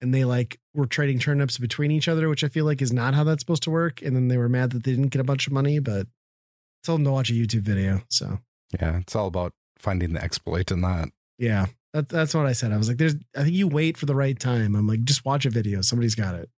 And 0.00 0.12
they 0.14 0.24
like 0.24 0.60
were 0.74 0.86
trading 0.86 1.18
turnips 1.18 1.56
between 1.56 1.90
each 1.90 2.08
other, 2.08 2.28
which 2.28 2.44
I 2.44 2.48
feel 2.48 2.66
like 2.66 2.82
is 2.82 2.92
not 2.92 3.14
how 3.14 3.24
that's 3.24 3.40
supposed 3.40 3.62
to 3.64 3.70
work. 3.70 4.02
And 4.02 4.14
then 4.14 4.28
they 4.28 4.36
were 4.36 4.48
mad 4.48 4.70
that 4.72 4.84
they 4.84 4.90
didn't 4.92 5.08
get 5.08 5.20
a 5.20 5.24
bunch 5.24 5.46
of 5.46 5.52
money, 5.52 5.78
but 5.78 6.06
I 6.06 6.84
told 6.84 7.00
them 7.00 7.04
to 7.06 7.12
watch 7.12 7.30
a 7.30 7.34
YouTube 7.34 7.62
video. 7.62 8.02
So 8.10 8.38
yeah, 8.78 8.98
it's 8.98 9.16
all 9.16 9.28
about 9.28 9.52
finding 9.78 10.12
the 10.12 10.22
exploit 10.22 10.70
in 10.70 10.82
that. 10.82 11.08
yeah, 11.38 11.66
that, 11.94 12.08
that's 12.08 12.34
what 12.34 12.46
I 12.46 12.52
said. 12.52 12.72
I 12.72 12.76
was 12.76 12.88
like, 12.88 12.98
"There's, 12.98 13.14
I 13.36 13.44
think 13.44 13.54
you 13.54 13.68
wait 13.68 13.96
for 13.96 14.06
the 14.06 14.16
right 14.16 14.38
time." 14.38 14.74
I'm 14.74 14.86
like, 14.86 15.04
just 15.04 15.24
watch 15.24 15.46
a 15.46 15.50
video. 15.50 15.80
Somebody's 15.80 16.14
got 16.16 16.34
it. 16.34 16.50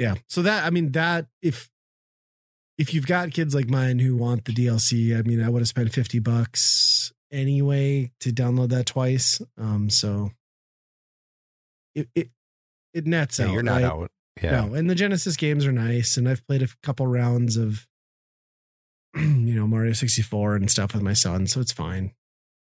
Yeah. 0.00 0.14
So 0.28 0.42
that 0.42 0.64
I 0.64 0.70
mean 0.70 0.92
that 0.92 1.26
if 1.42 1.68
if 2.78 2.94
you've 2.94 3.06
got 3.06 3.30
kids 3.32 3.54
like 3.54 3.68
mine 3.68 3.98
who 3.98 4.16
want 4.16 4.46
the 4.46 4.52
DLC, 4.52 5.16
I 5.16 5.20
mean, 5.22 5.42
I 5.42 5.48
would 5.50 5.60
have 5.60 5.68
spent 5.68 5.92
fifty 5.92 6.18
bucks 6.18 7.12
anyway 7.30 8.10
to 8.20 8.30
download 8.32 8.70
that 8.70 8.86
twice. 8.86 9.42
Um, 9.58 9.90
so 9.90 10.30
it, 11.94 12.08
it 12.14 12.30
it 12.94 13.06
nets 13.06 13.38
Yeah, 13.38 13.46
out. 13.46 13.52
you're 13.52 13.62
not 13.62 13.82
right? 13.82 13.84
out. 13.84 14.10
Yeah. 14.42 14.64
No, 14.66 14.74
and 14.74 14.88
the 14.88 14.94
Genesis 14.94 15.36
games 15.36 15.66
are 15.66 15.72
nice, 15.72 16.16
and 16.16 16.26
I've 16.26 16.46
played 16.46 16.62
a 16.62 16.68
couple 16.82 17.06
rounds 17.06 17.58
of, 17.58 17.86
you 19.14 19.54
know, 19.54 19.66
Mario 19.66 19.92
64 19.92 20.56
and 20.56 20.70
stuff 20.70 20.94
with 20.94 21.02
my 21.02 21.12
son, 21.12 21.46
so 21.46 21.60
it's 21.60 21.72
fine. 21.72 22.12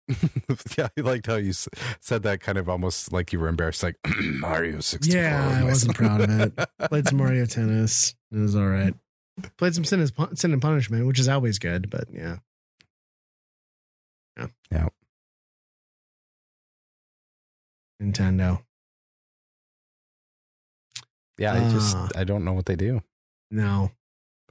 yeah, 0.78 0.88
I 0.96 1.00
liked 1.00 1.26
how 1.26 1.36
you 1.36 1.52
said 1.52 2.22
that 2.24 2.40
kind 2.40 2.58
of 2.58 2.68
almost 2.68 3.12
like 3.12 3.32
you 3.32 3.40
were 3.40 3.48
embarrassed, 3.48 3.82
like 3.82 3.96
Mario 4.20 4.80
64. 4.80 5.20
Yeah, 5.20 5.60
I 5.60 5.64
wasn't 5.64 5.96
son." 5.96 6.06
proud 6.06 6.20
of 6.22 6.40
it. 6.40 6.68
Played 6.90 7.08
some 7.08 7.18
Mario 7.18 7.46
Tennis. 7.46 8.14
It 8.32 8.38
was 8.38 8.56
all 8.56 8.66
right. 8.66 8.94
Played 9.56 9.74
some 9.74 9.84
Sin, 9.84 10.00
is, 10.00 10.12
Sin 10.34 10.52
and 10.52 10.60
Punishment, 10.60 11.06
which 11.06 11.18
is 11.18 11.28
always 11.28 11.58
good, 11.58 11.88
but 11.88 12.04
yeah. 12.12 12.38
Yeah. 14.38 14.46
Yeah. 14.70 14.88
Nintendo. 18.02 18.62
yeah, 21.38 21.54
I 21.54 21.70
just 21.70 21.96
Ah. 21.96 22.08
I 22.16 22.24
don't 22.24 22.44
know 22.44 22.52
what 22.52 22.66
they 22.66 22.76
do. 22.76 23.02
No. 23.50 23.92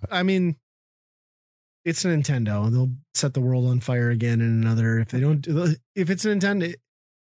I 0.10 0.24
mean, 0.24 0.56
it's 1.86 2.04
Nintendo. 2.04 2.70
They'll 2.72 2.92
set 3.14 3.34
the 3.34 3.42
world 3.42 3.68
on 3.68 3.80
fire 3.80 4.10
again 4.10 4.42
in 4.42 4.62
another. 4.62 5.00
If 5.00 5.10
they 5.10 5.20
don't, 5.20 5.46
if 5.96 6.10
it's 6.10 6.26
Nintendo, 6.26 6.74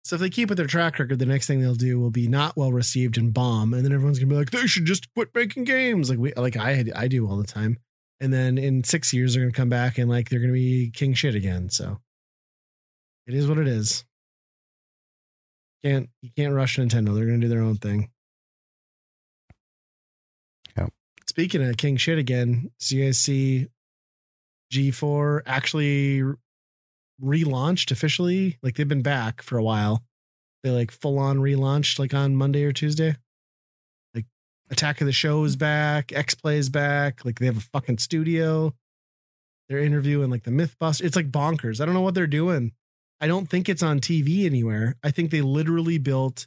so 0.04 0.16
if 0.16 0.20
they 0.20 0.30
keep 0.30 0.48
with 0.48 0.58
their 0.58 0.66
track 0.66 0.98
record, 0.98 1.18
the 1.18 1.26
next 1.26 1.46
thing 1.46 1.60
they'll 1.60 1.74
do 1.74 1.98
will 1.98 2.10
be 2.10 2.28
not 2.28 2.56
well 2.56 2.72
received 2.72 3.16
and 3.16 3.32
bomb, 3.32 3.72
and 3.74 3.84
then 3.84 3.92
everyone's 3.92 4.18
gonna 4.18 4.30
be 4.30 4.36
like, 4.36 4.50
they 4.50 4.66
should 4.66 4.84
just 4.84 5.12
quit 5.14 5.28
making 5.34 5.64
games, 5.64 6.10
like 6.10 6.18
we, 6.18 6.32
like 6.34 6.56
I, 6.56 6.84
I 6.94 7.08
do 7.08 7.28
all 7.28 7.36
the 7.36 7.44
time. 7.44 7.78
And 8.20 8.32
then 8.32 8.58
in 8.58 8.84
six 8.84 9.12
years, 9.12 9.34
they're 9.34 9.42
gonna 9.42 9.52
come 9.52 9.68
back 9.68 9.98
and 9.98 10.08
like 10.08 10.28
they're 10.28 10.40
gonna 10.40 10.52
be 10.52 10.90
king 10.94 11.14
shit 11.14 11.34
again. 11.34 11.70
So 11.70 11.98
it 13.26 13.34
is 13.34 13.46
what 13.46 13.58
it 13.58 13.68
is. 13.68 14.04
Can't 15.84 16.08
you 16.20 16.30
can't 16.36 16.54
rush 16.54 16.76
Nintendo? 16.76 17.14
They're 17.14 17.26
gonna 17.26 17.38
do 17.38 17.48
their 17.48 17.62
own 17.62 17.76
thing. 17.76 18.10
Speaking 21.32 21.66
of 21.66 21.78
king 21.78 21.96
shit 21.96 22.18
again, 22.18 22.72
so 22.76 22.94
you 22.94 23.06
guys 23.06 23.18
see 23.18 23.68
G4 24.72 25.42
actually 25.46 26.22
relaunched 27.22 27.90
officially. 27.90 28.58
Like 28.62 28.76
they've 28.76 28.88
been 28.88 29.02
back 29.02 29.42
for 29.42 29.58
a 29.58 29.62
while. 29.62 30.02
They 30.62 30.70
like 30.70 30.90
full 30.90 31.18
on 31.18 31.38
relaunched 31.38 31.98
like 31.98 32.14
on 32.14 32.36
Monday 32.36 32.64
or 32.64 32.72
Tuesday. 32.72 33.16
Like 34.14 34.26
Attack 34.70 35.00
of 35.00 35.06
the 35.06 35.12
Show 35.12 35.44
is 35.44 35.56
back, 35.56 36.12
X 36.12 36.34
Play 36.34 36.56
is 36.56 36.68
back. 36.68 37.24
Like 37.24 37.38
they 37.38 37.46
have 37.46 37.58
a 37.58 37.68
fucking 37.72 37.98
studio. 37.98 38.74
They're 39.68 39.80
interviewing 39.80 40.30
like 40.30 40.44
the 40.44 40.50
Mythbusters. 40.50 41.02
It's 41.02 41.16
like 41.16 41.30
bonkers. 41.30 41.80
I 41.80 41.84
don't 41.84 41.94
know 41.94 42.00
what 42.00 42.14
they're 42.14 42.26
doing. 42.26 42.72
I 43.20 43.26
don't 43.26 43.48
think 43.48 43.68
it's 43.68 43.82
on 43.82 44.00
TV 44.00 44.46
anywhere. 44.46 44.96
I 45.02 45.10
think 45.10 45.30
they 45.30 45.42
literally 45.42 45.98
built 45.98 46.46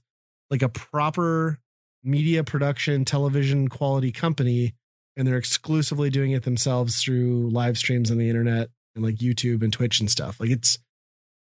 like 0.50 0.62
a 0.62 0.70
proper 0.70 1.60
media 2.04 2.44
production, 2.44 3.06
television 3.06 3.68
quality 3.68 4.12
company, 4.12 4.74
and 5.18 5.28
they're 5.28 5.38
exclusively 5.38 6.10
doing 6.10 6.32
it 6.32 6.44
themselves 6.44 7.02
through 7.02 7.50
live 7.50 7.78
streams 7.78 8.12
on 8.12 8.18
the 8.18 8.30
internet 8.30 8.70
and 8.96 9.04
like 9.04 9.16
YouTube 9.16 9.62
and 9.64 9.72
Twitch 9.72 10.00
and 10.00 10.10
stuff. 10.10 10.40
Like 10.40 10.50
it's 10.50 10.78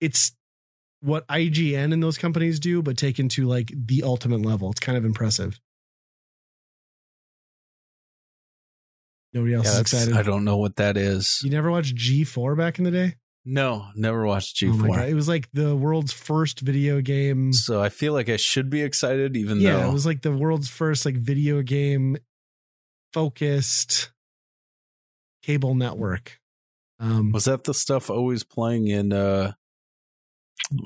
it's 0.02 0.34
what 1.02 1.28
IGN 1.28 1.94
and 1.94 2.02
those 2.02 2.18
companies 2.18 2.60
do, 2.60 2.82
but 2.82 2.98
taken 2.98 3.30
to 3.30 3.46
like 3.46 3.72
the 3.76 4.04
ultimate 4.04 4.42
level. 4.42 4.72
It's 4.72 4.80
kind 4.80 4.98
of 4.98 5.06
impressive. 5.06 5.60
Nobody 9.34 9.54
else 9.54 9.66
Yeah, 9.66 9.74
is 9.74 9.80
excited. 9.82 10.14
I 10.16 10.22
don't 10.24 10.46
know 10.46 10.58
what 10.58 10.78
that 10.78 10.96
is. 10.98 11.42
You 11.44 11.50
never 11.50 11.70
watched 11.70 11.96
G4 11.96 12.58
back 12.58 12.78
in 12.78 12.86
the 12.86 12.92
day? 12.92 13.16
No, 13.44 13.88
never 13.96 14.26
watched 14.26 14.64
Oh 14.64 14.68
my 14.74 14.88
God. 14.88 14.98
G4. 15.00 15.10
It 15.10 15.14
was 15.14 15.28
like 15.28 15.50
the 15.54 15.76
world's 15.76 16.14
first 16.14 16.62
video 16.62 17.02
game. 17.02 17.52
so 17.54 17.82
I 17.82 17.90
feel 17.90 18.14
like 18.14 18.30
I 18.30 18.38
should 18.38 18.70
be 18.70 18.82
excited, 18.82 19.36
even 19.38 19.60
Yeah, 19.60 19.74
though 19.74 19.78
Yeah, 19.80 19.90
it 19.90 19.94
was 19.94 20.06
like 20.06 20.22
the 20.22 20.32
world's 20.32 20.70
first 20.70 21.06
like 21.06 21.16
video 21.16 21.62
game 21.62 22.18
focused 23.16 24.12
cable 25.42 25.74
network. 25.74 26.40
Um, 27.00 27.32
was 27.32 27.46
that 27.46 27.64
the 27.64 27.74
stuff 27.74 28.10
always 28.10 28.44
playing 28.44 28.88
in 28.90 29.14
uh 29.14 29.54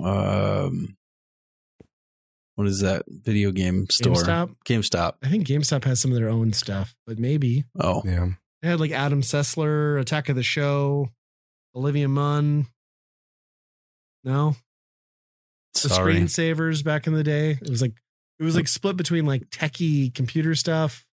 um 0.04 0.96
what 2.56 2.68
is 2.68 2.82
that 2.82 3.04
video 3.08 3.52
game 3.52 3.90
store? 3.90 4.14
GameStop. 4.16 4.56
GameStop. 4.66 5.14
I 5.24 5.30
think 5.30 5.48
GameStop 5.48 5.86
has 5.86 6.00
some 6.02 6.12
of 6.12 6.18
their 6.18 6.30
own 6.30 6.54
stuff, 6.54 6.94
but 7.08 7.18
maybe 7.18 7.64
Oh, 7.80 8.02
Yeah. 8.06 8.28
they 8.62 8.68
had 8.70 8.80
like 8.80 8.92
Adam 8.92 9.22
Sessler, 9.22 10.00
Attack 10.00 10.30
of 10.30 10.36
the 10.36 10.44
Show, 10.44 11.10
Olivia 11.76 12.08
Munn. 12.10 12.68
No, 14.24 14.56
the 15.74 15.80
sorry. 15.80 16.16
screensavers 16.16 16.84
back 16.84 17.08
in 17.08 17.14
the 17.14 17.24
day. 17.24 17.52
It 17.62 17.70
was 17.70 17.82
like 17.82 17.94
it 18.40 18.44
was 18.44 18.56
like 18.56 18.68
split 18.68 18.98
between 18.98 19.26
like 19.26 19.50
techie 19.50 20.14
computer 20.14 20.54
stuff, 20.56 21.06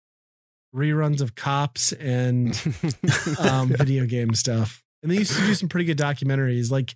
reruns 0.77 1.21
of 1.21 1.35
cops, 1.35 1.93
and 1.93 2.49
um, 3.41 3.69
video 3.69 4.05
game 4.05 4.35
stuff. 4.35 4.83
And 5.03 5.11
they 5.11 5.17
used 5.17 5.35
to 5.37 5.47
do 5.47 5.55
some 5.55 5.69
pretty 5.69 5.87
good 5.87 5.99
documentaries. 5.99 6.71
Like 6.71 6.95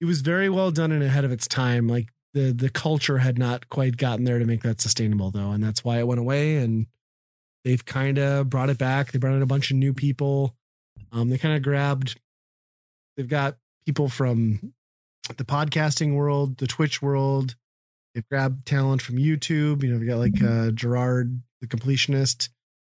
it 0.00 0.04
was 0.04 0.20
very 0.20 0.48
well 0.48 0.70
done 0.70 0.92
and 0.92 1.02
ahead 1.02 1.24
of 1.24 1.32
its 1.32 1.46
time. 1.46 1.88
Like 1.88 2.08
the 2.34 2.52
the 2.52 2.68
culture 2.68 3.18
had 3.18 3.38
not 3.38 3.68
quite 3.68 3.96
gotten 3.96 4.24
there 4.24 4.38
to 4.38 4.44
make 4.44 4.62
that 4.62 4.80
sustainable 4.80 5.30
though, 5.30 5.52
and 5.52 5.62
that's 5.62 5.84
why 5.84 5.98
it 5.98 6.06
went 6.06 6.20
away. 6.20 6.56
And 6.56 6.86
they've 7.64 7.84
kind 7.84 8.18
of 8.18 8.50
brought 8.50 8.70
it 8.70 8.78
back. 8.78 9.12
They 9.12 9.18
brought 9.18 9.34
in 9.34 9.42
a 9.42 9.46
bunch 9.46 9.70
of 9.70 9.76
new 9.76 9.94
people. 9.94 10.56
Um, 11.12 11.28
they 11.28 11.38
kind 11.38 11.56
of 11.56 11.62
grabbed. 11.62 12.18
They've 13.16 13.28
got 13.28 13.56
people 13.86 14.08
from 14.08 14.72
the 15.36 15.44
podcasting 15.44 16.14
world, 16.14 16.58
the 16.58 16.66
Twitch 16.66 17.02
world. 17.02 17.54
They've 18.14 18.28
grabbed 18.28 18.66
talent 18.66 19.02
from 19.02 19.16
YouTube. 19.16 19.82
You 19.82 19.92
know, 19.92 19.98
we 19.98 20.06
got 20.06 20.18
like 20.18 20.42
uh, 20.42 20.70
Jirard, 20.70 21.40
the 21.62 21.66
completionist, 21.66 22.50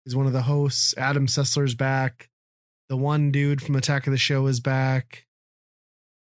is 0.05 0.15
one 0.15 0.27
of 0.27 0.33
the 0.33 0.43
hosts. 0.43 0.93
Adam 0.97 1.25
Sessler's 1.25 1.73
back. 1.73 2.29
The 2.89 2.97
one 2.97 3.31
dude 3.31 3.61
from 3.61 3.75
Attack 3.75 4.05
of 4.07 4.11
the 4.11 4.17
Show 4.17 4.45
is 4.45 4.59
back. 4.59 5.25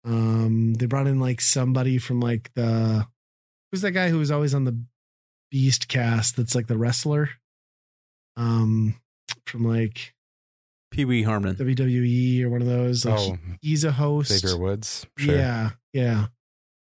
Um, 0.04 0.74
they 0.74 0.88
brought 0.88 1.06
in 1.08 1.20
like 1.20 1.40
somebody 1.42 1.98
from 2.00 2.20
like 2.20 2.52
the 2.56 3.06
who's 3.72 3.82
that 3.82 3.92
guy 3.92 4.10
who 4.10 4.18
was 4.18 4.32
always 4.32 4.56
on 4.56 4.64
the 4.64 4.84
Beast 5.52 5.88
cast 5.88 6.38
that's 6.38 6.56
like 6.56 6.68
the 6.68 6.78
wrestler. 6.78 7.30
Um, 8.38 8.96
from 9.46 9.66
like 9.66 10.14
Pee 10.92 11.06
Wee 11.06 11.24
Harmon. 11.24 11.56
WWE 11.56 12.44
or 12.44 12.50
one 12.50 12.62
of 12.62 12.68
those. 12.68 13.06
Like 13.06 13.20
oh, 13.20 13.38
he- 13.62 13.70
he's 13.70 13.84
a 13.84 13.92
host. 13.92 14.32
Xavier 14.32 14.58
Woods. 14.58 15.06
Sure. 15.18 15.36
Yeah, 15.36 15.70
yeah. 15.94 16.28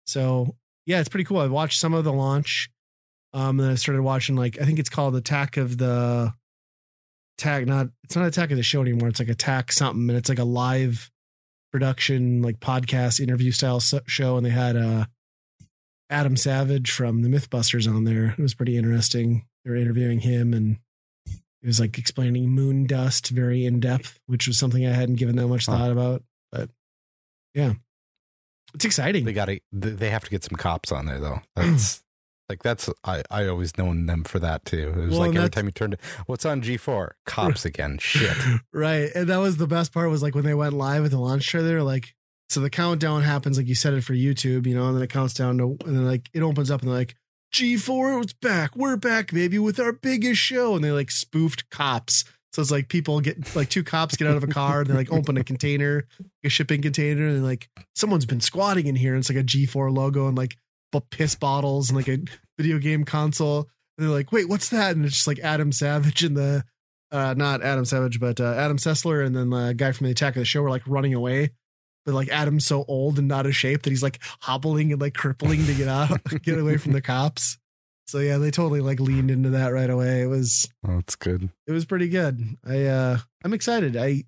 So 0.07 0.55
yeah, 0.87 1.01
it's 1.01 1.09
pretty 1.09 1.25
cool. 1.25 1.39
I 1.39 1.47
watched 1.47 1.81
some 1.81 1.93
of 1.95 2.05
the 2.05 2.13
launch. 2.13 2.71
Um, 3.39 3.57
then 3.59 3.71
I 3.71 3.75
started 3.77 4.03
watching 4.03 4.37
like 4.37 4.61
I 4.61 4.65
think 4.65 4.79
it's 4.79 4.89
called 4.91 5.15
Attack 5.17 5.57
of 5.57 5.79
the 5.79 6.33
Attack. 7.39 7.67
Not 7.67 7.89
it's 8.05 8.17
not 8.17 8.27
Attack 8.27 8.51
of 8.51 8.57
the 8.57 8.63
Show 8.63 8.83
anymore. 8.83 9.09
It's 9.09 9.21
like 9.21 9.29
Attack 9.29 9.73
something, 9.73 10.09
and 10.09 10.19
it's 10.19 10.29
like 10.29 10.39
a 10.39 10.45
live 10.45 11.11
production, 11.73 12.43
like 12.43 12.59
podcast 12.61 13.21
interview 13.21 13.53
style 13.53 13.81
show. 13.81 14.37
And 14.37 14.45
they 14.47 14.51
had 14.51 14.77
uh 14.77 15.07
Adam 16.11 16.37
Savage 16.37 16.91
from 16.91 17.23
the 17.23 17.29
MythBusters 17.29 17.87
on 17.89 18.05
there. 18.05 18.31
It 18.31 18.39
was 18.39 18.55
pretty 18.55 18.77
interesting. 18.77 19.47
They 19.65 19.71
were 19.71 19.77
interviewing 19.77 20.21
him 20.21 20.53
and. 20.55 20.79
It 21.61 21.67
was 21.67 21.81
like 21.81 21.99
explaining 21.99 22.51
moon 22.51 22.87
dust 22.87 23.31
very 23.31 23.67
in 23.67 23.81
depth, 23.81 24.21
which 24.27 24.47
was 24.47 24.57
something 24.57 24.87
I 24.87 24.93
hadn't 24.93 25.17
given 25.17 25.35
that 25.37 25.49
much 25.49 25.67
Huh. 25.67 25.77
thought 25.77 25.91
about. 25.91 26.23
But 26.53 26.71
yeah, 27.53 27.73
it's 28.75 28.85
exciting. 28.85 29.25
They 29.25 29.33
got 29.33 29.47
to. 29.47 29.59
They 29.73 30.11
have 30.11 30.23
to 30.23 30.31
get 30.31 30.45
some 30.45 30.57
cops 30.57 30.93
on 30.93 31.07
there 31.07 31.19
though. 31.19 31.41
That's 31.57 32.05
like 32.49 32.63
that's. 32.63 32.89
I 33.05 33.23
I 33.31 33.47
always 33.47 33.77
known 33.77 34.07
them 34.07 34.25
for 34.25 34.39
that 34.39 34.65
too. 34.65 34.95
It 34.97 34.97
was 34.97 35.11
Well, 35.11 35.29
like 35.29 35.37
every 35.37 35.51
time 35.51 35.67
you 35.67 35.73
turned, 35.73 35.95
it, 35.95 36.01
what's 36.27 36.45
on 36.45 36.63
G 36.63 36.77
four? 36.77 37.17
Cops 37.27 37.65
again. 37.65 37.99
Shit. 37.99 38.37
right. 38.73 39.11
And 39.15 39.29
that 39.29 39.39
was 39.39 39.57
the 39.57 39.67
best 39.67 39.93
part 39.93 40.11
was 40.11 40.23
like 40.23 40.35
when 40.35 40.45
they 40.45 40.55
went 40.55 40.75
live 40.75 41.05
at 41.05 41.11
the 41.11 41.19
launch 41.19 41.47
trailer, 41.47 41.69
they 41.69 41.75
were 41.75 41.83
like, 41.83 42.15
so 42.49 42.61
the 42.61 42.71
countdown 42.71 43.23
happens 43.23 43.59
like 43.59 43.67
you 43.67 43.75
said 43.75 43.95
it 43.95 44.05
for 44.05 44.15
YouTube, 44.15 44.67
you 44.67 44.75
know, 44.75 44.87
and 44.89 44.97
then 44.97 45.03
it 45.03 45.11
counts 45.11 45.35
down 45.35 45.59
to, 45.59 45.77
and 45.85 45.97
then 45.97 46.07
like 46.07 46.31
it 46.33 46.43
opens 46.43 46.71
up 46.71 46.81
and 46.81 46.91
they're 46.91 46.99
like, 46.99 47.15
G4 47.53 48.23
it's 48.23 48.33
back. 48.35 48.77
We're 48.77 48.97
back, 48.97 49.33
baby, 49.33 49.59
with 49.59 49.81
our 49.81 49.93
biggest 49.93 50.41
show. 50.41 50.75
And 50.75 50.85
they 50.85 50.91
like 50.93 51.11
spoofed 51.11 51.69
cops. 51.71 52.25
So 52.55 52.63
it's 52.63 52.71
like 52.71 52.89
people 52.89 53.21
get 53.21 53.55
like 53.55 53.69
two 53.69 53.85
cops 53.85 54.17
get 54.17 54.27
out 54.27 54.37
of 54.37 54.43
a 54.45 54.49
car 54.49 54.81
and 54.81 54.89
they 54.89 54.95
like 54.95 55.13
open 55.13 55.37
a 55.37 55.45
container, 55.45 56.07
a 56.43 56.49
shipping 56.49 56.81
container, 56.81 57.27
and 57.29 57.45
like 57.45 57.69
someone's 57.95 58.27
been 58.27 58.41
squatting 58.41 58.87
in 58.87 58.97
here. 58.97 59.13
And 59.13 59.21
it's 59.21 59.29
like 59.29 59.39
a 59.39 59.45
G4 59.45 59.95
logo 59.95 60.27
and 60.27 60.37
like 60.37 60.57
bu- 60.93 61.01
piss 61.11 61.35
bottles 61.35 61.91
and 61.91 61.97
like 61.97 62.09
a 62.09 62.19
video 62.59 62.79
game 62.79 63.05
console. 63.05 63.69
And 63.97 64.07
they're 64.07 64.15
like, 64.15 64.31
wait, 64.33 64.49
what's 64.49 64.69
that? 64.71 64.95
And 64.97 65.05
it's 65.05 65.15
just 65.15 65.27
like 65.27 65.39
Adam 65.41 65.73
Savage 65.73 66.23
and 66.23 66.37
the 66.37 66.65
uh 67.11 67.35
not 67.37 67.63
Adam 67.63 67.85
Savage, 67.85 68.21
but 68.21 68.41
uh, 68.41 68.55
Adam 68.55 68.77
Sessler 68.77 69.25
and 69.27 69.35
then 69.35 69.51
the 69.51 69.73
guy 69.75 69.93
from 69.93 70.07
the 70.07 70.11
Attack 70.13 70.37
of 70.37 70.41
the 70.41 70.45
Show 70.45 70.63
were 70.63 70.71
like 70.71 70.83
running 70.87 71.15
away. 71.15 71.51
But 72.05 72.15
like 72.15 72.29
Adam's 72.31 72.65
so 72.67 72.85
old 72.89 73.19
and 73.19 73.31
out 73.33 73.45
of 73.47 73.55
shape 73.57 73.83
that 73.83 73.91
he's 73.91 74.03
like 74.03 74.19
hobbling 74.41 74.93
and 74.93 75.01
like 75.01 75.15
crippling 75.15 75.65
to 75.67 75.75
get 75.75 75.89
out, 75.89 76.21
get 76.43 76.59
away 76.59 76.77
from 76.79 76.93
the 76.93 77.03
cops. 77.03 77.59
So 78.07 78.19
yeah, 78.21 78.39
they 78.39 78.51
totally 78.51 78.81
like 78.81 79.01
leaned 79.01 79.31
into 79.31 79.51
that 79.51 79.69
right 79.75 79.91
away. 79.91 80.23
It 80.23 80.27
was 80.27 80.67
Oh, 80.87 80.95
that's 80.95 81.17
good. 81.17 81.51
it 81.67 81.73
was 81.73 81.85
pretty 81.85 82.09
good. 82.09 82.41
I 82.67 82.85
uh 82.87 83.19
I'm 83.45 83.53
excited. 83.53 83.97
I 83.97 84.25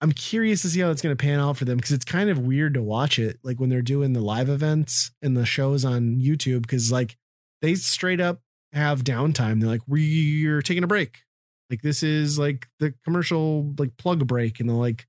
I'm 0.00 0.12
curious 0.12 0.62
to 0.62 0.68
see 0.68 0.80
how 0.80 0.90
it's 0.90 1.00
going 1.00 1.16
to 1.16 1.22
pan 1.22 1.40
out 1.40 1.56
for 1.56 1.64
them 1.64 1.78
because 1.78 1.92
it's 1.92 2.04
kind 2.04 2.28
of 2.28 2.38
weird 2.38 2.74
to 2.74 2.82
watch 2.82 3.18
it 3.18 3.38
like 3.42 3.58
when 3.58 3.70
they're 3.70 3.82
doing 3.82 4.12
the 4.12 4.20
live 4.20 4.48
events 4.48 5.10
and 5.22 5.36
the 5.36 5.46
shows 5.46 5.84
on 5.84 6.20
YouTube 6.20 6.62
because 6.62 6.92
like 6.92 7.16
they 7.62 7.74
straight 7.74 8.20
up 8.20 8.40
have 8.72 9.04
downtime. 9.04 9.60
They're 9.60 9.70
like, 9.70 9.80
we're 9.86 10.62
taking 10.62 10.84
a 10.84 10.88
break. 10.88 11.22
Like 11.70 11.82
this 11.82 12.02
is 12.02 12.38
like 12.38 12.68
the 12.78 12.94
commercial 13.04 13.74
like 13.78 13.96
plug 13.96 14.26
break, 14.26 14.60
and 14.60 14.68
they'll 14.68 14.76
like 14.76 15.06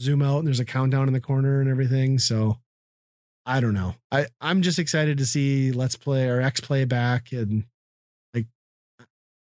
zoom 0.00 0.22
out 0.22 0.38
and 0.38 0.46
there's 0.46 0.60
a 0.60 0.64
countdown 0.64 1.08
in 1.08 1.14
the 1.14 1.20
corner 1.20 1.60
and 1.60 1.68
everything. 1.68 2.18
So 2.18 2.58
I 3.44 3.60
don't 3.60 3.74
know. 3.74 3.94
I 4.12 4.26
I'm 4.40 4.62
just 4.62 4.78
excited 4.78 5.18
to 5.18 5.26
see 5.26 5.72
Let's 5.72 5.96
Play 5.96 6.28
or 6.28 6.40
X 6.40 6.60
Play 6.60 6.84
back, 6.84 7.32
and 7.32 7.64
like 8.34 8.46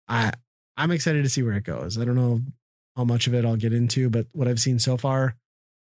I 0.08 0.32
I'm 0.76 0.90
excited 0.90 1.22
to 1.24 1.30
see 1.30 1.42
where 1.42 1.54
it 1.54 1.64
goes. 1.64 1.98
I 1.98 2.04
don't 2.04 2.16
know 2.16 2.40
how 2.98 3.04
much 3.04 3.28
of 3.28 3.32
it 3.34 3.44
I'll 3.44 3.56
get 3.56 3.72
into, 3.72 4.10
but 4.10 4.26
what 4.32 4.48
I've 4.48 4.58
seen 4.58 4.80
so 4.80 4.96
far, 4.96 5.36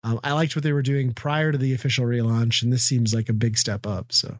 um, 0.04 0.20
I 0.22 0.30
liked 0.32 0.54
what 0.54 0.62
they 0.62 0.72
were 0.72 0.80
doing 0.80 1.12
prior 1.12 1.50
to 1.50 1.58
the 1.58 1.74
official 1.74 2.06
relaunch, 2.06 2.62
and 2.62 2.72
this 2.72 2.84
seems 2.84 3.12
like 3.12 3.28
a 3.28 3.32
big 3.34 3.58
step 3.58 3.84
up. 3.84 4.12
So, 4.12 4.38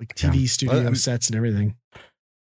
like 0.00 0.14
TV 0.16 0.40
Yeah. 0.42 0.46
studio 0.48 0.74
Well, 0.76 0.84
I'm- 0.86 0.94
sets 0.96 1.28
and 1.28 1.36
everything. 1.36 1.76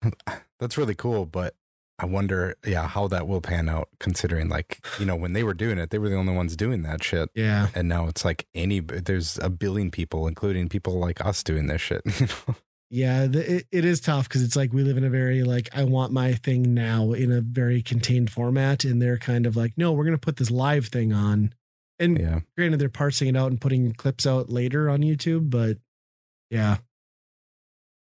That's 0.59 0.77
really 0.77 0.95
cool, 0.95 1.25
but 1.25 1.53
I 1.99 2.05
wonder, 2.05 2.55
yeah, 2.65 2.87
how 2.87 3.09
that 3.09 3.27
will 3.27 3.41
pan 3.41 3.67
out. 3.67 3.89
Considering, 3.99 4.47
like, 4.47 4.79
you 4.99 5.05
know, 5.05 5.17
when 5.17 5.33
they 5.33 5.43
were 5.43 5.53
doing 5.53 5.77
it, 5.77 5.89
they 5.89 5.97
were 5.97 6.07
the 6.07 6.15
only 6.15 6.33
ones 6.33 6.55
doing 6.55 6.81
that 6.83 7.03
shit, 7.03 7.29
Yeah, 7.35 7.67
and 7.75 7.89
now 7.89 8.07
it's 8.07 8.23
like 8.23 8.47
any 8.55 8.79
there's 8.79 9.37
a 9.39 9.49
billion 9.49 9.91
people, 9.91 10.25
including 10.25 10.69
people 10.69 10.97
like 10.97 11.23
us, 11.25 11.43
doing 11.43 11.67
this 11.67 11.81
shit. 11.81 12.01
You 12.21 12.27
know? 12.27 12.55
Yeah. 12.89 13.27
The, 13.27 13.57
it, 13.57 13.67
it 13.71 13.85
is 13.85 13.99
tough 13.99 14.27
because 14.27 14.43
it's 14.43 14.55
like 14.55 14.73
we 14.73 14.83
live 14.83 14.97
in 14.97 15.03
a 15.03 15.09
very 15.09 15.43
like 15.43 15.69
I 15.73 15.83
want 15.83 16.11
my 16.11 16.33
thing 16.33 16.73
now 16.73 17.11
in 17.13 17.31
a 17.31 17.41
very 17.41 17.81
contained 17.81 18.31
format, 18.31 18.83
and 18.83 19.01
they're 19.01 19.17
kind 19.17 19.45
of 19.45 19.55
like, 19.55 19.73
no, 19.77 19.91
we're 19.91 20.05
gonna 20.05 20.17
put 20.17 20.37
this 20.37 20.51
live 20.51 20.87
thing 20.87 21.13
on. 21.13 21.53
And 21.99 22.17
Yeah, 22.19 22.39
granted, 22.57 22.79
they're 22.79 22.89
parsing 22.89 23.27
it 23.27 23.35
out 23.35 23.51
and 23.51 23.59
putting 23.59 23.93
clips 23.93 24.25
out 24.25 24.49
later 24.49 24.89
on 24.89 25.01
YouTube, 25.01 25.49
but 25.49 25.77
yeah, 26.49 26.77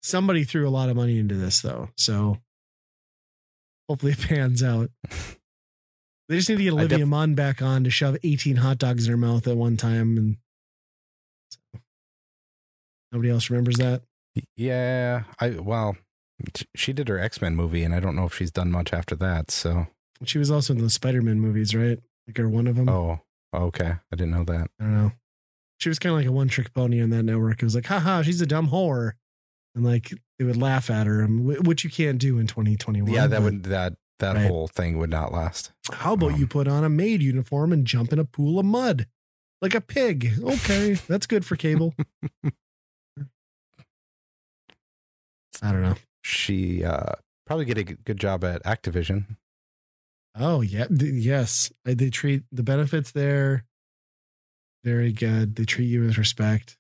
somebody 0.03 0.43
threw 0.43 0.67
a 0.67 0.69
lot 0.69 0.89
of 0.89 0.95
money 0.95 1.17
into 1.17 1.35
this 1.35 1.61
though, 1.61 1.89
so 1.97 2.37
hopefully 3.89 4.13
it 4.13 4.19
pans 4.21 4.63
out. 4.63 4.89
They 6.29 6.37
just 6.37 6.47
need 6.47 6.59
to 6.59 6.63
get 6.63 6.71
Olivia 6.71 6.99
def- 6.99 7.07
Munn 7.09 7.35
back 7.35 7.61
on 7.61 7.83
to 7.83 7.89
shove 7.89 8.15
18 8.23 8.55
hot 8.55 8.77
dogs 8.77 9.05
in 9.05 9.11
her 9.11 9.17
mouth 9.17 9.45
at 9.49 9.57
one 9.57 9.75
time, 9.75 10.17
and 10.17 10.37
nobody 13.11 13.29
else 13.29 13.49
remembers 13.49 13.75
that. 13.79 14.03
Yeah. 14.55 15.23
I 15.39 15.49
well, 15.51 15.97
she 16.75 16.93
did 16.93 17.07
her 17.07 17.19
X 17.19 17.41
Men 17.41 17.55
movie, 17.55 17.83
and 17.83 17.93
I 17.93 17.99
don't 17.99 18.15
know 18.15 18.25
if 18.25 18.35
she's 18.35 18.51
done 18.51 18.71
much 18.71 18.93
after 18.93 19.15
that. 19.17 19.51
So, 19.51 19.87
She 20.25 20.37
was 20.37 20.49
also 20.51 20.73
in 20.73 20.81
the 20.81 20.89
Spider-Man 20.89 21.39
movies, 21.39 21.75
right? 21.75 21.99
Like, 22.27 22.39
or 22.39 22.49
one 22.49 22.67
of 22.67 22.75
them. 22.75 22.89
oh, 22.89 23.19
okay, 23.53 23.95
I 24.11 24.15
didn't 24.15 24.31
know 24.31 24.43
that. 24.45 24.69
I 24.79 24.83
don't 24.83 24.93
know. 24.97 25.11
She 25.79 25.89
was 25.89 25.97
kind 25.99 26.13
of 26.13 26.19
like 26.19 26.27
a 26.27 26.31
one-trick 26.31 26.73
pony 26.75 27.01
on 27.01 27.09
that 27.09 27.23
network. 27.23 27.61
It 27.61 27.65
was 27.65 27.73
like, 27.73 27.87
haha, 27.87 28.21
she's 28.21 28.39
a 28.41 28.45
dumb 28.45 28.69
whore, 28.69 29.13
and 29.75 29.83
like 29.83 30.13
they 30.37 30.45
would 30.45 30.57
laugh 30.57 30.89
at 30.91 31.07
her, 31.07 31.21
and 31.21 31.65
which 31.67 31.83
you 31.83 31.89
can't 31.89 32.19
do 32.19 32.37
in 32.37 32.45
2021. 32.47 33.11
Yeah, 33.11 33.27
that 33.27 33.37
but- 33.37 33.43
would 33.43 33.63
that 33.63 33.93
that 34.19 34.35
Right. 34.35 34.45
whole 34.47 34.67
thing 34.67 34.99
would 34.99 35.09
not 35.09 35.31
last. 35.33 35.71
How 35.91 36.13
about 36.13 36.33
Um, 36.33 36.39
you 36.39 36.45
put 36.45 36.67
on 36.67 36.83
a 36.83 36.89
maid 36.89 37.23
uniform 37.23 37.73
and 37.73 37.87
jump 37.87 38.13
in 38.13 38.19
a 38.19 38.23
pool 38.25 38.59
of 38.59 38.65
mud 38.67 39.07
like 39.63 39.73
a 39.73 39.81
pig? 39.81 40.33
Okay, 40.43 40.93
that's 41.07 41.25
good 41.25 41.43
for 41.43 41.55
cable. 41.55 41.95
I 45.61 45.71
don't 45.71 45.81
know. 45.83 45.95
She 46.23 46.83
uh 46.83 47.13
probably 47.45 47.65
get 47.65 47.77
a 47.77 47.83
good 47.83 48.19
job 48.19 48.43
at 48.43 48.63
Activision. 48.63 49.37
Oh 50.35 50.61
yeah, 50.61 50.87
yes. 50.89 51.71
I- 51.85 51.93
They 51.93 52.09
treat 52.09 52.43
the 52.51 52.63
benefits 52.63 53.11
there 53.11 53.65
very 54.83 55.11
good. 55.11 55.55
They 55.57 55.65
treat 55.65 55.85
you 55.85 56.01
with 56.01 56.17
respect, 56.17 56.75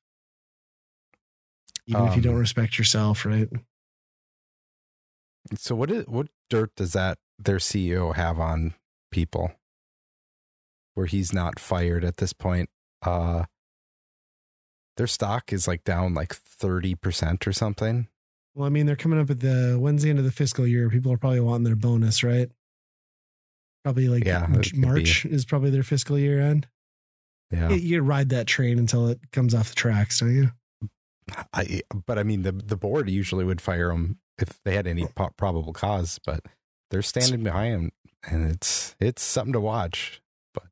even 1.85 2.05
if 2.07 2.11
you 2.15 2.17
Um, 2.17 2.21
don't 2.23 2.39
respect 2.39 2.79
yourself, 2.79 3.25
right? 3.25 3.47
So 5.55 5.75
what 5.75 5.91
is 5.91 6.07
what 6.07 6.27
dirt 6.49 6.75
does 6.75 6.93
that 6.93 7.17
their 7.39 7.57
CEO 7.57 8.15
have 8.15 8.39
on 8.39 8.73
people 9.11 9.51
where 10.93 11.05
he's 11.07 11.33
not 11.33 11.59
fired 11.59 12.03
at 12.03 12.17
this 12.17 12.33
point? 12.33 12.69
Uh 13.01 13.45
their 14.97 15.07
stock 15.07 15.51
is 15.53 15.67
like 15.67 15.83
down 15.83 16.13
like 16.13 16.29
30% 16.35 17.47
or 17.47 17.53
something. 17.53 18.07
Well, 18.53 18.65
I 18.65 18.69
mean, 18.69 18.85
they're 18.85 18.95
coming 18.97 19.19
up 19.19 19.29
at 19.29 19.39
the 19.39 19.77
Wednesday 19.79 20.09
end 20.09 20.19
of 20.19 20.25
the 20.25 20.31
fiscal 20.31 20.67
year. 20.67 20.89
People 20.89 21.11
are 21.13 21.17
probably 21.17 21.39
wanting 21.39 21.63
their 21.63 21.75
bonus, 21.75 22.21
right? 22.23 22.49
Probably 23.83 24.07
like 24.09 24.25
Yeah, 24.25 24.47
J- 24.47 24.59
it 24.59 24.63
could 24.71 24.77
March 24.77 25.25
is 25.25 25.45
probably 25.45 25.69
their 25.69 25.83
fiscal 25.83 26.17
year 26.19 26.41
end. 26.41 26.67
Yeah. 27.49 27.69
You, 27.69 27.75
you 27.77 28.01
ride 28.01 28.29
that 28.29 28.47
train 28.47 28.77
until 28.79 29.07
it 29.07 29.19
comes 29.31 29.53
off 29.55 29.69
the 29.69 29.75
tracks, 29.75 30.19
don't 30.19 30.33
you? 30.35 30.51
I 31.53 31.81
but 32.05 32.17
I 32.19 32.23
mean 32.23 32.41
the 32.41 32.51
the 32.51 32.75
board 32.75 33.09
usually 33.09 33.45
would 33.45 33.61
fire 33.61 33.87
them 33.89 34.19
if 34.37 34.59
they 34.65 34.75
had 34.75 34.85
any 34.87 35.05
po- 35.15 35.31
probable 35.37 35.71
cause, 35.71 36.19
but 36.25 36.41
they're 36.89 37.01
standing 37.01 37.43
behind 37.43 37.73
him 37.75 37.91
and 38.29 38.49
it's 38.51 38.95
it's 38.99 39.21
something 39.21 39.53
to 39.53 39.59
watch, 39.61 40.21
but 40.53 40.67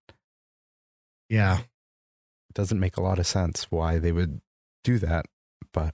Yeah. 1.30 1.60
it 1.60 2.54
doesn't 2.56 2.80
make 2.80 2.98
a 2.98 3.02
lot 3.02 3.20
of 3.20 3.28
sense 3.28 3.68
why 3.70 4.00
they 4.00 4.12
would 4.12 4.42
do 4.84 5.00
that. 5.00 5.26
But 5.72 5.94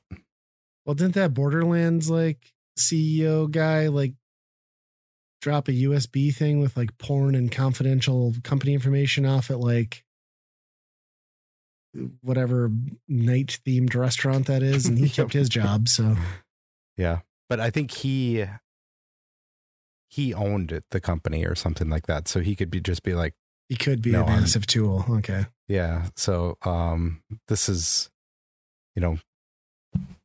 Well, 0.86 0.94
didn't 0.95 1.16
that 1.16 1.34
Borderlands 1.34 2.10
like 2.10 2.53
CEO 2.78 3.49
guy 3.49 3.88
like 3.88 4.14
drop 5.41 5.68
a 5.68 5.72
USB 5.74 6.34
thing 6.34 6.60
with 6.60 6.76
like 6.78 6.98
porn 6.98 7.36
and 7.36 7.52
confidential 7.52 8.34
company 8.44 8.74
information 8.74 9.26
off 9.26 9.49
at 9.52 9.60
like 9.60 10.03
whatever 12.22 12.70
night 13.07 13.60
themed 13.66 13.95
restaurant 13.95 14.48
that 14.48 14.62
is, 14.62 14.86
and 14.86 14.98
he 14.98 15.10
kept 15.10 15.34
his 15.34 15.49
job. 15.49 15.88
So 15.88 16.16
Yeah, 16.98 17.20
but 17.49 17.60
I 17.60 17.70
think 17.70 17.91
he 17.91 18.45
he 20.10 20.34
owned 20.34 20.72
it, 20.72 20.84
the 20.91 21.02
company 21.02 21.45
or 21.45 21.56
something 21.56 21.90
like 21.90 22.07
that, 22.07 22.28
so 22.28 22.41
he 22.41 22.56
could 22.56 22.70
be 22.70 22.80
just 22.80 23.03
be 23.03 23.14
like, 23.16 23.34
he 23.70 23.76
could 23.76 24.02
be 24.02 24.12
No, 24.12 24.22
a 24.22 24.26
I'm- 24.26 24.41
massive 24.41 24.68
tool. 24.68 25.06
Okay. 25.10 25.45
yeah. 25.68 26.07
So 26.16 26.57
um, 26.64 27.22
this 27.48 27.70
is 27.70 28.10
you 28.95 29.02
know 29.02 29.18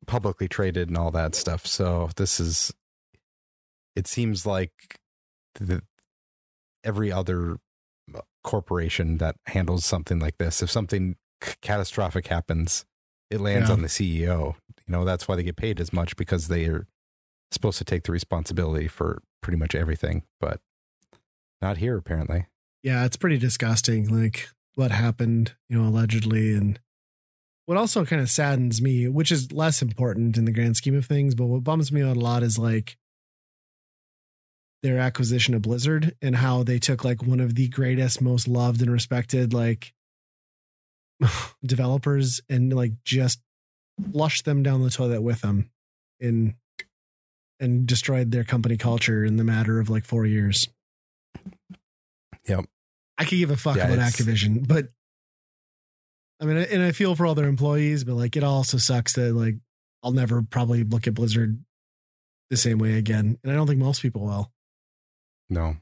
publicly 0.06 0.48
traded 0.48 0.88
and 0.88 0.96
all 0.98 1.10
that 1.10 1.34
stuff. 1.34 1.66
So 1.66 2.10
this 2.16 2.40
is 2.40 2.72
it 3.96 4.06
seems 4.06 4.46
like 4.46 4.98
the 5.54 5.82
every 6.84 7.12
other 7.12 7.58
uh, 8.14 8.20
corporation 8.44 9.18
that 9.18 9.36
handles 9.46 9.84
something 9.84 10.18
like 10.18 10.38
this, 10.38 10.62
if 10.62 10.70
something 10.70 11.16
c- 11.42 11.54
catastrophic 11.60 12.28
happens, 12.28 12.84
it 13.30 13.40
lands 13.40 13.68
Yeah. 13.68 13.74
on 13.74 13.82
the 13.82 13.88
CEO. 13.88 14.54
You 14.86 14.92
know, 14.92 15.04
that's 15.04 15.28
why 15.28 15.36
they 15.36 15.42
get 15.42 15.56
paid 15.56 15.80
as 15.80 15.92
much 15.92 16.16
because 16.16 16.48
they 16.48 16.66
are 16.66 16.86
supposed 17.52 17.78
to 17.78 17.84
take 17.84 18.04
the 18.04 18.12
responsibility 18.12 18.88
for 18.88 19.22
pretty 19.42 19.58
much 19.58 19.74
everything, 19.74 20.22
but 20.40 20.60
not 21.60 21.78
here 21.78 21.96
apparently. 21.96 22.46
Yeah, 22.82 23.04
it's 23.04 23.16
pretty 23.16 23.36
disgusting. 23.38 24.08
Like 24.08 24.48
what 24.74 24.90
happened, 24.92 25.54
you 25.68 25.76
know, 25.82 25.88
allegedly, 25.88 26.54
and 26.54 26.80
what 27.70 27.78
also 27.78 28.04
kind 28.04 28.20
of 28.20 28.28
saddens 28.28 28.82
me, 28.82 29.06
which 29.06 29.30
is 29.30 29.52
less 29.52 29.80
important 29.80 30.36
in 30.36 30.44
the 30.44 30.50
grand 30.50 30.76
scheme 30.76 30.96
of 30.96 31.06
things, 31.06 31.36
but 31.36 31.46
what 31.46 31.62
bums 31.62 31.92
me 31.92 32.02
out 32.02 32.16
a 32.16 32.18
lot 32.18 32.42
is 32.42 32.58
like 32.58 32.96
their 34.82 34.98
acquisition 34.98 35.54
of 35.54 35.62
Blizzard 35.62 36.16
and 36.20 36.34
how 36.34 36.64
they 36.64 36.80
took 36.80 37.04
like 37.04 37.22
one 37.22 37.38
of 37.38 37.54
the 37.54 37.68
greatest, 37.68 38.20
most 38.20 38.48
loved 38.48 38.82
and 38.82 38.90
respected 38.90 39.54
like 39.54 39.94
developers 41.64 42.40
and 42.48 42.72
like 42.72 42.94
just 43.04 43.40
flushed 44.10 44.44
them 44.46 44.64
down 44.64 44.82
the 44.82 44.90
toilet 44.90 45.22
with 45.22 45.40
them 45.40 45.70
in 46.18 46.56
and 47.60 47.86
destroyed 47.86 48.32
their 48.32 48.42
company 48.42 48.78
culture 48.78 49.24
in 49.24 49.36
the 49.36 49.44
matter 49.44 49.78
of 49.78 49.88
like 49.88 50.04
four 50.04 50.26
years. 50.26 50.68
Yep. 52.48 52.64
I 53.16 53.24
could 53.26 53.38
give 53.38 53.52
a 53.52 53.56
fuck 53.56 53.76
Yeah, 53.76 53.86
about 53.86 54.00
Activision, 54.00 54.66
but 54.66 54.88
I 56.40 56.44
mean, 56.46 56.56
and 56.56 56.82
I 56.82 56.92
feel 56.92 57.14
for 57.14 57.26
all 57.26 57.34
their 57.34 57.48
employees, 57.48 58.04
but 58.04 58.14
like 58.14 58.36
it 58.36 58.44
also 58.44 58.78
sucks 58.78 59.12
that 59.14 59.34
like 59.34 59.56
I'll 60.02 60.12
never 60.12 60.42
probably 60.42 60.84
look 60.84 61.06
at 61.06 61.14
Blizzard 61.14 61.62
the 62.48 62.56
same 62.56 62.78
way 62.78 62.94
again, 62.94 63.38
and 63.42 63.52
I 63.52 63.54
don't 63.54 63.66
think 63.66 63.78
most 63.78 64.02
people 64.02 64.22
will. 64.24 64.50
No. 65.48 65.76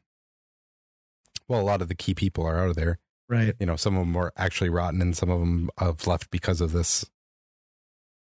Well, 1.47 1.60
a 1.60 1.62
lot 1.62 1.80
of 1.80 1.89
the 1.89 1.94
key 1.94 2.14
people 2.14 2.44
are 2.44 2.59
out 2.59 2.70
of 2.70 2.76
there. 2.76 2.98
Right? 3.30 3.55
you 3.60 3.66
know 3.66 3.76
some 3.76 3.94
of 3.94 4.01
them 4.01 4.14
were 4.14 4.32
actually 4.39 4.70
rotten 4.70 5.02
and 5.02 5.14
some 5.14 5.28
of 5.28 5.39
them 5.39 5.68
have 5.78 6.06
left 6.06 6.30
because 6.30 6.62
of 6.62 6.72
this 6.72 7.05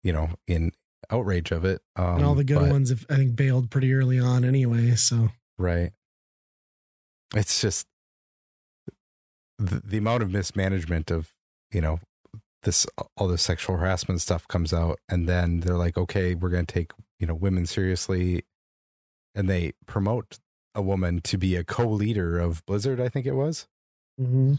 you 0.04 0.12
know 0.12 0.30
in 0.46 0.70
outrage 1.10 1.50
of 1.50 1.64
it 1.64 1.82
um, 1.96 2.18
and 2.18 2.24
all 2.24 2.36
the 2.36 2.44
good 2.44 2.60
but- 2.60 2.70
ones, 2.70 2.90
have, 2.90 3.04
I 3.10 3.16
think, 3.16 3.34
bailed 3.34 3.72
pretty 3.72 3.92
early 3.92 4.20
on 4.20 4.44
anyway. 4.44 4.94
So 4.94 5.30
right 5.58 5.90
it's 7.34 7.60
just 7.60 7.88
the, 9.58 9.82
the 9.84 9.98
amount 9.98 10.22
of 10.22 10.30
mismanagement 10.30 11.10
of 11.10 11.32
you 11.72 11.80
know 11.80 11.98
this 12.64 12.86
all 13.16 13.28
this 13.28 13.42
sexual 13.42 13.76
harassment 13.76 14.20
stuff 14.20 14.46
comes 14.48 14.72
out 14.72 14.98
and 15.08 15.28
then 15.28 15.60
they're 15.60 15.76
like 15.76 15.96
okay 15.96 16.34
we're 16.34 16.50
going 16.50 16.66
to 16.66 16.72
take 16.72 16.92
you 17.18 17.26
know 17.26 17.34
women 17.34 17.66
seriously 17.66 18.44
and 19.34 19.48
they 19.48 19.72
promote 19.86 20.38
a 20.74 20.82
woman 20.82 21.20
to 21.20 21.38
be 21.38 21.56
a 21.56 21.64
co-leader 21.64 22.38
of 22.38 22.64
blizzard 22.66 23.00
i 23.00 23.08
think 23.08 23.26
it 23.26 23.34
was 23.34 23.68
mm-hmm. 24.20 24.54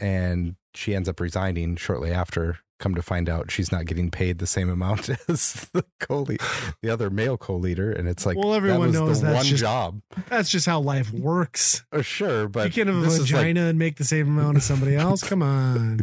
And 0.00 0.56
she 0.74 0.94
ends 0.94 1.08
up 1.08 1.20
resigning 1.20 1.76
shortly 1.76 2.10
after. 2.12 2.58
Come 2.78 2.94
to 2.94 3.02
find 3.02 3.28
out, 3.28 3.50
she's 3.50 3.70
not 3.70 3.84
getting 3.84 4.10
paid 4.10 4.38
the 4.38 4.46
same 4.46 4.70
amount 4.70 5.10
as 5.28 5.68
the 5.74 5.84
co 6.00 6.24
the 6.24 6.88
other 6.90 7.10
male 7.10 7.36
co-leader, 7.36 7.92
and 7.92 8.08
it's 8.08 8.24
like, 8.24 8.38
Well, 8.38 8.54
everyone 8.54 8.92
that 8.92 9.02
was 9.02 9.20
knows 9.20 9.20
that's 9.20 9.34
one 9.36 9.44
just- 9.44 9.60
job. 9.60 10.00
That's 10.30 10.48
just 10.48 10.64
how 10.64 10.80
life 10.80 11.12
works. 11.12 11.84
Oh, 11.92 12.00
sure, 12.16 12.48
but 12.48 12.64
you 12.64 12.72
can't 12.72 12.88
have 12.88 12.96
a 13.04 13.06
is 13.06 13.18
like- 13.20 13.28
vagina 13.28 13.66
and 13.66 13.78
make 13.78 13.96
the 13.96 14.04
same 14.04 14.28
amount 14.28 14.56
as 14.56 14.64
somebody 14.64 14.96
else. 14.96 15.22
Come 15.22 15.42
on. 15.42 16.00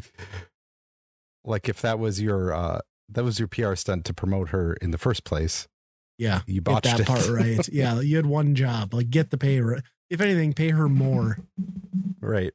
like 1.44 1.68
if 1.68 1.82
that 1.82 1.98
was 1.98 2.22
your 2.22 2.54
uh 2.54 2.80
that 3.10 3.24
was 3.24 3.40
your 3.40 3.48
PR 3.48 3.74
stunt 3.76 4.06
to 4.06 4.14
promote 4.14 4.50
her 4.50 4.74
in 4.76 4.92
the 4.92 4.98
first 5.00 5.24
place, 5.24 5.68
Yeah. 6.20 6.42
you 6.46 6.62
botched 6.62 6.84
that 6.86 7.00
it. 7.00 7.08
part 7.08 7.28
right. 7.30 7.68
Yeah. 7.70 8.02
You 8.02 8.18
had 8.18 8.26
one 8.28 8.54
job. 8.54 8.94
Like 8.94 9.10
get 9.10 9.32
the 9.32 9.38
pay. 9.38 9.60
If 10.10 10.22
anything, 10.22 10.54
pay 10.54 10.70
her 10.70 10.88
more. 10.90 11.38
right. 12.22 12.54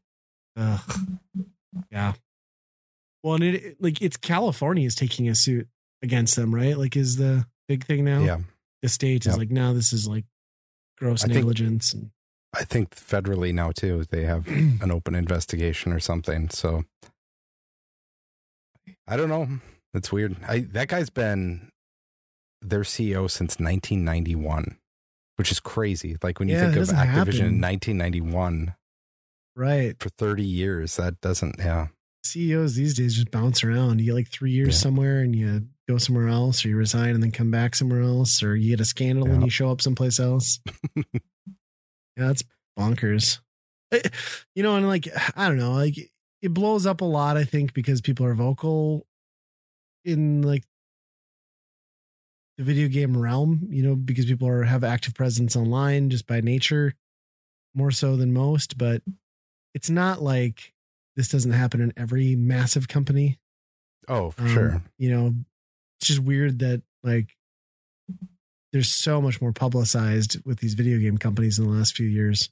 Ugh. 0.57 0.81
Yeah. 1.91 2.13
Well, 3.23 3.35
and 3.35 3.45
it 3.45 3.77
like 3.81 4.03
it's 4.03 4.17
California 4.17 4.87
is 4.87 4.95
taking 4.95 5.29
a 5.29 5.35
suit 5.35 5.69
against 6.03 6.37
them, 6.37 6.55
right? 6.55 6.77
Like 6.77 6.97
is 6.97 7.17
the 7.17 7.47
big 7.69 7.85
thing 7.85 8.05
now. 8.05 8.21
Yeah. 8.23 8.39
The 8.83 8.89
state 8.89 9.23
is 9.27 9.33
Yep. 9.33 9.39
like, 9.39 9.51
no, 9.51 9.73
this 9.75 9.93
is 9.93 10.09
like 10.09 10.25
gross 10.99 11.23
I 11.23 11.27
think- 11.27 11.37
negligence. 11.37 11.93
and 11.95 12.11
I 12.55 12.65
think 12.65 12.95
federally 12.95 13.55
now 13.55 13.71
too, 13.73 14.05
they 14.11 14.25
have 14.25 14.47
an 14.49 14.91
open 14.91 15.15
investigation 15.15 15.93
or 15.93 16.01
something. 16.01 16.51
So 16.51 16.85
I 19.07 19.17
don't 19.17 19.29
know. 19.29 19.49
It's 19.95 20.11
weird. 20.13 20.37
I 20.47 20.61
that 20.73 20.89
guy's 20.89 21.11
been 21.11 21.71
their 22.61 22.81
CEO 22.83 23.31
since 23.31 23.59
1991, 23.59 24.77
which 25.37 25.51
is 25.53 25.61
crazy. 25.61 26.17
Like 26.23 26.39
when 26.39 26.49
you 26.49 26.57
Yeah, 26.57 26.73
think 26.73 26.77
of 26.77 26.89
Activision 26.95 27.49
in 27.49 27.61
1991 27.61 28.75
right. 29.57 29.95
for 30.01 30.09
30 30.11 30.43
years, 30.45 30.97
that 30.97 31.21
doesn't. 31.21 31.57
Yeah, 31.59 31.89
CEOs 32.25 32.75
these 32.75 32.95
days 32.95 33.15
just 33.17 33.31
bounce 33.31 33.63
around. 33.65 34.01
You 34.01 34.07
get 34.07 34.15
like 34.15 34.29
three 34.31 34.53
years 34.53 34.75
Yeah. 34.77 34.81
somewhere 34.83 35.21
and 35.21 35.35
you 35.35 35.67
go 35.89 35.99
somewhere 35.99 36.29
else, 36.29 36.65
or 36.65 36.69
you 36.69 36.77
resign 36.77 37.11
and 37.15 37.23
then 37.23 37.33
come 37.33 37.51
back 37.51 37.75
somewhere 37.75 38.03
else, 38.03 38.43
or 38.43 38.55
you 38.57 38.71
get 38.71 38.81
a 38.81 38.85
scandal 38.85 39.29
and 39.29 39.43
you 39.43 39.51
show 39.51 39.71
up 39.71 39.81
someplace 39.81 40.19
else. 40.21 40.61
yeah, 40.97 41.03
that's 42.17 42.43
bonkers. 42.79 43.41
Eh, 43.93 44.01
You 44.55 44.63
know, 44.63 44.77
and 44.77 44.87
like 44.87 45.09
I 45.37 45.49
don't 45.49 45.59
know, 45.59 45.73
like 45.73 45.97
it 46.41 46.55
blows 46.55 46.87
up 46.87 47.01
a 47.01 47.05
lot. 47.05 47.37
I 47.37 47.45
think 47.45 47.75
because 47.75 48.01
people 48.01 48.25
are 48.27 48.35
vocal 48.35 49.07
in 50.05 50.43
like 50.43 50.65
the 52.59 52.65
video 52.65 52.89
game 52.89 53.17
realm. 53.17 53.67
You 53.71 53.83
know, 53.83 53.97
because 53.97 54.27
people 54.27 54.49
are 54.49 54.63
have 54.63 54.85
active 54.85 55.15
presence 55.15 55.57
online 55.57 56.11
just 56.11 56.27
by 56.27 56.41
nature, 56.41 56.95
more 57.75 57.91
so 57.91 58.17
than 58.17 58.33
most. 58.33 58.79
But 58.79 59.03
it's 59.75 59.91
not 59.91 60.23
like 60.23 60.73
this 61.17 61.29
doesn't 61.29 61.53
happen 61.53 61.81
in 61.81 61.93
every 61.97 62.37
massive 62.37 62.89
company. 62.89 63.39
oh 64.09 64.31
for 64.31 64.43
Um, 64.43 64.49
sure. 64.49 64.83
You 64.99 65.11
know, 65.11 65.35
it's 66.01 66.09
just 66.09 66.21
weird 66.21 66.59
that 66.61 66.83
like 67.03 67.37
there's 68.73 68.89
so 68.93 69.21
much 69.21 69.41
more 69.41 69.53
publicized 69.53 70.39
with 70.47 70.61
these 70.61 70.75
video 70.75 70.99
game 70.99 71.19
companies 71.19 71.59
in 71.59 71.65
the 71.67 71.71
last 71.71 71.95
few 71.95 72.07
years. 72.09 72.49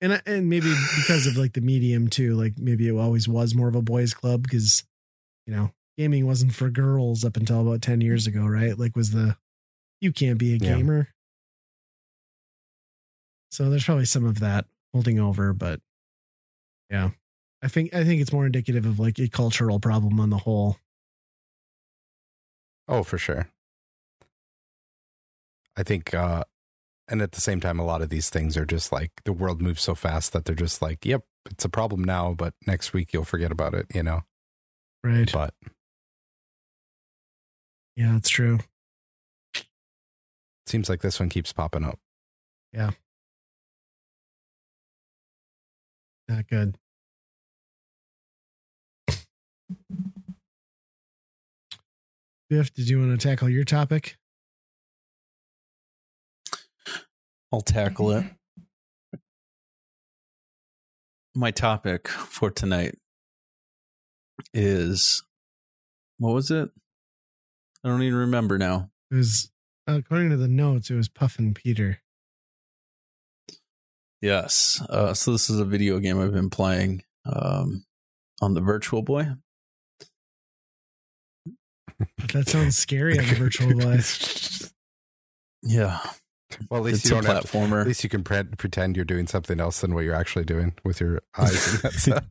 And 0.00 0.20
and 0.26 0.48
maybe 0.50 0.74
because 0.96 1.26
of 1.26 1.36
like 1.36 1.54
the 1.54 1.60
medium 1.62 2.08
too, 2.08 2.34
like 2.34 2.58
maybe 2.58 2.88
it 2.88 2.96
always 2.96 3.26
was 3.26 3.54
more 3.54 3.68
of 3.68 3.74
a 3.74 3.80
boys 3.82 4.12
club 4.12 4.42
because 4.42 4.84
you 5.46 5.54
know, 5.54 5.70
gaming 5.96 6.26
wasn't 6.26 6.54
for 6.54 6.68
girls 6.70 7.24
up 7.24 7.36
until 7.36 7.60
about 7.60 7.80
10 7.82 8.00
years 8.00 8.26
ago, 8.26 8.44
right? 8.46 8.78
Like 8.78 8.96
was 8.96 9.10
the 9.12 9.36
you 10.00 10.12
can't 10.12 10.38
be 10.38 10.52
a 10.54 10.56
Yeah. 10.56 10.76
gamer. 10.76 11.08
So 13.50 13.70
there's 13.70 13.84
probably 13.84 14.04
some 14.04 14.24
of 14.26 14.40
that 14.40 14.66
holding 14.92 15.18
over, 15.20 15.52
but 15.52 15.80
yeah. 16.94 17.10
I 17.60 17.66
think 17.68 17.92
I 17.92 18.04
think 18.04 18.20
it's 18.20 18.32
more 18.32 18.46
indicative 18.46 18.86
of 18.86 19.00
like 19.00 19.18
a 19.18 19.28
cultural 19.28 19.80
problem 19.80 20.20
on 20.20 20.30
the 20.30 20.38
whole. 20.38 20.76
Oh, 22.86 23.02
for 23.02 23.18
sure. 23.18 23.48
I 25.76 25.82
think, 25.82 26.14
uh, 26.14 26.44
and 27.08 27.20
at 27.20 27.32
the 27.32 27.40
same 27.40 27.58
time, 27.58 27.80
a 27.80 27.84
lot 27.84 28.00
of 28.00 28.10
these 28.10 28.30
things 28.30 28.56
are 28.56 28.64
just 28.66 28.92
like 28.92 29.10
the 29.24 29.32
world 29.32 29.60
moves 29.60 29.82
so 29.82 29.96
fast 29.96 30.32
that 30.34 30.44
they're 30.44 30.54
just 30.54 30.80
like, 30.80 31.04
yep, 31.04 31.22
it's 31.50 31.64
a 31.64 31.68
problem 31.68 32.04
now, 32.04 32.32
but 32.32 32.54
next 32.66 32.92
week 32.92 33.12
you'll 33.12 33.24
forget 33.24 33.50
about 33.50 33.74
it, 33.74 33.86
you 33.92 34.02
know? 34.04 34.20
Right. 35.02 35.30
But 35.32 35.52
Yeah, 37.96 38.12
that's 38.12 38.28
true. 38.28 38.60
seems 40.66 40.88
like 40.88 41.00
this 41.00 41.18
one 41.18 41.28
keeps 41.28 41.52
popping 41.52 41.84
up. 41.84 41.98
Yeah. 42.72 42.90
Not 46.28 46.46
good. 46.46 46.78
Biff, 52.50 52.72
did 52.74 52.88
you 52.88 52.98
want 52.98 53.18
to 53.18 53.28
tackle 53.28 53.48
your 53.48 53.64
topic? 53.64 54.16
I'll 57.52 57.60
tackle 57.60 58.10
it. 58.10 58.24
My 61.34 61.50
topic 61.50 62.08
for 62.08 62.50
tonight 62.50 62.96
is 64.52 65.22
what 66.18 66.34
was 66.34 66.50
it? 66.50 66.70
I 67.82 67.88
don't 67.88 68.02
even 68.02 68.18
remember 68.18 68.58
now. 68.58 68.90
It 69.10 69.16
was 69.16 69.50
according 69.86 70.30
to 70.30 70.36
the 70.36 70.48
notes, 70.48 70.90
it 70.90 70.94
was 70.94 71.08
Puffin 71.08 71.54
Peter. 71.54 72.00
Yes. 74.20 74.82
Uh, 74.88 75.12
so 75.12 75.32
this 75.32 75.50
is 75.50 75.60
a 75.60 75.64
video 75.64 75.98
game 75.98 76.20
I've 76.20 76.32
been 76.32 76.50
playing 76.50 77.02
um, 77.26 77.84
on 78.40 78.54
the 78.54 78.60
Virtual 78.60 79.02
Boy. 79.02 79.26
That 82.32 82.48
sounds 82.48 82.76
scary 82.76 83.18
on 83.18 83.24
the 83.26 83.34
virtual 83.34 83.74
boy. 83.78 83.98
Yeah, 85.62 86.00
well, 86.70 86.80
at 86.80 86.84
least 86.84 86.96
it's 86.96 87.04
you 87.06 87.10
don't 87.12 87.24
have 87.26 87.42
to, 87.42 87.48
platformer. 87.48 87.80
at 87.82 87.86
least 87.86 88.04
you 88.04 88.10
can 88.10 88.22
pre- 88.24 88.42
pretend 88.44 88.96
you're 88.96 89.04
doing 89.04 89.26
something 89.26 89.60
else 89.60 89.80
than 89.80 89.94
what 89.94 90.04
you're 90.04 90.14
actually 90.14 90.44
doing 90.44 90.74
with 90.84 91.00
your 91.00 91.20
eyes. 91.38 91.72
And 91.72 91.78
that's 91.82 92.08
it. 92.08 92.24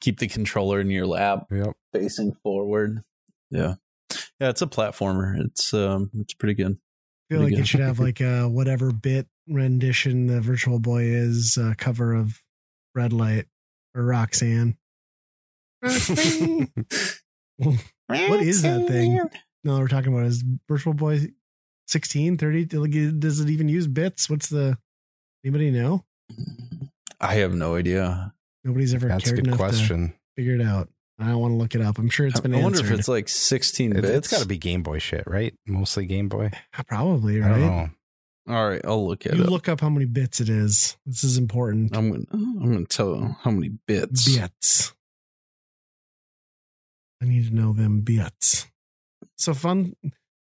Keep 0.00 0.18
the 0.18 0.28
controller 0.28 0.80
in 0.80 0.90
your 0.90 1.06
lap 1.06 1.46
Yep. 1.50 1.72
facing 1.92 2.34
forward. 2.42 3.00
Yeah, 3.50 3.74
yeah. 4.40 4.48
It's 4.50 4.62
a 4.62 4.66
platformer. 4.66 5.38
It's 5.44 5.72
um, 5.74 6.10
it's 6.18 6.34
pretty 6.34 6.54
good. 6.54 6.72
I 6.72 7.34
feel 7.34 7.38
Pretty 7.40 7.44
like 7.44 7.50
good. 7.54 7.60
it 7.60 7.66
should 7.68 7.80
have 7.80 7.98
like 8.00 8.20
a 8.20 8.48
whatever 8.48 8.92
bit 8.92 9.26
rendition 9.48 10.26
the 10.26 10.40
virtual 10.40 10.78
boy 10.78 11.04
is 11.04 11.56
uh, 11.60 11.74
cover 11.78 12.14
of 12.14 12.40
Red 12.94 13.12
Light 13.12 13.46
or 13.94 14.04
Roxanne. 14.04 14.76
Roxanne. 15.82 16.68
What 17.58 18.40
is 18.42 18.62
that 18.62 18.86
thing? 18.88 19.20
No, 19.64 19.78
we're 19.78 19.88
talking 19.88 20.12
about 20.12 20.26
is 20.26 20.42
Virtual 20.68 20.94
Boy 20.94 21.28
16, 21.86 22.38
30? 22.38 22.64
Does 22.66 23.40
it 23.40 23.48
even 23.50 23.68
use 23.68 23.86
bits? 23.86 24.28
What's 24.28 24.48
the 24.48 24.76
anybody 25.44 25.70
know? 25.70 26.04
I 27.20 27.34
have 27.34 27.54
no 27.54 27.76
idea. 27.76 28.34
Nobody's 28.64 28.94
ever 28.94 29.08
That's 29.08 29.30
a 29.30 29.34
good 29.34 29.46
enough 29.46 29.58
to 29.58 29.64
question. 29.64 30.14
figure 30.36 30.54
it 30.54 30.62
out. 30.62 30.88
I 31.18 31.26
don't 31.28 31.38
want 31.40 31.52
to 31.52 31.56
look 31.56 31.74
it 31.74 31.80
up. 31.80 31.98
I'm 31.98 32.08
sure 32.08 32.26
it's 32.26 32.40
been 32.40 32.54
I 32.54 32.62
wonder 32.62 32.78
answered. 32.78 32.92
if 32.94 32.98
it's 33.00 33.08
like 33.08 33.28
16 33.28 33.92
It, 33.92 34.02
bits. 34.02 34.08
it's 34.08 34.30
got 34.30 34.40
to 34.42 34.48
be 34.48 34.58
Game 34.58 34.82
Boy 34.82 34.98
shit, 34.98 35.24
right? 35.26 35.54
Mostly 35.66 36.06
Game 36.06 36.28
Boy. 36.28 36.50
Probably, 36.88 37.42
I 37.42 37.48
don't 37.48 37.60
right? 37.60 37.66
know. 38.46 38.54
All 38.54 38.68
right, 38.68 38.80
I'll 38.84 39.06
look 39.06 39.24
at 39.26 39.36
You 39.36 39.44
it. 39.44 39.48
look 39.50 39.68
up 39.68 39.80
how 39.80 39.88
many 39.88 40.04
bits 40.06 40.40
it 40.40 40.48
is. 40.48 40.96
This 41.06 41.22
is 41.22 41.38
important. 41.38 41.96
I'm 41.96 42.10
gonna 42.10 42.24
I'm 42.32 42.72
gonna 42.72 42.86
tell 42.86 43.38
how 43.42 43.52
many 43.52 43.68
bits. 43.86 44.36
Bits. 44.36 44.92
I 47.22 47.26
need 47.26 47.46
to 47.48 47.54
know 47.54 47.72
them 47.72 48.00
bits. 48.00 48.66
So 49.36 49.54
fun 49.54 49.94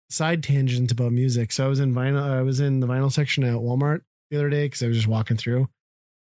side 0.10 0.44
tangent 0.44 0.91
about 0.91 1.12
music. 1.12 1.52
So 1.52 1.66
I 1.66 1.68
was 1.68 1.80
in 1.80 1.94
vinyl. 1.94 2.22
I 2.22 2.41
was 2.44 2.60
in 2.60 2.80
the 2.80 2.88
vinyl 2.88 3.12
section 3.12 3.44
at 3.44 3.56
Walmart 3.56 4.02
the 4.30 4.38
other 4.38 4.49
day 4.49 4.66
because 4.66 4.84
I 4.84 4.88
was 4.88 4.98
just 4.98 5.08
walking 5.08 5.38
through, 5.38 5.68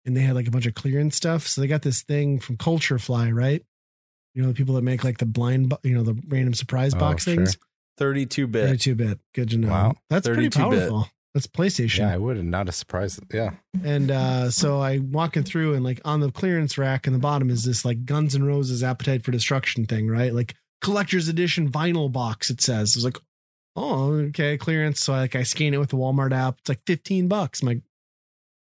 and 0.06 0.16
they 0.16 0.20
had 0.22 0.34
like 0.36 0.46
a 0.46 0.50
bunch 0.50 0.66
of 0.66 0.74
clearance 0.74 1.16
stuff. 1.16 1.46
So 1.48 1.60
they 1.60 1.66
got 1.66 1.82
this 1.82 2.02
thing 2.02 2.38
from 2.38 2.56
CultureFly, 2.56 3.34
right? 3.34 3.62
You 4.34 4.42
know 4.42 4.48
the 4.48 4.54
people 4.54 4.74
that 4.76 4.82
make 4.82 5.04
like 5.04 5.18
the 5.18 5.26
blind, 5.26 5.68
bo- 5.70 5.78
you 5.82 5.94
know, 5.94 6.02
the 6.02 6.16
random 6.28 6.54
surprise 6.54 6.94
Oh, 6.94 6.98
box 6.98 7.24
sure. 7.24 7.34
things. 7.36 7.56
32 7.98 8.46
bit. 8.48 8.66
Thirty-two 8.66 8.94
bit. 8.96 9.18
Good 9.34 9.50
to 9.50 9.58
know. 9.58 9.68
Wow. 9.68 9.94
That's 10.10 10.26
pretty 10.26 10.48
32 10.48 10.70
bit. 10.70 11.08
That's 11.34 11.48
PlayStation. 11.48 11.98
Yeah, 11.98 12.14
I 12.14 12.16
would. 12.16 12.36
and 12.36 12.50
Not 12.50 12.68
a 12.68 12.72
surprise. 12.72 13.18
Yeah. 13.32 13.50
And 13.82 14.10
uh, 14.12 14.50
so 14.50 14.80
I 14.80 14.98
walking 14.98 15.42
through, 15.42 15.74
and 15.74 15.82
like 15.84 16.00
on 16.04 16.20
the 16.20 16.30
clearance 16.30 16.78
rack 16.78 17.08
in 17.08 17.12
the 17.12 17.18
bottom 17.18 17.50
is 17.50 17.64
this 17.64 17.84
like 17.84 18.04
Guns 18.04 18.36
N' 18.36 18.44
Roses 18.44 18.84
Appetite 18.84 19.24
for 19.24 19.32
Destruction 19.32 19.84
thing, 19.84 20.06
right? 20.08 20.32
Like 20.32 20.54
collector's 20.80 21.26
edition 21.26 21.70
vinyl 21.70 22.10
box. 22.10 22.50
It 22.50 22.60
says 22.60 22.94
it's 22.94 23.04
like, 23.04 23.18
oh, 23.74 24.12
okay, 24.28 24.56
clearance. 24.56 25.00
So 25.00 25.12
like 25.12 25.34
I 25.34 25.42
scan 25.42 25.74
it 25.74 25.78
with 25.78 25.90
the 25.90 25.96
Walmart 25.96 26.32
app. 26.32 26.58
It's 26.60 26.68
like 26.68 26.82
fifteen 26.86 27.26
bucks. 27.26 27.62
I'm 27.62 27.68
like, 27.68 27.80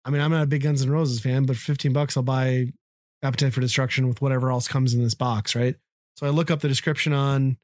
I 0.05 0.11
mean, 0.11 0.23
I'm 0.23 0.31
not 0.31 0.45
a 0.45 0.47
big 0.47 0.63
Guns 0.63 0.83
N' 0.83 0.91
Roses 0.91 1.19
fan, 1.19 1.47
but 1.47 1.57
for 1.57 1.63
fifteen 1.63 1.93
bucks, 1.93 2.17
I'll 2.17 2.23
buy 2.23 2.67
Appetite 3.25 3.55
for 3.55 3.61
Destruction 3.61 4.07
with 4.07 4.23
whatever 4.23 4.53
else 4.53 4.69
comes 4.69 4.95
in 4.95 5.03
this 5.03 5.15
box, 5.15 5.57
right? 5.57 5.75
So 6.17 6.27
I 6.27 6.31
look 6.31 6.51
up 6.51 6.61
the 6.61 6.69
description 6.69 7.13
on 7.13 7.57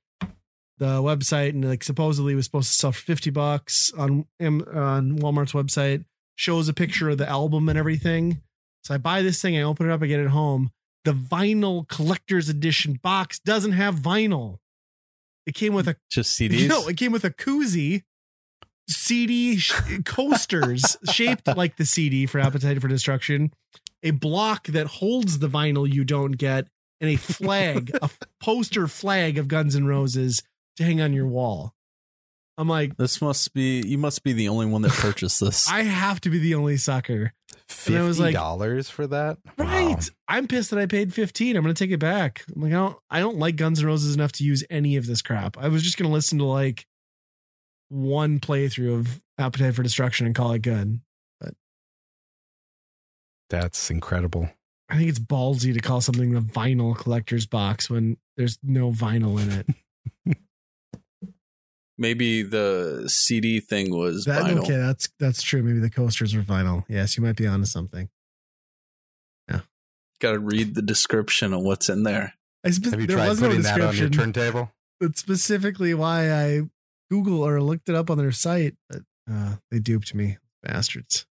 the 0.78 1.02
website, 1.02 1.50
and 1.50 1.68
like 1.68 1.84
supposedly 1.84 2.34
was 2.34 2.46
supposed 2.46 2.68
to 2.68 2.74
sell 2.74 2.92
for 2.92 3.00
fifty 3.00 3.30
bucks 3.30 3.92
on 3.96 4.26
on 4.40 5.18
Walmart's 5.18 5.52
website 5.52 6.04
shows 6.36 6.68
a 6.68 6.72
picture 6.72 7.08
of 7.08 7.18
the 7.18 7.28
album 7.28 7.68
and 7.68 7.78
everything. 7.78 8.42
So 8.84 8.94
I 8.94 8.98
buy 8.98 9.22
this 9.22 9.42
thing, 9.42 9.56
I 9.58 9.62
open 9.62 9.88
it 9.88 9.92
up, 9.92 10.02
I 10.02 10.06
get 10.06 10.20
it 10.20 10.28
home. 10.28 10.70
The 11.04 11.12
vinyl 11.12 11.86
collector's 11.88 12.48
edition 12.48 12.98
box 13.02 13.40
doesn't 13.40 13.72
have 13.72 13.96
vinyl. 13.96 14.58
It 15.46 15.54
came 15.54 15.74
with 15.74 15.88
a 15.88 15.96
Just 16.10 16.38
CDs. 16.38 16.68
no, 16.68 16.88
it 16.88 16.96
came 16.96 17.12
with 17.12 17.24
a 17.24 17.30
koozie, 17.30 18.02
CD 18.88 19.60
coasters 20.04 20.96
shaped 21.10 21.46
like 21.48 21.76
the 21.76 21.84
CD 21.84 22.26
for 22.26 22.38
Appetite 22.38 22.80
for 22.80 22.88
Destruction, 22.88 23.52
a 24.02 24.12
block 24.12 24.68
that 24.68 24.86
holds 24.86 25.40
the 25.40 25.48
vinyl 25.48 25.90
you 25.90 26.04
don't 26.04 26.32
get, 26.32 26.68
and 27.00 27.10
a 27.10 27.16
flag, 27.16 27.90
a 28.00 28.10
poster 28.40 28.86
flag 28.86 29.38
of 29.38 29.48
Guns 29.48 29.76
N' 29.76 29.86
Roses 29.86 30.42
to 30.78 30.84
hang 30.84 31.00
on 31.00 31.12
your 31.12 31.26
wall. 31.26 31.74
I'm 32.56 32.68
like, 32.68 32.96
This 32.96 33.20
must 33.22 33.52
be 33.54 33.82
you 33.86 33.98
must 33.98 34.24
be 34.24 34.32
the 34.32 34.48
only 34.48 34.66
one 34.66 34.82
that 34.82 34.90
purchased 34.92 35.38
this. 35.44 35.70
I 35.70 35.82
have 35.82 36.20
to 36.22 36.30
be 36.30 36.38
the 36.38 36.54
only 36.56 36.76
sucker. 36.76 37.32
And 37.86 37.96
I 37.96 38.02
was 38.02 38.16
Fifty 38.16 38.22
like- 38.28 38.34
dollars 38.34 38.90
for 38.90 39.06
that? 39.06 39.38
Right. 39.56 39.90
Wow. 39.94 39.98
I'm 40.26 40.48
pissed 40.48 40.70
that 40.70 40.78
I 40.80 40.86
paid 40.86 41.14
15. 41.14 41.54
I'm 41.56 41.62
gonna 41.62 41.74
take 41.74 41.90
it 41.92 41.98
back. 42.00 42.44
I'm 42.54 42.62
like, 42.62 42.72
I 42.72 42.76
don't 42.76 42.96
I 43.10 43.20
don't 43.20 43.36
like 43.38 43.54
Guns 43.56 43.78
N' 43.80 43.86
Roses 43.86 44.14
enough 44.14 44.32
to 44.32 44.44
use 44.44 44.64
any 44.70 44.96
of 44.96 45.06
this 45.06 45.22
crap. 45.22 45.56
I 45.58 45.68
was 45.68 45.82
just 45.82 45.96
gonna 45.98 46.12
listen 46.12 46.38
to 46.38 46.44
like 46.44 46.86
one 47.90 48.40
playthrough 48.40 48.98
of 48.98 49.22
Appetite 49.38 49.74
for 49.74 49.82
Destruction 49.82 50.26
and 50.26 50.34
call 50.34 50.52
it 50.52 50.62
good. 50.62 51.00
But 51.40 51.54
That's 53.50 53.90
incredible. 53.90 54.50
I 54.90 54.96
think 54.96 55.08
it's 55.10 55.18
ballsy 55.18 55.72
to 55.74 55.80
call 55.80 56.00
something 56.00 56.32
the 56.32 56.40
vinyl 56.40 56.96
collector's 56.96 57.46
box 57.46 57.88
when 57.90 58.16
there's 58.36 58.58
no 58.62 58.90
vinyl 58.90 59.40
in 59.40 59.50
it. 59.50 60.38
Maybe 62.00 62.42
the 62.42 63.04
CD 63.08 63.58
thing 63.58 63.94
was 63.94 64.24
That, 64.24 64.44
vinyl. 64.44 64.60
okay, 64.62 64.76
that's 64.76 65.08
that's 65.18 65.42
true. 65.42 65.62
Maybe 65.62 65.80
the 65.80 65.90
coasters 65.90 66.34
were 66.34 66.42
vinyl. 66.42 66.84
Yes, 66.88 67.16
you 67.16 67.22
might 67.24 67.36
be 67.36 67.46
onto 67.46 67.66
something. 67.66 68.08
Yeah, 69.50 69.60
got 70.20 70.32
to 70.32 70.38
read 70.38 70.74
the 70.76 70.82
description 70.82 71.52
of 71.52 71.62
what's 71.62 71.88
in 71.88 72.04
there. 72.04 72.34
I 72.64 72.70
spe- 72.70 72.84
Have 72.86 73.00
you 73.00 73.06
there 73.08 73.16
tried 73.16 73.28
was 73.30 73.40
no 73.40 73.48
putting 73.48 73.62
that 73.62 73.80
on 73.80 73.96
your 73.96 74.10
turntable? 74.10 74.70
That's 75.00 75.20
specifically 75.20 75.92
why 75.94 76.30
I 76.32 76.62
Google 77.10 77.44
or 77.46 77.60
looked 77.60 77.88
it 77.88 77.94
up 77.96 78.10
on 78.10 78.18
their 78.18 78.32
site, 78.32 78.76
but 78.88 79.02
uh, 79.30 79.56
they 79.70 79.78
duped 79.80 80.14
me, 80.14 80.38
bastards, 80.62 81.26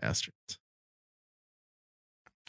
bastards. 0.00 0.58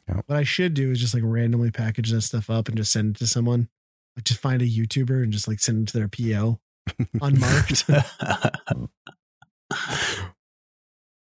Yep. 0.07 0.23
What 0.27 0.37
I 0.37 0.43
should 0.43 0.73
do 0.75 0.91
is 0.91 0.99
just 0.99 1.13
like 1.13 1.23
randomly 1.25 1.71
package 1.71 2.11
that 2.11 2.21
stuff 2.21 2.49
up 2.49 2.67
and 2.67 2.77
just 2.77 2.91
send 2.91 3.15
it 3.15 3.19
to 3.19 3.27
someone. 3.27 3.69
Like 4.15 4.23
just 4.25 4.39
find 4.39 4.61
a 4.61 4.65
YouTuber 4.65 5.23
and 5.23 5.31
just 5.33 5.47
like 5.47 5.59
send 5.59 5.87
it 5.87 5.91
to 5.91 5.97
their 5.99 6.07
PO 6.07 6.59
unmarked. 7.21 7.85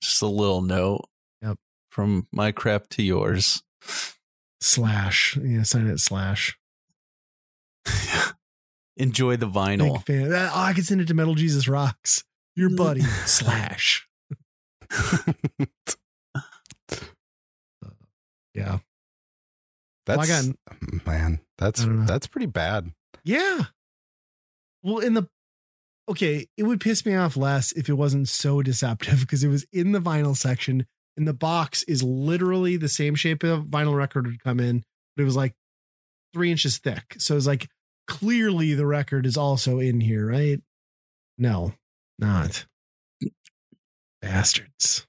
Just 0.02 0.22
a 0.22 0.26
little 0.26 0.60
note. 0.62 1.06
Yep. 1.42 1.56
From 1.90 2.26
my 2.32 2.52
crap 2.52 2.88
to 2.90 3.02
yours. 3.02 3.62
slash. 4.60 5.36
Yeah, 5.42 5.62
sign 5.62 5.86
it 5.86 5.98
slash. 6.00 6.58
Enjoy 8.96 9.36
the 9.36 9.46
Big 9.46 9.54
vinyl. 9.54 10.04
fan. 10.06 10.32
Oh, 10.32 10.50
I 10.54 10.72
could 10.72 10.86
send 10.86 11.00
it 11.00 11.08
to 11.08 11.14
Metal 11.14 11.34
Jesus 11.34 11.66
Rocks. 11.66 12.22
Your 12.54 12.70
buddy 12.76 13.02
slash. 13.26 14.06
Uh, 16.34 16.42
yeah. 18.54 18.78
That's 20.06 20.30
I 20.30 20.42
got- 20.42 21.06
man. 21.06 21.40
That's 21.58 21.82
I 21.82 21.86
don't 21.86 22.00
know. 22.00 22.06
that's 22.06 22.26
pretty 22.26 22.46
bad. 22.46 22.92
Yeah. 23.24 23.64
Well, 24.82 24.98
in 24.98 25.14
the 25.14 25.28
okay, 26.08 26.46
it 26.56 26.64
would 26.64 26.80
piss 26.80 27.06
me 27.06 27.14
off 27.14 27.36
less 27.36 27.72
if 27.72 27.88
it 27.88 27.94
wasn't 27.94 28.28
so 28.28 28.60
deceptive 28.62 29.20
because 29.20 29.42
it 29.42 29.48
was 29.48 29.64
in 29.72 29.92
the 29.92 30.00
vinyl 30.00 30.36
section 30.36 30.86
and 31.16 31.26
the 31.26 31.32
box 31.32 31.82
is 31.84 32.02
literally 32.02 32.76
the 32.76 32.88
same 32.88 33.14
shape 33.14 33.42
of 33.44 33.64
vinyl 33.64 33.96
record 33.96 34.26
would 34.26 34.42
come 34.42 34.60
in, 34.60 34.82
but 35.16 35.22
it 35.22 35.24
was 35.24 35.36
like 35.36 35.54
three 36.34 36.50
inches 36.50 36.76
thick. 36.78 37.14
So 37.18 37.36
it's 37.36 37.46
like 37.46 37.68
clearly 38.08 38.74
the 38.74 38.84
record 38.86 39.24
is 39.24 39.36
also 39.38 39.78
in 39.78 40.00
here, 40.00 40.28
right? 40.28 40.60
No, 41.38 41.72
not. 42.18 42.66
Bastards. 44.20 45.06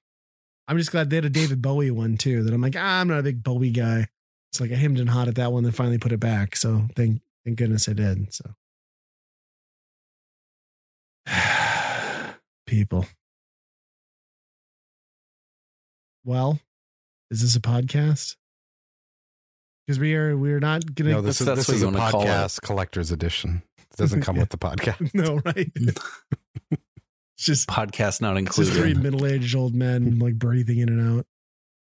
I'm 0.67 0.77
just 0.77 0.91
glad 0.91 1.09
they 1.09 1.17
had 1.17 1.25
a 1.25 1.29
David 1.29 1.61
Bowie 1.61 1.91
one 1.91 2.17
too. 2.17 2.43
That 2.43 2.53
I'm 2.53 2.61
like, 2.61 2.75
ah, 2.77 2.99
I'm 3.01 3.07
not 3.07 3.19
a 3.19 3.23
big 3.23 3.43
Bowie 3.43 3.71
guy. 3.71 4.07
It's 4.55 4.61
like 4.61 4.71
I 4.71 4.75
hemmed 4.75 4.99
and 5.01 5.09
hawed 5.09 5.27
at 5.27 5.35
that 5.35 5.51
one, 5.51 5.63
then 5.63 5.73
finally 5.73 5.97
put 5.97 6.13
it 6.13 6.21
back. 6.21 6.55
So 6.55 6.87
thank 6.95 7.19
thank 7.43 7.57
goodness 7.57 7.89
I 7.89 7.93
did. 7.93 8.33
So 8.33 8.51
people. 12.65 13.05
Well, 16.23 16.59
is 17.29 17.41
this 17.41 17.57
a 17.57 17.59
podcast? 17.59 18.37
Because 19.85 19.99
we 19.99 20.15
are 20.15 20.37
we're 20.37 20.61
not 20.61 20.95
gonna 20.95 21.11
No, 21.11 21.21
this 21.21 21.41
is 21.41 21.47
that's 21.47 21.59
this 21.59 21.67
what 21.67 21.75
is 21.75 21.81
a 21.81 21.85
wanna 21.87 21.97
call 22.11 22.21
it. 22.21 22.27
podcast 22.27 22.61
collector's 22.61 23.11
edition. 23.11 23.61
It 23.77 23.97
doesn't 23.97 24.21
come 24.21 24.37
Yeah. 24.37 24.43
with 24.43 24.49
the 24.51 24.57
podcast. 24.57 25.13
no 25.13 25.41
right. 25.43 25.69
it's 25.75 26.79
just 27.39 27.67
Podcast 27.67 28.21
not 28.21 28.37
It's 28.37 28.55
just 28.55 28.71
three 28.71 28.93
middle-aged 28.93 29.53
old 29.53 29.75
men 29.75 30.17
like 30.19 30.35
breathing 30.39 30.79
in 30.79 30.87
and 30.87 31.19
out. 31.19 31.25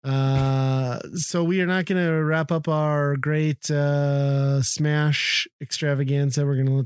Uh, 0.06 1.00
so 1.16 1.44
we 1.44 1.62
are 1.62 1.66
not 1.66 1.86
going 1.86 2.04
to 2.04 2.12
wrap 2.24 2.52
up 2.52 2.68
our 2.68 3.16
great 3.18 3.70
uh 3.72 4.62
smash 4.62 5.48
extravaganza. 5.62 6.46
We're 6.46 6.56
going 6.56 6.68
to 6.68 6.74
let, 6.74 6.86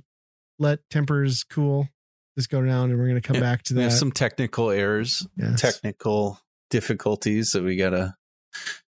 let 0.57 0.79
tempers 0.89 1.43
cool, 1.43 1.89
just 2.37 2.49
go 2.49 2.63
down, 2.63 2.91
and 2.91 2.97
we're 2.99 3.07
going 3.09 3.21
to 3.21 3.27
come 3.27 3.35
Yeah, 3.35 3.41
back 3.41 3.63
to 3.63 3.73
We 3.73 3.79
that. 3.81 3.89
have 3.89 3.93
some 3.99 4.11
technical 4.13 4.69
errors, 4.69 5.27
Yes. 5.35 5.59
technical 5.59 6.39
difficulties 6.69 7.51
that 7.51 7.63
we 7.63 7.75
got 7.75 7.89
to 7.89 8.15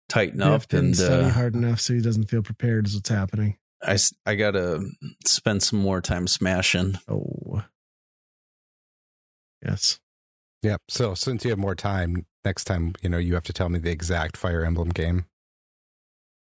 tighten 0.07 0.41
up. 0.41 0.71
And 0.71 0.95
study 0.95 1.25
uh, 1.25 1.29
hard 1.29 1.55
enough, 1.55 1.81
so 1.81 1.93
he 1.93 1.99
doesn't 2.01 2.25
feel 2.29 2.41
prepared. 2.41 2.87
Is 2.87 2.95
what's 2.95 3.09
happening. 3.09 3.57
I 3.83 3.97
I 4.25 4.35
got 4.35 4.51
to 4.51 4.89
spend 5.25 5.61
some 5.63 5.79
more 5.79 5.99
time 6.01 6.27
smashing. 6.27 6.99
Oh, 7.09 7.63
yes. 9.65 9.99
Yep. 10.63 10.81
So 10.89 11.13
since 11.15 11.43
you 11.43 11.49
have 11.51 11.59
more 11.59 11.75
time, 11.75 12.25
next 12.45 12.65
time 12.65 12.93
you 13.01 13.09
know 13.09 13.17
you 13.17 13.33
have 13.33 13.43
to 13.43 13.53
tell 13.53 13.69
me 13.69 13.79
the 13.79 13.89
exact 13.91 14.37
Fire 14.37 14.63
Emblem 14.63 14.89
game 14.89 15.25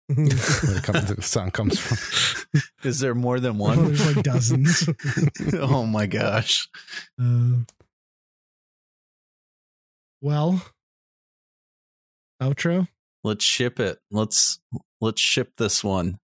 where 0.07 0.25
the, 0.25 0.81
com- 0.83 1.05
the 1.15 1.21
song 1.21 1.51
comes 1.51 1.77
from. 1.79 2.61
Is 2.83 2.99
there 2.99 3.13
more 3.13 3.39
than 3.39 3.55
Oh, 3.57 3.65
one? 3.65 3.85
there's 3.85 4.15
like 4.15 4.23
dozens. 4.23 4.89
oh 5.53 5.85
my 5.85 6.07
gosh. 6.07 6.67
Uh, 7.21 7.57
well, 10.21 10.61
outro. 12.41 12.87
Let's 13.23 13.43
ship 13.45 13.79
it. 13.79 13.99
Let's 14.11 14.59
let's 15.01 15.21
ship 15.21 15.51
this 15.57 15.83
one. 15.83 16.19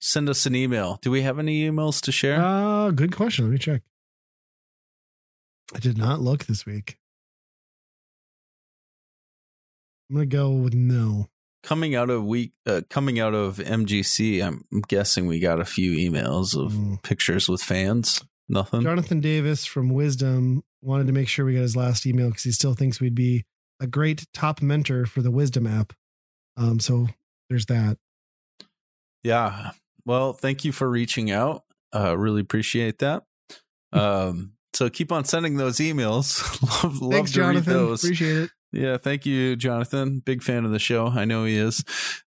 Send 0.00 0.28
us 0.28 0.44
an 0.46 0.54
email. 0.54 0.98
Do 1.00 1.10
we 1.10 1.22
have 1.22 1.38
any 1.38 1.68
emails 1.68 2.00
to 2.02 2.12
share? 2.12 2.40
Uh, 2.42 2.90
good 2.90 3.14
question. 3.16 3.46
Let 3.46 3.52
me 3.52 3.58
check. 3.58 3.82
I 5.74 5.78
did 5.78 5.98
not 5.98 6.20
look 6.20 6.44
this 6.46 6.64
week. 6.64 6.98
I'm 10.10 10.16
gonna 10.16 10.26
go 10.26 10.50
with 10.50 10.74
no. 10.74 11.28
coming 11.62 11.96
out 11.96 12.10
of 12.10 12.24
week 12.24 12.52
uh, 12.64 12.82
coming 12.88 13.18
out 13.18 13.34
of 13.34 13.56
MGC, 13.58 14.40
I'm 14.46 14.64
guessing 14.86 15.26
we 15.26 15.40
got 15.40 15.58
a 15.60 15.64
few 15.64 15.92
emails 15.96 16.54
of 16.56 16.72
Mm. 16.72 17.02
pictures 17.02 17.48
with 17.48 17.60
fans. 17.60 18.22
Nothing. 18.48 18.82
Jonathan 18.82 19.18
Davis 19.20 19.64
from 19.66 19.88
Wisdom 19.90 20.62
wanted 20.80 21.08
to 21.08 21.12
make 21.12 21.26
sure 21.26 21.44
we 21.44 21.54
got 21.54 21.62
his 21.62 21.74
last 21.74 22.06
email 22.06 22.28
because 22.28 22.44
he 22.44 22.52
still 22.52 22.74
thinks 22.74 23.00
we'd 23.00 23.16
be 23.16 23.44
a 23.80 23.88
great 23.88 24.26
top 24.32 24.62
mentor 24.62 25.04
for 25.06 25.20
the 25.22 25.32
Wisdom 25.32 25.66
app. 25.66 25.92
Um, 26.56 26.78
so 26.78 27.08
there's 27.50 27.66
that. 27.66 27.98
Yeah. 29.24 29.72
Well, 30.04 30.32
thank 30.32 30.64
you 30.64 30.70
for 30.70 30.88
reaching 30.88 31.32
out. 31.32 31.64
Uh, 31.92 32.16
really 32.16 32.40
appreciate 32.42 33.00
that. 33.00 33.24
Um, 33.92 34.52
so 34.76 34.90
keep 34.90 35.10
on 35.10 35.24
sending 35.24 35.56
those 35.56 35.78
emails. 35.78 36.42
love, 36.84 37.00
love 37.00 37.12
Thanks, 37.12 37.32
to 37.32 37.40
read 37.40 37.46
Jonathan. 37.46 37.72
those. 37.72 38.04
Appreciate 38.04 38.36
it. 38.36 38.50
Yeah, 38.72 38.98
thank 38.98 39.24
you, 39.24 39.56
Jonathan. 39.56 40.18
Big 40.20 40.42
fan 40.42 40.66
of 40.66 40.70
the 40.70 40.78
show. 40.78 41.06
I 41.06 41.24
know 41.24 41.44
he 41.44 41.56
is. 41.56 41.82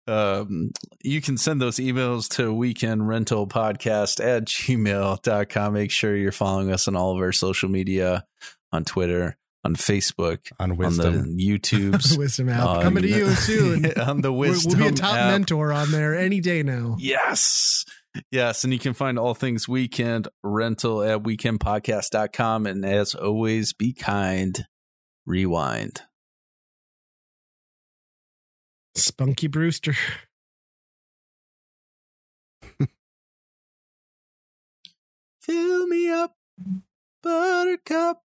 Um, 0.07 0.71
you 1.03 1.21
can 1.21 1.37
send 1.37 1.61
those 1.61 1.75
emails 1.75 2.27
to 2.37 2.51
weekendrentalpodcast 2.51 4.23
at 4.25 4.45
gmail.com. 4.45 5.73
Make 5.73 5.91
sure 5.91 6.15
you're 6.15 6.31
following 6.31 6.71
us 6.71 6.87
on 6.87 6.95
all 6.95 7.11
of 7.15 7.21
our 7.21 7.31
social 7.31 7.69
media 7.69 8.25
on 8.71 8.83
Twitter, 8.83 9.37
on 9.63 9.75
Facebook, 9.75 10.51
on 10.59 10.71
on 10.71 10.77
wisdom. 10.77 11.35
the 11.37 11.47
YouTubes. 11.59 12.17
Wisdom 12.17 12.49
app 12.49 12.65
uh, 12.67 12.81
coming 12.81 13.03
to 13.03 13.09
you 13.09 13.29
soon. 13.35 13.85
on 13.99 14.21
the 14.21 14.33
Wisdom 14.33 14.79
we'll 14.79 14.89
be 14.89 14.93
a 14.93 14.97
top 14.97 15.15
app. 15.15 15.31
mentor 15.31 15.71
on 15.71 15.91
there 15.91 16.17
any 16.17 16.39
day 16.39 16.63
now. 16.63 16.95
Yes. 16.99 17.85
Yes. 18.31 18.63
And 18.63 18.73
you 18.73 18.79
can 18.79 18.93
find 18.93 19.19
all 19.19 19.33
things 19.33 19.67
weekend 19.67 20.27
rental 20.43 21.03
at 21.03 21.23
weekendpodcast.com. 21.23 22.65
And 22.65 22.85
as 22.85 23.15
always, 23.15 23.73
be 23.73 23.93
kind, 23.93 24.65
rewind. 25.25 26.01
Spunky 28.95 29.47
Brewster. 29.47 29.95
Fill 35.41 35.87
me 35.87 36.09
up, 36.09 36.35
buttercup. 37.23 38.21